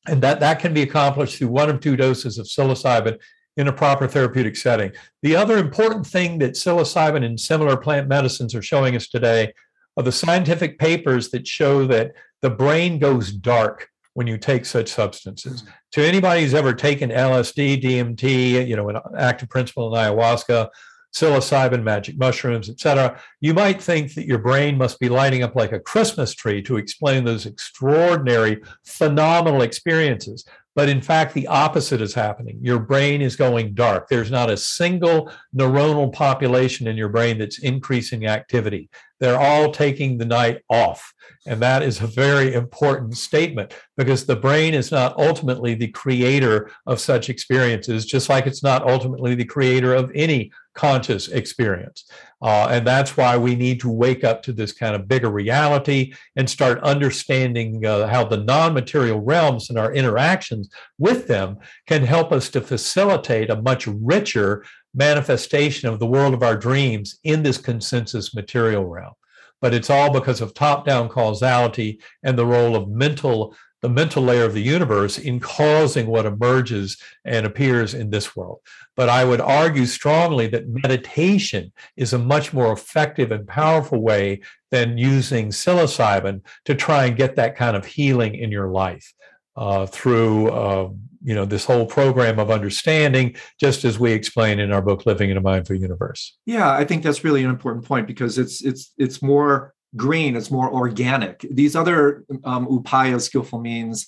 And 0.06 0.22
that, 0.22 0.40
that 0.40 0.60
can 0.60 0.72
be 0.72 0.82
accomplished 0.82 1.38
through 1.38 1.48
one 1.48 1.68
of 1.68 1.80
two 1.80 1.96
doses 1.96 2.38
of 2.38 2.46
psilocybin 2.46 3.18
in 3.56 3.68
a 3.68 3.72
proper 3.72 4.06
therapeutic 4.06 4.56
setting. 4.56 4.92
The 5.22 5.34
other 5.34 5.58
important 5.58 6.06
thing 6.06 6.38
that 6.38 6.52
psilocybin 6.52 7.24
and 7.24 7.40
similar 7.40 7.76
plant 7.76 8.08
medicines 8.08 8.54
are 8.54 8.62
showing 8.62 8.94
us 8.94 9.08
today 9.08 9.52
are 9.96 10.02
the 10.02 10.12
scientific 10.12 10.78
papers 10.78 11.30
that 11.30 11.46
show 11.46 11.86
that 11.86 12.12
the 12.42 12.50
brain 12.50 12.98
goes 12.98 13.32
dark 13.32 13.88
when 14.12 14.26
you 14.26 14.38
take 14.38 14.64
such 14.64 14.88
substances. 14.88 15.62
Mm-hmm. 15.62 15.70
To 15.92 16.06
anybody 16.06 16.42
who's 16.42 16.54
ever 16.54 16.74
taken 16.74 17.10
LSD, 17.10 17.82
DMT, 17.82 18.66
you 18.66 18.76
know, 18.76 18.88
an 18.88 18.98
active 19.18 19.48
principle 19.48 19.94
in 19.94 20.02
ayahuasca, 20.02 20.68
psilocybin, 21.16 21.82
magic 21.82 22.18
mushrooms, 22.18 22.68
etc., 22.68 23.18
you 23.40 23.54
might 23.54 23.80
think 23.80 24.14
that 24.14 24.26
your 24.26 24.38
brain 24.38 24.76
must 24.76 25.00
be 25.00 25.08
lighting 25.08 25.42
up 25.42 25.56
like 25.56 25.72
a 25.72 25.80
Christmas 25.80 26.34
tree 26.34 26.62
to 26.62 26.76
explain 26.76 27.24
those 27.24 27.46
extraordinary, 27.46 28.60
phenomenal 28.84 29.62
experiences. 29.62 30.44
But 30.74 30.90
in 30.90 31.00
fact, 31.00 31.32
the 31.32 31.46
opposite 31.46 32.02
is 32.02 32.12
happening. 32.12 32.58
Your 32.60 32.78
brain 32.78 33.22
is 33.22 33.34
going 33.34 33.72
dark. 33.72 34.08
There's 34.08 34.30
not 34.30 34.50
a 34.50 34.58
single 34.58 35.32
neuronal 35.56 36.12
population 36.12 36.86
in 36.86 36.98
your 36.98 37.08
brain 37.08 37.38
that's 37.38 37.60
increasing 37.60 38.26
activity. 38.26 38.90
They're 39.20 39.40
all 39.40 39.72
taking 39.72 40.18
the 40.18 40.24
night 40.24 40.62
off. 40.68 41.12
And 41.46 41.60
that 41.62 41.82
is 41.82 42.00
a 42.00 42.06
very 42.06 42.54
important 42.54 43.16
statement 43.16 43.72
because 43.96 44.26
the 44.26 44.36
brain 44.36 44.74
is 44.74 44.90
not 44.90 45.16
ultimately 45.18 45.74
the 45.74 45.88
creator 45.88 46.70
of 46.86 47.00
such 47.00 47.30
experiences, 47.30 48.04
just 48.04 48.28
like 48.28 48.46
it's 48.46 48.62
not 48.62 48.88
ultimately 48.88 49.34
the 49.34 49.44
creator 49.44 49.94
of 49.94 50.10
any 50.14 50.50
conscious 50.74 51.28
experience. 51.28 52.04
Uh, 52.42 52.68
and 52.70 52.86
that's 52.86 53.16
why 53.16 53.36
we 53.36 53.54
need 53.54 53.80
to 53.80 53.88
wake 53.88 54.22
up 54.22 54.42
to 54.42 54.52
this 54.52 54.72
kind 54.72 54.94
of 54.94 55.08
bigger 55.08 55.30
reality 55.30 56.12
and 56.36 56.50
start 56.50 56.82
understanding 56.82 57.84
uh, 57.86 58.06
how 58.06 58.24
the 58.24 58.36
non 58.36 58.74
material 58.74 59.20
realms 59.20 59.70
and 59.70 59.78
our 59.78 59.92
interactions 59.94 60.68
with 60.98 61.26
them 61.28 61.56
can 61.86 62.02
help 62.02 62.32
us 62.32 62.50
to 62.50 62.60
facilitate 62.60 63.48
a 63.48 63.62
much 63.62 63.86
richer 63.86 64.64
manifestation 64.96 65.88
of 65.88 66.00
the 66.00 66.06
world 66.06 66.34
of 66.34 66.42
our 66.42 66.56
dreams 66.56 67.18
in 67.22 67.42
this 67.42 67.58
consensus 67.58 68.34
material 68.34 68.84
realm. 68.86 69.12
But 69.60 69.74
it's 69.74 69.90
all 69.90 70.12
because 70.12 70.40
of 70.40 70.54
top 70.54 70.84
down 70.84 71.08
causality 71.08 72.00
and 72.22 72.38
the 72.38 72.46
role 72.46 72.74
of 72.74 72.88
mental 72.88 73.54
the 73.82 73.88
mental 73.90 74.22
layer 74.22 74.44
of 74.44 74.54
the 74.54 74.62
universe 74.62 75.18
in 75.18 75.38
causing 75.38 76.06
what 76.06 76.26
emerges 76.26 76.96
and 77.24 77.46
appears 77.46 77.94
in 77.94 78.10
this 78.10 78.34
world. 78.34 78.58
But 78.96 79.08
I 79.10 79.24
would 79.24 79.40
argue 79.40 79.86
strongly 79.86 80.46
that 80.48 80.66
meditation 80.66 81.72
is 81.96 82.12
a 82.12 82.18
much 82.18 82.52
more 82.52 82.72
effective 82.72 83.30
and 83.30 83.46
powerful 83.46 84.00
way 84.00 84.40
than 84.70 84.98
using 84.98 85.50
psilocybin 85.50 86.40
to 86.64 86.74
try 86.74 87.04
and 87.04 87.16
get 87.16 87.36
that 87.36 87.54
kind 87.54 87.76
of 87.76 87.84
healing 87.84 88.34
in 88.34 88.50
your 88.50 88.68
life 88.68 89.12
uh, 89.56 89.86
through. 89.86 90.50
Uh, 90.50 90.90
you 91.22 91.34
know 91.34 91.44
this 91.44 91.64
whole 91.64 91.86
program 91.86 92.38
of 92.38 92.52
understanding 92.52 93.34
just 93.58 93.84
as 93.84 93.98
we 93.98 94.12
explain 94.12 94.60
in 94.60 94.70
our 94.70 94.80
book 94.80 95.06
living 95.06 95.28
in 95.28 95.36
a 95.36 95.40
mindful 95.40 95.74
universe 95.74 96.36
yeah 96.44 96.70
i 96.72 96.84
think 96.84 97.02
that's 97.02 97.24
really 97.24 97.42
an 97.42 97.50
important 97.50 97.84
point 97.84 98.06
because 98.06 98.38
it's 98.38 98.62
it's 98.62 98.92
it's 98.96 99.20
more 99.22 99.74
green 99.96 100.36
it's 100.36 100.52
more 100.52 100.72
organic 100.72 101.44
these 101.50 101.74
other 101.74 102.24
um, 102.44 102.66
upaya 102.68 103.20
skillful 103.20 103.58
means 103.58 104.06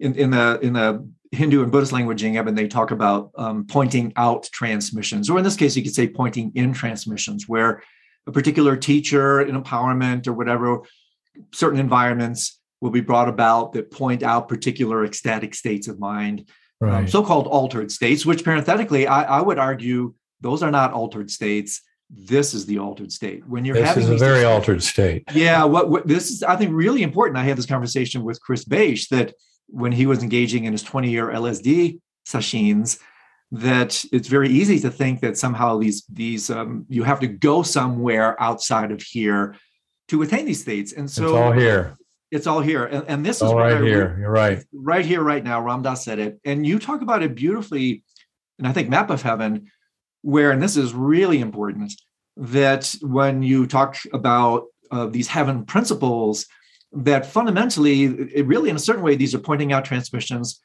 in, 0.00 0.14
in 0.14 0.30
the 0.30 0.58
in 0.62 0.72
the 0.72 1.06
Hindu 1.32 1.62
and 1.62 1.72
Buddhist 1.72 1.92
languaging, 1.92 2.36
Eben, 2.36 2.54
they 2.54 2.68
talk 2.68 2.90
about 2.90 3.30
um, 3.36 3.66
pointing 3.66 4.12
out 4.16 4.44
transmissions, 4.52 5.28
or 5.28 5.38
in 5.38 5.44
this 5.44 5.56
case, 5.56 5.76
you 5.76 5.82
could 5.82 5.94
say 5.94 6.08
pointing 6.08 6.52
in 6.54 6.72
transmissions, 6.72 7.48
where 7.48 7.82
a 8.26 8.32
particular 8.32 8.76
teacher, 8.76 9.40
an 9.40 9.60
empowerment, 9.60 10.26
or 10.26 10.32
whatever, 10.32 10.82
certain 11.52 11.78
environments 11.78 12.60
will 12.80 12.90
be 12.90 13.00
brought 13.00 13.28
about 13.28 13.72
that 13.72 13.90
point 13.90 14.22
out 14.22 14.48
particular 14.48 15.04
ecstatic 15.04 15.54
states 15.54 15.88
of 15.88 15.98
mind, 15.98 16.48
um, 16.82 16.88
right. 16.88 16.98
um, 16.98 17.08
so-called 17.08 17.46
altered 17.46 17.90
states. 17.90 18.26
Which, 18.26 18.44
parenthetically, 18.44 19.06
I, 19.06 19.38
I, 19.38 19.40
would 19.40 19.58
argue 19.58 20.14
those 20.40 20.62
are 20.62 20.70
not 20.70 20.92
altered 20.92 21.30
states. 21.30 21.82
This 22.10 22.54
is 22.54 22.66
the 22.66 22.78
altered 22.78 23.10
state. 23.10 23.46
When 23.48 23.64
you're 23.64 23.74
this 23.74 23.88
having 23.88 24.04
is 24.04 24.10
a 24.10 24.16
very 24.16 24.44
altered 24.44 24.82
state. 24.82 25.24
Yeah, 25.32 25.64
what, 25.64 25.90
what 25.90 26.06
this 26.06 26.30
is, 26.30 26.42
I 26.42 26.56
think, 26.56 26.72
really 26.72 27.02
important. 27.02 27.38
I 27.38 27.42
had 27.42 27.58
this 27.58 27.66
conversation 27.66 28.22
with 28.22 28.40
Chris 28.40 28.64
Bache 28.64 29.08
that 29.08 29.34
when 29.68 29.92
he 29.92 30.06
was 30.06 30.22
engaging 30.22 30.64
in 30.64 30.72
his 30.72 30.82
20 30.82 31.10
year 31.10 31.26
LSD 31.28 32.00
sessions 32.24 32.98
that 33.52 34.04
it's 34.12 34.28
very 34.28 34.48
easy 34.48 34.80
to 34.80 34.90
think 34.90 35.20
that 35.20 35.38
somehow 35.38 35.78
these 35.78 36.04
these 36.12 36.50
um, 36.50 36.84
you 36.88 37.04
have 37.04 37.20
to 37.20 37.28
go 37.28 37.62
somewhere 37.62 38.40
outside 38.42 38.90
of 38.90 39.00
here 39.00 39.54
to 40.08 40.22
attain 40.22 40.46
these 40.46 40.60
states 40.60 40.92
and 40.92 41.08
so 41.10 41.24
it's 41.24 41.32
all 41.32 41.52
here 41.52 41.96
it's 42.30 42.46
all 42.46 42.60
here 42.60 42.84
and, 42.84 43.04
and 43.08 43.24
this 43.24 43.40
all 43.40 43.50
is 43.50 43.54
right 43.54 43.82
here 43.82 44.16
you're 44.18 44.30
right 44.30 44.64
right 44.72 45.04
here 45.04 45.22
right 45.22 45.44
now 45.44 45.60
Ram 45.60 45.82
Dass 45.82 46.04
said 46.04 46.18
it 46.18 46.40
and 46.44 46.66
you 46.66 46.78
talk 46.78 47.02
about 47.02 47.22
it 47.22 47.34
beautifully 47.34 48.02
and 48.58 48.66
i 48.66 48.72
think 48.72 48.88
map 48.88 49.10
of 49.10 49.22
heaven 49.22 49.70
where 50.22 50.50
and 50.50 50.62
this 50.62 50.76
is 50.76 50.92
really 50.92 51.40
important 51.40 51.92
that 52.36 52.94
when 53.00 53.42
you 53.42 53.66
talk 53.66 53.96
about 54.12 54.64
uh, 54.90 55.06
these 55.06 55.28
heaven 55.28 55.64
principles 55.64 56.46
that 56.92 57.26
fundamentally, 57.26 58.04
it 58.04 58.46
really, 58.46 58.70
in 58.70 58.76
a 58.76 58.80
certain 58.80 59.02
way, 59.02 59.16
these 59.16 59.34
are 59.34 59.38
pointing 59.38 59.72
out 59.72 59.84
transmissions 59.84 60.60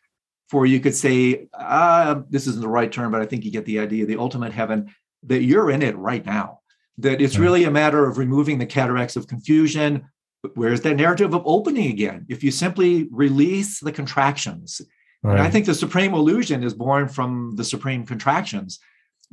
for 0.49 0.65
you 0.65 0.79
could 0.79 0.95
say, 0.95 1.47
ah, 1.53 2.21
this 2.29 2.47
isn't 2.47 2.61
the 2.61 2.67
right 2.67 2.91
term, 2.91 3.11
but 3.11 3.21
I 3.21 3.25
think 3.25 3.45
you 3.45 3.51
get 3.51 3.65
the 3.65 3.79
idea, 3.79 4.05
the 4.05 4.17
ultimate 4.17 4.51
heaven, 4.51 4.93
that 5.23 5.43
you're 5.43 5.71
in 5.71 5.81
it 5.81 5.97
right 5.97 6.25
now. 6.25 6.59
That 6.97 7.21
it's 7.21 7.37
really 7.37 7.63
a 7.63 7.71
matter 7.71 8.05
of 8.05 8.17
removing 8.17 8.59
the 8.59 8.65
cataracts 8.65 9.15
of 9.15 9.27
confusion. 9.27 10.09
Where's 10.55 10.81
that 10.81 10.95
narrative 10.95 11.33
of 11.33 11.43
opening 11.45 11.91
again? 11.91 12.25
If 12.29 12.43
you 12.43 12.51
simply 12.51 13.07
release 13.11 13.79
the 13.79 13.91
contractions. 13.91 14.81
Right. 15.23 15.33
And 15.33 15.41
I 15.41 15.49
think 15.49 15.67
the 15.67 15.75
supreme 15.75 16.13
illusion 16.13 16.63
is 16.63 16.73
born 16.73 17.07
from 17.07 17.55
the 17.55 17.63
supreme 17.63 18.05
contractions 18.05 18.79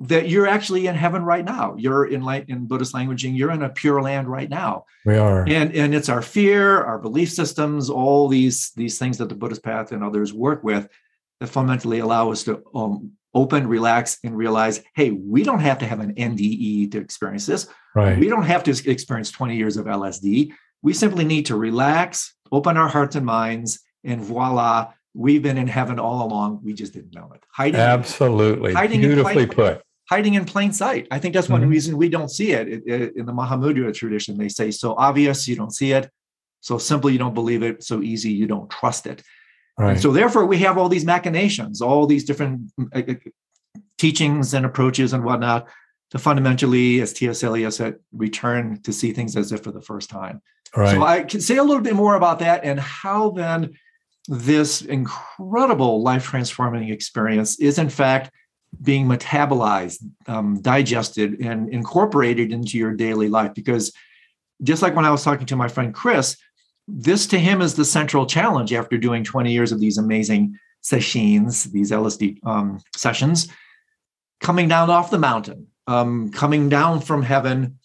that 0.00 0.28
you're 0.28 0.46
actually 0.46 0.86
in 0.86 0.94
heaven 0.94 1.24
right 1.24 1.44
now. 1.44 1.74
You're 1.76 2.06
in 2.06 2.22
light 2.22 2.48
in 2.48 2.66
Buddhist 2.66 2.94
languaging, 2.94 3.36
you're 3.36 3.50
in 3.50 3.62
a 3.62 3.68
pure 3.68 4.00
land 4.00 4.28
right 4.28 4.48
now. 4.48 4.84
We 5.04 5.16
are. 5.16 5.44
And 5.48 5.74
and 5.74 5.94
it's 5.94 6.08
our 6.08 6.22
fear, 6.22 6.84
our 6.84 6.98
belief 6.98 7.32
systems, 7.32 7.90
all 7.90 8.28
these 8.28 8.70
these 8.76 8.98
things 8.98 9.18
that 9.18 9.28
the 9.28 9.34
Buddhist 9.34 9.62
path 9.62 9.92
and 9.92 10.04
others 10.04 10.32
work 10.32 10.62
with 10.62 10.88
that 11.40 11.48
fundamentally 11.48 11.98
allow 11.98 12.30
us 12.30 12.44
to 12.44 12.62
um, 12.74 13.12
open, 13.34 13.66
relax, 13.66 14.18
and 14.24 14.36
realize, 14.36 14.82
hey, 14.94 15.10
we 15.10 15.42
don't 15.42 15.60
have 15.60 15.78
to 15.78 15.86
have 15.86 16.00
an 16.00 16.14
NDE 16.14 16.92
to 16.92 16.98
experience 16.98 17.46
this. 17.46 17.68
Right. 17.94 18.18
We 18.18 18.28
don't 18.28 18.44
have 18.44 18.64
to 18.64 18.90
experience 18.90 19.30
20 19.30 19.56
years 19.56 19.76
of 19.76 19.86
LSD. 19.86 20.52
We 20.82 20.92
simply 20.92 21.24
need 21.24 21.46
to 21.46 21.56
relax, 21.56 22.34
open 22.52 22.76
our 22.76 22.88
hearts 22.88 23.16
and 23.16 23.26
minds, 23.26 23.80
and 24.04 24.20
voila, 24.20 24.92
we've 25.14 25.42
been 25.42 25.58
in 25.58 25.66
heaven 25.66 25.98
all 25.98 26.26
along. 26.26 26.60
We 26.62 26.72
just 26.72 26.92
didn't 26.92 27.14
know 27.14 27.30
it. 27.34 27.42
Hiding 27.50 27.80
absolutely 27.80 28.74
hiding 28.74 29.00
beautifully 29.00 29.46
put 29.46 29.82
hiding 30.08 30.34
in 30.34 30.44
plain 30.44 30.72
sight. 30.72 31.06
I 31.10 31.18
think 31.18 31.34
that's 31.34 31.48
one 31.48 31.60
mm-hmm. 31.60 31.70
reason 31.70 31.96
we 31.96 32.08
don't 32.08 32.30
see 32.30 32.52
it. 32.52 32.68
It, 32.68 32.82
it. 32.86 33.16
In 33.16 33.26
the 33.26 33.32
Mahamudra 33.32 33.92
tradition, 33.92 34.38
they 34.38 34.48
say 34.48 34.70
so 34.70 34.94
obvious 34.96 35.46
you 35.46 35.56
don't 35.56 35.74
see 35.74 35.92
it, 35.92 36.10
so 36.60 36.78
simple 36.78 37.10
you 37.10 37.18
don't 37.18 37.34
believe 37.34 37.62
it, 37.62 37.82
so 37.82 38.00
easy 38.00 38.30
you 38.30 38.46
don't 38.46 38.70
trust 38.70 39.06
it. 39.06 39.22
Right. 39.76 39.92
And 39.92 40.00
so 40.00 40.10
therefore 40.10 40.46
we 40.46 40.58
have 40.58 40.78
all 40.78 40.88
these 40.88 41.04
machinations, 41.04 41.80
all 41.80 42.06
these 42.06 42.24
different 42.24 42.72
uh, 42.94 43.02
uh, 43.08 43.14
teachings 43.98 44.54
and 44.54 44.64
approaches 44.64 45.12
and 45.12 45.24
whatnot 45.24 45.68
to 46.10 46.18
fundamentally, 46.18 47.00
as 47.00 47.12
T.S. 47.12 47.44
Eliot 47.44 47.74
said, 47.74 47.96
return 48.12 48.80
to 48.82 48.92
see 48.92 49.12
things 49.12 49.36
as 49.36 49.52
if 49.52 49.62
for 49.62 49.72
the 49.72 49.82
first 49.82 50.08
time. 50.08 50.40
Right. 50.76 50.94
So 50.94 51.02
I 51.02 51.22
can 51.22 51.40
say 51.40 51.56
a 51.56 51.62
little 51.62 51.82
bit 51.82 51.94
more 51.94 52.16
about 52.16 52.38
that 52.40 52.64
and 52.64 52.78
how 52.80 53.30
then 53.30 53.74
this 54.26 54.82
incredible 54.82 56.02
life 56.02 56.24
transforming 56.24 56.90
experience 56.90 57.58
is 57.58 57.78
in 57.78 57.88
fact 57.88 58.30
being 58.82 59.06
metabolized, 59.06 59.98
um, 60.26 60.60
digested, 60.60 61.40
and 61.40 61.72
incorporated 61.72 62.52
into 62.52 62.76
your 62.76 62.92
daily 62.92 63.28
life. 63.28 63.54
Because 63.54 63.92
just 64.62 64.82
like 64.82 64.94
when 64.94 65.06
I 65.06 65.10
was 65.10 65.24
talking 65.24 65.46
to 65.46 65.56
my 65.56 65.68
friend 65.68 65.94
Chris, 65.94 66.36
this 66.86 67.26
to 67.28 67.38
him 67.38 67.62
is 67.62 67.74
the 67.74 67.84
central 67.84 68.26
challenge 68.26 68.72
after 68.72 68.98
doing 68.98 69.24
20 69.24 69.52
years 69.52 69.72
of 69.72 69.80
these 69.80 69.98
amazing 69.98 70.58
sessions, 70.80 71.64
these 71.64 71.90
LSD 71.90 72.44
um, 72.46 72.80
sessions, 72.94 73.48
coming 74.40 74.68
down 74.68 74.90
off 74.90 75.10
the 75.10 75.18
mountain, 75.18 75.66
um, 75.88 76.30
coming 76.30 76.68
down 76.68 77.00
from 77.00 77.22
heaven 77.22 77.78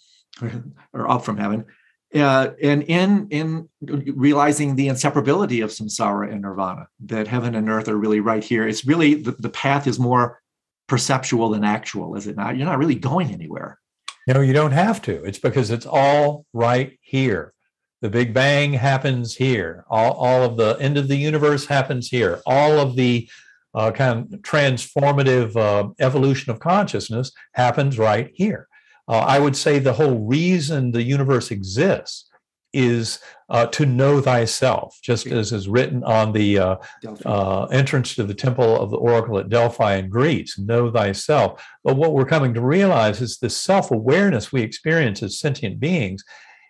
or 0.93 1.09
up 1.09 1.23
from 1.25 1.37
heaven, 1.37 1.65
uh, 2.13 2.49
and 2.61 2.83
in 2.83 3.27
in 3.29 3.69
realizing 3.81 4.75
the 4.75 4.87
inseparability 4.87 5.63
of 5.63 5.71
samsara 5.71 6.31
and 6.31 6.41
nirvana, 6.41 6.87
that 7.05 7.27
heaven 7.27 7.55
and 7.55 7.69
earth 7.69 7.87
are 7.87 7.97
really 7.97 8.19
right 8.19 8.43
here. 8.43 8.67
It's 8.67 8.85
really 8.85 9.15
the, 9.15 9.31
the 9.31 9.49
path 9.49 9.87
is 9.87 9.97
more 9.97 10.39
perceptual 10.87 11.49
than 11.49 11.63
actual, 11.63 12.15
is 12.15 12.27
it 12.27 12.35
not? 12.35 12.57
You're 12.57 12.67
not 12.67 12.77
really 12.77 12.95
going 12.95 13.31
anywhere. 13.31 13.79
No, 14.27 14.41
you 14.41 14.53
don't 14.53 14.71
have 14.71 15.01
to. 15.03 15.23
It's 15.23 15.39
because 15.39 15.71
it's 15.71 15.85
all 15.85 16.45
right 16.53 16.97
here. 17.01 17.53
The 18.01 18.09
Big 18.09 18.33
Bang 18.33 18.73
happens 18.73 19.35
here. 19.35 19.85
All, 19.89 20.11
all 20.11 20.43
of 20.43 20.57
the 20.57 20.77
end 20.79 20.97
of 20.97 21.07
the 21.07 21.15
universe 21.15 21.65
happens 21.65 22.09
here. 22.09 22.41
All 22.45 22.79
of 22.79 22.95
the 22.95 23.29
uh, 23.73 23.91
kind 23.91 24.33
of 24.33 24.39
transformative 24.41 25.55
uh, 25.55 25.89
evolution 25.99 26.51
of 26.51 26.59
consciousness 26.59 27.31
happens 27.53 27.97
right 27.97 28.31
here. 28.33 28.67
Uh, 29.07 29.19
I 29.19 29.39
would 29.39 29.55
say 29.55 29.79
the 29.79 29.93
whole 29.93 30.19
reason 30.19 30.91
the 30.91 31.03
universe 31.03 31.51
exists 31.51 32.29
is 32.71 33.19
uh, 33.49 33.67
to 33.67 33.85
know 33.85 34.19
thyself, 34.19 34.97
just 35.03 35.27
as 35.27 35.51
is 35.51 35.69
written 35.69 36.03
on 36.03 36.31
the 36.31 36.57
uh, 36.57 36.75
uh, 37.23 37.65
entrance 37.65 38.15
to 38.15 38.23
the 38.23 38.33
temple 38.33 38.79
of 38.79 38.89
the 38.89 38.97
oracle 38.97 39.37
at 39.37 39.49
Delphi 39.49 39.95
in 39.97 40.09
Greece 40.09 40.57
know 40.57 40.89
thyself. 40.89 41.63
But 41.83 41.97
what 41.97 42.13
we're 42.13 42.25
coming 42.25 42.53
to 42.55 42.61
realize 42.61 43.21
is 43.21 43.37
the 43.37 43.49
self 43.49 43.91
awareness 43.91 44.51
we 44.51 44.61
experience 44.61 45.21
as 45.21 45.39
sentient 45.39 45.79
beings 45.79 46.23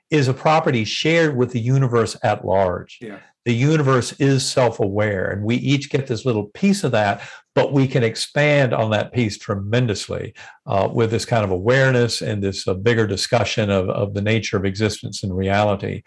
is 0.09 0.27
a 0.27 0.33
property 0.33 0.83
shared 0.83 1.37
with 1.37 1.51
the 1.51 1.61
universe 1.61 2.17
at 2.21 2.45
large. 2.45 2.97
Yeah 3.01 3.19
the 3.45 3.53
universe 3.53 4.13
is 4.13 4.49
self 4.49 4.79
aware, 4.79 5.31
and 5.31 5.43
we 5.43 5.55
each 5.55 5.89
get 5.89 6.07
this 6.07 6.25
little 6.25 6.45
piece 6.47 6.83
of 6.83 6.91
that, 6.93 7.21
but 7.55 7.73
we 7.73 7.87
can 7.87 8.03
expand 8.03 8.73
on 8.73 8.91
that 8.91 9.13
piece 9.13 9.37
tremendously 9.37 10.33
uh, 10.65 10.89
with 10.91 11.11
this 11.11 11.25
kind 11.25 11.43
of 11.43 11.51
awareness 11.51 12.21
and 12.21 12.41
this 12.41 12.67
uh, 12.67 12.73
bigger 12.73 13.05
discussion 13.05 13.69
of, 13.69 13.89
of 13.89 14.13
the 14.13 14.21
nature 14.21 14.57
of 14.57 14.65
existence 14.65 15.23
and 15.23 15.35
reality. 15.35 16.03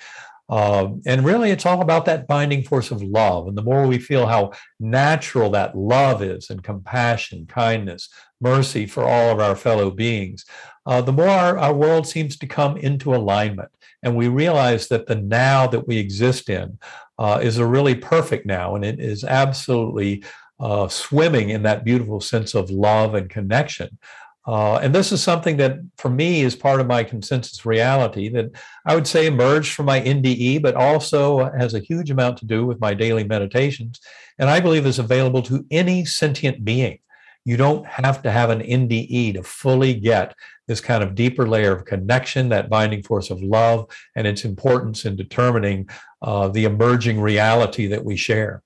Um, 0.48 1.02
and 1.06 1.24
really, 1.24 1.50
it's 1.50 1.66
all 1.66 1.82
about 1.82 2.04
that 2.04 2.28
binding 2.28 2.62
force 2.62 2.90
of 2.90 3.02
love. 3.02 3.48
And 3.48 3.58
the 3.58 3.62
more 3.62 3.86
we 3.86 3.98
feel 3.98 4.26
how 4.26 4.52
natural 4.78 5.50
that 5.50 5.76
love 5.76 6.22
is, 6.22 6.50
and 6.50 6.62
compassion, 6.62 7.46
kindness, 7.46 8.08
mercy 8.40 8.86
for 8.86 9.02
all 9.02 9.30
of 9.30 9.40
our 9.40 9.56
fellow 9.56 9.90
beings, 9.90 10.44
uh, 10.86 11.00
the 11.00 11.12
more 11.12 11.28
our, 11.28 11.58
our 11.58 11.74
world 11.74 12.06
seems 12.06 12.36
to 12.38 12.46
come 12.46 12.76
into 12.76 13.14
alignment. 13.14 13.70
And 14.04 14.14
we 14.14 14.28
realize 14.28 14.86
that 14.88 15.06
the 15.06 15.16
now 15.16 15.66
that 15.66 15.88
we 15.88 15.98
exist 15.98 16.48
in 16.48 16.78
uh, 17.18 17.40
is 17.42 17.58
a 17.58 17.66
really 17.66 17.94
perfect 17.94 18.46
now, 18.46 18.74
and 18.74 18.84
it 18.84 19.00
is 19.00 19.24
absolutely 19.24 20.24
uh, 20.60 20.88
swimming 20.88 21.50
in 21.50 21.62
that 21.62 21.84
beautiful 21.84 22.20
sense 22.20 22.54
of 22.54 22.70
love 22.70 23.14
and 23.14 23.28
connection. 23.30 23.98
Uh, 24.46 24.76
and 24.76 24.94
this 24.94 25.10
is 25.10 25.20
something 25.20 25.56
that, 25.56 25.78
for 25.96 26.08
me, 26.08 26.42
is 26.42 26.54
part 26.54 26.80
of 26.80 26.86
my 26.86 27.02
consensus 27.02 27.66
reality 27.66 28.28
that 28.28 28.46
I 28.84 28.94
would 28.94 29.06
say 29.06 29.26
emerged 29.26 29.72
from 29.72 29.86
my 29.86 30.00
NDE, 30.00 30.62
but 30.62 30.76
also 30.76 31.50
has 31.58 31.74
a 31.74 31.80
huge 31.80 32.12
amount 32.12 32.38
to 32.38 32.46
do 32.46 32.64
with 32.64 32.80
my 32.80 32.94
daily 32.94 33.24
meditations. 33.24 34.00
And 34.38 34.48
I 34.48 34.60
believe 34.60 34.86
is 34.86 35.00
available 35.00 35.42
to 35.42 35.66
any 35.70 36.04
sentient 36.04 36.64
being. 36.64 37.00
You 37.46 37.56
don't 37.56 37.86
have 37.86 38.22
to 38.22 38.30
have 38.32 38.50
an 38.50 38.60
NDE 38.60 39.34
to 39.34 39.42
fully 39.44 39.94
get 39.94 40.34
this 40.66 40.80
kind 40.80 41.04
of 41.04 41.14
deeper 41.14 41.46
layer 41.46 41.70
of 41.70 41.84
connection, 41.84 42.48
that 42.48 42.68
binding 42.68 43.04
force 43.04 43.30
of 43.30 43.40
love, 43.40 43.86
and 44.16 44.26
its 44.26 44.44
importance 44.44 45.04
in 45.04 45.14
determining 45.14 45.88
uh, 46.22 46.48
the 46.48 46.64
emerging 46.64 47.20
reality 47.20 47.86
that 47.86 48.04
we 48.04 48.16
share. 48.16 48.64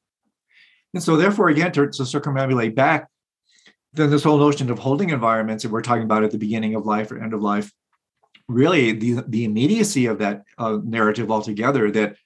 And 0.95 1.03
so, 1.03 1.19
therefore, 1.19 1.51
again, 1.51 1.73
to, 1.73 1.89
to 1.89 2.03
circumambulate 2.05 2.75
back, 2.75 3.09
then 3.93 4.09
this 4.09 4.25
whole 4.25 4.39
notion 4.39 4.71
of 4.71 4.79
holding 4.79 5.11
environments 5.11 5.63
that 5.63 5.71
we're 5.71 5.83
talking 5.83 6.05
about 6.05 6.25
at 6.25 6.31
the 6.31 6.39
beginning 6.39 6.75
of 6.75 6.87
life 6.87 7.13
or 7.13 7.23
end 7.23 7.35
of 7.35 7.43
life, 7.43 7.71
really 8.49 8.93
the, 8.93 9.23
the 9.29 9.45
immediacy 9.45 10.07
of 10.07 10.19
that 10.21 10.43
uh, 10.57 10.79
narrative 10.83 11.31
altogether 11.31 11.91
that 11.91 12.17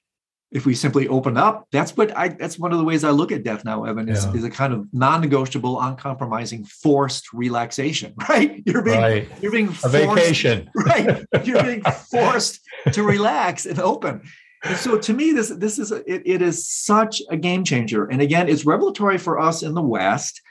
if 0.55 0.65
we 0.65 0.73
simply 0.73 1.05
open 1.09 1.35
up, 1.35 1.67
that's 1.73 1.97
what 1.97 2.15
I 2.15 2.29
that's 2.29 2.57
one 2.57 2.71
of 2.71 2.77
the 2.77 2.85
ways 2.85 3.03
I 3.03 3.09
look 3.09 3.33
at 3.33 3.43
death 3.43 3.65
now, 3.65 3.83
Eben, 3.83 4.07
is, 4.07 4.23
yeah. 4.23 4.35
is 4.35 4.45
a 4.45 4.49
kind 4.49 4.71
of 4.71 4.87
non-negotiable, 4.93 5.81
uncompromising, 5.81 6.63
forced 6.63 7.33
relaxation, 7.33 8.13
right? 8.29 8.63
You're 8.65 8.81
being 8.81 9.01
right. 9.01 9.29
you're 9.41 9.51
being 9.51 9.67
forced, 9.67 9.85
a 9.85 9.89
vacation. 9.89 10.69
Right. 10.75 11.25
You're 11.43 11.61
being 11.61 11.81
forced 11.81 12.61
to 12.93 13.03
relax 13.03 13.65
and 13.65 13.79
open. 13.79 14.21
And 14.63 14.77
so 14.77 14.97
to 14.97 15.13
me, 15.13 15.33
this 15.33 15.49
this 15.49 15.77
is 15.77 15.91
a, 15.91 15.97
it, 16.09 16.21
it 16.25 16.41
is 16.41 16.65
such 16.65 17.21
a 17.29 17.35
game 17.35 17.65
changer. 17.65 18.05
And 18.05 18.21
again, 18.21 18.47
it's 18.47 18.65
revelatory 18.65 19.17
for 19.17 19.37
us 19.37 19.61
in 19.61 19.73
the 19.73 19.81
West 19.81 20.41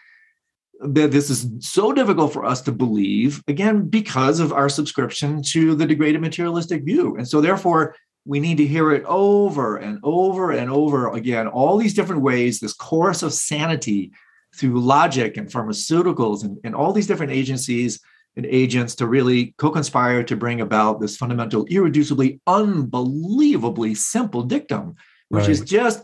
that 0.80 1.12
this 1.12 1.30
is 1.30 1.48
so 1.60 1.94
difficult 1.94 2.30
for 2.34 2.44
us 2.44 2.60
to 2.62 2.72
believe, 2.72 3.42
again, 3.48 3.88
because 3.88 4.38
of 4.38 4.52
our 4.52 4.68
subscription 4.68 5.40
to 5.52 5.74
the 5.74 5.86
degraded 5.86 6.20
materialistic 6.20 6.84
view. 6.84 7.16
And 7.16 7.26
so 7.26 7.40
therefore 7.40 7.94
we 8.24 8.40
need 8.40 8.56
to 8.58 8.66
hear 8.66 8.92
it 8.92 9.04
over 9.04 9.76
and 9.76 9.98
over 10.02 10.50
and 10.50 10.70
over 10.70 11.12
again, 11.12 11.46
all 11.46 11.76
these 11.76 11.94
different 11.94 12.22
ways, 12.22 12.58
this 12.58 12.72
chorus 12.72 13.22
of 13.22 13.32
sanity 13.32 14.12
through 14.56 14.80
logic 14.80 15.36
and 15.36 15.48
pharmaceuticals 15.50 16.44
and, 16.44 16.58
and 16.64 16.74
all 16.74 16.92
these 16.92 17.06
different 17.06 17.32
agencies 17.32 18.00
and 18.36 18.46
agents 18.46 18.94
to 18.96 19.06
really 19.06 19.54
co-conspire 19.58 20.22
to 20.24 20.36
bring 20.36 20.60
about 20.60 21.00
this 21.00 21.16
fundamental, 21.16 21.66
irreducibly, 21.66 22.40
unbelievably 22.46 23.94
simple 23.94 24.42
dictum, 24.42 24.94
which 25.28 25.42
right. 25.42 25.50
is 25.50 25.60
just 25.60 26.02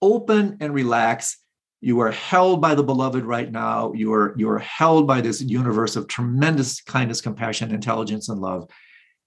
open 0.00 0.58
and 0.60 0.74
relax. 0.74 1.38
You 1.80 2.00
are 2.00 2.12
held 2.12 2.60
by 2.60 2.74
the 2.74 2.84
beloved 2.84 3.24
right 3.24 3.50
now. 3.50 3.92
You 3.94 4.12
are 4.12 4.34
you 4.36 4.48
are 4.50 4.60
held 4.60 5.06
by 5.06 5.20
this 5.20 5.40
universe 5.40 5.96
of 5.96 6.06
tremendous 6.06 6.80
kindness, 6.80 7.20
compassion, 7.20 7.74
intelligence, 7.74 8.28
and 8.28 8.40
love. 8.40 8.68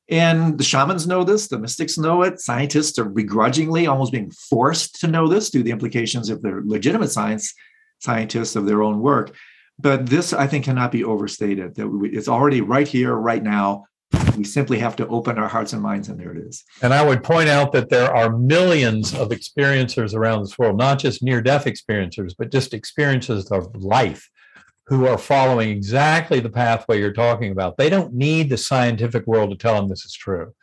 And 0.10 0.58
the 0.58 0.64
shamans 0.64 1.08
know 1.08 1.24
this, 1.24 1.48
the 1.48 1.58
mystics 1.58 1.98
know 1.98 2.22
it, 2.22 2.40
scientists 2.40 3.00
are 3.00 3.06
begrudgingly 3.06 3.88
almost 3.88 4.12
being 4.12 4.30
forced 4.32 5.00
to 5.02 5.08
know 5.08 5.28
this 5.28 5.50
due 5.50 5.60
to 5.60 5.64
the 5.64 5.72
implications 5.72 6.30
of 6.30 6.42
their 6.42 6.62
legitimate 6.64 7.12
science 7.12 7.54
scientists 8.00 8.56
of 8.56 8.66
their 8.66 8.84
own 8.84 9.00
work. 9.00 9.36
But 9.80 10.06
this, 10.06 10.32
I 10.32 10.48
think, 10.48 10.66
cannot 10.66 10.92
be 10.92 11.04
overstated 11.04 11.76
that 11.76 12.10
it's 12.14 12.28
already 12.28 12.62
right 12.62 12.88
here, 12.88 13.14
right 13.14 13.44
now. 13.44 13.86
We 14.38 14.44
simply 14.44 14.80
have 14.80 14.96
to 14.98 15.08
open 15.08 15.38
our 15.38 15.48
hearts 15.48 15.74
and 15.74 15.82
minds, 15.82 16.08
and 16.08 16.20
there 16.20 16.32
it 16.32 16.46
is. 16.46 16.64
And 16.82 16.94
I 16.94 17.04
would 17.04 17.24
point 17.24 17.50
out 17.50 17.72
that 17.74 17.90
there 17.90 18.16
are 18.16 18.38
millions 18.38 19.14
of 19.14 19.30
experiencers 19.30 20.14
around 20.14 20.42
this 20.42 20.58
world, 20.58 20.78
not 20.78 21.00
just 21.00 21.24
near 21.24 21.42
death 21.42 21.66
experiencers, 21.66 22.34
but 22.38 22.52
just 22.52 22.74
experiences 22.74 23.52
of 23.52 23.76
life 23.76 24.30
who 24.88 25.08
are 25.08 25.18
following 25.18 25.70
exactly 25.70 26.40
the 26.40 26.50
pathway 26.50 27.00
you're 27.00 27.14
talking 27.14 27.52
about. 27.52 27.78
They 27.78 27.90
don't 27.90 28.14
need 28.14 28.50
the 28.50 28.58
scientific 28.58 29.26
world 29.26 29.50
to 29.50 29.58
tell 29.58 29.76
them 29.76 29.90
this 29.90 30.06
is 30.06 30.14
true. 30.14 30.54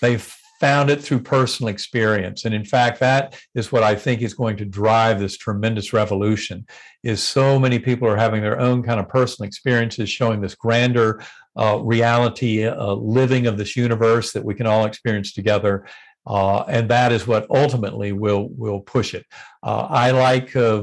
They've 0.00 0.34
found 0.60 0.90
it 0.90 1.02
through 1.02 1.20
personal 1.20 1.68
experience 1.68 2.44
and 2.44 2.54
in 2.54 2.64
fact 2.64 2.98
that 2.98 3.38
is 3.54 3.70
what 3.70 3.84
i 3.84 3.94
think 3.94 4.22
is 4.22 4.34
going 4.34 4.56
to 4.56 4.64
drive 4.64 5.20
this 5.20 5.36
tremendous 5.36 5.92
revolution 5.92 6.66
is 7.04 7.22
so 7.22 7.58
many 7.58 7.78
people 7.78 8.08
are 8.08 8.16
having 8.16 8.42
their 8.42 8.58
own 8.58 8.82
kind 8.82 8.98
of 8.98 9.08
personal 9.08 9.46
experiences 9.46 10.10
showing 10.10 10.40
this 10.40 10.56
grander 10.56 11.22
uh, 11.56 11.78
reality 11.82 12.66
uh, 12.66 12.92
living 12.92 13.46
of 13.46 13.56
this 13.56 13.76
universe 13.76 14.32
that 14.32 14.44
we 14.44 14.54
can 14.54 14.66
all 14.66 14.84
experience 14.84 15.32
together 15.32 15.86
uh, 16.26 16.62
and 16.62 16.90
that 16.90 17.12
is 17.12 17.26
what 17.26 17.46
ultimately 17.50 18.10
will 18.10 18.48
will 18.50 18.80
push 18.80 19.14
it 19.14 19.24
uh, 19.62 19.86
i 19.88 20.10
like 20.10 20.56
uh, 20.56 20.82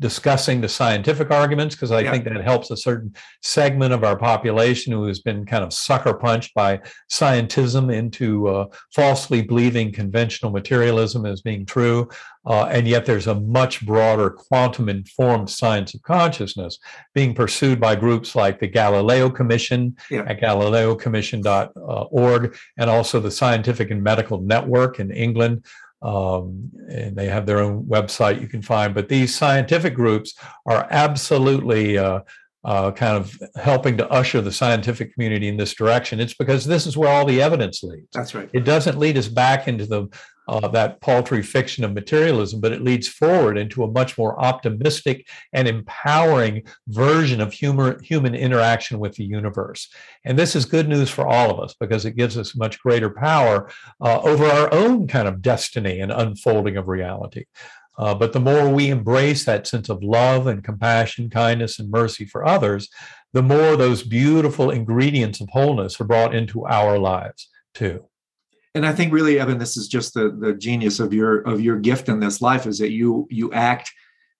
discussing 0.00 0.60
the 0.60 0.68
scientific 0.68 1.30
arguments 1.30 1.76
because 1.76 1.92
I 1.92 2.00
yeah. 2.00 2.10
think 2.10 2.24
that 2.24 2.42
helps 2.42 2.70
a 2.70 2.76
certain 2.76 3.14
segment 3.42 3.92
of 3.92 4.02
our 4.02 4.16
population 4.16 4.92
who 4.92 5.06
has 5.06 5.20
been 5.20 5.44
kind 5.44 5.62
of 5.62 5.72
sucker 5.72 6.14
punched 6.14 6.54
by 6.54 6.80
scientism 7.10 7.94
into 7.94 8.48
uh, 8.48 8.66
falsely 8.94 9.42
believing 9.42 9.92
conventional 9.92 10.50
materialism 10.50 11.26
as 11.26 11.42
being 11.42 11.66
true. 11.66 12.08
Uh, 12.46 12.64
and 12.64 12.88
yet 12.88 13.04
there's 13.04 13.26
a 13.26 13.34
much 13.34 13.84
broader 13.84 14.30
quantum 14.30 14.88
informed 14.88 15.50
science 15.50 15.92
of 15.92 16.00
consciousness 16.00 16.78
being 17.14 17.34
pursued 17.34 17.78
by 17.78 17.94
groups 17.94 18.34
like 18.34 18.58
the 18.58 18.66
Galileo 18.66 19.28
Commission 19.28 19.94
yeah. 20.10 20.24
at 20.26 20.40
galileocommission.org 20.40 22.56
and 22.78 22.90
also 22.90 23.20
the 23.20 23.30
Scientific 23.30 23.90
and 23.90 24.02
Medical 24.02 24.40
Network 24.40 24.98
in 24.98 25.10
England 25.10 25.66
um, 26.02 26.70
and 26.88 27.16
they 27.16 27.26
have 27.26 27.46
their 27.46 27.58
own 27.58 27.84
website 27.84 28.40
you 28.40 28.48
can 28.48 28.62
find. 28.62 28.94
But 28.94 29.08
these 29.08 29.34
scientific 29.34 29.94
groups 29.94 30.34
are 30.66 30.86
absolutely 30.90 31.98
uh, 31.98 32.20
uh, 32.64 32.90
kind 32.92 33.16
of 33.16 33.38
helping 33.56 33.96
to 33.96 34.08
usher 34.10 34.40
the 34.40 34.52
scientific 34.52 35.14
community 35.14 35.48
in 35.48 35.56
this 35.56 35.74
direction. 35.74 36.20
It's 36.20 36.34
because 36.34 36.64
this 36.64 36.86
is 36.86 36.96
where 36.96 37.10
all 37.10 37.24
the 37.24 37.40
evidence 37.40 37.82
leads. 37.82 38.08
That's 38.12 38.34
right. 38.34 38.50
It 38.52 38.64
doesn't 38.64 38.98
lead 38.98 39.16
us 39.16 39.28
back 39.28 39.68
into 39.68 39.86
the 39.86 40.08
uh, 40.48 40.68
that 40.68 41.00
paltry 41.00 41.42
fiction 41.42 41.84
of 41.84 41.92
materialism, 41.92 42.60
but 42.60 42.72
it 42.72 42.82
leads 42.82 43.08
forward 43.08 43.56
into 43.56 43.84
a 43.84 43.90
much 43.90 44.18
more 44.18 44.38
optimistic 44.42 45.28
and 45.52 45.68
empowering 45.68 46.62
version 46.88 47.40
of 47.40 47.52
humor, 47.52 48.00
human 48.02 48.34
interaction 48.34 48.98
with 48.98 49.14
the 49.14 49.24
universe. 49.24 49.88
And 50.24 50.38
this 50.38 50.56
is 50.56 50.64
good 50.64 50.88
news 50.88 51.10
for 51.10 51.26
all 51.26 51.50
of 51.50 51.60
us 51.60 51.74
because 51.78 52.04
it 52.04 52.16
gives 52.16 52.36
us 52.36 52.56
much 52.56 52.80
greater 52.80 53.10
power 53.10 53.70
uh, 54.00 54.20
over 54.22 54.44
our 54.46 54.72
own 54.74 55.06
kind 55.06 55.28
of 55.28 55.42
destiny 55.42 56.00
and 56.00 56.10
unfolding 56.10 56.76
of 56.76 56.88
reality. 56.88 57.44
Uh, 57.98 58.14
but 58.14 58.32
the 58.32 58.40
more 58.40 58.68
we 58.68 58.88
embrace 58.88 59.44
that 59.44 59.66
sense 59.66 59.88
of 59.88 60.02
love 60.02 60.46
and 60.46 60.64
compassion, 60.64 61.28
kindness, 61.28 61.78
and 61.78 61.90
mercy 61.90 62.24
for 62.24 62.46
others, 62.46 62.88
the 63.32 63.42
more 63.42 63.76
those 63.76 64.02
beautiful 64.02 64.70
ingredients 64.70 65.40
of 65.40 65.48
wholeness 65.50 66.00
are 66.00 66.04
brought 66.04 66.34
into 66.34 66.66
our 66.66 66.98
lives 66.98 67.48
too 67.74 68.09
and 68.74 68.86
I 68.86 68.92
think 68.92 69.12
really, 69.12 69.40
Eben, 69.40 69.58
this 69.58 69.76
is 69.76 69.88
just 69.88 70.14
the 70.14 70.30
the 70.30 70.54
genius 70.54 71.00
of 71.00 71.12
your 71.12 71.40
of 71.40 71.60
your 71.60 71.76
gift 71.78 72.08
in 72.08 72.20
this 72.20 72.40
life 72.40 72.66
is 72.66 72.78
that 72.78 72.90
you 72.90 73.26
you 73.30 73.52
act 73.52 73.92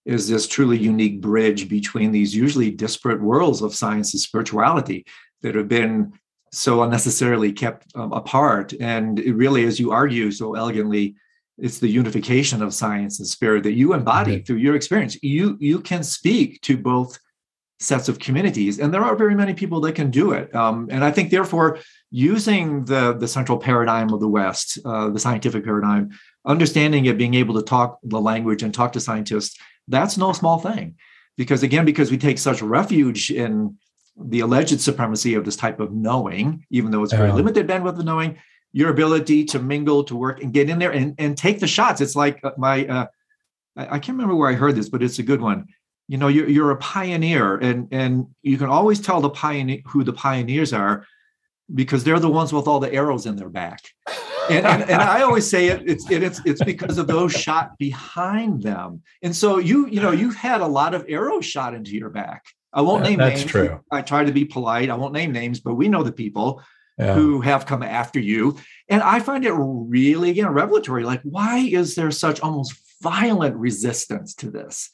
as 0.07 0.27
this 0.27 0.47
truly 0.47 0.77
unique 0.77 1.21
bridge 1.21 1.69
between 1.69 2.11
these 2.11 2.35
usually 2.35 2.71
disparate 2.71 3.21
worlds 3.21 3.61
of 3.61 3.75
science 3.75 4.13
and 4.13 4.21
spirituality 4.21 5.05
that 5.41 5.53
have 5.55 5.67
been 5.67 6.13
so 6.51 6.83
unnecessarily 6.83 7.51
kept 7.51 7.85
um, 7.95 8.11
apart. 8.11 8.73
And 8.79 9.19
it 9.19 9.33
really, 9.33 9.65
as 9.65 9.79
you 9.79 9.91
argue 9.91 10.31
so 10.31 10.55
elegantly, 10.55 11.15
it's 11.57 11.79
the 11.79 11.87
unification 11.87 12.61
of 12.61 12.73
science 12.73 13.19
and 13.19 13.27
spirit 13.27 13.63
that 13.63 13.73
you 13.73 13.93
embody 13.93 14.41
through 14.41 14.57
your 14.57 14.75
experience. 14.75 15.21
You 15.21 15.57
you 15.59 15.79
can 15.79 16.03
speak 16.03 16.61
to 16.61 16.77
both 16.77 17.19
sets 17.81 18.07
of 18.07 18.19
communities, 18.19 18.79
and 18.79 18.93
there 18.93 19.03
are 19.03 19.15
very 19.15 19.35
many 19.35 19.53
people 19.53 19.81
that 19.81 19.95
can 19.95 20.11
do 20.11 20.31
it. 20.31 20.53
Um, 20.55 20.87
and 20.91 21.03
I 21.03 21.11
think, 21.11 21.31
therefore, 21.31 21.79
using 22.11 22.85
the, 22.85 23.13
the 23.13 23.27
central 23.27 23.57
paradigm 23.57 24.13
of 24.13 24.19
the 24.19 24.27
West, 24.27 24.77
uh, 24.85 25.09
the 25.09 25.19
scientific 25.19 25.63
paradigm, 25.63 26.11
understanding 26.45 27.05
it, 27.05 27.17
being 27.17 27.33
able 27.33 27.55
to 27.55 27.63
talk 27.63 27.99
the 28.03 28.21
language 28.21 28.61
and 28.63 28.73
talk 28.73 28.93
to 28.93 28.99
scientists, 28.99 29.57
that's 29.87 30.17
no 30.17 30.31
small 30.31 30.59
thing. 30.59 30.95
Because 31.37 31.63
again, 31.63 31.85
because 31.85 32.11
we 32.11 32.17
take 32.17 32.37
such 32.37 32.61
refuge 32.61 33.31
in 33.31 33.77
the 34.15 34.41
alleged 34.41 34.79
supremacy 34.79 35.33
of 35.33 35.45
this 35.45 35.55
type 35.55 35.79
of 35.79 35.91
knowing, 35.91 36.65
even 36.69 36.91
though 36.91 37.03
it's 37.03 37.13
very 37.13 37.31
limited 37.31 37.67
bandwidth 37.67 37.97
of 37.97 38.05
knowing, 38.05 38.37
your 38.73 38.89
ability 38.89 39.45
to 39.45 39.59
mingle, 39.59 40.03
to 40.03 40.15
work, 40.15 40.41
and 40.43 40.53
get 40.53 40.69
in 40.69 40.79
there 40.79 40.91
and, 40.91 41.15
and 41.17 41.37
take 41.37 41.59
the 41.59 41.67
shots. 41.67 41.99
It's 41.99 42.15
like 42.15 42.39
uh, 42.43 42.51
my, 42.57 42.85
uh, 42.85 43.07
I, 43.75 43.83
I 43.95 43.99
can't 43.99 44.17
remember 44.17 44.35
where 44.35 44.49
I 44.49 44.53
heard 44.53 44.75
this, 44.75 44.89
but 44.89 45.01
it's 45.01 45.19
a 45.19 45.23
good 45.23 45.41
one. 45.41 45.67
You 46.07 46.17
know, 46.17 46.27
you're, 46.27 46.49
you're 46.49 46.71
a 46.71 46.77
pioneer, 46.77 47.55
and 47.57 47.87
and 47.91 48.27
you 48.41 48.57
can 48.57 48.67
always 48.67 48.99
tell 48.99 49.21
the 49.21 49.29
pioneer 49.29 49.81
who 49.85 50.03
the 50.03 50.13
pioneers 50.13 50.73
are 50.73 51.05
because 51.73 52.03
they're 52.03 52.19
the 52.19 52.29
ones 52.29 52.51
with 52.51 52.67
all 52.67 52.79
the 52.79 52.91
arrows 52.91 53.25
in 53.25 53.35
their 53.35 53.49
back. 53.49 53.81
And, 54.49 54.65
and, 54.65 54.81
and, 54.89 55.01
I 55.01 55.21
always 55.21 55.49
say 55.49 55.67
it, 55.67 55.83
it's 55.89 56.09
it, 56.11 56.23
it's 56.23 56.41
it's 56.45 56.63
because 56.63 56.97
of 56.97 57.07
those 57.07 57.31
shot 57.31 57.77
behind 57.77 58.63
them. 58.63 59.01
And 59.21 59.35
so 59.35 59.59
you 59.59 59.87
you 59.87 60.01
know 60.01 60.11
you've 60.11 60.35
had 60.35 60.61
a 60.61 60.67
lot 60.67 60.93
of 60.93 61.05
arrows 61.07 61.45
shot 61.45 61.73
into 61.73 61.91
your 61.91 62.09
back. 62.09 62.43
I 62.73 62.81
won't 62.81 63.03
yeah, 63.03 63.09
name 63.11 63.19
that's 63.19 63.41
names. 63.41 63.51
true. 63.51 63.79
I 63.91 64.01
try 64.01 64.23
to 64.23 64.31
be 64.31 64.45
polite. 64.45 64.89
I 64.89 64.95
won't 64.95 65.13
name 65.13 65.31
names, 65.31 65.59
but 65.59 65.75
we 65.75 65.87
know 65.87 66.03
the 66.03 66.11
people 66.11 66.61
yeah. 66.97 67.13
who 67.13 67.41
have 67.41 67.65
come 67.65 67.83
after 67.83 68.19
you. 68.19 68.57
And 68.89 69.01
I 69.01 69.19
find 69.19 69.45
it 69.45 69.53
really 69.53 70.29
again 70.31 70.47
revelatory. 70.49 71.03
Like, 71.03 71.21
why 71.23 71.59
is 71.59 71.95
there 71.95 72.11
such 72.11 72.39
almost 72.41 72.73
violent 73.01 73.55
resistance 73.55 74.35
to 74.35 74.49
this? 74.51 74.89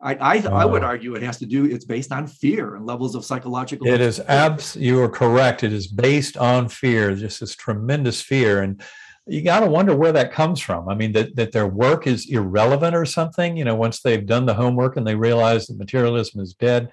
I 0.00 0.14
I, 0.14 0.38
uh, 0.38 0.50
I, 0.50 0.64
would 0.64 0.82
oh. 0.82 0.86
argue 0.86 1.14
it 1.14 1.22
has 1.22 1.38
to 1.38 1.46
do. 1.46 1.64
It's 1.64 1.84
based 1.84 2.12
on 2.12 2.26
fear 2.26 2.74
and 2.76 2.86
levels 2.86 3.14
of 3.14 3.24
psychological. 3.24 3.86
It 3.86 4.00
is 4.00 4.20
abs. 4.20 4.76
You 4.76 5.00
are 5.02 5.08
correct. 5.08 5.62
It 5.62 5.72
is 5.72 5.86
based 5.86 6.36
on 6.36 6.68
fear. 6.68 7.14
Just 7.14 7.40
this 7.40 7.54
tremendous 7.54 8.20
fear, 8.20 8.62
and 8.62 8.82
you 9.26 9.42
got 9.42 9.60
to 9.60 9.66
wonder 9.66 9.96
where 9.96 10.12
that 10.12 10.32
comes 10.32 10.60
from. 10.60 10.88
I 10.88 10.94
mean, 10.94 11.12
that 11.12 11.36
that 11.36 11.52
their 11.52 11.66
work 11.66 12.06
is 12.06 12.30
irrelevant 12.30 12.94
or 12.94 13.04
something. 13.06 13.56
You 13.56 13.64
know, 13.64 13.74
once 13.74 14.00
they've 14.00 14.26
done 14.26 14.46
the 14.46 14.54
homework 14.54 14.96
and 14.96 15.06
they 15.06 15.14
realize 15.14 15.66
that 15.66 15.78
materialism 15.78 16.40
is 16.40 16.54
dead. 16.54 16.92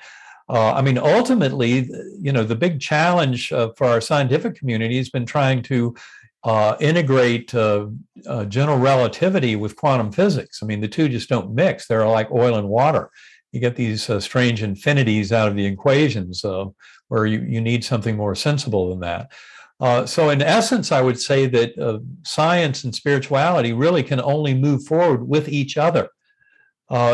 Uh, 0.50 0.74
I 0.74 0.82
mean, 0.82 0.98
ultimately, 0.98 1.90
you 2.20 2.34
know, 2.34 2.44
the 2.44 2.56
big 2.56 2.82
challenge 2.82 3.52
uh, 3.54 3.70
for 3.78 3.88
our 3.88 4.02
scientific 4.02 4.56
community 4.56 4.98
has 4.98 5.10
been 5.10 5.26
trying 5.26 5.64
to 5.64 5.96
uh, 6.44 6.76
integrate 6.80 7.54
uh, 7.56 7.88
uh, 8.28 8.46
general 8.46 8.78
relativity 8.78 9.56
with 9.56 9.76
quantum 9.76 10.12
physics. 10.12 10.62
I 10.62 10.66
mean, 10.66 10.82
the 10.82 10.88
two 10.88 11.08
just 11.08 11.30
don't 11.30 11.54
mix. 11.56 11.88
They're 11.88 12.08
like 12.08 12.32
oil 12.32 12.56
and 12.56 12.68
water. 12.68 13.10
You 13.52 13.60
get 13.60 13.76
these 13.76 14.10
uh, 14.10 14.20
strange 14.20 14.62
infinities 14.62 15.32
out 15.32 15.48
of 15.48 15.56
the 15.56 15.66
equations 15.66 16.44
uh, 16.44 16.66
where 17.08 17.26
you, 17.26 17.42
you 17.42 17.62
need 17.62 17.86
something 17.86 18.18
more 18.18 18.36
sensible 18.36 18.90
than 18.90 19.00
that. 19.02 19.32
Uh, 19.80 20.06
so, 20.06 20.30
in 20.30 20.42
essence, 20.42 20.92
I 20.92 21.02
would 21.02 21.20
say 21.20 21.46
that 21.48 22.02
science 22.24 22.84
and 22.84 22.94
spirituality 22.94 23.74
really 23.74 24.04
can 24.04 24.22
only 24.22 24.54
move 24.54 24.86
forward 24.86 25.28
with 25.28 25.50
each 25.50 25.78
other. 25.78 26.10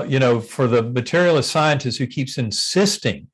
you 0.07 0.19
know, 0.19 0.39
for 0.39 0.68
the 0.68 0.84
materialist 0.84 1.51
scientist 1.51 1.97
who 1.97 2.07
keeps 2.07 2.38
insisting 2.38 3.27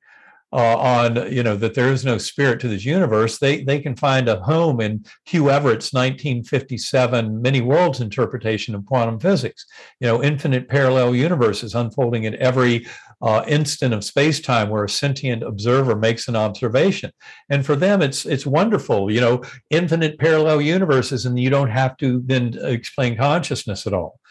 uh, 0.56 0.78
on 0.78 1.32
you 1.34 1.44
know 1.44 1.58
that 1.58 1.74
there 1.74 1.92
is 1.92 2.06
no 2.06 2.18
spirit 2.18 2.62
to 2.62 2.70
this 2.70 2.86
universe, 2.86 3.40
they 3.40 3.64
they 3.64 3.80
can 3.80 3.94
find 3.94 4.30
a 4.30 4.40
home 4.40 4.80
in 4.80 5.06
Hugh 5.26 5.50
Everett's 5.50 5.92
1957 5.92 7.42
many 7.42 7.60
worlds 7.60 8.00
interpretation 8.00 8.74
of 8.74 8.86
quantum 8.86 9.20
physics. 9.20 9.66
You 10.00 10.08
know, 10.08 10.24
infinite 10.24 10.70
parallel 10.70 11.14
universes 11.14 11.76
unfolding 11.76 12.26
at 12.26 12.36
every 12.36 12.88
uh, 13.22 13.44
instant 13.50 13.94
of 13.94 14.06
space 14.06 14.40
time 14.40 14.70
where 14.70 14.86
a 14.86 14.90
sentient 14.90 15.44
observer 15.44 15.94
makes 15.94 16.30
an 16.30 16.38
observation. 16.38 17.12
And 17.50 17.66
for 17.66 17.76
them, 17.76 18.02
it's 18.02 18.26
it's 18.26 18.46
wonderful. 18.46 19.12
You 19.12 19.20
know, 19.20 19.42
infinite 19.70 20.18
parallel 20.20 20.62
universes, 20.62 21.26
and 21.26 21.38
you 21.38 21.50
don't 21.50 21.72
have 21.72 21.98
to 21.98 22.22
then 22.26 22.58
explain 22.62 23.18
consciousness 23.18 23.86
at 23.86 23.94
all. 23.94 24.22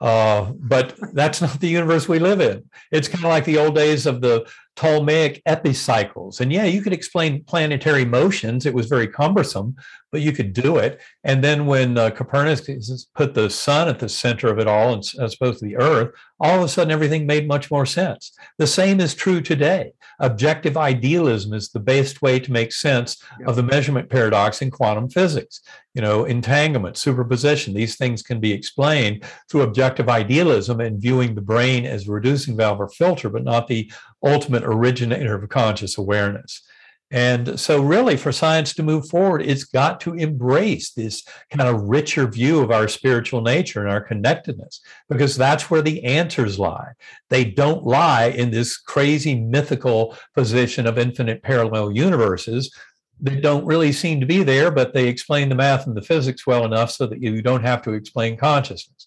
Uh, 0.00 0.52
but 0.58 0.94
that's 1.12 1.40
not 1.40 1.60
the 1.60 1.68
universe 1.68 2.08
we 2.08 2.18
live 2.18 2.40
in. 2.40 2.64
It's 2.90 3.08
kind 3.08 3.24
of 3.24 3.30
like 3.30 3.44
the 3.44 3.58
old 3.58 3.74
days 3.74 4.06
of 4.06 4.20
the 4.20 4.46
Ptolemaic 4.76 5.40
epicycles. 5.46 6.40
And 6.40 6.52
yeah, 6.52 6.64
you 6.64 6.82
could 6.82 6.92
explain 6.92 7.44
planetary 7.44 8.04
motions. 8.04 8.66
It 8.66 8.74
was 8.74 8.86
very 8.86 9.06
cumbersome, 9.06 9.76
but 10.10 10.20
you 10.20 10.32
could 10.32 10.52
do 10.52 10.78
it. 10.78 11.00
And 11.22 11.42
then 11.42 11.66
when 11.66 11.96
uh, 11.98 12.10
Copernicus 12.10 13.06
put 13.14 13.34
the 13.34 13.50
sun 13.50 13.88
at 13.88 13.98
the 13.98 14.08
center 14.08 14.48
of 14.48 14.58
it 14.58 14.66
all, 14.66 14.96
as 14.96 15.34
opposed 15.34 15.60
to 15.60 15.64
the 15.64 15.76
earth, 15.76 16.12
all 16.40 16.58
of 16.58 16.64
a 16.64 16.68
sudden 16.68 16.92
everything 16.92 17.26
made 17.26 17.48
much 17.48 17.70
more 17.70 17.86
sense. 17.86 18.32
The 18.58 18.66
same 18.66 19.00
is 19.00 19.14
true 19.14 19.40
today. 19.40 19.92
Objective 20.20 20.76
idealism 20.76 21.52
is 21.52 21.70
the 21.70 21.80
best 21.80 22.22
way 22.22 22.38
to 22.38 22.52
make 22.52 22.72
sense 22.72 23.22
yeah. 23.40 23.46
of 23.46 23.56
the 23.56 23.62
measurement 23.62 24.10
paradox 24.10 24.60
in 24.60 24.70
quantum 24.70 25.08
physics. 25.08 25.60
You 25.94 26.02
know, 26.02 26.24
entanglement, 26.24 26.96
superposition, 26.96 27.72
these 27.72 27.96
things 27.96 28.22
can 28.22 28.40
be 28.40 28.52
explained 28.52 29.24
through 29.48 29.62
objective 29.62 30.08
idealism 30.08 30.80
and 30.80 31.00
viewing 31.00 31.34
the 31.34 31.40
brain 31.40 31.86
as 31.86 32.08
a 32.08 32.12
reducing 32.12 32.56
valve 32.56 32.80
or 32.80 32.88
filter, 32.88 33.28
but 33.28 33.44
not 33.44 33.68
the 33.68 33.90
ultimate 34.24 34.64
originator 34.64 35.34
of 35.34 35.48
conscious 35.48 35.98
awareness. 35.98 36.62
And 37.10 37.60
so, 37.60 37.80
really, 37.80 38.16
for 38.16 38.32
science 38.32 38.74
to 38.74 38.82
move 38.82 39.08
forward, 39.08 39.42
it's 39.42 39.64
got 39.64 40.00
to 40.00 40.14
embrace 40.14 40.90
this 40.90 41.22
kind 41.50 41.68
of 41.68 41.82
richer 41.82 42.26
view 42.26 42.60
of 42.60 42.72
our 42.72 42.88
spiritual 42.88 43.40
nature 43.40 43.80
and 43.82 43.90
our 43.90 44.00
connectedness, 44.00 44.80
because 45.08 45.36
that's 45.36 45.70
where 45.70 45.82
the 45.82 46.02
answers 46.02 46.58
lie. 46.58 46.92
They 47.30 47.44
don't 47.44 47.84
lie 47.84 48.26
in 48.26 48.50
this 48.50 48.76
crazy 48.76 49.38
mythical 49.38 50.16
position 50.34 50.86
of 50.86 50.98
infinite 50.98 51.42
parallel 51.42 51.92
universes 51.92 52.74
that 53.20 53.42
don't 53.42 53.64
really 53.64 53.92
seem 53.92 54.18
to 54.20 54.26
be 54.26 54.42
there, 54.42 54.70
but 54.70 54.92
they 54.92 55.06
explain 55.06 55.48
the 55.48 55.54
math 55.54 55.86
and 55.86 55.96
the 55.96 56.02
physics 56.02 56.46
well 56.46 56.64
enough 56.64 56.90
so 56.90 57.06
that 57.06 57.22
you 57.22 57.42
don't 57.42 57.64
have 57.64 57.82
to 57.82 57.92
explain 57.92 58.36
consciousness. 58.36 59.06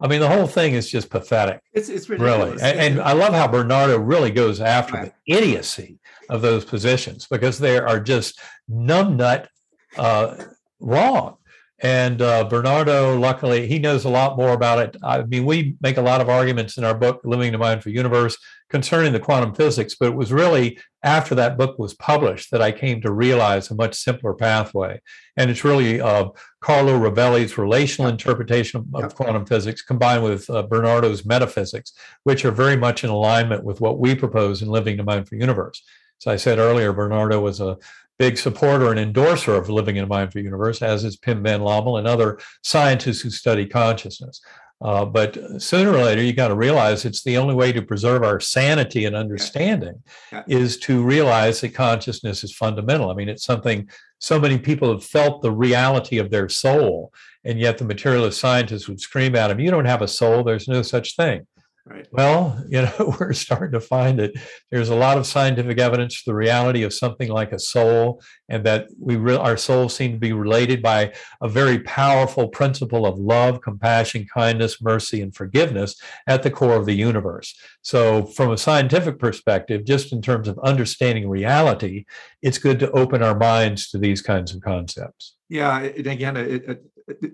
I 0.00 0.06
mean, 0.06 0.20
the 0.20 0.28
whole 0.28 0.46
thing 0.46 0.74
is 0.74 0.88
just 0.88 1.10
pathetic. 1.10 1.60
It's, 1.72 1.88
it's 1.88 2.08
really, 2.08 2.52
and, 2.52 2.62
and, 2.62 3.00
I 3.00 3.12
love 3.12 3.34
how 3.34 3.48
Bernardo 3.48 3.98
really 3.98 4.30
goes 4.30 4.60
after 4.60 4.94
right. 4.94 5.12
the 5.26 5.34
idiocy 5.34 5.98
of 6.28 6.40
those 6.40 6.64
positions 6.64 7.26
because 7.28 7.58
they 7.58 7.78
are 7.78 7.98
just 7.98 8.38
numbnut 8.70 9.48
uh, 9.96 10.36
wrong. 10.78 11.36
And 11.80 12.20
uh, 12.22 12.44
Bernardo, 12.44 13.18
luckily, 13.18 13.66
he 13.66 13.78
knows 13.78 14.04
a 14.04 14.08
lot 14.08 14.36
more 14.36 14.52
about 14.52 14.80
it. 14.80 14.96
I 15.02 15.22
mean, 15.22 15.44
we 15.44 15.76
make 15.80 15.96
a 15.96 16.02
lot 16.02 16.20
of 16.20 16.28
arguments 16.28 16.76
in 16.76 16.84
our 16.84 16.94
book, 16.94 17.20
Living 17.24 17.52
the 17.52 17.58
Mindful 17.58 17.92
Universe, 17.92 18.36
concerning 18.70 19.12
the 19.12 19.20
quantum 19.20 19.54
physics, 19.54 19.96
but 19.98 20.08
it 20.08 20.14
was 20.14 20.32
really 20.32 20.78
after 21.02 21.34
that 21.34 21.56
book 21.56 21.78
was 21.78 21.94
published 21.94 22.50
that 22.50 22.60
I 22.60 22.72
came 22.72 23.00
to 23.00 23.12
realize 23.12 23.70
a 23.70 23.74
much 23.74 23.94
simpler 23.94 24.34
pathway. 24.34 25.00
And 25.36 25.50
it's 25.50 25.64
really 25.64 26.00
uh, 26.00 26.28
Carlo 26.60 26.98
Rovelli's 26.98 27.56
relational 27.56 28.10
interpretation 28.10 28.80
of, 28.94 29.04
of 29.04 29.14
quantum 29.14 29.46
physics 29.46 29.82
combined 29.82 30.24
with 30.24 30.48
uh, 30.50 30.62
Bernardo's 30.64 31.24
metaphysics, 31.24 31.92
which 32.24 32.44
are 32.44 32.50
very 32.50 32.76
much 32.76 33.04
in 33.04 33.10
alignment 33.10 33.64
with 33.64 33.80
what 33.80 33.98
we 33.98 34.14
propose 34.14 34.60
in 34.60 34.68
Living 34.68 34.96
the 34.96 35.04
Mindful 35.04 35.38
Universe. 35.38 35.82
As 36.20 36.26
I 36.26 36.36
said 36.36 36.58
earlier, 36.58 36.92
Bernardo 36.92 37.40
was 37.40 37.60
a 37.60 37.78
big 38.18 38.36
supporter 38.36 38.90
and 38.90 38.98
endorser 38.98 39.54
of 39.54 39.70
living 39.70 39.96
in 39.96 40.04
a 40.04 40.06
mindful 40.06 40.42
universe, 40.42 40.82
as 40.82 41.04
is 41.04 41.16
Pim 41.16 41.42
van 41.42 41.60
Lommel 41.60 41.98
and 41.98 42.08
other 42.08 42.38
scientists 42.62 43.20
who 43.20 43.30
study 43.30 43.64
consciousness. 43.64 44.40
Uh, 44.80 45.04
but 45.04 45.36
sooner 45.60 45.90
or 45.90 46.04
later, 46.04 46.22
you 46.22 46.32
got 46.32 46.48
to 46.48 46.54
realize 46.54 47.04
it's 47.04 47.24
the 47.24 47.36
only 47.36 47.54
way 47.54 47.72
to 47.72 47.82
preserve 47.82 48.22
our 48.22 48.38
sanity 48.38 49.06
and 49.06 49.16
understanding 49.16 50.00
Yeah. 50.32 50.44
is 50.46 50.76
to 50.80 51.02
realize 51.02 51.60
that 51.60 51.74
consciousness 51.74 52.44
is 52.44 52.54
fundamental. 52.54 53.10
I 53.10 53.14
mean, 53.14 53.28
it's 53.28 53.44
something 53.44 53.88
so 54.20 54.38
many 54.38 54.56
people 54.58 54.90
have 54.92 55.04
felt 55.04 55.42
the 55.42 55.50
reality 55.50 56.18
of 56.18 56.30
their 56.30 56.48
soul, 56.48 57.12
and 57.44 57.58
yet 57.58 57.78
the 57.78 57.84
materialist 57.84 58.38
scientists 58.40 58.88
would 58.88 59.00
scream 59.00 59.34
at 59.34 59.48
them, 59.48 59.58
"You 59.60 59.70
don't 59.70 59.84
have 59.84 60.02
a 60.02 60.08
soul. 60.08 60.44
There's 60.44 60.68
no 60.68 60.82
such 60.82 61.16
thing." 61.16 61.46
Right. 61.90 62.06
Well, 62.12 62.62
you 62.68 62.82
know, 62.82 63.16
we're 63.18 63.32
starting 63.32 63.72
to 63.72 63.80
find 63.80 64.18
that 64.18 64.32
there's 64.70 64.90
a 64.90 64.94
lot 64.94 65.16
of 65.16 65.26
scientific 65.26 65.78
evidence 65.78 66.16
for 66.16 66.30
the 66.30 66.34
reality 66.34 66.82
of 66.82 66.92
something 66.92 67.28
like 67.30 67.52
a 67.52 67.58
soul, 67.58 68.22
and 68.48 68.64
that 68.64 68.88
we 69.00 69.16
re- 69.16 69.36
our 69.36 69.56
souls 69.56 69.94
seem 69.94 70.12
to 70.12 70.18
be 70.18 70.32
related 70.32 70.82
by 70.82 71.12
a 71.40 71.48
very 71.48 71.78
powerful 71.80 72.48
principle 72.48 73.06
of 73.06 73.18
love, 73.18 73.60
compassion, 73.62 74.26
kindness, 74.32 74.82
mercy, 74.82 75.22
and 75.22 75.34
forgiveness 75.34 75.96
at 76.26 76.42
the 76.42 76.50
core 76.50 76.76
of 76.76 76.86
the 76.86 76.94
universe. 76.94 77.54
So, 77.82 78.26
from 78.26 78.50
a 78.50 78.58
scientific 78.58 79.18
perspective, 79.18 79.84
just 79.84 80.12
in 80.12 80.20
terms 80.20 80.48
of 80.48 80.58
understanding 80.58 81.28
reality, 81.28 82.04
it's 82.42 82.58
good 82.58 82.78
to 82.80 82.90
open 82.90 83.22
our 83.22 83.36
minds 83.36 83.90
to 83.90 83.98
these 83.98 84.20
kinds 84.20 84.54
of 84.54 84.60
concepts. 84.60 85.36
Yeah, 85.48 85.78
and 85.80 86.06
again, 86.06 86.36
it, 86.36 86.68
it, 86.68 86.82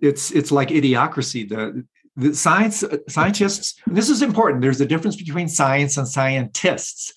it's 0.01 0.31
it's 0.31 0.53
like 0.53 0.69
idiocracy. 0.69 1.49
The 1.49 1.85
the 2.17 2.35
science 2.35 2.85
scientists. 3.09 3.75
This 3.87 4.09
is 4.09 4.23
important. 4.23 4.63
There's 4.63 4.81
a 4.81 4.87
difference 4.87 5.17
between 5.17 5.49
science 5.49 5.97
and 5.97 6.07
scientists, 6.07 7.13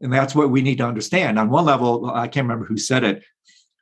and 0.00 0.12
that's 0.12 0.34
what 0.34 0.50
we 0.50 0.62
need 0.62 0.78
to 0.78 0.86
understand. 0.86 1.38
On 1.38 1.50
one 1.50 1.64
level, 1.66 2.10
I 2.10 2.26
can't 2.28 2.44
remember 2.44 2.64
who 2.64 2.76
said 2.78 3.04
it. 3.04 3.22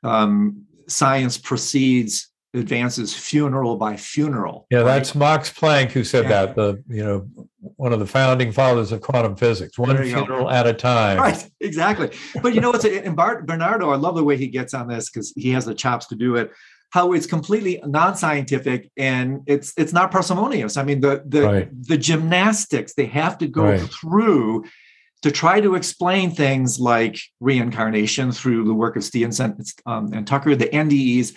Um, 0.03 0.65
science 0.87 1.37
proceeds 1.37 2.27
advances 2.55 3.13
funeral 3.13 3.75
by 3.77 3.95
funeral. 3.95 4.65
Yeah, 4.71 4.79
right? 4.79 4.85
that's 4.85 5.13
Max 5.13 5.51
Planck 5.53 5.91
who 5.91 6.03
said 6.03 6.23
Yeah. 6.23 6.45
that. 6.47 6.55
The 6.55 6.83
you 6.89 7.03
know 7.03 7.27
one 7.75 7.93
of 7.93 7.99
the 7.99 8.07
founding 8.07 8.51
fathers 8.51 8.91
of 8.91 9.01
quantum 9.01 9.35
physics. 9.35 9.77
One 9.77 9.91
you 9.91 10.11
go. 10.13 10.25
funeral 10.25 10.49
at 10.49 10.65
a 10.65 10.73
time. 10.73 11.19
right 11.19 11.49
exactly 11.59 12.09
but 12.41 12.53
you 12.55 12.61
know 12.61 12.71
what's 12.71 12.85
in 12.85 13.13
Bar- 13.15 13.43
bernardo 13.43 13.89
i 13.91 13.95
love 13.97 14.15
the 14.15 14.23
way 14.23 14.35
he 14.37 14.47
gets 14.47 14.73
on 14.73 14.87
this 14.87 15.09
because 15.09 15.31
he 15.35 15.51
has 15.51 15.65
the 15.65 15.73
chops 15.75 16.07
to 16.07 16.15
do 16.15 16.35
it 16.37 16.51
how 16.91 17.13
it's 17.13 17.27
completely 17.27 17.79
non-scientific 17.85 18.89
and 18.97 19.41
it's 19.45 19.73
it's 19.77 19.93
not 19.93 20.11
parsimonious 20.11 20.75
i 20.77 20.83
mean 20.83 20.99
the 21.01 21.23
the 21.27 21.41
Right. 21.43 21.69
the 21.87 21.97
gymnastics 21.97 22.93
they 22.93 23.05
have 23.05 23.37
to 23.39 23.47
go 23.47 23.63
Right. 23.63 23.81
through 23.81 24.65
to 25.21 25.31
try 25.31 25.59
to 25.59 25.75
explain 25.75 26.31
things 26.31 26.79
like 26.79 27.19
reincarnation 27.41 28.31
through 28.31 28.63
the 28.63 28.73
work 28.73 28.95
of 28.95 29.03
Stevenson 29.03 29.61
um, 29.85 30.13
and 30.13 30.25
Tucker, 30.25 30.55
the 30.55 30.67
NDEs, 30.69 31.33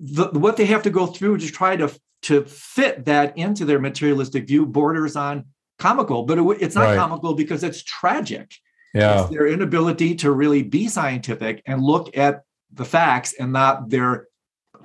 the, 0.00 0.30
what 0.32 0.56
they 0.56 0.64
have 0.66 0.82
to 0.82 0.90
go 0.90 1.06
through 1.06 1.38
to 1.38 1.46
try 1.46 1.76
to 1.76 1.88
to 2.22 2.44
fit 2.44 3.04
that 3.04 3.38
into 3.38 3.64
their 3.64 3.78
materialistic 3.78 4.48
view 4.48 4.66
borders 4.66 5.14
on 5.14 5.44
comical, 5.78 6.24
but 6.24 6.38
it, 6.38 6.44
it's 6.60 6.74
not 6.74 6.86
Right. 6.86 6.98
comical 6.98 7.34
because 7.34 7.62
it's 7.62 7.82
tragic. 7.84 8.50
Yeah. 8.94 9.20
It's 9.22 9.30
their 9.30 9.46
inability 9.46 10.16
to 10.16 10.32
really 10.32 10.64
be 10.64 10.88
scientific 10.88 11.62
and 11.66 11.80
look 11.80 12.16
at 12.16 12.42
the 12.74 12.84
facts 12.84 13.32
and 13.38 13.52
not 13.52 13.90
their 13.90 14.26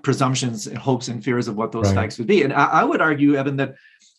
presumptions 0.05 0.67
and 0.67 0.77
hopes 0.77 1.07
and 1.09 1.23
fears 1.27 1.47
of 1.49 1.55
what 1.59 1.71
those 1.73 1.87
Right. 1.87 1.95
facts 1.95 2.17
would 2.17 2.27
be. 2.35 2.43
And 2.43 2.53
I, 2.53 2.65
I 2.81 2.83
would 2.89 3.01
argue, 3.01 3.35
Eben, 3.35 3.57
that 3.57 3.71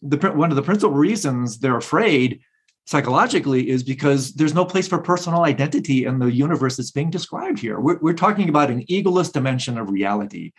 the 0.03 0.19
one 0.43 0.51
of 0.53 0.57
the 0.57 0.63
principal 0.71 0.95
reasons 1.09 1.59
they're 1.59 1.79
afraid 1.87 2.41
psychologically 2.93 3.63
is 3.75 3.83
because 3.83 4.21
there's 4.35 4.55
no 4.61 4.65
place 4.73 4.87
for 4.89 4.99
personal 4.99 5.43
identity 5.45 5.99
in 6.09 6.19
the 6.19 6.31
universe 6.47 6.77
that's 6.77 6.93
being 6.99 7.11
described 7.11 7.59
here. 7.59 7.81
We're, 7.81 7.99
we're 8.05 8.23
talking 8.27 8.49
about 8.49 8.71
an 8.71 8.85
egoless 8.97 9.33
dimension 9.33 9.79
of 9.79 9.91
reality. 9.91 10.53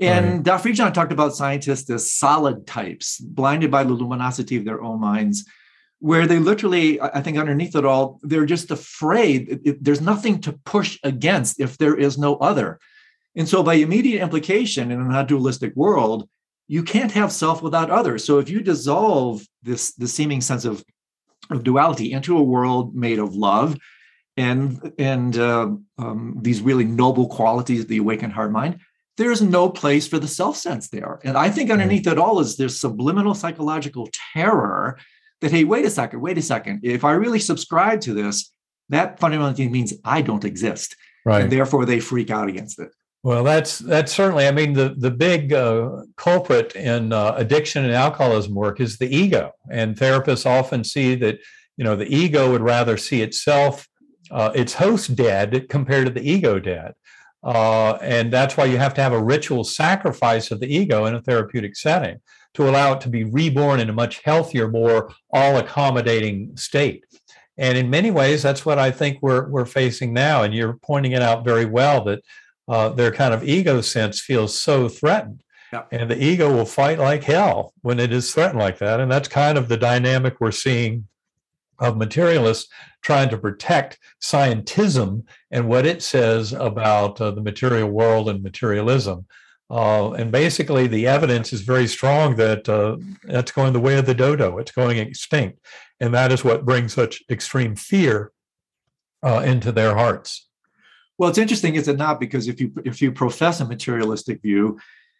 And 0.00 0.46
Right. 0.46 0.60
Friedman 0.62 0.92
talked 0.92 1.12
about 1.12 1.36
scientists 1.36 1.88
as 1.90 2.10
solid 2.10 2.66
types, 2.66 3.18
blinded 3.20 3.70
by 3.70 3.82
the 3.84 3.92
luminosity 3.92 4.56
of 4.56 4.64
their 4.64 4.82
own 4.82 4.98
minds, 5.12 5.44
where 5.98 6.26
they 6.26 6.38
literally, 6.38 6.88
I 7.00 7.20
think, 7.20 7.36
underneath 7.38 7.76
it 7.76 7.84
all, 7.84 8.18
they're 8.22 8.46
just 8.56 8.70
afraid. 8.70 9.40
There's 9.84 10.00
nothing 10.12 10.40
to 10.44 10.52
push 10.74 10.98
against 11.04 11.60
if 11.60 11.76
there 11.76 11.96
is 12.06 12.16
no 12.16 12.32
other. 12.50 12.68
And 13.36 13.48
so, 13.48 13.62
by 13.62 13.74
immediate 13.74 14.22
implication, 14.22 14.90
in 14.90 15.00
a 15.00 15.04
non 15.04 15.26
dualistic 15.26 15.74
world, 15.76 16.28
you 16.68 16.82
can't 16.82 17.12
have 17.12 17.32
self 17.32 17.62
without 17.62 17.90
other. 17.90 18.18
So, 18.18 18.38
if 18.38 18.48
you 18.48 18.60
dissolve 18.60 19.42
this, 19.62 19.94
the 19.94 20.08
seeming 20.08 20.40
sense 20.40 20.64
of, 20.64 20.84
of 21.50 21.64
duality 21.64 22.12
into 22.12 22.36
a 22.36 22.42
world 22.42 22.94
made 22.94 23.18
of 23.18 23.34
love 23.34 23.78
and, 24.36 24.92
and 24.98 25.36
uh, 25.36 25.70
um, 25.98 26.38
these 26.40 26.62
really 26.62 26.84
noble 26.84 27.28
qualities 27.28 27.82
of 27.82 27.88
the 27.88 27.98
awakened 27.98 28.32
heart 28.32 28.52
mind, 28.52 28.80
there's 29.16 29.42
no 29.42 29.68
place 29.68 30.08
for 30.08 30.18
the 30.18 30.28
self 30.28 30.56
sense 30.56 30.88
there. 30.88 31.20
And 31.24 31.36
I 31.36 31.50
think 31.50 31.70
underneath 31.70 32.06
it 32.06 32.18
all 32.18 32.40
is 32.40 32.56
this 32.56 32.80
subliminal 32.80 33.34
psychological 33.34 34.08
terror 34.32 34.98
that, 35.40 35.50
hey, 35.50 35.64
wait 35.64 35.84
a 35.84 35.90
second, 35.90 36.20
wait 36.20 36.38
a 36.38 36.42
second. 36.42 36.80
If 36.82 37.04
I 37.04 37.12
really 37.12 37.38
subscribe 37.38 38.00
to 38.02 38.14
this, 38.14 38.50
that 38.88 39.20
fundamentally 39.20 39.68
means 39.68 39.94
I 40.04 40.22
don't 40.22 40.44
exist. 40.44 40.96
Right. 41.24 41.42
And 41.42 41.52
therefore 41.52 41.84
they 41.84 42.00
freak 42.00 42.30
out 42.30 42.48
against 42.48 42.78
it. 42.80 42.90
Well, 43.22 43.44
that's 43.44 43.78
that's 43.78 44.12
certainly. 44.12 44.46
I 44.46 44.50
mean, 44.50 44.72
the 44.72 44.94
the 44.96 45.10
big 45.10 45.52
uh, 45.52 46.04
culprit 46.16 46.74
in 46.74 47.12
uh, 47.12 47.34
addiction 47.36 47.84
and 47.84 47.92
alcoholism 47.92 48.54
work 48.54 48.80
is 48.80 48.96
the 48.96 49.14
ego, 49.14 49.52
and 49.70 49.94
therapists 49.94 50.46
often 50.46 50.84
see 50.84 51.14
that 51.16 51.38
you 51.76 51.84
know 51.84 51.96
the 51.96 52.08
ego 52.14 52.50
would 52.50 52.62
rather 52.62 52.96
see 52.96 53.20
itself, 53.20 53.86
uh, 54.30 54.52
its 54.54 54.72
host 54.72 55.16
dead 55.16 55.66
compared 55.68 56.06
to 56.06 56.12
the 56.12 56.22
ego 56.30 56.58
dead, 56.58 56.94
uh, 57.44 57.92
and 58.00 58.32
that's 58.32 58.56
why 58.56 58.64
you 58.64 58.78
have 58.78 58.94
to 58.94 59.02
have 59.02 59.12
a 59.12 59.22
ritual 59.22 59.64
sacrifice 59.64 60.50
of 60.50 60.60
the 60.60 60.74
ego 60.74 61.04
in 61.04 61.14
a 61.14 61.20
therapeutic 61.20 61.76
setting 61.76 62.20
to 62.54 62.68
allow 62.70 62.94
it 62.94 63.02
to 63.02 63.10
be 63.10 63.24
reborn 63.24 63.80
in 63.80 63.90
a 63.90 63.92
much 63.92 64.22
healthier, 64.24 64.66
more 64.68 65.12
all 65.32 65.58
accommodating 65.58 66.56
state. 66.56 67.04
And 67.58 67.76
in 67.76 67.90
many 67.90 68.10
ways, 68.10 68.42
that's 68.42 68.64
what 68.64 68.78
I 68.78 68.90
think 68.90 69.18
we're 69.20 69.46
we're 69.50 69.66
facing 69.66 70.14
now. 70.14 70.42
And 70.42 70.54
you're 70.54 70.78
pointing 70.82 71.12
it 71.12 71.20
out 71.20 71.44
very 71.44 71.66
well 71.66 72.02
that 72.04 72.20
uh, 72.70 72.88
their 72.90 73.10
kind 73.10 73.34
of 73.34 73.42
ego 73.42 73.80
sense 73.80 74.20
feels 74.20 74.56
so 74.58 74.88
threatened. 74.88 75.42
Yeah. 75.72 75.84
And 75.90 76.08
the 76.08 76.22
ego 76.22 76.52
will 76.52 76.64
fight 76.64 77.00
like 77.00 77.24
hell 77.24 77.74
when 77.82 77.98
it 77.98 78.12
is 78.12 78.32
threatened 78.32 78.60
like 78.60 78.78
that. 78.78 79.00
And 79.00 79.10
that's 79.10 79.28
kind 79.28 79.58
of 79.58 79.68
the 79.68 79.76
dynamic 79.76 80.40
we're 80.40 80.52
seeing 80.52 81.08
of 81.80 81.96
materialists 81.96 82.72
trying 83.02 83.28
to 83.30 83.38
protect 83.38 83.98
scientism 84.22 85.24
and 85.50 85.66
what 85.66 85.84
it 85.84 86.00
says 86.02 86.52
about 86.52 87.20
uh, 87.20 87.32
the 87.32 87.40
material 87.40 87.88
world 87.88 88.28
and 88.28 88.42
materialism. 88.42 89.26
Uh, 89.68 90.12
and 90.12 90.30
basically, 90.30 90.86
the 90.86 91.06
evidence 91.06 91.52
is 91.52 91.62
very 91.62 91.86
strong 91.88 92.36
that 92.36 92.68
uh, 92.68 92.96
that's 93.24 93.52
going 93.52 93.72
the 93.72 93.80
way 93.80 93.98
of 93.98 94.06
the 94.06 94.14
dodo. 94.14 94.58
It's 94.58 94.72
going 94.72 94.98
extinct. 94.98 95.58
And 95.98 96.14
that 96.14 96.30
is 96.30 96.44
what 96.44 96.64
brings 96.64 96.92
such 96.92 97.22
extreme 97.30 97.74
fear 97.74 98.32
uh, 99.24 99.42
into 99.44 99.72
their 99.72 99.94
hearts. 99.96 100.49
Well, 101.20 101.28
it's 101.28 101.36
interesting, 101.36 101.74
is 101.74 101.86
it 101.86 101.98
not? 101.98 102.18
Because 102.18 102.48
if 102.48 102.62
you 102.62 102.72
if 102.86 103.02
you 103.02 103.12
profess 103.12 103.60
a 103.60 103.66
materialistic 103.66 104.40
view, 104.40 104.78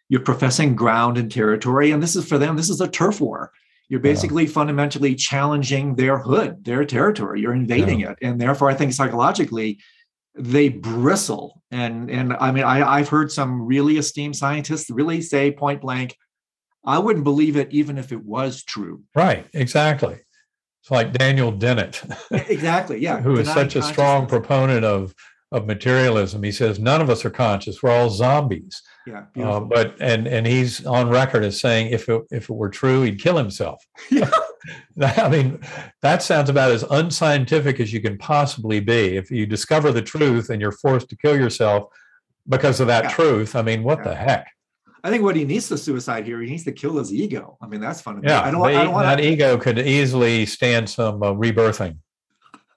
you're 0.09 0.21
professing 0.21 0.75
ground 0.75 1.19
and 1.19 1.31
territory, 1.31 1.91
and 1.91 2.01
this 2.01 2.15
is 2.15 2.27
for 2.27 2.39
them. 2.39 2.55
This 2.57 2.71
is 2.71 2.81
a 2.81 2.87
turf 2.87 3.21
war. 3.21 3.51
You're 3.87 3.99
Yeah. 3.99 4.11
basically 4.11 4.47
fundamentally 4.47 5.13
challenging 5.13 5.93
their 5.93 6.17
hood, 6.17 6.65
their 6.65 6.85
territory. 6.85 7.41
You're 7.41 7.53
invading 7.53 7.99
it, 7.99 8.17
and 8.19 8.41
therefore, 8.41 8.67
I 8.67 8.73
think 8.73 8.93
psychologically, 8.93 9.77
they 10.33 10.69
bristle. 10.69 11.61
And 11.69 12.09
and 12.09 12.33
I 12.33 12.51
mean, 12.51 12.63
I, 12.63 12.77
I've 12.97 13.09
heard 13.09 13.31
some 13.31 13.61
really 13.61 13.99
esteemed 13.99 14.35
scientists 14.35 14.89
really 14.89 15.21
say 15.21 15.51
point 15.51 15.81
blank, 15.81 16.17
I 16.83 16.97
wouldn't 16.97 17.25
believe 17.25 17.57
it 17.57 17.71
even 17.71 17.99
if 17.99 18.11
it 18.11 18.25
was 18.25 18.63
true. 18.63 19.03
Right, 19.13 19.45
exactly. 19.53 20.17
It's 20.81 20.89
like 20.89 21.13
Daniel 21.13 21.51
Dennett, 21.51 22.01
Exactly. 22.31 22.97
Yeah. 22.97 23.21
who 23.25 23.37
is 23.37 23.47
such 23.47 23.75
a 23.75 23.83
strong 23.83 24.25
proponent 24.25 24.83
of 24.83 25.13
of 25.51 25.65
materialism. 25.67 26.41
He 26.43 26.51
says 26.51 26.79
none 26.79 27.01
of 27.01 27.09
us 27.09 27.25
are 27.25 27.29
conscious; 27.29 27.81
we're 27.83 27.91
all 27.91 28.09
zombies. 28.09 28.81
Yeah. 29.05 29.25
Uh, 29.41 29.59
but 29.59 29.95
and 29.99 30.27
and 30.27 30.45
he's 30.47 30.85
on 30.85 31.09
record 31.09 31.43
as 31.43 31.59
saying 31.59 31.91
if 31.91 32.07
it 32.09 32.21
if 32.31 32.49
it 32.49 32.53
were 32.53 32.69
true, 32.69 33.01
he'd 33.01 33.19
kill 33.21 33.37
himself. 33.37 33.83
Yeah. 34.11 34.29
I 35.17 35.27
mean, 35.27 35.59
that 36.03 36.21
sounds 36.21 36.47
about 36.49 36.71
as 36.71 36.83
unscientific 36.83 37.79
as 37.79 37.91
you 37.91 37.99
can 37.99 38.17
possibly 38.19 38.79
be. 38.79 39.17
If 39.17 39.31
you 39.31 39.47
discover 39.47 39.91
the 39.91 40.03
truth 40.03 40.51
and 40.51 40.61
you're 40.61 40.71
forced 40.71 41.09
to 41.09 41.15
kill 41.15 41.35
yourself 41.35 41.85
because 42.47 42.79
of 42.79 42.85
that 42.87 43.05
Yeah. 43.05 43.09
truth, 43.09 43.55
I 43.55 43.63
mean, 43.63 43.81
what 43.81 43.99
Yeah. 43.99 44.03
the 44.09 44.15
heck? 44.15 44.47
I 45.03 45.09
think 45.09 45.23
what 45.23 45.35
he 45.35 45.45
needs 45.45 45.67
to 45.69 45.79
suicide 45.79 46.27
here, 46.27 46.39
he 46.41 46.47
needs 46.51 46.63
to 46.65 46.71
kill 46.71 46.97
his 46.99 47.11
ego. 47.11 47.57
I 47.59 47.65
mean, 47.65 47.81
that's 47.81 48.01
fun. 48.01 48.21
Yeah, 48.23 48.41
I 48.43 48.51
don't, 48.51 48.63
I 48.63 48.83
don't 48.83 48.93
want 48.93 49.05
that 49.07 49.15
to. 49.15 49.27
ego 49.27 49.57
could 49.57 49.79
easily 49.79 50.45
stand 50.45 50.87
some 50.87 51.23
uh, 51.23 51.31
rebirthing. 51.33 51.97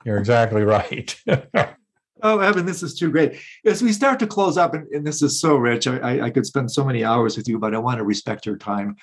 You're 0.07 0.17
exactly 0.17 0.63
right. 0.63 1.15
Oh, 2.25 2.39
Eben, 2.39 2.65
this 2.65 2.83
is 2.83 2.95
too 2.95 3.11
great. 3.11 3.39
As 3.67 3.83
we 3.83 3.93
start 3.93 4.19
to 4.21 4.27
close 4.27 4.57
up, 4.57 4.73
and, 4.73 4.89
and 4.89 5.07
this 5.07 5.21
is 5.21 5.39
so 5.39 5.57
rich, 5.57 5.87
I, 5.87 6.23
I, 6.23 6.31
could 6.31 6.47
spend 6.47 6.71
so 6.71 6.83
many 6.83 7.05
hours 7.05 7.37
with 7.37 7.47
you, 7.47 7.59
but 7.59 7.75
I 7.75 7.79
want 7.79 7.99
to 7.99 8.05
respect 8.05 8.47
your 8.47 8.57
time. 8.57 8.97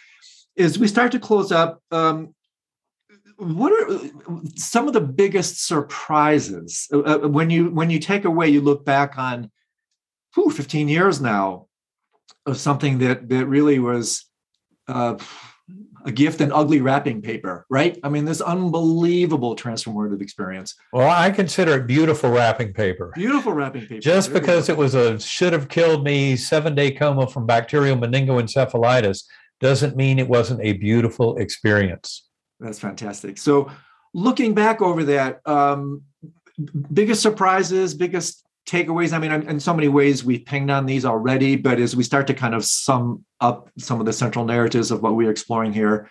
As 0.57 0.80
we 0.80 0.88
start 0.88 1.11
to 1.11 1.19
close 1.19 1.52
up, 1.52 1.84
um, 1.91 2.34
what 3.38 3.72
are 3.72 4.10
some 4.56 4.88
of 4.88 4.93
the 4.93 5.02
biggest 5.02 5.68
surprises 5.68 6.88
uh, 6.91 6.99
uh, 7.02 7.27
when 7.27 7.52
you 7.52 7.69
when 7.69 7.89
you 7.91 7.99
take 7.99 8.26
away? 8.26 8.49
You 8.49 8.61
look 8.61 8.85
back 8.85 9.18
on, 9.18 9.52
whew, 10.34 10.49
15 10.49 10.89
years 10.89 11.22
now 11.22 11.68
of 12.45 12.57
something 12.57 12.98
that 12.99 13.30
that 13.30 13.45
really 13.45 13.77
was 13.80 14.26
uh, 14.88 15.15
a 16.06 16.11
gift 16.11 16.41
and 16.41 16.52
ugly 16.53 16.82
wrapping 16.82 17.22
paper, 17.22 17.65
right? 17.69 17.98
I 18.03 18.10
mean, 18.10 18.26
this 18.26 18.41
unbelievable 18.41 19.56
transformative 19.56 20.22
experience. 20.22 20.76
Well, 20.94 21.10
I 21.10 21.32
consider 21.32 21.78
it 21.78 21.88
beautiful 21.88 22.30
wrapping 22.30 22.73
paper. 22.73 23.11
Beautiful 23.15 23.53
wrapping 23.53 23.82
paper. 23.82 23.99
Just 23.99 24.32
there 24.32 24.41
because 24.41 24.69
it 24.69 24.78
was 24.78 24.95
a 24.95 25.19
should 25.19 25.53
have 25.53 25.69
killed 25.69 26.03
me 26.03 26.36
seven 26.36 26.76
day 26.76 26.91
coma 26.91 27.28
from 27.28 27.45
bacterial 27.45 27.98
meningoencephalitis 27.98 29.23
doesn't 29.60 29.95
mean 29.95 30.19
it 30.19 30.28
wasn't 30.28 30.60
a 30.61 30.73
beautiful 30.73 31.38
experience. 31.38 32.28
That's 32.60 32.80
fantastic. 32.80 33.38
So, 33.38 33.72
looking 34.14 34.53
back 34.53 34.82
over 34.82 35.03
that, 35.06 35.41
um, 35.48 36.03
biggest 36.94 37.22
surprises, 37.22 37.94
biggest 37.94 38.44
takeaways? 38.67 39.13
I 39.13 39.19
mean, 39.19 39.31
in, 39.31 39.59
so 39.59 39.73
many 39.73 39.88
ways 39.88 40.23
we've 40.23 40.45
pinged 40.45 40.69
on 40.69 40.85
these 40.85 41.05
already, 41.05 41.55
but 41.55 41.79
as 41.79 41.95
we 41.95 42.03
start 42.03 42.27
to 42.27 42.33
kind 42.33 42.55
of 42.55 42.65
sum 42.65 43.25
up 43.39 43.69
some 43.77 43.99
of 43.99 44.05
the 44.05 44.13
central 44.13 44.45
narratives 44.45 44.91
of 44.91 45.01
what 45.01 45.15
we're 45.15 45.31
exploring 45.31 45.73
here, 45.73 46.09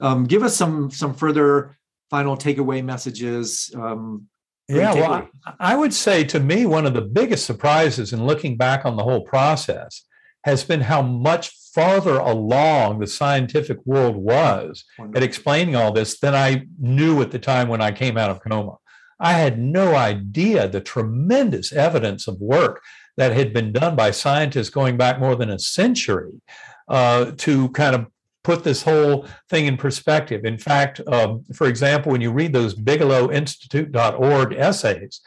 um, 0.00 0.24
give 0.24 0.42
us 0.42 0.56
some 0.56 0.90
some 0.90 1.14
further 1.14 1.76
final 2.10 2.36
takeaway 2.36 2.84
messages. 2.84 3.70
Um, 3.74 4.28
yeah, 4.68 4.94
well, 4.94 5.28
I, 5.60 5.76
would 5.76 5.94
say 5.94 6.24
to 6.24 6.40
me, 6.40 6.66
one 6.66 6.86
of 6.86 6.94
the 6.94 7.02
biggest 7.02 7.46
surprises 7.46 8.12
in 8.12 8.26
looking 8.26 8.56
back 8.56 8.84
on 8.84 8.96
the 8.96 9.04
whole 9.04 9.20
process 9.20 10.02
has 10.42 10.64
been 10.64 10.80
how 10.80 11.02
much 11.02 11.50
farther 11.72 12.18
along 12.18 12.98
the 12.98 13.06
scientific 13.06 13.78
world 13.84 14.16
was 14.16 14.84
Wonderful. 14.98 15.16
at 15.16 15.22
explaining 15.22 15.76
all 15.76 15.92
this 15.92 16.18
than 16.18 16.34
I 16.34 16.66
knew 16.80 17.20
at 17.22 17.30
the 17.30 17.38
time 17.38 17.68
when 17.68 17.80
I 17.80 17.92
came 17.92 18.16
out 18.16 18.30
of 18.30 18.40
coma. 18.40 18.76
I 19.18 19.32
had 19.32 19.58
no 19.58 19.94
idea 19.94 20.68
the 20.68 20.80
tremendous 20.80 21.72
evidence 21.72 22.28
of 22.28 22.40
work 22.40 22.82
that 23.16 23.32
had 23.32 23.52
been 23.52 23.72
done 23.72 23.96
by 23.96 24.10
scientists 24.10 24.70
going 24.70 24.96
back 24.96 25.18
more 25.18 25.36
than 25.36 25.50
a 25.50 25.58
century 25.58 26.40
uh, 26.88 27.32
to 27.38 27.70
kind 27.70 27.94
of 27.94 28.06
put 28.44 28.62
this 28.62 28.82
whole 28.82 29.26
thing 29.48 29.66
in 29.66 29.76
perspective. 29.76 30.44
In 30.44 30.58
fact, 30.58 31.00
um, 31.08 31.44
for 31.54 31.66
example, 31.66 32.12
when 32.12 32.20
you 32.20 32.30
read 32.30 32.52
those 32.52 32.74
BigelowInstitute.org 32.74 34.52
essays, 34.52 35.20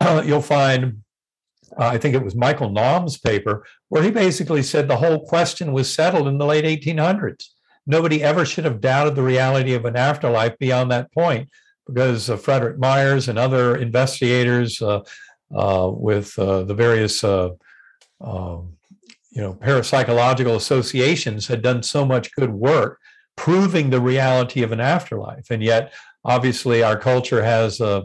uh, 0.00 0.22
you'll 0.26 0.42
find, 0.42 1.02
uh, 1.78 1.86
I 1.86 1.98
think 1.98 2.14
it 2.14 2.22
was 2.22 2.36
Michael 2.36 2.70
Nahm's 2.70 3.18
paper, 3.18 3.66
where 3.88 4.02
he 4.02 4.10
basically 4.10 4.62
said 4.62 4.86
the 4.86 4.96
whole 4.96 5.26
question 5.26 5.72
was 5.72 5.92
settled 5.92 6.28
in 6.28 6.38
the 6.38 6.46
late 6.46 6.64
1800s. 6.64 7.48
Nobody 7.84 8.22
ever 8.22 8.44
should 8.44 8.64
have 8.64 8.80
doubted 8.80 9.16
the 9.16 9.22
reality 9.22 9.74
of 9.74 9.84
an 9.84 9.96
afterlife 9.96 10.56
beyond 10.58 10.92
that 10.92 11.12
point 11.12 11.48
because 11.86 12.30
uh, 12.30 12.36
Frederick 12.36 12.78
Myers 12.78 13.28
and 13.28 13.38
other 13.38 13.76
investigators 13.76 14.80
uh, 14.82 15.00
uh, 15.54 15.90
with 15.92 16.38
uh, 16.38 16.62
the 16.62 16.74
various 16.74 17.22
uh, 17.24 17.50
um, 18.20 18.76
you 19.30 19.40
know 19.40 19.54
parapsychological 19.54 20.56
associations 20.56 21.46
had 21.46 21.62
done 21.62 21.82
so 21.82 22.04
much 22.04 22.34
good 22.34 22.52
work 22.52 22.98
proving 23.36 23.90
the 23.90 24.00
reality 24.00 24.62
of 24.62 24.72
an 24.72 24.80
afterlife, 24.80 25.50
and 25.50 25.62
yet 25.62 25.92
obviously 26.24 26.82
our 26.82 26.98
culture 26.98 27.42
has 27.42 27.80
uh, 27.80 28.02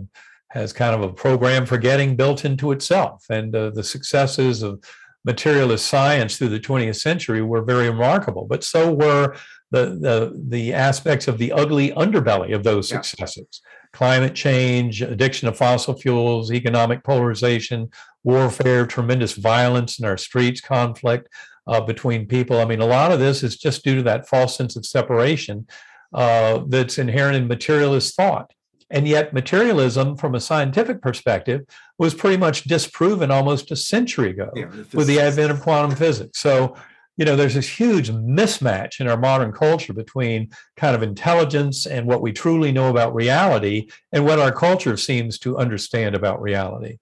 has 0.49 0.73
kind 0.73 0.95
of 0.95 1.01
a 1.01 1.13
program 1.13 1.65
for 1.65 1.77
getting 1.77 2.15
built 2.15 2.45
into 2.45 2.71
itself, 2.71 3.25
and 3.29 3.53
the 3.53 3.83
successes 3.83 4.63
of 4.63 4.81
materialist 5.27 5.85
science 5.85 6.37
through 6.37 6.47
the 6.47 6.59
20th 6.59 6.95
century 6.95 7.41
were 7.41 7.61
very 7.61 7.89
remarkable, 7.89 8.45
but 8.45 8.63
so 8.63 8.93
were 8.93 9.35
the, 9.71 9.97
the, 9.99 10.43
the 10.47 10.73
aspects 10.73 11.27
of 11.27 11.37
the 11.37 11.51
ugly 11.51 11.91
underbelly 11.91 12.55
of 12.55 12.63
those 12.63 12.87
successes 12.87 13.61
yeah. 13.63 13.69
climate 13.91 14.33
change, 14.33 15.01
addiction 15.01 15.47
to 15.47 15.53
fossil 15.53 15.93
fuels, 15.93 16.51
economic 16.51 17.03
polarization, 17.03 17.89
warfare, 18.23 18.85
tremendous 18.85 19.33
violence 19.33 19.99
in 19.99 20.05
our 20.05 20.17
streets, 20.17 20.61
conflict 20.61 21.27
uh, 21.67 21.81
between 21.81 22.27
people. 22.27 22.59
I 22.59 22.65
mean, 22.65 22.81
a 22.81 22.85
lot 22.85 23.11
of 23.11 23.19
this 23.19 23.43
is 23.43 23.57
just 23.57 23.83
due 23.83 23.95
to 23.95 24.03
that 24.03 24.27
false 24.27 24.55
sense 24.55 24.75
of 24.75 24.85
separation 24.85 25.67
uh, 26.13 26.63
that's 26.67 26.97
inherent 26.97 27.35
in 27.35 27.47
materialist 27.47 28.15
thought. 28.15 28.51
And 28.89 29.05
yet, 29.05 29.33
materialism, 29.33 30.15
from 30.15 30.33
a 30.33 30.39
scientific 30.39 31.01
perspective, 31.01 31.65
was 31.97 32.13
pretty 32.13 32.37
much 32.37 32.63
disproven 32.63 33.31
almost 33.31 33.69
a 33.69 33.75
century 33.75 34.29
ago 34.29 34.49
yeah, 34.55 34.67
with 34.93 35.07
the 35.07 35.19
advent 35.19 35.51
of 35.51 35.59
quantum 35.59 35.95
physics. 35.97 36.39
So, 36.39 36.77
you 37.17 37.25
know, 37.25 37.35
there's 37.35 37.55
this 37.55 37.67
huge 37.67 38.11
mismatch 38.11 38.99
in 38.99 39.07
our 39.07 39.17
modern 39.17 39.51
culture 39.51 39.93
between 39.93 40.49
kind 40.75 40.95
of 40.95 41.01
intelligence 41.01 41.87
and 41.87 42.05
what 42.05 42.21
we 42.21 42.31
truly 42.31 42.71
know 42.71 42.89
about 42.89 43.15
reality 43.15 43.89
and 44.11 44.23
what 44.23 44.39
our 44.39 44.51
culture 44.51 44.95
seems 44.95 45.39
to 45.39 45.57
understand 45.57 46.15
about 46.15 46.41
reality. 46.41 46.99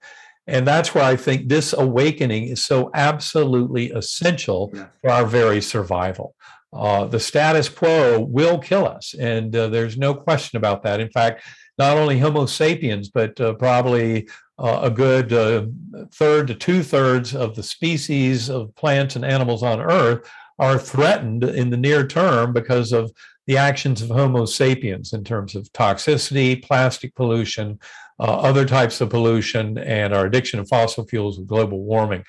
And 0.47 0.65
that's 0.65 0.95
where 0.95 1.03
I 1.03 1.15
think 1.15 1.49
this 1.49 1.73
awakening 1.73 2.45
is 2.45 2.63
so 2.63 2.91
absolutely 2.93 3.91
essential 3.91 4.71
yeah. 4.73 4.87
for 5.01 5.09
our 5.09 5.25
very 5.25 5.61
survival. 5.61 6.35
Uh, 6.71 7.05
the 7.05 7.19
status 7.19 7.67
quo 7.69 8.19
will 8.19 8.59
kill 8.59 8.87
us, 8.87 9.15
and 9.15 9.55
uh, 9.55 9.67
there's 9.67 9.97
no 9.97 10.13
question 10.13 10.57
about 10.57 10.83
that. 10.83 10.99
In 10.99 11.09
fact, 11.09 11.43
not 11.77 11.97
only 11.97 12.19
Homo 12.19 12.45
sapiens, 12.45 13.09
but 13.09 13.39
uh, 13.39 13.53
probably 13.53 14.27
uh, 14.57 14.79
a 14.83 14.89
good 14.89 15.33
uh, 15.33 15.65
third 16.11 16.47
to 16.47 16.55
two 16.55 16.83
thirds 16.83 17.35
of 17.35 17.55
the 17.55 17.63
species 17.63 18.49
of 18.49 18.73
plants 18.75 19.15
and 19.15 19.25
animals 19.25 19.63
on 19.63 19.81
Earth 19.81 20.29
are 20.59 20.79
threatened 20.79 21.43
in 21.43 21.69
the 21.69 21.77
near 21.77 22.07
term 22.07 22.53
because 22.53 22.93
of 22.93 23.11
the 23.47 23.57
actions 23.57 24.01
of 24.01 24.09
Homo 24.09 24.45
sapiens 24.45 25.13
in 25.13 25.23
terms 25.23 25.55
of 25.55 25.71
toxicity, 25.73 26.61
plastic 26.63 27.13
pollution, 27.15 27.79
uh, 28.19 28.23
other 28.23 28.65
types 28.65 29.01
of 29.01 29.09
pollution, 29.09 29.77
and 29.77 30.13
our 30.13 30.25
addiction 30.25 30.59
to 30.59 30.65
fossil 30.65 31.05
fuels 31.05 31.37
and 31.37 31.47
global 31.47 31.83
warming. 31.83 32.23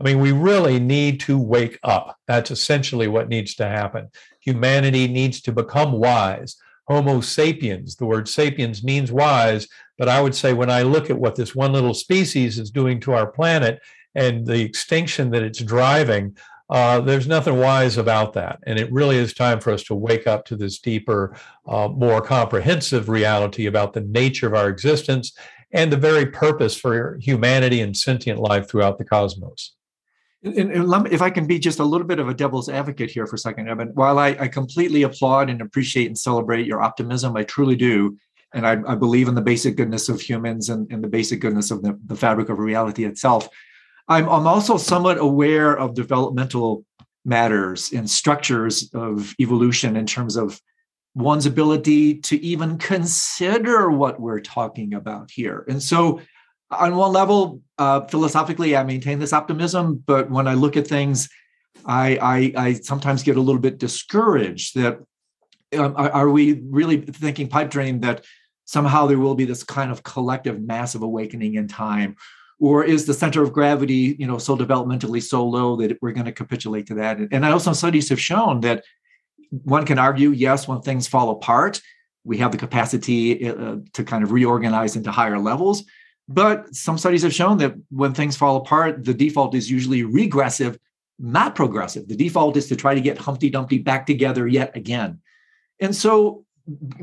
I 0.00 0.04
mean, 0.04 0.20
we 0.20 0.32
really 0.32 0.78
need 0.78 1.20
to 1.20 1.38
wake 1.38 1.78
up. 1.82 2.16
That's 2.26 2.50
essentially 2.50 3.08
what 3.08 3.28
needs 3.28 3.54
to 3.56 3.66
happen. 3.66 4.08
Humanity 4.40 5.08
needs 5.08 5.40
to 5.42 5.52
become 5.52 5.92
wise. 5.92 6.56
Homo 6.86 7.20
sapiens, 7.20 7.96
the 7.96 8.06
word 8.06 8.28
sapiens 8.28 8.82
means 8.82 9.12
wise, 9.12 9.68
but 9.98 10.08
I 10.08 10.22
would 10.22 10.34
say 10.34 10.52
when 10.52 10.70
I 10.70 10.82
look 10.82 11.10
at 11.10 11.18
what 11.18 11.34
this 11.34 11.54
one 11.54 11.72
little 11.72 11.94
species 11.94 12.58
is 12.58 12.70
doing 12.70 13.00
to 13.00 13.12
our 13.12 13.26
planet 13.26 13.80
and 14.14 14.46
the 14.46 14.62
extinction 14.62 15.30
that 15.30 15.42
it's 15.42 15.58
driving, 15.58 16.36
uh, 16.70 17.00
there's 17.00 17.26
nothing 17.26 17.58
wise 17.58 17.96
about 17.96 18.34
that. 18.34 18.60
And 18.66 18.78
it 18.78 18.92
really 18.92 19.16
is 19.16 19.34
time 19.34 19.60
for 19.60 19.72
us 19.72 19.82
to 19.84 19.94
wake 19.94 20.26
up 20.26 20.44
to 20.46 20.56
this 20.56 20.78
deeper, 20.78 21.36
uh, 21.66 21.88
more 21.88 22.20
comprehensive 22.20 23.08
reality 23.08 23.66
about 23.66 23.92
the 23.92 24.02
nature 24.02 24.46
of 24.46 24.54
our 24.54 24.68
existence 24.68 25.36
and 25.72 25.92
the 25.92 25.96
very 25.96 26.26
purpose 26.26 26.76
for 26.76 27.18
humanity 27.20 27.80
and 27.80 27.96
sentient 27.96 28.38
life 28.38 28.68
throughout 28.68 28.98
the 28.98 29.04
cosmos. 29.04 29.74
And, 30.44 30.70
and, 30.70 31.08
if 31.12 31.20
I 31.20 31.30
can 31.30 31.46
be 31.46 31.58
just 31.58 31.80
a 31.80 31.84
little 31.84 32.06
bit 32.06 32.20
of 32.20 32.28
a 32.28 32.34
devil's 32.34 32.68
advocate 32.68 33.10
here 33.10 33.26
for 33.26 33.34
a 33.34 33.38
second, 33.38 33.68
Eben, 33.68 33.88
while 33.94 34.18
I, 34.20 34.36
I 34.38 34.48
completely 34.48 35.02
applaud 35.02 35.50
and 35.50 35.60
appreciate 35.60 36.06
and 36.06 36.16
celebrate 36.16 36.64
your 36.64 36.80
optimism, 36.80 37.36
I 37.36 37.42
truly 37.42 37.74
do 37.74 38.16
and 38.54 38.66
I, 38.66 38.78
I, 38.86 38.94
believe 38.94 39.28
in 39.28 39.34
the 39.34 39.42
basic 39.42 39.76
goodness 39.76 40.08
of 40.08 40.20
humans 40.20 40.68
and, 40.68 40.90
and 40.90 41.02
the 41.04 41.08
basic 41.08 41.40
goodness 41.40 41.70
of 41.70 41.82
the, 41.82 41.98
the 42.06 42.16
fabric 42.16 42.48
of 42.48 42.58
reality 42.58 43.04
itself. 43.04 43.48
I'm, 44.08 44.28
I'm 44.28 44.46
also 44.46 44.78
somewhat 44.78 45.18
aware 45.18 45.76
of 45.76 45.94
developmental 45.94 46.84
matters 47.24 47.92
and 47.92 48.08
structures 48.08 48.90
of 48.94 49.34
evolution 49.38 49.96
in 49.96 50.06
terms 50.06 50.36
of 50.36 50.60
one's 51.14 51.46
ability 51.46 52.14
to 52.20 52.40
even 52.42 52.78
consider 52.78 53.90
what 53.90 54.20
we're 54.20 54.40
talking 54.40 54.94
about 54.94 55.30
here. 55.30 55.64
And 55.68 55.82
so, 55.82 56.20
on 56.70 56.96
one 56.96 57.12
level, 57.12 57.62
uh, 57.78 58.02
philosophically, 58.02 58.76
I 58.76 58.84
maintain 58.84 59.18
this 59.18 59.32
optimism, 59.32 60.02
but 60.06 60.30
when 60.30 60.46
I 60.46 60.52
look 60.52 60.76
at 60.76 60.86
things, 60.86 61.28
I, 61.86 62.18
I, 62.56 62.62
I 62.66 62.72
sometimes 62.74 63.22
get 63.22 63.38
a 63.38 63.40
little 63.40 63.60
bit 63.60 63.78
discouraged 63.78 64.74
that 64.74 64.98
um, 65.76 65.94
are, 65.96 66.10
are, 66.10 66.30
we 66.30 66.62
really 66.70 66.98
thinking 67.00 67.48
pipe 67.48 67.70
dream 67.70 68.00
that 68.00 68.24
somehow 68.64 69.06
there 69.06 69.18
will 69.18 69.34
be 69.34 69.44
this 69.44 69.62
kind 69.62 69.90
of 69.90 70.02
collective 70.02 70.60
massive 70.60 71.02
awakening 71.02 71.54
in 71.54 71.68
time? 71.68 72.16
Or 72.60 72.84
is 72.84 73.06
the 73.06 73.14
center 73.14 73.42
of 73.42 73.52
gravity 73.52 74.16
you 74.18 74.26
know 74.26 74.38
so 74.38 74.56
developmentally 74.56 75.22
so 75.22 75.44
low 75.44 75.76
that 75.76 75.98
we're 76.00 76.12
going 76.12 76.26
to 76.26 76.32
capitulate 76.32 76.86
to 76.86 76.94
that? 76.94 77.18
And 77.18 77.44
i 77.44 77.50
also 77.50 77.72
studies 77.72 78.08
have 78.08 78.20
shown 78.20 78.60
that 78.60 78.84
one 79.50 79.86
can 79.86 79.98
argue 79.98 80.30
yes 80.30 80.66
when 80.68 80.80
things 80.80 81.06
fall 81.06 81.30
apart 81.30 81.80
we 82.24 82.36
have 82.38 82.52
the 82.52 82.58
capacity 82.58 83.48
uh, 83.48 83.76
to 83.94 84.04
kind 84.04 84.22
of 84.22 84.32
reorganize 84.32 84.96
into 84.96 85.10
higher 85.10 85.38
levels. 85.38 85.84
But 86.28 86.74
some 86.74 86.98
studies 86.98 87.22
have 87.22 87.32
shown 87.32 87.56
that 87.58 87.74
when 87.88 88.12
things 88.12 88.36
fall 88.36 88.56
apart 88.56 89.04
the 89.04 89.14
default 89.14 89.54
is 89.54 89.70
usually 89.70 90.02
regressive 90.02 90.78
not 91.20 91.56
progressive. 91.56 92.06
The 92.06 92.14
default 92.14 92.56
is 92.56 92.68
to 92.68 92.76
try 92.76 92.94
to 92.94 93.00
get 93.00 93.18
humpty 93.18 93.50
dumpty 93.50 93.78
back 93.78 94.06
together 94.06 94.46
yet 94.46 94.76
again 94.76 95.20
and 95.80 95.94
so 95.94 96.44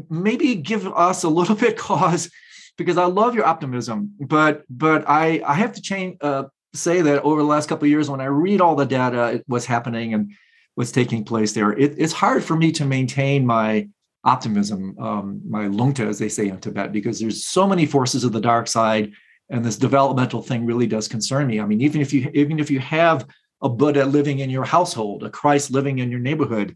maybe 0.10 0.56
give 0.56 0.88
us 0.88 1.23
a 1.23 1.30
little 1.30 1.56
bit 1.65 1.77
cause 1.77 2.30
because 2.77 2.97
I 2.97 3.06
love 3.06 3.35
your 3.35 3.45
optimism, 3.45 4.15
but 4.19 4.64
but 4.69 5.07
I 5.07 5.41
I 5.45 5.53
have 5.56 5.73
to 5.73 5.81
change 5.81 6.18
uh, 6.22 6.43
say 6.73 7.02
that 7.02 7.23
over 7.23 7.41
the 7.41 7.47
last 7.47 7.69
couple 7.69 7.85
of 7.85 7.89
years 7.89 8.10
when 8.10 8.22
I 8.22 8.26
read 8.26 8.61
all 8.61 8.76
the 8.76 8.85
data, 8.85 9.43
what's 9.47 9.65
happening 9.65 10.14
and 10.14 10.31
what's 10.76 10.91
taking 10.91 11.23
place 11.23 11.53
there, 11.53 11.72
it, 11.72 11.95
it's 11.97 12.14
hard 12.14 12.43
for 12.43 12.56
me 12.56 12.72
to 12.73 12.85
maintain 12.85 13.45
my 13.45 13.88
optimism, 14.26 14.97
um, 14.99 15.41
my 15.47 15.68
lungta 15.68 16.06
as 16.06 16.19
they 16.19 16.27
say 16.27 16.47
in 16.47 16.60
Tibet, 16.60 16.91
because 16.91 17.19
there's 17.19 17.45
so 17.45 17.68
many 17.68 17.85
forces 17.85 18.23
of 18.23 18.34
the 18.34 18.41
dark 18.41 18.68
side, 18.68 19.11
and 19.49 19.64
this 19.64 19.77
developmental 19.77 20.41
thing 20.41 20.65
really 20.65 20.88
does 20.88 21.07
concern 21.07 21.47
me. 21.47 21.60
I 21.60 21.65
mean, 21.65 21.81
even 21.81 22.02
if 22.02 22.11
you 22.11 22.30
even 22.34 22.60
if 22.60 22.69
you 22.69 22.80
have 22.80 23.26
a 23.61 23.69
Buddha 23.69 24.06
living 24.06 24.39
in 24.39 24.49
your 24.49 24.65
household, 24.65 25.23
a 25.23 25.30
Christ 25.30 25.72
living 25.72 25.99
in 25.99 26.11
your 26.11 26.19
neighborhood, 26.19 26.76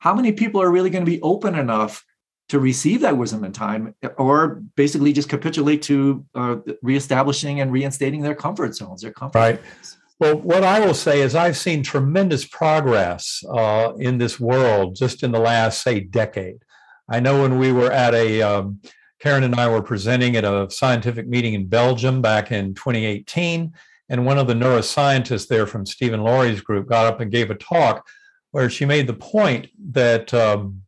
how 0.00 0.14
many 0.14 0.32
people 0.32 0.60
are 0.60 0.70
really 0.70 0.90
going 0.90 1.04
to 1.04 1.10
be 1.10 1.20
open 1.22 1.54
enough 1.54 2.04
to 2.48 2.58
receive 2.58 3.00
that 3.02 3.16
wisdom 3.16 3.44
in 3.44 3.52
time, 3.52 3.94
or 4.18 4.62
basically 4.74 5.12
just 5.12 5.28
capitulate 5.28 5.82
to 5.82 6.26
uh, 6.34 6.56
reestablishing 6.82 7.60
and 7.60 7.70
reinstating 7.70 8.22
their 8.22 8.34
comfort 8.34 8.74
zones, 8.74 9.02
their 9.02 9.12
comfort 9.12 9.38
right. 9.38 9.60
Zones. 9.82 9.98
Well, 10.18 10.36
what 10.36 10.64
I 10.64 10.80
will 10.80 10.94
say 10.94 11.20
is 11.20 11.34
I've 11.34 11.56
seen 11.56 11.82
tremendous 11.82 12.44
progress 12.44 13.42
uh, 13.48 13.92
in 13.98 14.18
this 14.18 14.40
world 14.40 14.96
just 14.96 15.22
in 15.22 15.30
the 15.30 15.38
last, 15.38 15.82
say, 15.82 16.00
decade. 16.00 16.58
I 17.08 17.20
know 17.20 17.42
when 17.42 17.58
we 17.58 17.72
were 17.72 17.92
at 17.92 18.14
a, 18.14 18.42
um, 18.42 18.80
Karen 19.20 19.44
and 19.44 19.54
I 19.54 19.68
were 19.68 19.80
presenting 19.80 20.36
at 20.36 20.44
a 20.44 20.68
scientific 20.70 21.28
meeting 21.28 21.54
in 21.54 21.68
Belgium 21.68 22.20
back 22.20 22.50
in 22.50 22.74
2018, 22.74 23.72
and 24.08 24.26
one 24.26 24.38
of 24.38 24.48
the 24.48 24.54
neuroscientists 24.54 25.46
there 25.46 25.66
from 25.66 25.86
Steven 25.86 26.20
Laureys' 26.20 26.64
group 26.64 26.88
got 26.88 27.06
up 27.06 27.20
and 27.20 27.30
gave 27.30 27.50
a 27.50 27.54
talk 27.54 28.06
where 28.50 28.70
she 28.70 28.84
made 28.84 29.06
the 29.06 29.14
point 29.14 29.68
that 29.92 30.32
um, 30.34 30.82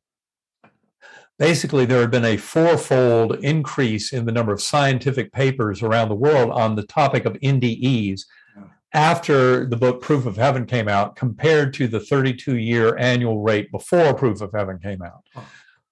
basically 1.39 1.85
there 1.85 2.01
had 2.01 2.11
been 2.11 2.25
a 2.25 2.37
fourfold 2.37 3.37
increase 3.45 4.13
in 4.13 4.27
the 4.27 4.33
number 4.33 4.53
of 4.53 4.63
scientific 4.63 5.33
papers 5.33 5.83
around 5.83 6.09
the 6.09 6.15
world 6.15 6.51
on 6.51 6.75
the 6.75 6.85
topic 6.85 7.25
of 7.25 7.35
NDEs 7.35 8.23
after 8.95 9.67
the 9.67 9.77
book 9.77 10.03
Proof 10.03 10.27
of 10.27 10.37
Heaven 10.37 10.67
came 10.67 10.89
out 10.89 11.17
compared 11.17 11.73
to 11.75 11.89
the 11.89 12.01
32 12.01 12.59
year 12.59 12.97
annual 12.99 13.43
rate 13.43 13.71
before 13.71 14.15
Proof 14.15 14.41
of 14.41 14.53
Heaven 14.53 14.79
came 14.79 15.03
out. 15.03 15.25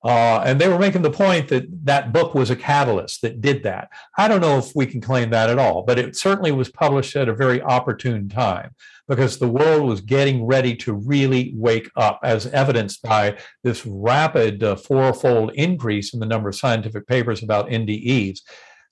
Uh, 0.02 0.42
and 0.47 0.59
they 0.59 0.68
were 0.68 0.78
making 0.78 1.02
the 1.02 1.10
point 1.10 1.48
that 1.48 1.64
that 1.84 2.12
book 2.12 2.34
was 2.34 2.48
a 2.48 2.56
catalyst 2.56 3.20
that 3.20 3.42
did 3.42 3.62
that. 3.62 3.90
I 4.16 4.28
don't 4.28 4.40
know 4.40 4.56
if 4.56 4.74
we 4.74 4.86
can 4.86 5.01
claim 5.01 5.28
that 5.30 5.51
at 5.51 5.59
all, 5.59 5.82
but 5.82 5.98
it 5.98 6.16
certainly 6.16 6.52
was 6.52 6.70
published 6.70 7.16
at 7.16 7.28
a 7.28 7.34
very 7.34 7.60
opportune 7.60 8.28
time 8.28 8.74
because 9.10 9.38
the 9.38 9.48
world 9.48 9.88
was 9.88 10.00
getting 10.00 10.46
ready 10.46 10.74
to 10.76 10.94
really 10.94 11.52
wake 11.56 11.90
up, 11.96 12.20
as 12.22 12.46
evidenced 12.46 13.02
by 13.02 13.36
this 13.64 13.84
rapid 13.84 14.62
uh, 14.62 14.76
fourfold 14.76 15.50
increase 15.54 16.14
in 16.14 16.20
the 16.20 16.26
number 16.26 16.48
of 16.48 16.54
scientific 16.54 17.08
papers 17.08 17.42
about 17.42 17.68
NDEs 17.68 18.38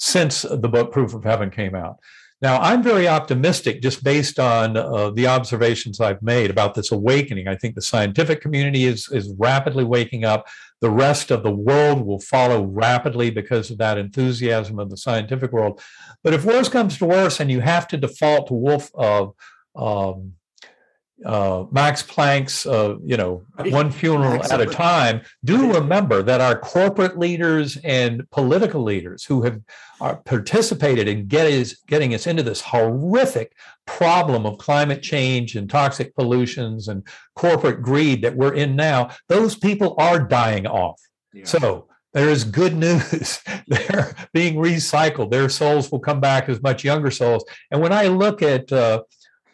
since 0.00 0.42
the 0.42 0.68
book 0.68 0.90
Proof 0.90 1.14
of 1.14 1.22
Heaven 1.22 1.50
came 1.50 1.76
out. 1.76 1.98
Now, 2.42 2.60
I'm 2.60 2.82
very 2.82 3.06
optimistic 3.06 3.80
just 3.80 4.02
based 4.02 4.40
on 4.40 4.76
uh, 4.76 5.10
the 5.10 5.28
observations 5.28 6.00
I've 6.00 6.22
made 6.22 6.50
about 6.50 6.74
this 6.74 6.90
awakening. 6.90 7.46
I 7.46 7.54
think 7.54 7.76
the 7.76 7.82
scientific 7.82 8.40
community 8.40 8.86
is, 8.86 9.08
is 9.12 9.32
rapidly 9.38 9.84
waking 9.84 10.24
up. 10.24 10.48
The 10.80 10.90
rest 10.90 11.30
of 11.30 11.44
the 11.44 11.54
world 11.54 12.04
will 12.04 12.20
follow 12.20 12.64
rapidly 12.64 13.30
because 13.30 13.70
of 13.70 13.78
that 13.78 13.98
enthusiasm 13.98 14.80
of 14.80 14.90
the 14.90 14.96
scientific 14.96 15.52
world. 15.52 15.80
But 16.24 16.34
if 16.34 16.44
worse 16.44 16.68
comes 16.68 16.98
to 16.98 17.06
worse 17.06 17.38
and 17.38 17.52
you 17.52 17.60
have 17.60 17.86
to 17.88 17.96
default 17.96 18.48
to 18.48 18.54
Wolf 18.54 18.90
of 18.94 19.34
um, 19.78 20.34
uh, 21.24 21.64
Max 21.72 22.02
Planck's, 22.02 22.64
uh, 22.64 22.96
you 23.02 23.16
know, 23.16 23.42
one 23.66 23.90
funeral 23.90 24.42
at 24.52 24.60
a 24.60 24.66
time, 24.66 25.20
do 25.44 25.72
remember 25.72 26.22
that 26.22 26.40
our 26.40 26.56
corporate 26.58 27.18
leaders 27.18 27.76
and 27.78 28.28
political 28.30 28.82
leaders 28.82 29.24
who 29.24 29.42
have 29.42 29.60
participated 30.24 31.08
in 31.08 31.26
getting, 31.26 31.66
getting 31.88 32.14
us 32.14 32.26
into 32.26 32.42
this 32.42 32.60
horrific 32.60 33.52
problem 33.84 34.46
of 34.46 34.58
climate 34.58 35.02
change 35.02 35.56
and 35.56 35.68
toxic 35.68 36.14
pollutions 36.14 36.86
and 36.86 37.02
corporate 37.34 37.82
greed 37.82 38.22
that 38.22 38.36
we're 38.36 38.54
in 38.54 38.76
now, 38.76 39.10
those 39.28 39.56
people 39.56 39.96
are 39.98 40.20
dying 40.20 40.66
off. 40.66 41.00
Yeah. 41.32 41.44
So 41.46 41.88
there 42.14 42.28
is 42.28 42.44
good 42.44 42.76
news. 42.76 43.40
They're 43.66 44.14
being 44.32 44.54
recycled. 44.54 45.30
Their 45.30 45.48
souls 45.48 45.90
will 45.90 46.00
come 46.00 46.20
back 46.20 46.48
as 46.48 46.62
much 46.62 46.84
younger 46.84 47.10
souls. 47.10 47.44
And 47.72 47.80
when 47.80 47.92
I 47.92 48.06
look 48.06 48.40
at 48.40 48.70
uh, 48.72 49.02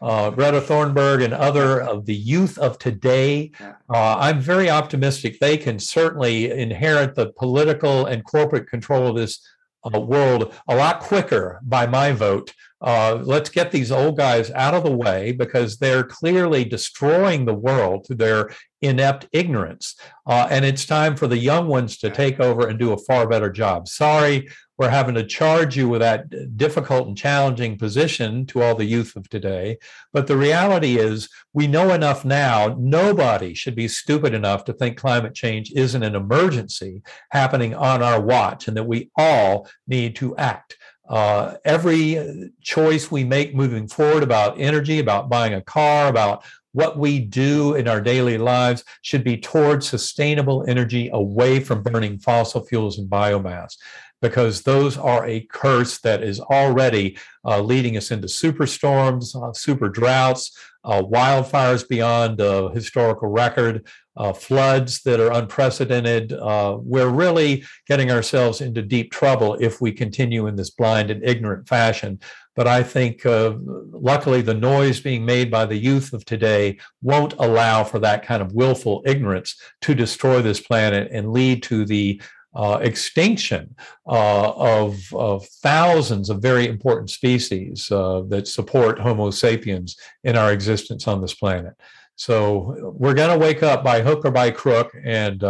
uh, 0.04 0.30
Greta 0.30 0.60
Thunberg 0.60 1.24
and 1.24 1.32
other 1.32 1.80
of 1.80 2.04
the 2.04 2.14
youth 2.14 2.58
of 2.58 2.78
today. 2.78 3.52
Uh, 3.60 4.16
I'm 4.18 4.38
very 4.38 4.68
optimistic 4.68 5.40
they 5.40 5.56
can 5.56 5.78
certainly 5.78 6.50
inherit 6.50 7.14
the 7.14 7.32
political 7.32 8.04
and 8.04 8.22
corporate 8.22 8.68
control 8.68 9.08
of 9.08 9.16
this 9.16 9.40
uh, 9.82 9.98
world 9.98 10.54
a 10.68 10.76
lot 10.76 11.00
quicker 11.00 11.58
by 11.62 11.86
my 11.86 12.12
vote. 12.12 12.52
Uh, 12.82 13.18
let's 13.22 13.48
get 13.48 13.72
these 13.72 13.90
old 13.90 14.18
guys 14.18 14.50
out 14.50 14.74
of 14.74 14.84
the 14.84 14.94
way 14.94 15.32
because 15.32 15.78
they're 15.78 16.04
clearly 16.04 16.64
destroying 16.64 17.46
the 17.46 17.54
world 17.54 18.06
through 18.06 18.16
their 18.16 18.50
inept 18.84 19.26
ignorance. 19.32 19.96
Uh, 20.26 20.46
and 20.50 20.64
it's 20.64 20.86
time 20.86 21.16
for 21.16 21.26
the 21.26 21.38
young 21.38 21.68
ones 21.68 21.96
to 21.98 22.10
take 22.10 22.40
over 22.40 22.68
and 22.68 22.78
do 22.78 22.92
a 22.92 22.98
far 22.98 23.26
better 23.26 23.50
job. 23.50 23.88
Sorry, 23.88 24.48
we're 24.78 24.90
having 24.90 25.14
to 25.14 25.24
charge 25.24 25.76
you 25.76 25.88
with 25.88 26.00
that 26.00 26.56
difficult 26.56 27.06
and 27.06 27.16
challenging 27.16 27.78
position 27.78 28.44
to 28.46 28.62
all 28.62 28.74
the 28.74 28.84
youth 28.84 29.14
of 29.14 29.28
today. 29.28 29.78
But 30.12 30.26
the 30.26 30.36
reality 30.36 30.98
is, 30.98 31.28
we 31.52 31.66
know 31.66 31.92
enough 31.92 32.24
now, 32.24 32.76
nobody 32.78 33.54
should 33.54 33.76
be 33.76 33.86
stupid 33.86 34.34
enough 34.34 34.64
to 34.64 34.72
think 34.72 34.96
climate 34.96 35.34
change 35.34 35.70
isn't 35.72 36.02
an 36.02 36.16
emergency 36.16 37.02
happening 37.30 37.74
on 37.74 38.02
our 38.02 38.20
watch 38.20 38.66
and 38.66 38.76
that 38.76 38.84
we 38.84 39.10
all 39.16 39.68
need 39.86 40.16
to 40.16 40.36
act. 40.36 40.76
Uh, 41.08 41.54
every 41.64 42.50
choice 42.62 43.10
we 43.10 43.24
make 43.24 43.54
moving 43.54 43.86
forward 43.86 44.22
about 44.22 44.58
energy, 44.58 44.98
about 44.98 45.28
buying 45.28 45.54
a 45.54 45.60
car, 45.60 46.08
about 46.08 46.44
what 46.74 46.98
we 46.98 47.20
do 47.20 47.74
in 47.74 47.88
our 47.88 48.00
daily 48.00 48.36
lives 48.36 48.84
should 49.02 49.24
be 49.24 49.36
towards 49.36 49.88
sustainable 49.88 50.64
energy 50.68 51.08
away 51.12 51.60
from 51.60 51.82
burning 51.82 52.18
fossil 52.18 52.64
fuels 52.64 52.98
and 52.98 53.08
biomass 53.08 53.76
because 54.20 54.62
those 54.62 54.96
are 54.96 55.26
a 55.26 55.46
curse 55.52 55.98
that 55.98 56.22
is 56.22 56.40
already 56.40 57.16
uh, 57.44 57.60
leading 57.60 57.96
us 57.96 58.10
into 58.10 58.26
superstorms, 58.26 59.36
uh, 59.36 59.52
super 59.52 59.88
droughts, 59.88 60.58
uh, 60.84 61.02
wildfires 61.02 61.86
beyond 61.86 62.40
uh, 62.40 62.68
historical 62.68 63.28
record, 63.28 63.86
uh, 64.16 64.32
floods 64.32 65.02
that 65.02 65.20
are 65.20 65.32
unprecedented. 65.32 66.32
Uh, 66.32 66.78
we're 66.80 67.08
really 67.08 67.64
getting 67.86 68.10
ourselves 68.10 68.60
into 68.60 68.80
deep 68.80 69.12
trouble 69.12 69.54
if 69.60 69.80
we 69.80 69.92
continue 69.92 70.46
in 70.46 70.56
this 70.56 70.70
blind 70.70 71.10
and 71.10 71.22
ignorant 71.22 71.68
fashion. 71.68 72.18
But 72.56 72.68
I 72.68 72.82
think, 72.82 73.22
luckily, 73.24 74.40
the 74.42 74.54
noise 74.54 75.00
being 75.00 75.24
made 75.24 75.50
by 75.50 75.66
the 75.66 75.76
youth 75.76 76.12
of 76.12 76.24
today 76.24 76.78
won't 77.02 77.34
allow 77.34 77.84
for 77.84 77.98
that 78.00 78.24
kind 78.24 78.42
of 78.42 78.52
willful 78.52 79.02
ignorance 79.06 79.56
to 79.82 79.94
destroy 79.94 80.40
this 80.40 80.60
planet 80.60 81.08
and 81.10 81.32
lead 81.32 81.62
to 81.64 81.84
the 81.84 82.20
uh, 82.54 82.78
extinction 82.80 83.74
uh, 84.06 84.52
of, 84.52 85.12
of, 85.12 85.44
thousands 85.62 86.30
of 86.30 86.40
very 86.40 86.68
important 86.68 87.10
species 87.10 87.90
uh, 87.90 88.22
that 88.28 88.46
support 88.46 89.00
Homo 89.00 89.30
sapiens 89.30 89.96
in 90.22 90.36
our 90.36 90.52
existence 90.52 91.08
on 91.08 91.20
this 91.20 91.34
planet. 91.34 91.74
So 92.14 92.94
we're 92.96 93.14
going 93.14 93.36
to 93.36 93.44
wake 93.44 93.64
up 93.64 93.82
by 93.82 94.02
hook 94.02 94.24
or 94.24 94.30
by 94.30 94.52
crook, 94.52 94.92
and 95.02 95.42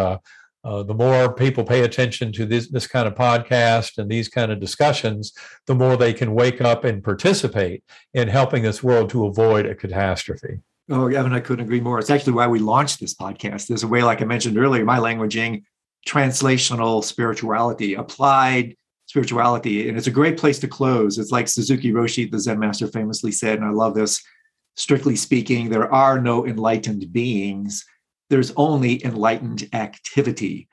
uh, 0.65 0.83
the 0.83 0.95
more 0.95 1.33
people 1.33 1.63
pay 1.63 1.83
attention 1.83 2.33
to 2.33 2.47
this, 2.47 2.69
this 2.69 2.87
kind 2.87 3.07
of 3.07 3.15
podcast 3.15 3.99
and 3.99 4.11
these 4.11 4.29
kind 4.29 4.51
of 4.51 4.61
discussions, 4.61 5.33
the 5.67 5.75
more 5.75 5.97
they 5.97 6.13
can 6.13 6.35
wake 6.35 6.61
up 6.61 6.85
and 6.85 7.05
participate 7.05 7.85
in 8.15 8.29
helping 8.29 8.63
this 8.63 8.83
world 8.83 9.11
to 9.11 9.27
avoid 9.27 9.67
a 9.67 9.75
catastrophe. 9.75 10.61
Oh, 10.91 11.07
Eben, 11.09 11.33
I 11.33 11.41
couldn't 11.41 11.65
agree 11.65 11.81
more. 11.81 11.99
It's 11.99 12.11
actually 12.11 12.35
why 12.35 12.47
we 12.47 12.59
launched 12.59 13.01
this 13.01 13.15
podcast. 13.15 13.67
There's 13.67 13.83
a 13.83 13.89
way, 13.89 14.03
like 14.03 14.23
I 14.23 14.25
mentioned 14.25 14.59
earlier, 14.59 14.85
my 14.85 14.99
languaging 14.99 15.63
translational 16.07 17.03
spirituality, 17.03 17.95
applied 17.95 18.77
spirituality. 19.07 19.89
And 19.89 19.97
it's 19.97 20.07
a 20.07 20.13
great 20.13 20.39
place 20.39 20.59
to 20.61 20.69
close. 20.69 21.19
It's 21.19 21.31
like 21.31 21.49
Suzuki 21.49 21.93
Roshi, 21.93 22.31
the 22.31 22.39
Zen 22.39 22.59
master, 22.59 22.87
famously 22.87 23.33
said, 23.33 23.59
and 23.59 23.67
I 23.67 23.71
love 23.71 23.95
this. 23.95 24.23
Strictly 24.77 25.17
speaking, 25.17 25.71
there 25.71 25.93
are 25.93 26.21
no 26.21 26.47
enlightened 26.47 27.13
beings. 27.13 27.85
There's 28.31 28.53
only 28.57 29.05
enlightened 29.05 29.69
activity. 29.73 30.69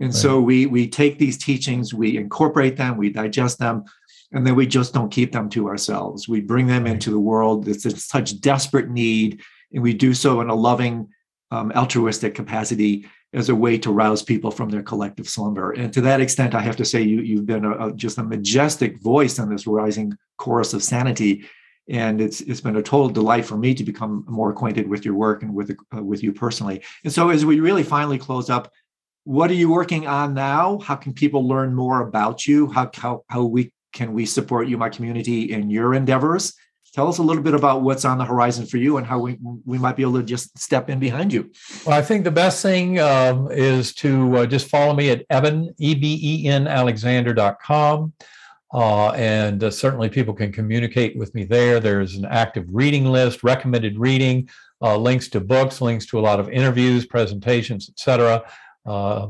And 0.00 0.08
right. 0.08 0.14
so 0.14 0.40
we 0.40 0.66
we 0.66 0.88
take 0.88 1.18
these 1.18 1.38
teachings, 1.38 1.94
we 1.94 2.16
incorporate 2.16 2.76
them, 2.76 2.96
we 2.96 3.10
digest 3.10 3.58
them, 3.58 3.84
and 4.32 4.46
then 4.46 4.54
we 4.54 4.66
just 4.66 4.92
don't 4.92 5.10
keep 5.10 5.32
them 5.32 5.48
to 5.50 5.68
ourselves. 5.68 6.28
We 6.28 6.40
bring 6.40 6.66
them 6.66 6.84
right. 6.84 6.92
into 6.92 7.10
the 7.10 7.20
world 7.20 7.68
It's 7.68 7.84
in 7.84 7.96
such 7.96 8.40
desperate 8.40 8.90
need, 8.90 9.40
and 9.72 9.82
we 9.82 9.94
do 9.94 10.12
so 10.14 10.40
in 10.40 10.50
a 10.50 10.54
loving, 10.54 11.08
um, 11.50 11.72
altruistic 11.72 12.34
capacity 12.34 13.06
as 13.32 13.48
a 13.48 13.54
way 13.54 13.76
to 13.78 13.92
rouse 13.92 14.22
people 14.22 14.50
from 14.50 14.70
their 14.70 14.82
collective 14.82 15.28
slumber. 15.28 15.72
And 15.72 15.92
to 15.92 16.00
that 16.02 16.20
extent, 16.20 16.54
I 16.54 16.60
have 16.60 16.76
to 16.76 16.84
say 16.84 17.02
you, 17.02 17.20
you've 17.20 17.46
been 17.46 17.64
a, 17.64 17.88
a, 17.88 17.92
just 17.92 18.18
a 18.18 18.22
majestic 18.22 19.00
voice 19.02 19.38
in 19.38 19.50
this 19.50 19.66
rising 19.66 20.16
chorus 20.38 20.72
of 20.72 20.82
sanity. 20.82 21.44
And 21.88 22.20
it's 22.20 22.40
it's 22.40 22.60
been 22.60 22.76
a 22.76 22.82
total 22.82 23.08
delight 23.08 23.44
for 23.44 23.56
me 23.56 23.74
to 23.74 23.84
become 23.84 24.24
more 24.28 24.50
acquainted 24.50 24.88
with 24.88 25.04
your 25.04 25.14
work 25.14 25.42
and 25.42 25.54
with 25.54 25.76
uh, 25.96 26.02
with 26.02 26.22
you 26.22 26.32
personally. 26.32 26.82
And 27.04 27.12
so, 27.12 27.30
as 27.30 27.44
we 27.44 27.60
really 27.60 27.84
finally 27.84 28.18
close 28.18 28.50
up, 28.50 28.72
what 29.24 29.50
are 29.50 29.54
you 29.54 29.70
working 29.70 30.06
on 30.06 30.34
now? 30.34 30.78
How 30.78 30.96
can 30.96 31.12
people 31.12 31.46
learn 31.46 31.74
more 31.74 32.00
about 32.00 32.46
you? 32.46 32.66
How 32.68 32.90
how 32.94 33.24
how 33.28 33.44
we 33.44 33.72
can 33.92 34.12
we 34.14 34.26
support 34.26 34.68
you, 34.68 34.76
my 34.76 34.88
community, 34.88 35.52
in 35.52 35.70
your 35.70 35.94
endeavors? 35.94 36.54
tell 36.96 37.08
us 37.08 37.18
a 37.18 37.22
little 37.22 37.42
bit 37.42 37.52
about 37.52 37.82
what's 37.82 38.06
on 38.06 38.16
the 38.16 38.24
horizon 38.24 38.64
for 38.64 38.78
you 38.78 38.96
and 38.96 39.06
how 39.06 39.18
we, 39.18 39.36
we 39.66 39.76
might 39.76 39.96
be 39.96 40.02
able 40.02 40.14
to 40.14 40.22
just 40.22 40.58
step 40.58 40.88
in 40.88 40.98
behind 40.98 41.30
you. 41.30 41.50
Well, 41.84 41.94
I 41.94 42.00
think 42.00 42.24
the 42.24 42.30
best 42.30 42.62
thing 42.62 42.98
um, 42.98 43.50
is 43.50 43.94
to 43.96 44.38
uh, 44.38 44.46
just 44.46 44.70
follow 44.70 44.94
me 44.94 45.10
at 45.10 45.26
Eben, 45.28 45.74
E-B-E-N, 45.76 46.66
Alexander.com. 46.66 48.14
Uh, 48.74 49.10
and 49.10 49.62
uh, 49.62 49.70
certainly 49.70 50.08
people 50.08 50.34
can 50.34 50.52
communicate 50.52 51.16
with 51.16 51.34
me 51.34 51.44
there. 51.44 51.80
There's 51.80 52.16
an 52.16 52.24
active 52.24 52.66
reading 52.68 53.06
list, 53.06 53.42
recommended 53.44 53.98
reading. 53.98 54.48
uh, 54.82 54.96
links 54.96 55.28
to 55.28 55.40
books, 55.40 55.80
links 55.80 56.06
to 56.06 56.18
a 56.18 56.20
lot 56.20 56.40
of 56.40 56.50
interviews, 56.50 57.06
presentations, 57.06 57.88
etc. 57.88 58.42
Uh, 58.84 59.28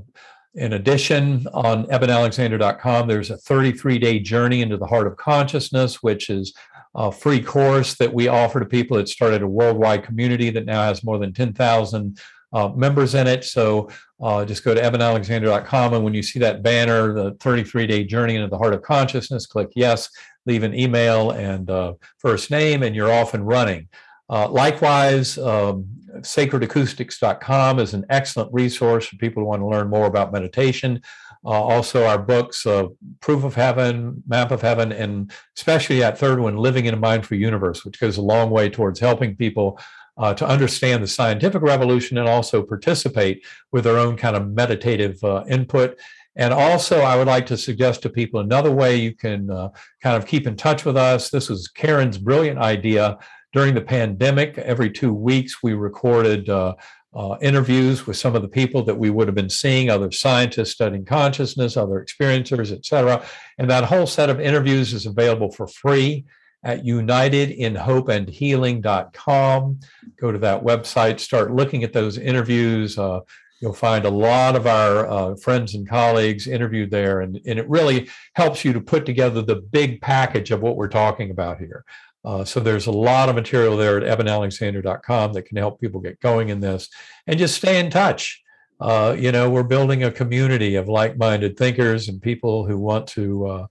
in 0.55 0.73
addition, 0.73 1.47
on 1.53 1.87
ebenalexander.com, 1.87 3.07
there's 3.07 3.31
a 3.31 3.37
33 3.37 3.99
day 3.99 4.19
journey 4.19 4.63
into 4.63 4.77
the 4.77 4.87
heart 4.87 5.07
of 5.07 5.17
consciousness, 5.17 6.03
which 6.03 6.31
is 6.31 6.55
a 6.95 7.13
free 7.13 7.43
course 7.43 7.95
that 7.97 8.13
we 8.13 8.27
offer 8.29 8.59
to 8.59 8.67
people. 8.67 8.97
It 8.97 9.09
started 9.09 9.43
a 9.43 9.47
worldwide 9.47 10.03
community 10.03 10.51
that 10.51 10.65
now 10.65 10.83
has 10.85 11.05
more 11.05 11.19
than 11.19 11.35
10,000 11.35 12.19
uh, 12.57 12.71
members 12.75 13.15
in 13.15 13.27
it. 13.27 13.45
So 13.45 13.91
uh, 14.19 14.47
just 14.47 14.65
go 14.65 14.75
to 14.75 14.81
ebenalexander.com. 14.81 15.93
And 15.93 16.03
when 16.03 16.15
you 16.15 16.23
see 16.23 16.39
that 16.39 16.63
banner, 16.63 17.13
the 17.13 17.33
33 17.35 17.87
day 17.87 18.05
journey 18.05 18.37
into 18.37 18.49
the 18.49 18.57
heart 18.57 18.73
of 18.73 18.81
consciousness, 18.81 19.45
click 19.45 19.69
yes, 19.77 20.09
leave 20.47 20.63
an 20.63 20.75
email 20.75 21.33
and 21.33 21.69
uh, 21.69 21.93
first 22.19 22.51
name, 22.51 22.83
and 22.83 22.97
you're 22.97 23.13
off 23.13 23.35
and 23.35 23.47
running. 23.47 23.89
Uh, 24.31 24.49
likewise, 24.49 25.37
um, 25.37 25.87
sacredacoustics.com 26.21 27.79
is 27.79 27.93
an 27.93 28.07
excellent 28.09 28.51
resource 28.55 29.07
for 29.07 29.17
people 29.17 29.43
who 29.43 29.49
want 29.49 29.61
to 29.61 29.67
learn 29.67 29.91
more 29.91 30.07
about 30.07 30.33
meditation. 30.33 31.03
Uh, 31.45 31.51
also, 31.51 32.07
our 32.07 32.19
books, 32.19 32.65
uh, 32.65 32.87
Proof 33.21 33.45
of 33.45 33.55
Heaven, 33.55 34.23
Map 34.27 34.51
of 34.51 34.63
Heaven, 34.63 34.93
and 34.93 35.31
especially 35.57 35.99
that 35.99 36.19
third 36.19 36.41
one, 36.41 36.57
Living 36.57 36.87
in 36.87 36.95
a 36.95 36.97
Mindful 36.97 37.37
Universe, 37.37 37.85
which 37.85 38.01
goes 38.01 38.17
a 38.17 38.23
long 38.23 38.51
way 38.51 38.71
towards 38.71 38.99
helping 38.99 39.37
people 39.37 39.79
uh, 40.17 40.35
to 40.35 40.47
understand 40.47 41.03
the 41.03 41.09
scientific 41.09 41.63
revolution 41.63 42.19
and 42.19 42.29
also 42.29 42.63
participate 42.63 43.45
with 43.73 43.85
their 43.85 43.99
own 43.99 44.17
kind 44.17 44.37
of 44.37 44.51
meditative 44.51 45.23
uh, 45.25 45.45
input. 45.49 45.99
And 46.37 46.53
also, 46.53 47.01
I 47.01 47.17
would 47.17 47.27
like 47.27 47.47
to 47.47 47.57
suggest 47.57 48.03
to 48.03 48.11
people 48.11 48.41
another 48.41 48.71
way 48.71 48.97
you 48.97 49.15
can 49.15 49.51
uh, 49.51 49.71
kind 50.03 50.17
of 50.17 50.27
keep 50.27 50.47
in 50.47 50.57
touch 50.57 50.85
with 50.85 50.97
us. 50.97 51.31
This 51.31 51.49
was 51.49 51.69
Karen's 51.69 52.19
brilliant 52.19 52.59
idea 52.59 53.19
during 53.55 53.75
the 53.75 53.81
pandemic. 53.81 54.59
Every 54.59 54.91
two 54.91 55.15
weeks, 55.15 55.63
we 55.63 55.73
recorded 55.73 56.51
uh, 56.51 56.75
uh, 57.15 57.39
interviews 57.41 58.07
with 58.07 58.19
some 58.19 58.37
of 58.37 58.43
the 58.43 58.49
people 58.49 58.83
that 58.85 58.99
we 58.99 59.09
would 59.09 59.29
have 59.29 59.35
been 59.35 59.49
seeing, 59.49 59.89
other 59.89 60.11
scientists 60.11 60.73
studying 60.73 61.07
consciousness, 61.07 61.77
other 61.77 62.05
experiencers, 62.05 62.71
et 62.71 62.85
cetera. 62.85 63.25
And 63.57 63.71
that 63.71 63.85
whole 63.85 64.07
set 64.07 64.29
of 64.29 64.39
interviews 64.39 64.93
is 64.93 65.07
available 65.07 65.51
for 65.51 65.67
free 65.67 66.27
at 66.67 66.85
unitedinhopeandhealing.com. 66.85 69.81
Go 70.21 70.33
to 70.33 70.39
that 70.39 70.65
website, 70.65 71.21
start 71.21 71.55
looking 71.55 71.85
at 71.85 71.93
those 71.93 72.19
interviews. 72.19 72.99
Uh, 72.99 73.21
you'll 73.61 73.73
find 73.73 74.05
a 74.05 74.11
lot 74.11 74.57
of 74.57 74.67
our 74.67 75.09
uh, 75.09 75.37
friends 75.37 75.77
and 75.77 75.89
colleagues 75.89 76.49
interviewed 76.49 76.91
there, 76.91 77.21
and, 77.21 77.41
and 77.47 77.61
it 77.61 77.69
really 77.69 78.11
helps 78.35 78.65
you 78.65 78.73
to 78.73 78.81
put 78.81 79.07
together 79.07 79.43
the 79.43 79.55
big 79.55 80.01
package 80.01 80.51
of 80.51 80.61
what 80.61 80.77
we're 80.77 80.89
talking 80.89 81.31
about 81.31 81.59
here. 81.59 81.85
Uh, 82.25 82.45
so 82.45 82.59
there's 82.59 82.89
a 82.89 82.93
lot 82.93 83.29
of 83.29 83.37
material 83.37 83.77
there 83.77 84.03
at 84.03 84.19
ebenalexander.com 84.19 85.35
that 85.35 85.45
can 85.45 85.59
help 85.59 85.81
people 85.81 86.01
get 86.01 86.19
going 86.19 86.49
in 86.49 86.59
this 86.59 86.89
and 87.29 87.39
just 87.39 87.55
stay 87.55 87.79
in 87.79 87.91
touch. 87.91 88.43
Uh, 88.81 89.15
you 89.17 89.31
know, 89.31 89.49
we're 89.49 89.63
building 89.63 90.03
a 90.03 90.11
community 90.11 90.75
of 90.75 90.89
like-minded 90.89 91.57
thinkers 91.57 92.09
and 92.09 92.21
people 92.21 92.67
who 92.67 92.77
want 92.77 93.07
to 93.07 93.69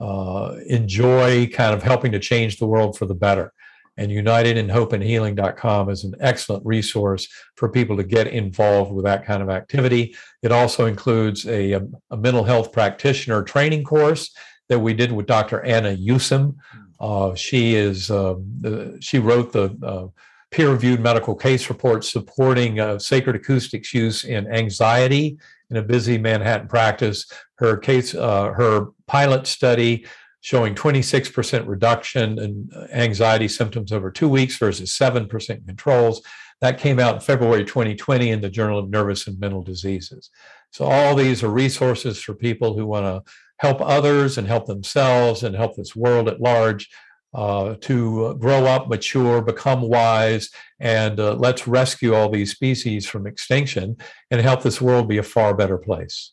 uh, 0.00 0.56
enjoy 0.66 1.46
kind 1.48 1.74
of 1.74 1.82
helping 1.82 2.12
to 2.12 2.18
change 2.18 2.58
the 2.58 2.66
world 2.66 2.96
for 2.96 3.06
the 3.06 3.14
better. 3.14 3.52
And 3.96 4.10
unitedinhopeandhealing.com 4.10 5.90
is 5.90 6.04
an 6.04 6.14
excellent 6.20 6.64
resource 6.64 7.28
for 7.56 7.68
people 7.68 7.96
to 7.98 8.02
get 8.02 8.28
involved 8.28 8.92
with 8.92 9.04
that 9.04 9.26
kind 9.26 9.42
of 9.42 9.50
activity. 9.50 10.14
It 10.42 10.52
also 10.52 10.86
includes 10.86 11.46
a, 11.46 11.82
a 12.10 12.16
mental 12.16 12.44
health 12.44 12.72
practitioner 12.72 13.42
training 13.42 13.84
course 13.84 14.34
that 14.68 14.78
we 14.78 14.94
did 14.94 15.12
with 15.12 15.26
Dr. 15.26 15.62
Anna 15.64 15.94
Yusim. 15.94 16.54
Uh, 16.98 17.34
she 17.34 17.74
is 17.74 18.10
uh, 18.10 18.36
the, 18.60 18.96
she 19.00 19.18
wrote 19.18 19.52
the 19.52 19.76
uh, 19.82 20.06
peer-reviewed 20.50 21.00
medical 21.00 21.34
case 21.34 21.68
report 21.68 22.04
supporting 22.04 22.80
uh, 22.80 22.98
sacred 22.98 23.36
acoustics 23.36 23.92
use 23.92 24.24
in 24.24 24.50
anxiety 24.52 25.38
in 25.70 25.76
a 25.76 25.82
busy 25.82 26.18
Manhattan 26.18 26.68
practice. 26.68 27.30
Her 27.56 27.76
case, 27.76 28.14
uh, 28.14 28.52
her 28.52 28.88
pilot 29.06 29.46
study 29.46 30.06
showing 30.40 30.74
26% 30.74 31.66
reduction 31.68 32.38
in 32.38 32.70
anxiety 32.92 33.48
symptoms 33.48 33.92
over 33.92 34.10
two 34.10 34.28
weeks 34.28 34.56
versus 34.56 34.90
7% 34.96 35.66
controls. 35.66 36.22
That 36.60 36.78
came 36.78 36.98
out 36.98 37.14
in 37.14 37.20
February 37.20 37.64
2020 37.64 38.30
in 38.30 38.40
the 38.40 38.50
Journal 38.50 38.78
of 38.78 38.90
Nervous 38.90 39.26
and 39.26 39.38
Mental 39.38 39.62
Diseases. 39.62 40.30
So, 40.72 40.84
all 40.84 41.14
these 41.14 41.42
are 41.42 41.48
resources 41.48 42.20
for 42.20 42.34
people 42.34 42.76
who 42.76 42.86
want 42.86 43.06
to 43.06 43.30
help 43.58 43.80
others 43.80 44.38
and 44.38 44.46
help 44.46 44.66
themselves 44.66 45.42
and 45.42 45.54
help 45.54 45.76
this 45.76 45.96
world 45.96 46.28
at 46.28 46.40
large 46.40 46.88
uh, 47.32 47.74
to 47.80 48.34
grow 48.38 48.66
up, 48.66 48.88
mature, 48.88 49.40
become 49.40 49.82
wise, 49.82 50.50
and 50.80 51.20
uh, 51.20 51.34
let's 51.34 51.68
rescue 51.68 52.14
all 52.14 52.28
these 52.28 52.50
species 52.50 53.06
from 53.06 53.26
extinction 53.26 53.96
and 54.30 54.40
help 54.40 54.62
this 54.62 54.80
world 54.80 55.08
be 55.08 55.18
a 55.18 55.22
far 55.22 55.54
better 55.54 55.78
place. 55.78 56.32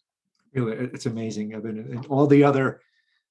Really, 0.54 0.78
it's 0.78 1.06
amazing. 1.06 1.56
I 1.56 1.60
mean, 1.60 2.04
all 2.10 2.26
the 2.26 2.44
other 2.44 2.82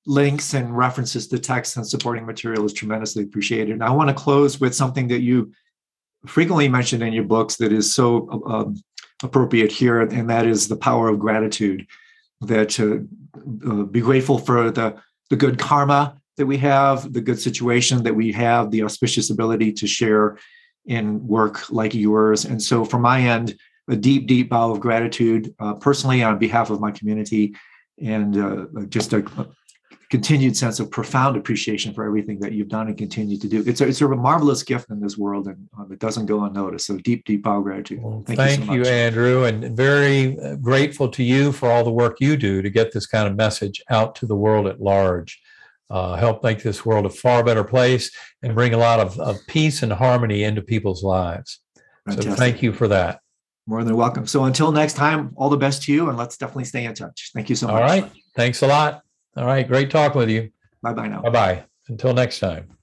links 0.06 0.54
and 0.54 0.76
references 0.76 1.26
to 1.26 1.38
text 1.38 1.76
and 1.76 1.86
supporting 1.86 2.24
material 2.24 2.64
is 2.64 2.72
tremendously 2.72 3.24
appreciated. 3.24 3.72
And 3.72 3.82
I 3.82 3.90
want 3.90 4.08
to 4.08 4.14
close 4.14 4.60
with 4.60 4.74
something 4.74 5.08
that 5.08 5.20
you 5.20 5.52
frequently 6.26 6.68
mentioned 6.68 7.02
in 7.02 7.12
your 7.12 7.24
books 7.24 7.56
that 7.56 7.72
is 7.72 7.92
so 7.92 8.42
um, 8.46 8.76
appropriate 9.22 9.72
here, 9.72 10.00
and 10.00 10.30
that 10.30 10.46
is 10.46 10.68
the 10.68 10.76
power 10.76 11.08
of 11.08 11.18
gratitude. 11.18 11.86
That 12.42 12.78
uh, 12.78 13.68
uh, 13.68 13.84
be 13.84 14.00
grateful 14.00 14.38
for 14.38 14.70
the 14.70 14.96
the 15.30 15.36
good 15.36 15.58
karma 15.58 16.20
that 16.36 16.46
we 16.46 16.58
have, 16.58 17.12
the 17.12 17.20
good 17.20 17.40
situation 17.40 18.02
that 18.02 18.14
we 18.14 18.32
have, 18.32 18.70
the 18.70 18.82
auspicious 18.82 19.30
ability 19.30 19.72
to 19.72 19.86
share 19.86 20.38
in 20.86 21.26
work 21.26 21.70
like 21.70 21.94
yours. 21.94 22.44
And 22.44 22.62
so, 22.62 22.84
from 22.84 23.02
my 23.02 23.20
end, 23.20 23.58
a 23.88 23.96
deep, 23.96 24.26
deep 24.26 24.50
bow 24.50 24.70
of 24.70 24.80
gratitude 24.80 25.54
uh, 25.58 25.74
personally 25.74 26.22
on 26.22 26.38
behalf 26.38 26.70
of 26.70 26.80
my 26.80 26.90
community, 26.90 27.54
and 28.02 28.36
uh, 28.36 28.66
just 28.88 29.12
a, 29.12 29.18
a, 29.38 29.46
continued 30.08 30.56
sense 30.56 30.78
of 30.78 30.88
profound 30.88 31.36
appreciation 31.36 31.92
for 31.92 32.04
everything 32.04 32.38
that 32.38 32.52
you've 32.52 32.68
done 32.68 32.86
and 32.86 32.96
continue 32.96 33.36
to 33.36 33.48
do. 33.48 33.64
It's 33.66 33.80
a, 33.80 33.88
it's 33.88 34.00
a 34.00 34.08
marvelous 34.08 34.62
gift 34.62 34.90
in 34.90 35.00
this 35.00 35.18
world, 35.18 35.48
and 35.48 35.68
um, 35.76 35.90
it 35.90 35.98
doesn't 35.98 36.26
go 36.26 36.44
unnoticed. 36.44 36.86
So, 36.86 36.98
deep, 36.98 37.24
deep 37.24 37.42
bow 37.42 37.58
of 37.58 37.64
gratitude. 37.64 38.02
Well, 38.02 38.22
thank, 38.26 38.38
thank, 38.38 38.60
you, 38.60 38.66
so 38.66 38.72
you 38.74 38.96
Andrew, 38.96 39.44
and 39.44 39.76
very 39.76 40.38
uh, 40.38 40.56
grateful 40.56 41.08
to 41.08 41.22
you 41.22 41.50
for 41.50 41.70
all 41.70 41.82
the 41.82 41.92
work 41.92 42.18
you 42.20 42.36
do 42.36 42.62
to 42.62 42.70
get 42.70 42.92
this 42.92 43.06
kind 43.06 43.26
of 43.26 43.36
message 43.36 43.82
out 43.88 44.14
to 44.16 44.26
the 44.26 44.36
world 44.36 44.66
at 44.66 44.80
large 44.80 45.40
uh, 45.90 46.16
help 46.16 46.42
make 46.42 46.62
this 46.62 46.84
world 46.84 47.06
a 47.06 47.10
far 47.10 47.44
better 47.44 47.64
place 47.64 48.10
and 48.42 48.54
bring 48.54 48.74
a 48.74 48.78
lot 48.78 49.00
of, 49.00 49.18
of 49.18 49.38
peace 49.46 49.82
and 49.82 49.92
harmony 49.92 50.44
into 50.44 50.62
people's 50.62 51.02
lives. 51.02 51.60
Fantastic. 52.06 52.32
So 52.32 52.36
thank 52.36 52.62
you 52.62 52.72
for 52.72 52.88
that. 52.88 53.20
More 53.66 53.82
than 53.82 53.96
welcome. 53.96 54.26
So 54.26 54.44
until 54.44 54.70
next 54.70 54.94
time, 54.94 55.32
all 55.36 55.48
the 55.48 55.56
best 55.56 55.82
to 55.84 55.92
you, 55.92 56.08
and 56.08 56.16
let's 56.16 56.36
definitely 56.36 56.64
stay 56.64 56.84
in 56.84 56.94
touch. 56.94 57.30
Thank 57.34 57.50
you 57.50 57.56
so 57.56 57.66
much. 57.66 57.74
All 57.74 57.80
right. 57.80 58.10
Thanks 58.36 58.62
a 58.62 58.66
lot. 58.66 59.02
All 59.36 59.46
right. 59.46 59.66
Great 59.66 59.90
talking 59.90 60.18
with 60.18 60.30
you. 60.30 60.50
Bye 60.82 60.92
bye 60.92 61.08
now. 61.08 61.22
Bye 61.22 61.30
bye. 61.30 61.64
Until 61.88 62.14
next 62.14 62.38
time. 62.38 62.75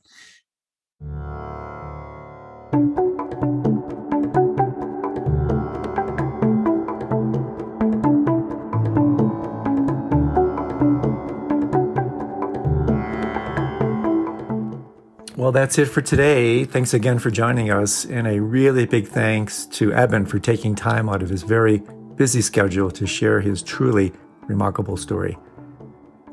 Well, 15.44 15.52
that's 15.52 15.78
it 15.78 15.88
for 15.90 15.99
today. 15.99 16.64
Thanks 16.64 16.94
again 16.94 17.20
for 17.20 17.30
joining 17.30 17.70
us. 17.70 18.06
And 18.06 18.28
a 18.28 18.40
really 18.40 18.86
big 18.86 19.10
thanks 19.10 19.65
to 19.72 19.91
Eben 19.91 20.26
for 20.26 20.40
taking 20.40 20.74
time 20.74 21.10
out 21.10 21.22
of 21.22 21.28
his 21.28 21.44
very 21.44 21.84
busy 22.15 22.41
schedule 22.41 22.90
to 22.91 23.06
share 23.06 23.41
his 23.41 23.61
truly 23.61 24.14
remarkable 24.44 24.95
story. 24.95 25.38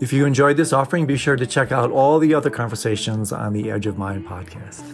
If 0.01 0.13
you 0.13 0.27
enjoyed 0.27 0.57
this 0.57 0.73
offering, 0.73 1.07
be 1.07 1.17
sure 1.17 1.35
to 1.35 1.45
check 1.45 1.73
out 1.73 1.91
all 1.91 2.21
the 2.21 2.33
other 2.35 2.51
conversations 2.51 3.33
on 3.33 3.53
the 3.53 3.73
Edge 3.73 3.87
of 3.87 3.99
Mind 3.99 4.29
podcast. 4.29 4.85